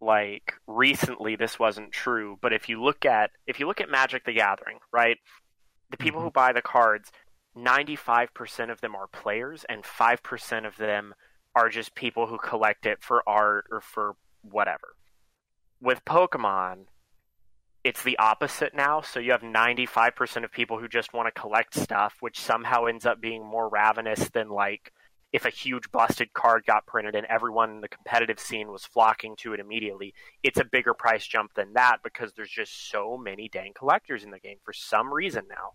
like 0.00 0.54
recently 0.66 1.36
this 1.36 1.58
wasn't 1.58 1.92
true 1.92 2.36
but 2.40 2.52
if 2.52 2.68
you 2.68 2.82
look 2.82 3.04
at 3.04 3.30
if 3.46 3.60
you 3.60 3.66
look 3.68 3.80
at 3.80 3.88
Magic 3.88 4.24
the 4.24 4.32
Gathering 4.32 4.78
right 4.92 5.18
the 5.90 5.96
people 5.96 6.20
who 6.20 6.30
buy 6.30 6.52
the 6.52 6.62
cards 6.62 7.12
95% 7.56 8.70
of 8.70 8.80
them 8.80 8.94
are 8.94 9.06
players 9.06 9.64
and 9.68 9.84
5% 9.84 10.66
of 10.66 10.76
them 10.76 11.14
are 11.54 11.68
just 11.68 11.94
people 11.94 12.26
who 12.26 12.38
collect 12.38 12.86
it 12.86 13.02
for 13.02 13.22
art 13.28 13.66
or 13.70 13.80
for 13.80 14.16
whatever 14.42 14.96
with 15.80 16.04
Pokemon 16.04 16.86
it's 17.84 18.02
the 18.02 18.18
opposite 18.18 18.74
now. 18.74 19.00
So 19.00 19.18
you 19.18 19.32
have 19.32 19.42
95% 19.42 20.44
of 20.44 20.52
people 20.52 20.78
who 20.78 20.88
just 20.88 21.12
want 21.12 21.26
to 21.26 21.40
collect 21.40 21.74
stuff, 21.74 22.14
which 22.20 22.38
somehow 22.38 22.84
ends 22.84 23.06
up 23.06 23.20
being 23.20 23.44
more 23.44 23.68
ravenous 23.68 24.28
than 24.30 24.48
like 24.48 24.92
if 25.32 25.46
a 25.46 25.50
huge 25.50 25.90
busted 25.90 26.32
card 26.32 26.64
got 26.66 26.86
printed 26.86 27.14
and 27.14 27.26
everyone 27.26 27.70
in 27.70 27.80
the 27.80 27.88
competitive 27.88 28.38
scene 28.38 28.70
was 28.70 28.84
flocking 28.84 29.34
to 29.36 29.54
it 29.54 29.60
immediately. 29.60 30.14
It's 30.42 30.60
a 30.60 30.64
bigger 30.64 30.94
price 30.94 31.26
jump 31.26 31.54
than 31.54 31.72
that 31.72 31.98
because 32.04 32.32
there's 32.34 32.50
just 32.50 32.90
so 32.90 33.16
many 33.16 33.48
dang 33.48 33.72
collectors 33.74 34.22
in 34.22 34.30
the 34.30 34.38
game 34.38 34.58
for 34.62 34.72
some 34.72 35.12
reason 35.12 35.44
now. 35.48 35.72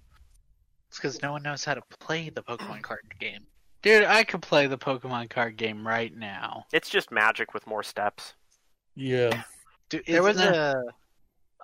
It's 0.89 0.97
because 0.97 1.22
no 1.22 1.31
one 1.34 1.43
knows 1.43 1.64
how 1.65 1.73
to 1.73 1.81
play 1.99 2.30
the 2.30 2.41
Pokemon 2.43 2.81
card 2.81 3.01
game. 3.19 3.45
Dude, 3.81 4.03
I 4.03 4.23
could 4.23 4.41
play 4.41 4.68
the 4.68 4.77
Pokemon 4.77 5.30
card 5.30 5.57
game 5.57 5.85
right 5.85 6.15
now. 6.15 6.65
It's 6.73 6.89
just 6.89 7.11
magic 7.11 7.53
with 7.53 7.68
more 7.68 7.84
steps. 7.84 8.34
Yeah. 8.95 9.43
Dude, 9.89 10.03
there 10.07 10.23
was 10.23 10.38
Isn't 10.38 10.53
a 10.53 10.84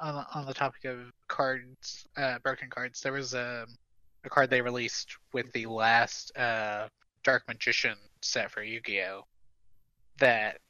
on 0.01 0.15
the- 0.15 0.25
on 0.39 0.45
the 0.45 0.53
topic 0.53 0.85
of 0.85 1.11
cards, 1.27 2.05
uh, 2.17 2.39
broken 2.39 2.69
cards. 2.69 3.01
There 3.01 3.13
was 3.13 3.33
a 3.33 3.65
a 4.25 4.29
card 4.29 4.49
they 4.49 4.61
released 4.61 5.17
with 5.33 5.51
the 5.51 5.65
last 5.65 6.35
uh, 6.37 6.87
Dark 7.23 7.43
Magician 7.47 7.95
set 8.21 8.49
for 8.51 8.63
Yu-Gi-Oh. 8.63 9.23
That 10.19 10.61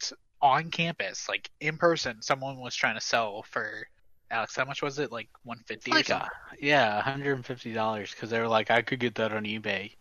on 0.41 0.71
campus, 0.71 1.29
like 1.29 1.49
in 1.59 1.77
person, 1.77 2.21
someone 2.21 2.59
was 2.59 2.75
trying 2.75 2.95
to 2.95 3.01
sell 3.01 3.43
for 3.43 3.85
Alex. 4.33 4.55
How 4.55 4.65
much 4.65 4.81
was 4.81 4.99
it? 4.99 5.11
Like 5.11 5.29
one 5.43 5.59
fifty 5.67 5.91
or 5.91 5.95
Like, 5.95 6.07
something. 6.07 6.27
uh, 6.27 6.55
yeah, 6.59 7.01
$150 7.05 8.11
because 8.11 8.29
they 8.29 8.39
were 8.39 8.47
like, 8.47 8.71
I 8.71 8.81
could 8.81 8.99
get 8.99 9.15
that 9.15 9.31
on 9.31 9.43
eBay. 9.43 9.91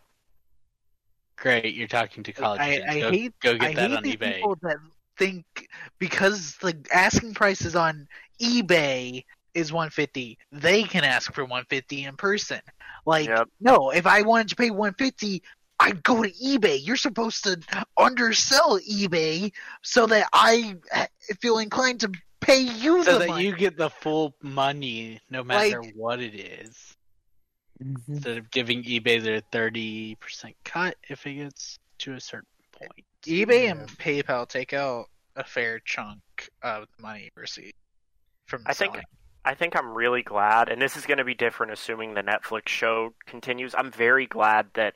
Great, 1.37 1.75
you're 1.75 1.87
talking 1.87 2.23
to 2.23 2.33
college 2.33 2.61
I, 2.61 2.75
kids. 2.75 2.85
I 2.89 2.99
go, 2.99 3.11
hate 3.11 3.33
go 3.41 3.57
get 3.57 3.61
I 3.69 3.73
that 3.73 3.89
hate 3.89 3.97
on 3.97 4.03
the 4.03 4.17
eBay. 4.17 4.35
people 4.35 4.57
that 4.63 4.77
think 5.17 5.45
because 5.99 6.55
the 6.57 6.75
asking 6.93 7.33
prices 7.33 7.75
on 7.75 8.07
eBay 8.41 9.23
is 9.53 9.71
150, 9.71 10.37
they 10.51 10.83
can 10.83 11.03
ask 11.03 11.33
for 11.33 11.43
150 11.43 12.05
in 12.05 12.15
person. 12.15 12.59
Like, 13.05 13.27
Yep. 13.27 13.49
no, 13.59 13.91
if 13.91 14.07
I 14.07 14.21
wanted 14.23 14.49
to 14.49 14.55
pay 14.55 14.71
150, 14.71 15.43
I'd 15.79 16.01
go 16.03 16.23
to 16.23 16.29
eBay. 16.31 16.79
You're 16.83 16.95
supposed 16.95 17.43
to 17.43 17.59
undersell 17.97 18.79
eBay 18.79 19.51
so 19.83 20.05
that 20.07 20.29
I 20.33 20.77
feel 21.41 21.59
inclined 21.59 21.99
to 22.01 22.11
pay 22.43 22.59
you 22.59 23.03
so 23.03 23.13
the 23.13 23.19
that 23.19 23.27
money. 23.29 23.45
you 23.45 23.55
get 23.55 23.77
the 23.77 23.89
full 23.89 24.35
money 24.41 25.19
no 25.29 25.43
matter 25.43 25.81
Like- 25.81 25.93
what 25.95 26.19
it 26.19 26.35
is. 26.35 26.95
Mhm. 27.81 27.97
Instead 28.07 28.37
of 28.37 28.51
giving 28.51 28.83
eBay 28.83 29.21
their 29.21 29.41
30% 29.51 30.55
cut 30.63 30.95
if 31.09 31.25
it 31.25 31.33
gets 31.35 31.79
to 31.99 32.13
a 32.13 32.19
certain 32.19 32.47
point. 32.71 33.05
eBay 33.23 33.71
and 33.71 33.87
PayPal 33.97 34.47
take 34.47 34.73
out 34.73 35.09
a 35.35 35.43
fair 35.43 35.79
chunk 35.79 36.21
of 36.61 36.87
the 36.95 37.01
money 37.01 37.23
you 37.23 37.29
receive 37.35 37.73
from 38.45 38.63
I 38.65 38.73
think. 38.73 38.97
I 39.45 39.55
think 39.55 39.75
I'm 39.75 39.93
really 39.93 40.23
glad, 40.23 40.69
and 40.69 40.81
this 40.81 40.95
is 40.95 41.05
going 41.05 41.17
to 41.17 41.25
be 41.25 41.33
different 41.33 41.73
assuming 41.73 42.13
the 42.13 42.21
Netflix 42.23 42.69
show 42.69 43.13
continues. 43.25 43.75
I'm 43.75 43.91
very 43.91 44.25
glad 44.25 44.67
that 44.75 44.95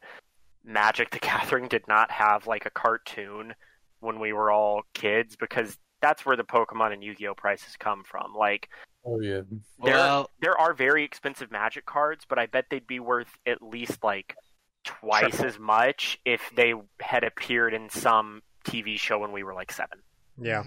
Magic 0.63 1.09
the 1.09 1.19
Gathering 1.59 1.67
did 1.67 1.85
not 1.87 2.11
have 2.11 2.47
like 2.47 2.65
a 2.65 2.69
cartoon 2.69 3.55
when 3.99 4.19
we 4.19 4.31
were 4.31 4.49
all 4.51 4.83
kids 4.93 5.35
because 5.35 5.77
that's 6.01 6.25
where 6.25 6.35
the 6.35 6.43
Pokemon 6.43 6.93
and 6.93 7.03
Yu-Gi-Oh 7.03 7.33
prices 7.35 7.75
come 7.77 8.03
from. 8.03 8.33
Like 8.35 8.69
Oh 9.05 9.19
yeah. 9.21 9.41
there 9.83 9.95
Well, 9.95 10.29
there 10.41 10.57
are 10.57 10.73
very 10.73 11.03
expensive 11.03 11.51
Magic 11.51 11.85
cards, 11.85 12.25
but 12.27 12.37
I 12.37 12.45
bet 12.45 12.65
they'd 12.69 12.87
be 12.87 12.99
worth 12.99 13.37
at 13.45 13.61
least 13.61 14.03
like 14.03 14.35
twice 14.83 15.31
Triple. 15.31 15.45
as 15.45 15.59
much 15.59 16.19
if 16.25 16.41
they 16.55 16.73
had 16.99 17.23
appeared 17.23 17.73
in 17.73 17.89
some 17.89 18.41
TV 18.65 18.99
show 18.99 19.19
when 19.19 19.31
we 19.31 19.43
were 19.43 19.53
like 19.53 19.71
7. 19.71 19.97
yeah. 20.41 20.63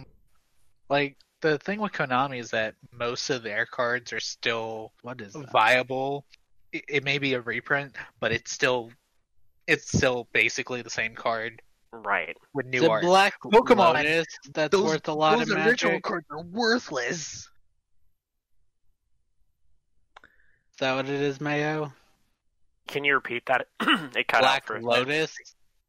Like 0.88 1.16
the 1.40 1.58
thing 1.58 1.80
with 1.80 1.92
Konami 1.92 2.40
is 2.40 2.50
that 2.50 2.74
most 2.92 3.30
of 3.30 3.42
their 3.42 3.64
cards 3.66 4.12
are 4.12 4.20
still 4.20 4.92
what 5.02 5.20
is 5.20 5.32
that? 5.34 5.50
viable. 5.52 6.26
It, 6.72 6.84
it 6.88 7.04
may 7.04 7.18
be 7.18 7.34
a 7.34 7.40
reprint, 7.40 7.94
but 8.20 8.32
it's 8.32 8.52
still 8.52 8.90
it's 9.66 9.86
still 9.96 10.28
basically 10.32 10.82
the 10.82 10.90
same 10.90 11.14
card 11.14 11.62
Right. 11.92 12.36
with 12.54 12.66
new 12.66 12.80
the 12.82 12.90
art. 12.90 13.02
Black 13.02 13.34
Pokemon. 13.42 13.94
Lotus 13.94 14.26
that's 14.52 14.70
those 14.70 14.84
worth 14.84 15.08
a 15.08 15.12
lot 15.12 15.38
those 15.38 15.50
of 15.50 15.66
original 15.66 16.00
cards 16.00 16.26
are 16.30 16.42
worthless. 16.42 17.48
Is 20.22 20.78
that 20.78 20.94
what 20.94 21.06
it 21.08 21.20
is, 21.20 21.40
Mayo? 21.40 21.92
Can 22.86 23.04
you 23.04 23.14
repeat 23.14 23.44
that? 23.46 23.66
it 23.80 24.28
cut 24.28 24.42
out 24.44 24.64
Black 24.64 24.66
for 24.66 24.80
Lotus. 24.80 25.34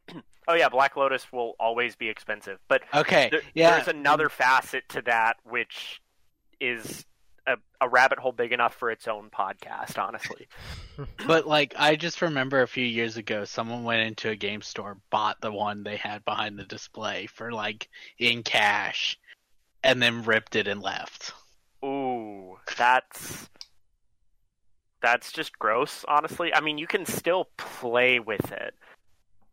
Oh 0.47 0.55
yeah, 0.55 0.69
Black 0.69 0.97
Lotus 0.97 1.31
will 1.31 1.55
always 1.59 1.95
be 1.95 2.09
expensive, 2.09 2.57
but 2.67 2.81
Okay, 2.95 3.29
there, 3.31 3.41
yeah. 3.53 3.75
there's 3.75 3.87
another 3.87 4.27
facet 4.27 4.83
to 4.89 5.01
that 5.03 5.37
which 5.43 6.01
is 6.59 7.05
a, 7.47 7.55
a 7.79 7.89
rabbit 7.89 8.19
hole 8.19 8.31
big 8.31 8.51
enough 8.51 8.75
for 8.75 8.91
its 8.91 9.07
own 9.07 9.29
podcast. 9.29 9.97
Honestly, 9.97 10.47
But 11.27 11.47
like, 11.47 11.73
I 11.77 11.95
just 11.95 12.21
remember 12.21 12.61
a 12.61 12.67
few 12.67 12.85
years 12.85 13.17
ago, 13.17 13.45
someone 13.45 13.83
went 13.83 14.01
into 14.01 14.29
a 14.29 14.35
game 14.35 14.61
store, 14.61 14.97
bought 15.09 15.41
the 15.41 15.51
one 15.51 15.83
they 15.83 15.97
had 15.97 16.23
behind 16.25 16.57
the 16.57 16.65
display 16.65 17.27
for 17.27 17.51
like 17.51 17.89
in 18.19 18.43
cash, 18.43 19.17
and 19.83 20.01
then 20.01 20.23
ripped 20.23 20.55
it 20.55 20.67
and 20.67 20.81
left. 20.81 21.33
ooh, 21.83 22.57
that's 22.77 23.49
that's 25.01 25.31
just 25.31 25.57
gross. 25.57 26.05
Honestly, 26.07 26.53
I 26.53 26.61
mean, 26.61 26.77
you 26.77 26.87
can 26.87 27.05
still 27.05 27.49
play 27.57 28.19
with 28.19 28.51
it. 28.51 28.75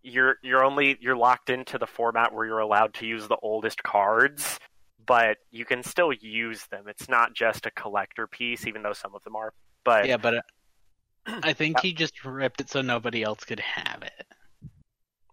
You're 0.02 0.36
you're 0.42 0.64
only 0.64 0.96
you're 1.00 1.16
locked 1.16 1.50
into 1.50 1.78
the 1.78 1.86
format 1.86 2.32
where 2.34 2.46
you're 2.46 2.58
allowed 2.58 2.94
to 2.94 3.06
use 3.06 3.26
the 3.28 3.38
oldest 3.42 3.82
cards, 3.82 4.58
but 5.08 5.38
you 5.50 5.64
can 5.64 5.82
still 5.82 6.12
use 6.12 6.64
them. 6.66 6.84
It's 6.86 7.08
not 7.08 7.34
just 7.34 7.66
a 7.66 7.70
collector 7.72 8.28
piece, 8.28 8.66
even 8.66 8.82
though 8.82 8.92
some 8.92 9.14
of 9.14 9.24
them 9.24 9.34
are. 9.34 9.52
But 9.82 10.06
Yeah, 10.06 10.18
but 10.18 10.34
uh, 10.34 10.40
I 11.42 11.54
think 11.54 11.80
he 11.80 11.92
just 11.92 12.24
ripped 12.24 12.60
it 12.60 12.70
so 12.70 12.82
nobody 12.82 13.24
else 13.24 13.42
could 13.42 13.60
have 13.60 14.02
it. 14.02 14.26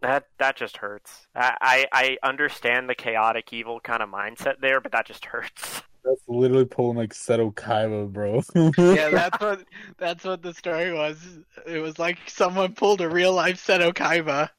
That 0.02 0.26
that 0.40 0.56
just 0.56 0.78
hurts. 0.78 1.28
I, 1.36 1.56
I 1.62 1.86
I 1.92 2.28
understand 2.28 2.90
the 2.90 2.96
chaotic 2.96 3.52
evil 3.52 3.80
kind 3.80 4.02
of 4.02 4.10
mindset 4.10 4.60
there, 4.62 4.80
but 4.80 4.94
that 4.94 5.06
just 5.06 5.26
hurts. 5.26 5.82
That's 6.04 6.22
literally 6.28 6.66
pulling 6.66 6.98
like 6.98 7.14
Seto 7.16 7.52
Kaiba, 7.52 8.14
bro. 8.14 8.44
Yeah, 8.78 9.10
that's 9.10 9.42
what 9.42 9.66
that's 9.98 10.24
what 10.24 10.44
the 10.44 10.54
story 10.54 10.94
was. 10.94 11.18
It 11.66 11.80
was 11.80 11.98
like 11.98 12.20
someone 12.28 12.76
pulled 12.76 13.02
a 13.02 13.10
real 13.10 13.34
life 13.34 13.66
Seto 13.66 13.92
Kaiba. 13.92 14.52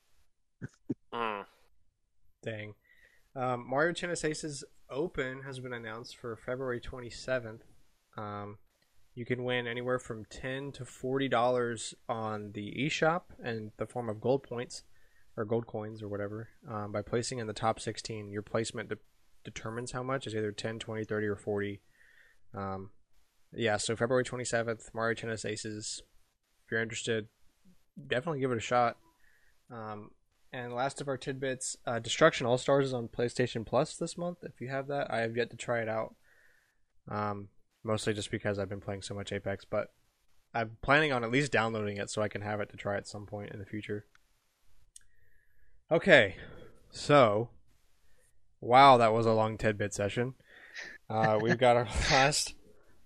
Mm. 1.15 1.45
Dang. 2.43 2.75
Um, 3.37 3.65
Mario 3.71 3.93
Tennis 3.93 4.25
Aces 4.25 4.65
Open 4.91 5.43
has 5.43 5.59
been 5.59 5.73
announced 5.73 6.17
for 6.17 6.37
February 6.37 6.81
27th. 6.81 7.61
Um, 8.17 8.59
you 9.15 9.25
can 9.25 9.45
win 9.45 9.67
anywhere 9.67 9.99
from 9.99 10.25
10 10.27 10.73
to 10.73 10.85
$40 10.85 11.95
on 12.09 12.53
the 12.53 12.73
eShop 12.79 13.23
in 13.43 13.73
the 13.79 13.87
form 13.87 14.09
of 14.09 14.21
gold 14.21 14.43
points 14.43 14.83
or 15.37 15.45
gold 15.45 15.67
coins 15.67 16.03
or 16.03 16.09
whatever 16.09 16.49
um, 16.71 16.93
by 16.93 17.03
placing 17.03 17.39
in 17.39 17.47
the 17.47 17.53
top 17.53 17.81
16. 17.81 18.31
Your 18.31 18.43
placement 18.43 18.91
de- 18.91 18.99
determines 19.43 19.93
how 19.93 20.03
much. 20.03 20.27
It's 20.27 20.37
either 20.37 20.53
10, 20.53 20.79
20, 20.79 21.05
30, 21.05 21.27
or 21.27 21.37
40. 21.37 21.81
Um, 22.55 22.91
yeah, 23.53 23.77
so 23.77 23.97
February 23.97 24.25
27th, 24.25 24.95
Mario 24.95 25.15
Tennis 25.15 25.45
Aces. 25.45 26.03
If 26.65 26.71
you're 26.71 26.83
interested, 26.83 27.29
definitely 28.07 28.41
give 28.41 28.53
it 28.53 28.59
a 28.59 28.61
shot. 28.61 28.97
Um, 29.71 30.11
and 30.57 30.73
last 30.73 31.03
of 31.03 31.09
our 31.09 31.19
tidbits, 31.19 31.77
uh, 31.87 31.99
Destruction 31.99 32.47
All 32.47 32.57
Stars 32.57 32.87
is 32.87 32.95
on 32.95 33.09
PlayStation 33.09 33.67
Plus 33.67 33.95
this 33.95 34.17
month. 34.17 34.39
If 34.43 34.59
you 34.59 34.69
have 34.69 34.87
that, 34.89 35.13
I 35.13 35.21
have 35.21 35.37
yet 35.37 35.51
to 35.51 35.57
try 35.57 35.81
it 35.81 35.89
out. 35.89 36.15
Um, 37.11 37.49
mostly 37.85 38.15
just 38.15 38.31
because 38.31 38.59
I've 38.59 38.71
been 38.71 38.81
playing 38.81 39.03
so 39.03 39.15
much 39.15 39.33
Apex, 39.33 39.67
but 39.67 39.89
I'm 40.55 40.79
planning 40.81 41.13
on 41.13 41.23
at 41.23 41.31
least 41.31 41.53
downloading 41.53 41.99
it 41.99 42.09
so 42.09 42.23
I 42.23 42.29
can 42.29 42.41
have 42.41 42.61
it 42.61 42.71
to 42.71 42.77
try 42.79 42.97
at 42.97 43.07
some 43.07 43.27
point 43.27 43.53
in 43.53 43.59
the 43.59 43.67
future. 43.67 44.07
Okay, 45.93 46.37
so 46.91 47.51
wow, 48.63 48.97
that 48.97 49.13
was 49.13 49.27
a 49.27 49.33
long 49.33 49.59
tidbit 49.59 49.93
session. 49.93 50.35
Uh, 51.11 51.39
we've 51.43 51.59
got 51.59 51.77
our 51.77 51.89
last 52.11 52.55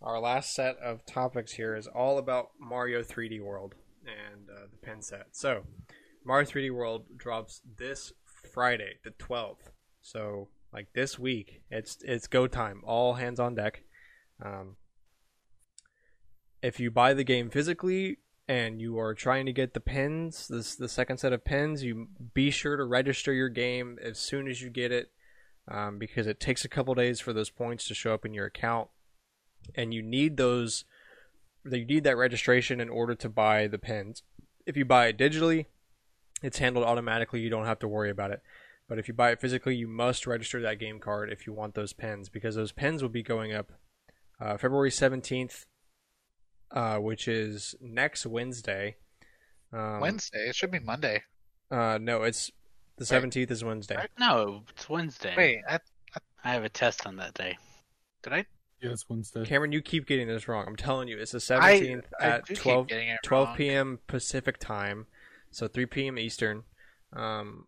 our 0.01 0.20
last 0.20 0.55
set 0.55 0.77
of 0.78 1.05
topics 1.05 1.52
here 1.52 1.74
is 1.74 1.89
all 1.89 2.16
about 2.16 2.51
Mario 2.60 3.02
3D 3.02 3.43
World 3.43 3.74
and 4.06 4.48
uh, 4.48 4.66
the 4.70 4.78
pin 4.78 5.02
set. 5.02 5.27
So, 5.32 5.64
Mario 6.25 6.49
3D 6.49 6.71
World 6.71 7.05
drops 7.17 7.63
this 7.79 8.13
Friday, 8.53 8.95
the 9.05 9.11
12th. 9.11 9.71
So, 10.03 10.49
like 10.73 10.89
this 10.95 11.19
week, 11.19 11.63
it's 11.71 11.99
it's 12.03 12.27
go 12.27 12.47
time. 12.47 12.83
All 12.85 13.15
hands 13.15 13.41
on 13.41 13.55
deck. 13.55 13.83
Um, 14.45 14.77
if 16.63 16.81
you 16.81 16.91
buy 16.91 17.15
the 17.15 17.25
game 17.25 17.51
physically 17.51 18.19
and 18.49 18.81
you 18.81 18.99
are 18.99 19.15
trying 19.15 19.47
to 19.47 19.53
get 19.53 19.75
the 19.75 19.81
pins, 19.81 20.49
this 20.49 20.75
the 20.75 20.89
second 20.89 21.19
set 21.19 21.33
of 21.33 21.45
pins, 21.45 21.83
you 21.83 22.09
be 22.35 22.51
sure 22.51 22.77
to 22.77 22.85
register 22.85 23.33
your 23.33 23.49
game 23.49 23.99
as 24.03 24.19
soon 24.19 24.49
as 24.49 24.63
you 24.63 24.71
get 24.71 24.93
it, 24.93 25.11
um, 25.69 25.99
because 25.99 26.27
it 26.27 26.41
takes 26.41 26.65
a 26.65 26.69
couple 26.69 26.95
days 26.95 27.21
for 27.21 27.33
those 27.33 27.51
points 27.51 27.87
to 27.89 27.95
show 27.95 28.15
up 28.15 28.25
in 28.25 28.35
your 28.35 28.47
account, 28.47 28.89
and 29.75 29.93
you 29.93 30.03
need 30.03 30.37
those. 30.37 30.85
You 31.65 31.85
need 31.85 32.05
that 32.05 32.17
registration 32.17 32.81
in 32.81 32.89
order 32.89 33.15
to 33.15 33.29
buy 33.29 33.67
the 33.67 33.79
pins. 33.79 34.23
If 34.65 34.79
you 34.79 34.87
buy 34.87 35.09
it 35.09 35.19
digitally, 35.19 35.67
it's 36.43 36.59
handled 36.59 36.87
automatically. 36.87 37.41
You 37.41 37.51
don't 37.51 37.67
have 37.67 37.79
to 37.81 37.89
worry 37.89 38.11
about 38.11 38.31
it. 38.31 38.43
But 38.89 38.99
if 38.99 39.07
you 39.07 39.15
buy 39.15 39.31
it 39.31 39.41
physically, 39.41 39.77
you 39.77 39.87
must 39.87 40.27
register 40.27 40.61
that 40.62 40.81
game 40.81 40.99
card 40.99 41.31
if 41.31 41.47
you 41.47 41.53
want 41.53 41.75
those 41.75 41.93
pins 41.93 42.29
because 42.29 42.57
those 42.57 42.73
pins 42.73 43.03
will 43.03 43.09
be 43.09 43.23
going 43.23 43.53
up 43.53 43.73
uh, 44.41 44.57
February 44.57 44.91
17th, 44.91 45.67
uh, 46.73 46.97
which 46.97 47.29
is 47.29 47.75
next 47.81 48.27
Wednesday. 48.27 48.97
Um, 49.73 50.01
Wednesday. 50.01 50.49
It 50.49 50.57
should 50.57 50.73
be 50.73 50.81
Monday. 50.81 51.23
Uh, 51.71 51.99
no, 52.01 52.25
it's 52.25 52.51
the 52.97 53.07
Wait. 53.09 53.23
17th 53.23 53.51
is 53.51 53.62
Wednesday. 53.62 53.97
No, 54.19 54.65
it's 54.71 54.89
Wednesday. 54.89 55.35
Wait, 55.37 55.61
I, 55.69 55.79
I 56.43 56.53
have 56.53 56.65
a 56.65 56.69
test 56.69 57.07
on 57.07 57.17
that 57.17 57.35
day. 57.35 57.59
did 58.23 58.33
I? 58.33 58.47
Yeah, 58.83 58.91
it's 58.91 59.09
Wednesday. 59.09 59.45
Cameron, 59.45 59.73
you 59.73 59.83
keep 59.83 60.07
getting 60.07 60.27
this 60.27 60.49
wrong. 60.49 60.65
I'm 60.67 60.77
telling 60.77 61.07
you, 61.07 61.19
it's 61.19 61.33
the 61.33 61.39
17th 61.39 62.05
I 62.19 62.25
at 62.25 62.47
do 62.47 62.57
12, 62.57 62.89
12 63.23 63.57
p.m. 63.57 63.99
Pacific 64.07 64.59
time, 64.59 65.07
so 65.51 65.68
3 65.68 65.86
p.m. 65.86 66.18
Eastern. 66.18 66.62
Um, 67.14 67.66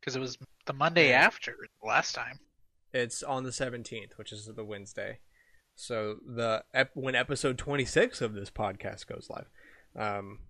Because 0.00 0.16
it 0.16 0.20
was 0.20 0.38
the 0.66 0.72
Monday 0.72 1.12
after 1.12 1.54
last 1.82 2.14
time. 2.14 2.38
it's 2.92 3.22
on 3.22 3.44
the 3.44 3.50
17th, 3.50 4.12
which 4.16 4.32
is 4.32 4.46
the 4.46 4.64
Wednesday. 4.64 5.18
So 5.74 6.16
the 6.26 6.64
ep- 6.74 6.90
when 6.94 7.14
episode 7.14 7.58
26 7.58 8.20
of 8.20 8.34
this 8.34 8.50
podcast 8.50 9.06
goes 9.06 9.28
live, 9.30 9.46
um, 9.96 10.40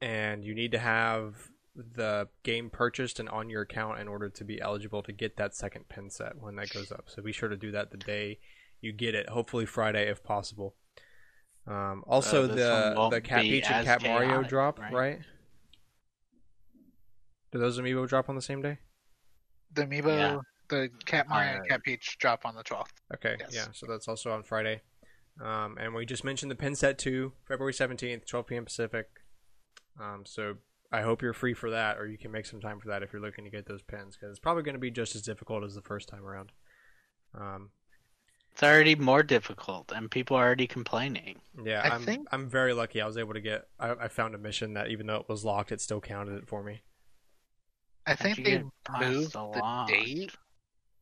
and 0.00 0.44
you 0.44 0.54
need 0.54 0.72
to 0.72 0.78
have 0.78 1.48
the 1.74 2.28
game 2.44 2.70
purchased 2.70 3.18
and 3.18 3.28
on 3.28 3.50
your 3.50 3.62
account 3.62 3.98
in 3.98 4.06
order 4.06 4.28
to 4.28 4.44
be 4.44 4.60
eligible 4.60 5.02
to 5.02 5.12
get 5.12 5.36
that 5.36 5.54
second 5.56 5.88
pin 5.88 6.08
set 6.10 6.40
when 6.40 6.54
that 6.56 6.70
goes 6.70 6.92
up. 6.92 7.04
So 7.08 7.20
be 7.22 7.32
sure 7.32 7.48
to 7.48 7.56
do 7.56 7.72
that 7.72 7.90
the 7.90 7.96
day 7.96 8.38
you 8.80 8.92
get 8.92 9.14
it. 9.14 9.28
Hopefully 9.30 9.66
Friday 9.66 10.08
if 10.08 10.22
possible. 10.22 10.76
Um, 11.66 12.04
also 12.06 12.44
Uh, 12.44 12.46
the 12.48 13.08
the 13.10 13.20
Cat 13.20 13.42
Peach 13.42 13.64
and 13.66 13.74
as 13.76 13.84
Cat 13.84 14.02
Mario 14.02 14.42
drop, 14.42 14.78
right? 14.78 14.92
right? 14.92 15.20
Do 17.52 17.58
those 17.58 17.78
amiibo 17.78 18.08
drop 18.08 18.28
on 18.28 18.34
the 18.34 18.42
same 18.42 18.60
day? 18.62 18.78
The 19.72 19.86
amiibo, 19.86 20.16
Yeah. 20.16 20.40
the 20.68 20.90
Cat 21.06 21.28
Mario 21.28 21.52
and 21.56 21.60
Uh, 21.62 21.66
Cat 21.66 21.82
Peach 21.84 22.18
drop 22.18 22.44
on 22.44 22.54
the 22.54 22.62
12th. 22.64 22.92
Okay, 23.14 23.36
Yes. 23.40 23.54
yeah, 23.54 23.68
so 23.72 23.86
that's 23.86 24.08
also 24.08 24.30
on 24.32 24.42
Friday. 24.42 24.82
Um, 25.40 25.78
and 25.78 25.94
we 25.94 26.04
just 26.06 26.22
mentioned 26.24 26.50
the 26.50 26.56
pin 26.56 26.74
set 26.76 26.98
too, 26.98 27.32
February 27.46 27.72
17th, 27.72 28.24
12 28.26 28.46
p.m. 28.46 28.64
Pacific. 28.64 29.08
Um, 29.98 30.24
so 30.26 30.58
I 30.92 31.02
hope 31.02 31.22
you're 31.22 31.32
free 31.32 31.54
for 31.54 31.70
that, 31.70 31.98
or 31.98 32.06
you 32.06 32.18
can 32.18 32.30
make 32.30 32.46
some 32.46 32.60
time 32.60 32.78
for 32.80 32.88
that 32.88 33.02
if 33.02 33.12
you're 33.12 33.22
looking 33.22 33.44
to 33.44 33.50
get 33.50 33.66
those 33.66 33.82
pins, 33.82 34.16
because 34.16 34.30
it's 34.30 34.38
probably 34.38 34.62
going 34.62 34.74
to 34.74 34.80
be 34.80 34.90
just 34.90 35.14
as 35.16 35.22
difficult 35.22 35.64
as 35.64 35.74
the 35.74 35.82
first 35.82 36.08
time 36.08 36.24
around. 36.24 36.52
Um, 37.34 37.70
It's 38.54 38.62
already 38.62 38.94
more 38.94 39.24
difficult, 39.24 39.90
and 39.90 40.08
people 40.08 40.36
are 40.36 40.44
already 40.46 40.68
complaining. 40.68 41.40
yeah, 41.64 41.80
I 41.82 41.88
I'm 41.96 42.02
think- 42.04 42.28
I'm 42.30 42.48
very 42.48 42.72
lucky. 42.72 43.00
I 43.00 43.06
was 43.06 43.16
able 43.16 43.34
to 43.34 43.40
get. 43.40 43.66
I, 43.80 43.90
I 43.90 44.06
found 44.08 44.36
a 44.36 44.38
mission 44.38 44.74
that 44.74 44.90
even 44.90 45.08
though 45.08 45.16
it 45.16 45.28
was 45.28 45.44
locked, 45.44 45.72
it 45.72 45.80
still 45.80 46.00
counted 46.00 46.36
it 46.36 46.46
for 46.46 46.62
me. 46.62 46.82
I 48.06 48.14
think 48.14 48.44
they 48.44 48.62
moved 49.00 49.32
the 49.32 49.50
the 49.50 49.84
date 49.88 50.36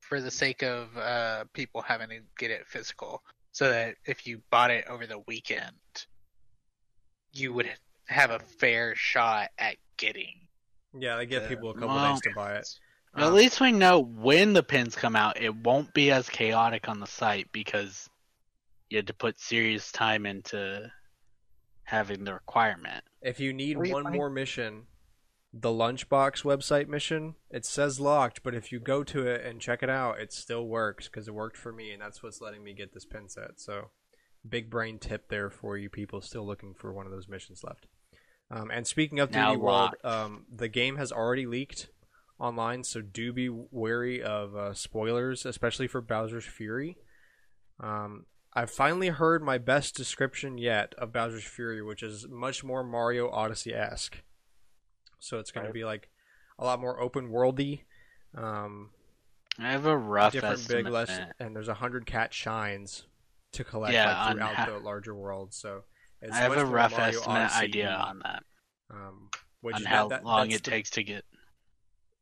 for 0.01 0.23
the 0.23 0.31
sake 0.31 0.63
of 0.63 0.97
uh, 0.97 1.45
people 1.53 1.83
having 1.83 2.09
to 2.09 2.21
get 2.39 2.51
it 2.51 2.67
physical, 2.67 3.23
so 3.51 3.69
that 3.69 3.97
if 4.07 4.27
you 4.27 4.41
bought 4.51 4.71
it 4.71 4.87
over 4.89 5.07
the 5.07 5.19
weekend, 5.27 5.77
you 7.35 7.53
would 7.53 7.69
have 8.07 8.31
a 8.31 8.39
fair 8.39 8.95
shot 8.95 9.51
at 9.59 9.77
getting. 9.99 10.49
Yeah, 10.99 11.17
they 11.17 11.27
give 11.27 11.47
people 11.49 11.69
a 11.71 11.75
couple 11.75 11.89
well- 11.89 12.13
days 12.15 12.21
to 12.23 12.31
buy 12.35 12.55
it. 12.55 12.69
At 13.15 13.25
Um, 13.25 13.35
least 13.35 13.61
we 13.61 13.73
know 13.73 14.01
when 14.01 14.53
the 14.55 14.63
pins 14.63 14.97
come 14.97 15.17
out, 15.17 15.41
it 15.41 15.55
won't 15.55 15.93
be 15.93 16.11
as 16.11 16.29
chaotic 16.29 16.89
on 16.89 17.01
the 17.01 17.07
site 17.07 17.51
because 17.53 18.09
you 18.89 18.97
had 18.99 19.07
to 19.09 19.15
put 19.15 19.39
serious 19.39 19.93
time 19.93 20.25
into 20.25 20.91
having 21.85 22.25
the 22.25 22.33
requirement. 22.35 23.05
If 23.21 23.39
you 23.41 23.53
need 23.53 23.77
Are 23.77 23.81
one 23.81 24.05
funny? 24.05 24.17
more 24.17 24.31
mission, 24.31 24.87
the 25.53 25.69
Lunchbox 25.69 26.43
website 26.43 26.89
mission, 26.89 27.35
it 27.51 27.67
says 27.67 28.01
locked, 28.01 28.43
but 28.43 28.55
if 28.55 28.73
you 28.73 28.81
go 28.81 29.05
to 29.05 29.27
it 29.27 29.45
and 29.45 29.61
check 29.61 29.83
it 29.83 29.91
out, 29.91 30.19
it 30.19 30.33
still 30.33 30.67
works 30.67 31.09
because 31.09 31.29
it 31.29 31.35
worked 31.35 31.59
for 31.59 31.73
me, 31.73 31.93
and 31.93 32.01
that's 32.01 32.23
what's 32.23 32.41
letting 32.41 32.65
me 32.65 32.73
get 32.73 32.95
this 32.95 33.05
pin 33.05 33.29
set. 33.29 33.61
So, 33.61 33.91
big 34.49 34.71
brain 34.71 34.99
tip 34.99 35.29
there 35.29 35.51
for 35.51 35.77
you 35.77 35.91
people 35.91 36.21
still 36.23 36.47
looking 36.47 36.73
for 36.75 36.93
one 36.93 37.05
of 37.07 37.13
those 37.13 37.29
missions 37.29 37.63
left. 37.63 37.87
Um, 38.51 38.71
and 38.71 38.87
speaking 38.87 39.21
of 39.21 39.31
3D 39.31 39.35
Now 39.35 39.55
World, 39.55 39.95
um, 40.03 40.47
the 40.51 40.69
game 40.69 40.97
has 40.97 41.13
already 41.13 41.47
leaked 41.47 41.89
online, 42.43 42.85
so 42.85 43.01
do 43.01 43.33
be 43.33 43.49
wary 43.49 44.23
of 44.23 44.55
uh, 44.57 44.75
spoilers, 44.75 45.47
especially 45.47 45.87
for 45.87 46.01
Bowser's 46.01 46.45
Fury. 46.45 46.97
Um, 47.81 48.27
I've 48.55 48.71
finally 48.71 49.09
heard 49.09 49.43
my 49.43 49.59
best 49.59 49.95
description 49.97 50.59
yet 50.59 50.95
of 50.99 51.13
Bowser's 51.13 51.45
Fury, 51.45 51.81
which 51.83 52.03
is 52.03 52.27
much 52.29 52.63
more 52.65 52.83
Mario 52.85 53.31
Odyssey 53.31 53.73
esque. 53.73 54.23
So 55.21 55.39
it's 55.39 55.51
going 55.53 55.67
to 55.67 55.73
be 55.73 55.85
like 55.85 56.11
a 56.59 56.65
lot 56.65 56.81
more 56.81 57.01
open 57.01 57.31
worldy, 57.31 57.83
um, 58.37 58.91
I 59.59 59.71
have 59.73 59.87
a 59.87 59.97
rough 59.97 60.33
different 60.33 60.67
big 60.69 60.87
estimate. 60.87 61.33
and 61.39 61.55
there's 61.55 61.69
a 61.69 61.75
hundred 61.75 62.07
cat 62.07 62.33
shines 62.35 63.07
to 63.53 63.65
collect 63.65 63.93
Yeah, 63.93 64.07
like, 64.25 64.33
throughout 64.35 64.55
ha- 64.55 64.67
the 64.67 64.79
larger 64.79 65.15
world. 65.15 65.53
So 65.55 65.85
it's 66.21 66.33
I 66.35 66.39
have 66.39 66.57
a 66.57 66.65
rough 66.65 66.93
Mario 66.93 67.19
estimate 67.19 67.37
Odyssey, 67.39 67.65
idea 67.65 67.91
on 67.91 68.21
that, 68.25 68.43
um, 68.91 69.29
which 69.61 69.77
on 69.77 69.83
that- 69.83 69.89
how 69.89 70.09
that- 70.09 70.25
long 70.25 70.49
that's 70.49 70.61
it 70.61 70.65
the- 70.65 70.71
takes 70.71 70.91
to 70.91 71.05
get. 71.05 71.25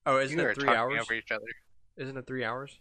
Oh, 0.06 0.18
isn't 0.18 0.38
you 0.38 0.46
it 0.48 0.54
three 0.58 0.68
hours? 0.68 1.00
over 1.00 1.14
each 1.14 1.30
other. 1.30 1.44
Isn't 1.96 2.16
it 2.16 2.26
three 2.26 2.44
hours? 2.44 2.78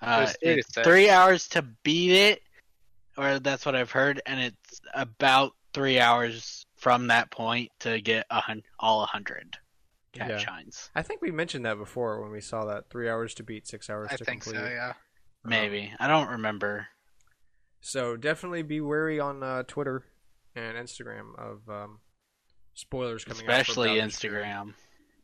Uh, 0.00 0.24
was 0.26 0.36
three 0.42 0.52
it's 0.60 0.74
six. 0.74 0.86
three 0.86 1.10
hours 1.10 1.48
to 1.48 1.62
beat 1.82 2.12
it, 2.12 2.42
or 3.16 3.38
that's 3.38 3.64
what 3.66 3.74
I've 3.76 3.90
heard, 3.90 4.20
and 4.26 4.40
it's 4.40 4.80
about 4.94 5.52
three 5.72 5.98
hours 6.00 6.66
from 6.76 7.06
that 7.08 7.30
point 7.30 7.70
to 7.80 8.00
get 8.00 8.26
a 8.30 8.40
hun- 8.40 8.62
all 8.78 9.02
a 9.02 9.06
hundred 9.06 9.56
cat 10.12 10.30
Yeah. 10.30 10.38
shines. 10.38 10.90
I 10.94 11.02
think 11.02 11.20
we 11.22 11.30
mentioned 11.30 11.64
that 11.66 11.76
before 11.78 12.20
when 12.22 12.30
we 12.30 12.40
saw 12.40 12.64
that 12.66 12.90
three 12.90 13.08
hours 13.08 13.34
to 13.34 13.42
beat, 13.42 13.66
six 13.66 13.88
hours 13.90 14.08
I 14.12 14.16
to 14.16 14.24
think 14.24 14.44
so. 14.44 14.52
complete. 14.52 14.72
Yeah. 14.72 14.88
Um, 15.44 15.50
Maybe 15.50 15.92
I 15.98 16.06
don't 16.06 16.28
remember. 16.28 16.88
So 17.80 18.16
definitely 18.16 18.62
be 18.62 18.80
wary 18.80 19.20
on 19.20 19.42
uh, 19.42 19.62
Twitter 19.64 20.04
and 20.54 20.76
Instagram 20.76 21.38
of 21.38 21.68
um, 21.68 22.00
spoilers 22.74 23.24
coming 23.24 23.44
out. 23.46 23.50
Especially 23.50 23.98
Bowser's 24.00 24.18
Fury. 24.18 24.42
Instagram. 24.44 24.74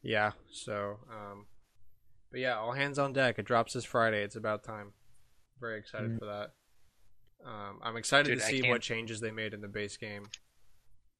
Yeah. 0.02 0.32
So, 0.50 0.98
um, 1.10 1.46
but 2.30 2.40
yeah, 2.40 2.56
all 2.58 2.72
hands 2.72 2.98
on 2.98 3.12
deck. 3.12 3.38
It 3.38 3.44
drops 3.46 3.72
this 3.74 3.84
Friday. 3.84 4.22
It's 4.22 4.36
about 4.36 4.64
time. 4.64 4.92
Very 5.60 5.78
excited 5.78 6.12
Mm. 6.12 6.18
for 6.18 6.26
that. 6.26 6.52
Um, 7.44 7.80
I'm 7.82 7.96
excited 7.96 8.26
Dude, 8.30 8.40
to 8.40 8.44
see 8.44 8.68
what 8.68 8.82
changes 8.82 9.20
they 9.20 9.30
made 9.30 9.54
in 9.54 9.60
the 9.60 9.68
base 9.68 9.96
game. 9.96 10.26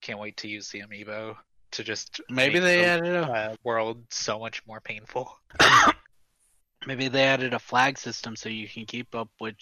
Can't 0.03 0.19
wait 0.19 0.37
to 0.39 0.49
use 0.49 0.71
the 0.71 0.81
amiibo 0.81 1.37
to 1.73 1.85
just 1.85 2.21
Maybe 2.29 2.55
make 2.55 2.63
they 2.63 2.77
the 2.79 2.85
added 2.85 3.15
a 3.17 3.23
uh, 3.33 3.57
world 3.65 4.05
so 4.11 4.39
much 4.39 4.67
more 4.67 4.81
painful. 4.81 5.31
maybe 6.87 7.09
they 7.09 7.25
added 7.25 7.55
a 7.55 7.59
flag 7.59 7.99
system 7.99 8.35
so 8.37 8.49
you 8.49 8.69
can 8.69 8.87
keep 8.87 9.15
up 9.15 9.29
with 9.41 9.57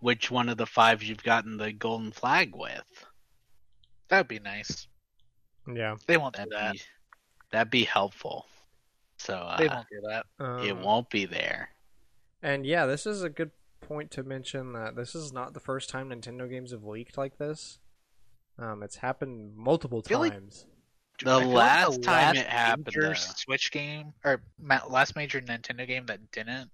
which 0.00 0.30
one 0.30 0.48
of 0.48 0.56
the 0.56 0.66
five 0.66 1.02
you've 1.02 1.22
gotten 1.22 1.56
the 1.56 1.72
golden 1.72 2.12
flag 2.12 2.54
with. 2.54 3.06
That'd 4.08 4.28
be 4.28 4.38
nice. 4.40 4.86
Yeah. 5.72 5.96
They 6.06 6.16
won't 6.16 6.34
do 6.34 6.38
That'd 6.48 6.52
that. 6.52 6.72
be 6.74 6.80
that'd 7.50 7.70
be 7.70 7.84
helpful. 7.84 8.46
So 9.18 9.54
They 9.58 9.68
uh, 9.68 9.74
won't 9.76 9.88
do 9.90 10.00
that. 10.08 10.26
Um, 10.38 10.64
it 10.66 10.76
won't 10.76 11.10
be 11.10 11.24
there. 11.24 11.70
And 12.42 12.64
yeah, 12.64 12.86
this 12.86 13.04
is 13.06 13.22
a 13.22 13.28
good 13.28 13.50
point 13.80 14.10
to 14.12 14.22
mention 14.22 14.72
that 14.74 14.94
this 14.96 15.14
is 15.14 15.32
not 15.32 15.54
the 15.54 15.60
first 15.60 15.88
time 15.90 16.10
Nintendo 16.10 16.48
games 16.48 16.70
have 16.70 16.84
leaked 16.84 17.18
like 17.18 17.38
this. 17.38 17.78
Um, 18.58 18.82
it's 18.82 18.96
happened 18.96 19.56
multiple 19.56 20.02
feel 20.02 20.20
like- 20.20 20.32
times. 20.32 20.66
The 21.24 21.32
I 21.32 21.40
feel 21.40 21.48
like 21.48 21.56
last 21.56 22.02
time 22.04 22.14
last 22.14 22.36
it 22.38 22.46
happened, 22.46 22.86
major 22.86 23.08
though. 23.08 23.12
Switch 23.14 23.72
game 23.72 24.12
or 24.24 24.40
last 24.88 25.16
major 25.16 25.40
Nintendo 25.40 25.84
game 25.84 26.06
that 26.06 26.20
didn't 26.30 26.70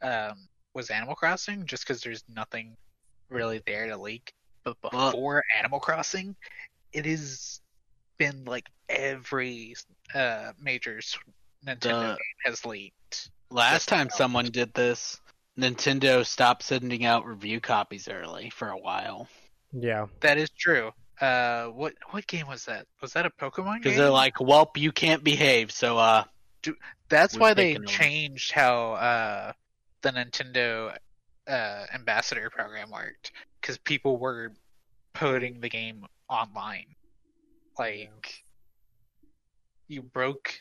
um, 0.00 0.48
was 0.72 0.88
Animal 0.88 1.14
Crossing, 1.14 1.66
just 1.66 1.86
because 1.86 2.00
there's 2.00 2.24
nothing 2.26 2.78
really 3.28 3.60
there 3.66 3.86
to 3.88 3.98
leak. 3.98 4.32
But 4.64 4.78
Well- 4.90 5.10
before 5.10 5.42
Animal 5.58 5.80
Crossing, 5.80 6.34
it 6.94 7.04
has 7.04 7.60
been 8.18 8.44
like 8.44 8.66
every 8.88 9.74
uh, 10.14 10.52
major 10.60 10.98
s- 10.98 11.16
Nintendo 11.66 11.80
The- 11.80 12.16
game 12.16 12.40
has 12.44 12.64
leaked. 12.64 13.30
Last 13.50 13.88
time 13.88 14.06
about. 14.08 14.16
someone 14.16 14.44
did 14.46 14.74
this, 14.74 15.20
Nintendo 15.58 16.26
stopped 16.26 16.62
sending 16.64 17.04
out 17.04 17.24
review 17.26 17.60
copies 17.60 18.08
early 18.08 18.50
for 18.50 18.68
a 18.70 18.76
while 18.78 19.28
Yeah, 19.72 20.06
That 20.20 20.38
is 20.38 20.50
true. 20.50 20.90
Uh, 21.20 21.66
what 21.66 21.94
what 22.10 22.26
game 22.26 22.48
was 22.48 22.64
that? 22.64 22.86
Was 23.00 23.12
that 23.12 23.24
a 23.26 23.30
Pokemon 23.30 23.74
game? 23.74 23.80
because 23.82 23.96
they're 23.96 24.10
like, 24.10 24.34
"Welp, 24.36 24.76
you 24.76 24.90
can't 24.90 25.22
behave." 25.22 25.70
So, 25.70 25.96
uh, 25.96 26.24
That's 27.08 27.38
why 27.38 27.54
they 27.54 27.74
taken 27.74 27.84
over. 27.84 27.92
changed 27.92 28.50
how 28.50 28.94
uh, 28.94 29.52
the 30.02 30.10
Nintendo 30.10 30.96
uh, 31.46 31.84
ambassador 31.94 32.50
program 32.50 32.90
worked 32.90 33.30
because 33.60 33.78
people 33.78 34.16
were 34.18 34.52
putting 35.12 35.60
the 35.60 35.68
game 35.68 36.04
online. 36.28 36.86
Like, 37.78 38.44
you 39.88 40.02
broke 40.02 40.54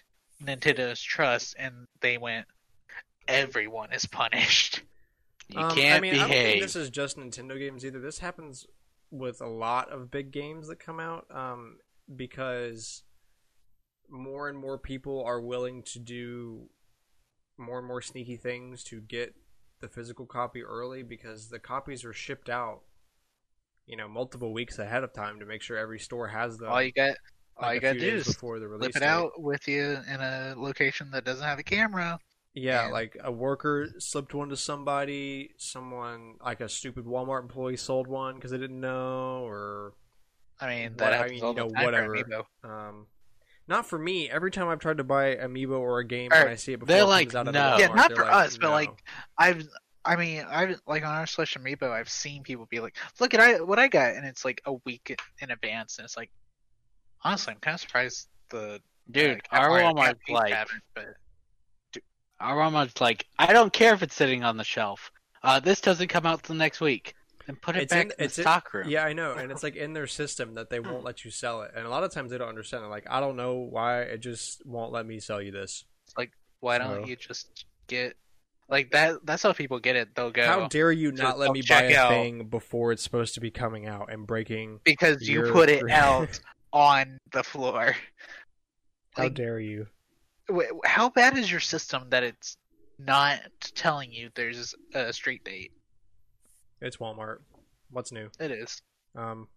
Nintendo's 0.44 1.02
trust, 1.02 1.56
and 1.58 1.88
they 2.02 2.18
went, 2.18 2.48
"Everyone 3.28 3.94
is 3.94 4.06
punished." 4.06 4.82
you 5.50 5.60
Um, 5.60 5.76
can't 5.76 5.98
I 5.98 6.00
mean, 6.00 6.16
I 6.16 6.18
don't 6.20 6.30
think 6.30 6.44
behave. 6.44 6.62
this 6.62 6.76
is 6.76 6.90
just 6.90 7.18
Nintendo 7.18 7.58
games 7.58 7.86
either. 7.86 8.00
This 8.00 8.20
happens 8.20 8.66
with 9.12 9.42
a 9.42 9.48
lot 9.48 9.90
of 9.92 10.10
big 10.10 10.32
games 10.32 10.68
that 10.68 10.80
come 10.80 11.00
out 11.00 11.28
um, 11.30 11.78
because 12.16 13.04
more 14.10 14.50
and 14.50 14.58
more 14.58 14.78
people 14.78 15.24
are 15.24 15.40
willing 15.42 15.84
to 15.84 16.00
do 16.00 16.70
more 17.58 17.78
and 17.78 17.88
more 17.88 18.02
sneaky 18.02 18.36
things 18.36 18.84
to 18.86 19.00
get 19.02 19.36
the 19.80 19.88
physical 19.88 20.26
copy 20.26 20.64
early 20.64 21.04
because 21.04 21.50
the 21.50 21.60
copies 21.60 22.04
are 22.04 22.14
shipped 22.14 22.50
out, 22.50 22.82
you 23.88 23.98
know, 23.98 24.08
multiple 24.08 24.54
weeks 24.54 24.80
ahead 24.80 25.04
of 25.04 25.14
time 25.14 25.40
to 25.40 25.46
make 25.46 25.62
sure 25.62 25.78
every 25.78 26.00
store 26.00 26.28
has 26.28 26.58
them. 26.58 26.70
all 26.70 26.82
you 26.82 26.92
got, 26.92 27.16
all 27.58 27.74
you 27.74 27.80
got 27.80 27.94
to 27.94 28.00
do 28.00 28.16
is 28.16 28.26
before 28.28 28.60
the 28.60 28.68
release 28.68 28.92
flip 28.92 28.96
it 28.98 29.00
date. 29.02 29.06
out 29.06 29.32
with 29.42 29.68
you 29.68 29.98
in 30.08 30.22
a 30.22 30.54
location 30.58 31.12
that 31.12 31.26
doesn't 31.26 31.46
have 31.46 31.60
a 31.60 31.64
camera. 31.64 32.20
Yeah, 32.56 32.84
And- 32.86 32.94
like 32.94 33.18
a 33.24 33.32
worker 33.32 33.90
slipped 34.00 34.34
one 34.34 34.50
to 34.50 34.58
somebody, 34.58 35.52
someone 35.58 36.36
like 36.44 36.62
a 36.62 36.70
stupid 36.70 37.06
Walmart 37.06 37.42
employee 37.42 37.78
sold 37.78 38.08
one 38.08 38.36
because 38.36 38.52
they 38.52 38.58
didn't 38.58 38.80
know, 38.80 39.44
or 39.46 39.94
I 40.62 40.68
mean, 40.70 40.92
What- 40.92 40.98
that 41.00 41.14
I 41.14 41.18
happens 41.18 41.32
mean, 41.34 41.44
all 41.44 41.50
you 41.52 41.56
know, 41.58 41.68
the 41.68 41.74
time 41.74 41.82
for 41.84 41.86
whatever. 42.14 42.44
Um, 42.64 43.08
not 43.68 43.86
for 43.88 43.98
me. 43.98 44.30
Every 44.30 44.52
time 44.52 44.68
I've 44.68 44.80
tried 44.80 44.98
to 44.98 45.04
buy 45.04 45.36
Amiibo 45.36 45.80
or 45.80 46.00
a 46.00 46.06
game 46.06 46.32
Or 46.32 46.36
and 46.36 46.50
I 46.50 46.56
see 46.56 46.74
it 46.74 46.80
before 46.80 46.94
they're 46.94 47.04
it 47.04 47.08
like, 47.08 47.28
comes 47.30 47.36
out 47.36 47.48
of 47.48 47.54
no. 47.54 47.60
the 47.62 47.76
Walmart, 47.76 47.80
Yeah, 47.80 47.96
not 47.96 48.16
for 48.16 48.24
like, 48.24 48.34
us, 48.34 48.58
but, 48.58 48.70
like, 48.72 49.04
I've, 49.38 49.68
I 50.06 50.16
mean, 50.18 50.46
I've 50.50 50.80
like 50.86 51.04
on 51.04 51.14
our 51.14 51.26
slash 51.28 51.56
amiibo, 51.56 51.90
I've 51.92 52.10
seen 52.10 52.44
people 52.44 52.68
be 52.70 52.80
like, 52.82 52.98
"Look 53.20 53.34
at 53.34 53.40
I 53.40 53.62
what 53.62 53.80
I 53.80 53.88
got," 53.88 54.16
and 54.16 54.26
it's 54.26 54.44
like 54.44 54.62
a 54.66 54.74
week 54.86 55.16
in 55.40 55.52
advance, 55.52 55.98
and 55.98 56.06
it's 56.06 56.18
like, 56.18 56.30
honestly, 57.24 57.54
I'm 57.54 57.60
kind 57.60 57.76
of 57.76 57.82
surprised 57.82 58.28
the 58.50 58.82
Dude, 59.12 59.42
uh, 59.52 59.56
our 59.58 59.70
Mario 59.70 59.94
Walmart's 59.94 60.30
like, 60.30 60.54
haven't, 60.54 60.82
but 60.94 61.06
our 62.40 62.56
Walmart's 62.58 63.00
like, 63.02 63.26
I 63.38 63.54
don't 63.54 63.72
care 63.74 63.94
if 63.94 64.04
it's 64.04 64.16
sitting 64.16 64.44
on 64.44 64.58
the 64.58 64.64
shelf. 64.64 65.12
Uh, 65.42 65.60
this 65.60 65.82
doesn't 65.82 66.08
come 66.08 66.26
out 66.26 66.44
till 66.44 66.56
next 66.56 66.80
week. 66.82 67.14
Then 67.46 67.58
put 67.58 67.76
it 67.76 67.84
It's 67.84 67.94
back 67.94 68.06
in- 68.06 68.12
in, 68.12 68.16
the 68.18 68.24
it's 68.26 68.36
stock 68.40 68.74
room. 68.74 68.88
Yeah, 68.90 69.04
I 69.04 69.12
know, 69.14 69.34
and 69.34 69.52
it's 69.54 69.64
like 69.64 69.76
in 69.76 69.94
their 69.94 70.08
system 70.08 70.54
that 70.56 70.70
they 70.70 70.80
won't 70.80 71.04
let 71.06 71.26
you 71.26 71.32
sell 71.32 71.62
it, 71.64 71.72
and 71.76 71.86
a 71.86 71.90
lot 71.90 72.04
of 72.04 72.12
times 72.12 72.32
they 72.32 72.38
don't 72.38 72.48
understand 72.50 72.84
it. 72.86 72.88
Like, 72.88 73.08
I 73.10 73.20
don't 73.20 73.36
know 73.36 73.56
why 73.56 74.02
it 74.04 74.20
just 74.20 74.66
won't 74.66 74.92
let 74.92 75.06
me 75.06 75.20
sell 75.20 75.42
you 75.42 75.52
this. 75.52 75.84
It's 76.08 76.18
like, 76.18 76.32
why 76.62 76.78
don't 76.78 77.04
So- 77.04 77.08
you 77.10 77.16
just 77.16 77.66
get 77.88 78.16
like 78.70 78.92
that? 78.92 79.26
That's 79.26 79.44
how 79.44 79.54
people 79.54 79.80
get 79.80 79.96
it. 79.96 80.16
They'll 80.16 80.32
go 80.32 80.46
How 80.46 80.68
dare 80.68 80.92
you 80.92 81.12
not 81.12 81.38
let 81.40 81.52
me 81.52 81.62
buy 81.62 81.92
self-checkout. 81.92 82.06
a 82.06 82.10
thing 82.10 82.48
before 82.48 82.92
it's 82.92 83.04
supposed 83.04 83.34
to 83.36 83.40
be 83.40 83.52
coming 83.52 83.86
out 83.86 84.12
and 84.12 84.26
breaking? 84.28 84.80
because 84.84 85.28
you 85.28 85.44
put 85.52 85.70
it 85.70 85.90
out 85.92 86.40
on 86.72 87.18
the 87.32 87.44
floor. 87.44 87.96
How 89.16 89.24
Like, 89.24 89.34
dare 89.36 89.60
you? 89.60 89.88
how 90.86 91.10
bad 91.10 91.38
is 91.38 91.50
your 91.50 91.60
system 91.62 92.10
that 92.10 92.24
it's 92.24 92.58
not 93.00 93.40
telling 93.76 94.12
you 94.12 94.30
there's 94.36 94.76
a 94.94 95.14
street 95.14 95.44
date? 95.46 95.72
It's 96.82 96.98
Walmart. 96.98 97.38
What's 97.90 98.12
new? 98.12 98.30
It 98.40 98.52
is. 98.52 98.82
Um, 99.16 99.48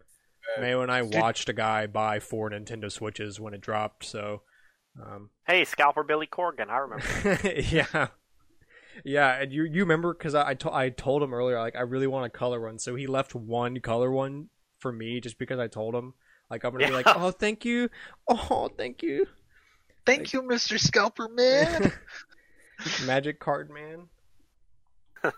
Mayo 0.61 0.81
and 0.81 0.91
I 0.91 1.01
watched 1.01 1.49
a 1.49 1.53
guy 1.53 1.87
buy 1.87 2.19
four 2.19 2.49
Nintendo 2.49 2.91
Switches 2.91 3.39
when 3.39 3.53
it 3.53 3.59
dropped, 3.61 4.05
so 4.05 4.43
um, 5.03 5.29
Hey, 5.45 5.65
Scalper 5.65 6.03
Billy 6.03 6.27
Corgan, 6.27 6.69
I 6.69 6.77
remember. 6.77 7.49
yeah, 7.59 8.07
yeah. 9.05 9.41
And 9.41 9.51
you 9.51 9.63
you 9.63 9.81
remember 9.81 10.13
because 10.13 10.35
I 10.35 10.49
I, 10.49 10.53
to- 10.55 10.73
I 10.73 10.89
told 10.89 11.23
him 11.23 11.33
earlier 11.33 11.59
like 11.59 11.75
I 11.75 11.81
really 11.81 12.07
want 12.07 12.25
a 12.25 12.29
color 12.29 12.61
one, 12.61 12.79
so 12.79 12.95
he 12.95 13.07
left 13.07 13.35
one 13.35 13.79
color 13.79 14.11
one 14.11 14.49
for 14.79 14.91
me 14.91 15.19
just 15.19 15.37
because 15.39 15.59
I 15.59 15.67
told 15.67 15.95
him 15.95 16.13
like 16.49 16.63
I'm 16.63 16.71
gonna 16.71 16.87
be 16.87 16.93
like 16.93 17.07
oh 17.07 17.31
thank 17.31 17.65
you 17.65 17.89
oh 18.27 18.69
thank 18.77 19.01
you 19.03 19.25
Thank 20.05 20.31
you, 20.31 20.41
Mr. 20.41 20.79
Scalper 20.79 21.27
Man. 21.27 21.91
Magic 23.05 23.41
Card 23.41 23.69
Man. 23.69 24.07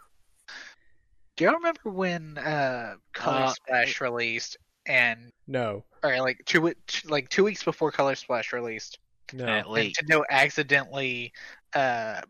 Do 1.36 1.44
y'all 1.46 1.54
remember 1.56 1.80
when 1.86 2.38
uh, 2.38 2.96
Color 3.14 3.46
Uh, 3.46 3.50
Splash 3.54 4.02
released 4.02 4.58
and 4.86 5.32
No, 5.48 5.86
or 6.04 6.20
like 6.20 6.42
two 6.46 6.62
we- 6.62 6.76
like 7.06 7.30
two 7.30 7.44
weeks 7.44 7.64
before 7.64 7.92
Color 7.92 8.16
Splash 8.16 8.54
released, 8.54 9.00
no. 9.34 9.46
At 9.46 9.70
least. 9.70 10.02
Nintendo 10.02 10.24
accidentally 10.30 11.32
uh, 11.74 12.22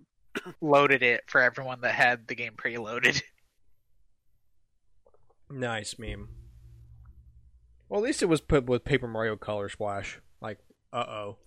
loaded 0.62 1.04
it 1.04 1.24
for 1.28 1.42
everyone 1.42 1.82
that 1.82 1.96
had 1.96 2.28
the 2.28 2.36
game 2.36 2.54
preloaded. 2.56 3.22
Nice 5.52 5.98
meme. 5.98 6.30
Well, 7.88 8.02
at 8.02 8.04
least 8.04 8.22
it 8.22 8.28
was 8.28 8.40
put 8.40 8.68
with 8.68 8.84
Paper 8.84 9.08
Mario 9.08 9.36
Color 9.36 9.70
Splash. 9.70 10.20
Like, 10.42 10.60
uh 10.94 11.06
oh, 11.08 11.38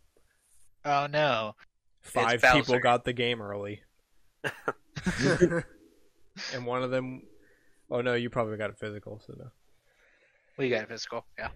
Oh 0.84 1.06
no! 1.06 1.54
five 2.00 2.42
people 2.42 2.78
got 2.80 3.04
the 3.04 3.12
game 3.12 3.40
early, 3.40 3.82
and 5.22 6.66
one 6.66 6.82
of 6.82 6.90
them. 6.90 7.22
Oh 7.90 8.00
no, 8.00 8.14
you 8.14 8.30
probably 8.30 8.56
got 8.56 8.70
it 8.70 8.78
physical, 8.78 9.20
so 9.24 9.34
no. 9.38 9.50
We 10.58 10.68
got 10.68 10.84
a 10.84 10.86
physical. 10.86 11.24
Yeah. 11.38 11.50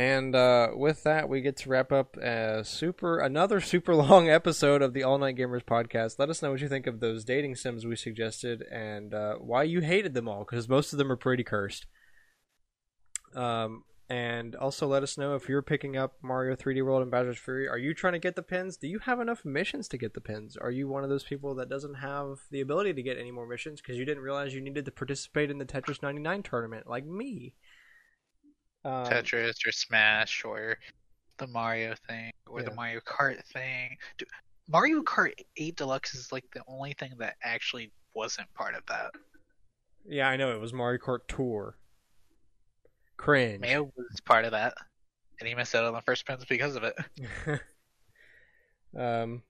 And 0.00 0.34
uh, 0.34 0.68
with 0.72 1.02
that, 1.02 1.28
we 1.28 1.42
get 1.42 1.58
to 1.58 1.68
wrap 1.68 1.92
up 1.92 2.16
a 2.16 2.64
super 2.64 3.18
another 3.18 3.60
super 3.72 3.94
long 3.94 4.30
episode 4.30 4.80
of 4.80 4.94
the 4.94 5.02
All 5.02 5.18
Night 5.18 5.36
Gamers 5.36 5.62
podcast. 5.62 6.18
Let 6.18 6.30
us 6.30 6.40
know 6.40 6.52
what 6.52 6.62
you 6.62 6.70
think 6.70 6.86
of 6.86 7.00
those 7.00 7.22
dating 7.22 7.56
sims 7.56 7.84
we 7.84 7.96
suggested 7.96 8.62
and 8.72 9.12
uh, 9.12 9.34
why 9.34 9.64
you 9.64 9.82
hated 9.82 10.14
them 10.14 10.26
all, 10.26 10.38
because 10.38 10.70
most 10.70 10.94
of 10.94 10.98
them 10.98 11.12
are 11.12 11.16
pretty 11.16 11.44
cursed. 11.44 11.84
Um, 13.34 13.84
and 14.08 14.56
also 14.56 14.86
let 14.86 15.02
us 15.02 15.18
know 15.18 15.34
if 15.34 15.50
you're 15.50 15.60
picking 15.60 15.98
up 15.98 16.14
Mario 16.22 16.56
3D 16.56 16.82
World 16.82 17.02
and 17.02 17.10
Bowser's 17.10 17.36
Fury. 17.36 17.68
Are 17.68 17.76
you 17.76 17.92
trying 17.92 18.14
to 18.14 18.18
get 18.18 18.36
the 18.36 18.42
pins? 18.42 18.78
Do 18.78 18.88
you 18.88 19.00
have 19.00 19.20
enough 19.20 19.44
missions 19.44 19.86
to 19.88 19.98
get 19.98 20.14
the 20.14 20.22
pins? 20.22 20.56
Are 20.56 20.70
you 20.70 20.88
one 20.88 21.04
of 21.04 21.10
those 21.10 21.24
people 21.24 21.54
that 21.56 21.68
doesn't 21.68 21.96
have 21.96 22.38
the 22.50 22.62
ability 22.62 22.94
to 22.94 23.02
get 23.02 23.18
any 23.18 23.32
more 23.32 23.46
missions 23.46 23.82
because 23.82 23.98
you 23.98 24.06
didn't 24.06 24.22
realize 24.22 24.54
you 24.54 24.62
needed 24.62 24.86
to 24.86 24.92
participate 24.92 25.50
in 25.50 25.58
the 25.58 25.66
Tetris 25.66 26.02
99 26.02 26.42
tournament, 26.42 26.86
like 26.88 27.04
me? 27.04 27.54
Um, 28.84 29.04
Tetris 29.04 29.66
or 29.66 29.72
Smash 29.72 30.44
or 30.44 30.78
the 31.38 31.46
Mario 31.46 31.94
thing 32.08 32.30
or 32.46 32.62
the 32.62 32.74
Mario 32.74 33.00
Kart 33.00 33.44
thing. 33.46 33.96
Dude, 34.18 34.28
Mario 34.68 35.02
Kart 35.02 35.32
8 35.56 35.76
Deluxe 35.76 36.14
is 36.14 36.32
like 36.32 36.44
the 36.52 36.62
only 36.68 36.94
thing 36.94 37.12
that 37.18 37.36
actually 37.42 37.92
wasn't 38.14 38.52
part 38.54 38.74
of 38.74 38.84
that. 38.86 39.10
Yeah, 40.06 40.28
I 40.28 40.36
know 40.36 40.54
it 40.54 40.60
was 40.60 40.72
Mario 40.72 40.98
Kart 40.98 41.20
Tour. 41.28 41.76
Cringe. 43.16 43.60
Mayo 43.60 43.92
was 43.96 44.20
part 44.24 44.46
of 44.46 44.52
that, 44.52 44.72
and 45.38 45.48
he 45.48 45.54
missed 45.54 45.74
out 45.74 45.84
on 45.84 45.92
the 45.92 46.00
first 46.00 46.26
pins 46.26 46.46
because 46.48 46.74
of 46.74 46.84
it. 46.84 46.96
um, 48.98 49.42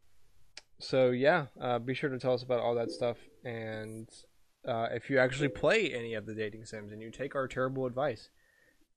so 0.80 1.10
yeah, 1.10 1.46
uh, 1.60 1.78
be 1.78 1.94
sure 1.94 2.10
to 2.10 2.18
tell 2.18 2.34
us 2.34 2.42
about 2.42 2.58
all 2.58 2.74
that 2.74 2.90
stuff, 2.90 3.16
and 3.44 4.08
uh, 4.66 4.88
if 4.90 5.08
you 5.08 5.18
actually 5.18 5.48
play 5.48 5.92
any 5.94 6.14
of 6.14 6.26
the 6.26 6.34
dating 6.34 6.64
sims 6.64 6.90
and 6.90 7.00
you 7.00 7.10
take 7.12 7.36
our 7.36 7.46
terrible 7.46 7.86
advice, 7.86 8.30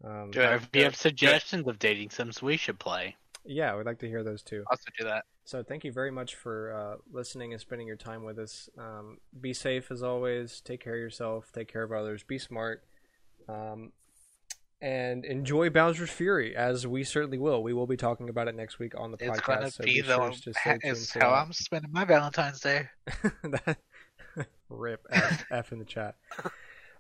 um, 0.04 0.32
Do 0.32 0.42
it. 0.42 0.54
If 0.56 0.70
you 0.74 0.84
have 0.84 0.96
suggestions 0.96 1.68
of 1.68 1.80
dating 1.80 2.10
sims 2.12 2.42
we 2.42 2.58
should 2.58 2.80
play. 2.80 3.16
yeah, 3.46 3.76
we'd 3.76 3.86
like 3.86 4.00
to 4.00 4.08
hear 4.08 4.24
those 4.24 4.42
too. 4.42 4.64
Also 4.70 4.86
do 4.98 5.06
that. 5.06 5.26
So 5.46 5.62
thank 5.64 5.84
you 5.84 5.92
very 5.92 6.12
much 6.12 6.36
for 6.36 6.74
uh, 6.74 6.96
listening 7.12 7.52
and 7.52 7.60
spending 7.62 7.86
your 7.88 7.98
time 7.98 8.24
with 8.24 8.40
us. 8.40 8.70
Um, 8.78 9.18
be 9.42 9.54
safe 9.54 9.92
as 9.92 10.02
always. 10.02 10.62
Take 10.62 10.82
care 10.84 10.94
of 10.94 11.00
yourself. 11.00 11.52
Take 11.54 11.72
care 11.72 11.84
of 11.84 11.92
others. 11.92 12.24
Be 12.24 12.38
smart. 12.38 12.84
Um, 13.50 13.92
and 14.82 15.24
enjoy 15.26 15.70
Bowser's 15.70 16.10
Fury, 16.10 16.56
as 16.56 16.86
we 16.86 17.04
certainly 17.06 17.38
will. 17.38 17.64
We 17.64 17.74
will 17.74 17.88
be 17.88 17.96
talking 17.98 18.28
about 18.30 18.50
it 18.50 18.56
next 18.56 18.80
week 18.80 18.94
on 18.98 19.12
the 19.12 19.18
It's 19.20 19.40
podcast. 19.40 19.46
gonna 19.48 19.72
so 19.72 19.84
be 19.84 19.94
be 19.96 20.02
the 20.02 20.18
to 20.54 20.80
is 20.84 21.12
how. 21.14 21.32
I'm 21.32 21.54
spending 21.54 21.92
my 21.92 22.04
Valentine's 22.04 22.60
Day. 22.60 22.90
that, 23.44 23.78
rip 24.70 25.06
F, 25.10 25.46
F 25.52 25.72
in 25.72 25.80
the 25.80 25.86
chat. 25.86 26.16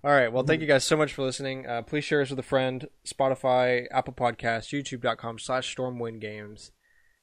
All 0.03 0.11
right. 0.11 0.31
Well, 0.31 0.43
thank 0.43 0.59
you 0.61 0.67
guys 0.67 0.83
so 0.83 0.97
much 0.97 1.13
for 1.13 1.21
listening. 1.21 1.65
Uh, 1.65 1.81
please 1.81 2.03
share 2.03 2.21
us 2.21 2.29
with 2.29 2.39
a 2.39 2.43
friend. 2.43 2.87
Spotify, 3.07 3.87
Apple 3.89 4.13
Podcasts, 4.13 4.73
YouTube.com 4.73 5.39
slash 5.39 5.73
Stormwind 5.73 6.19
Games. 6.19 6.71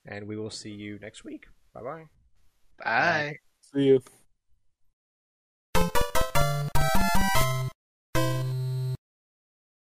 And 0.07 0.27
we 0.27 0.37
will 0.37 0.51
see 0.51 0.71
you 0.71 0.99
next 0.99 1.23
week. 1.23 1.47
Bye 1.75 1.83
bye. 1.83 2.05
Bye. 2.83 3.37
See 3.61 3.85
you. 3.85 4.03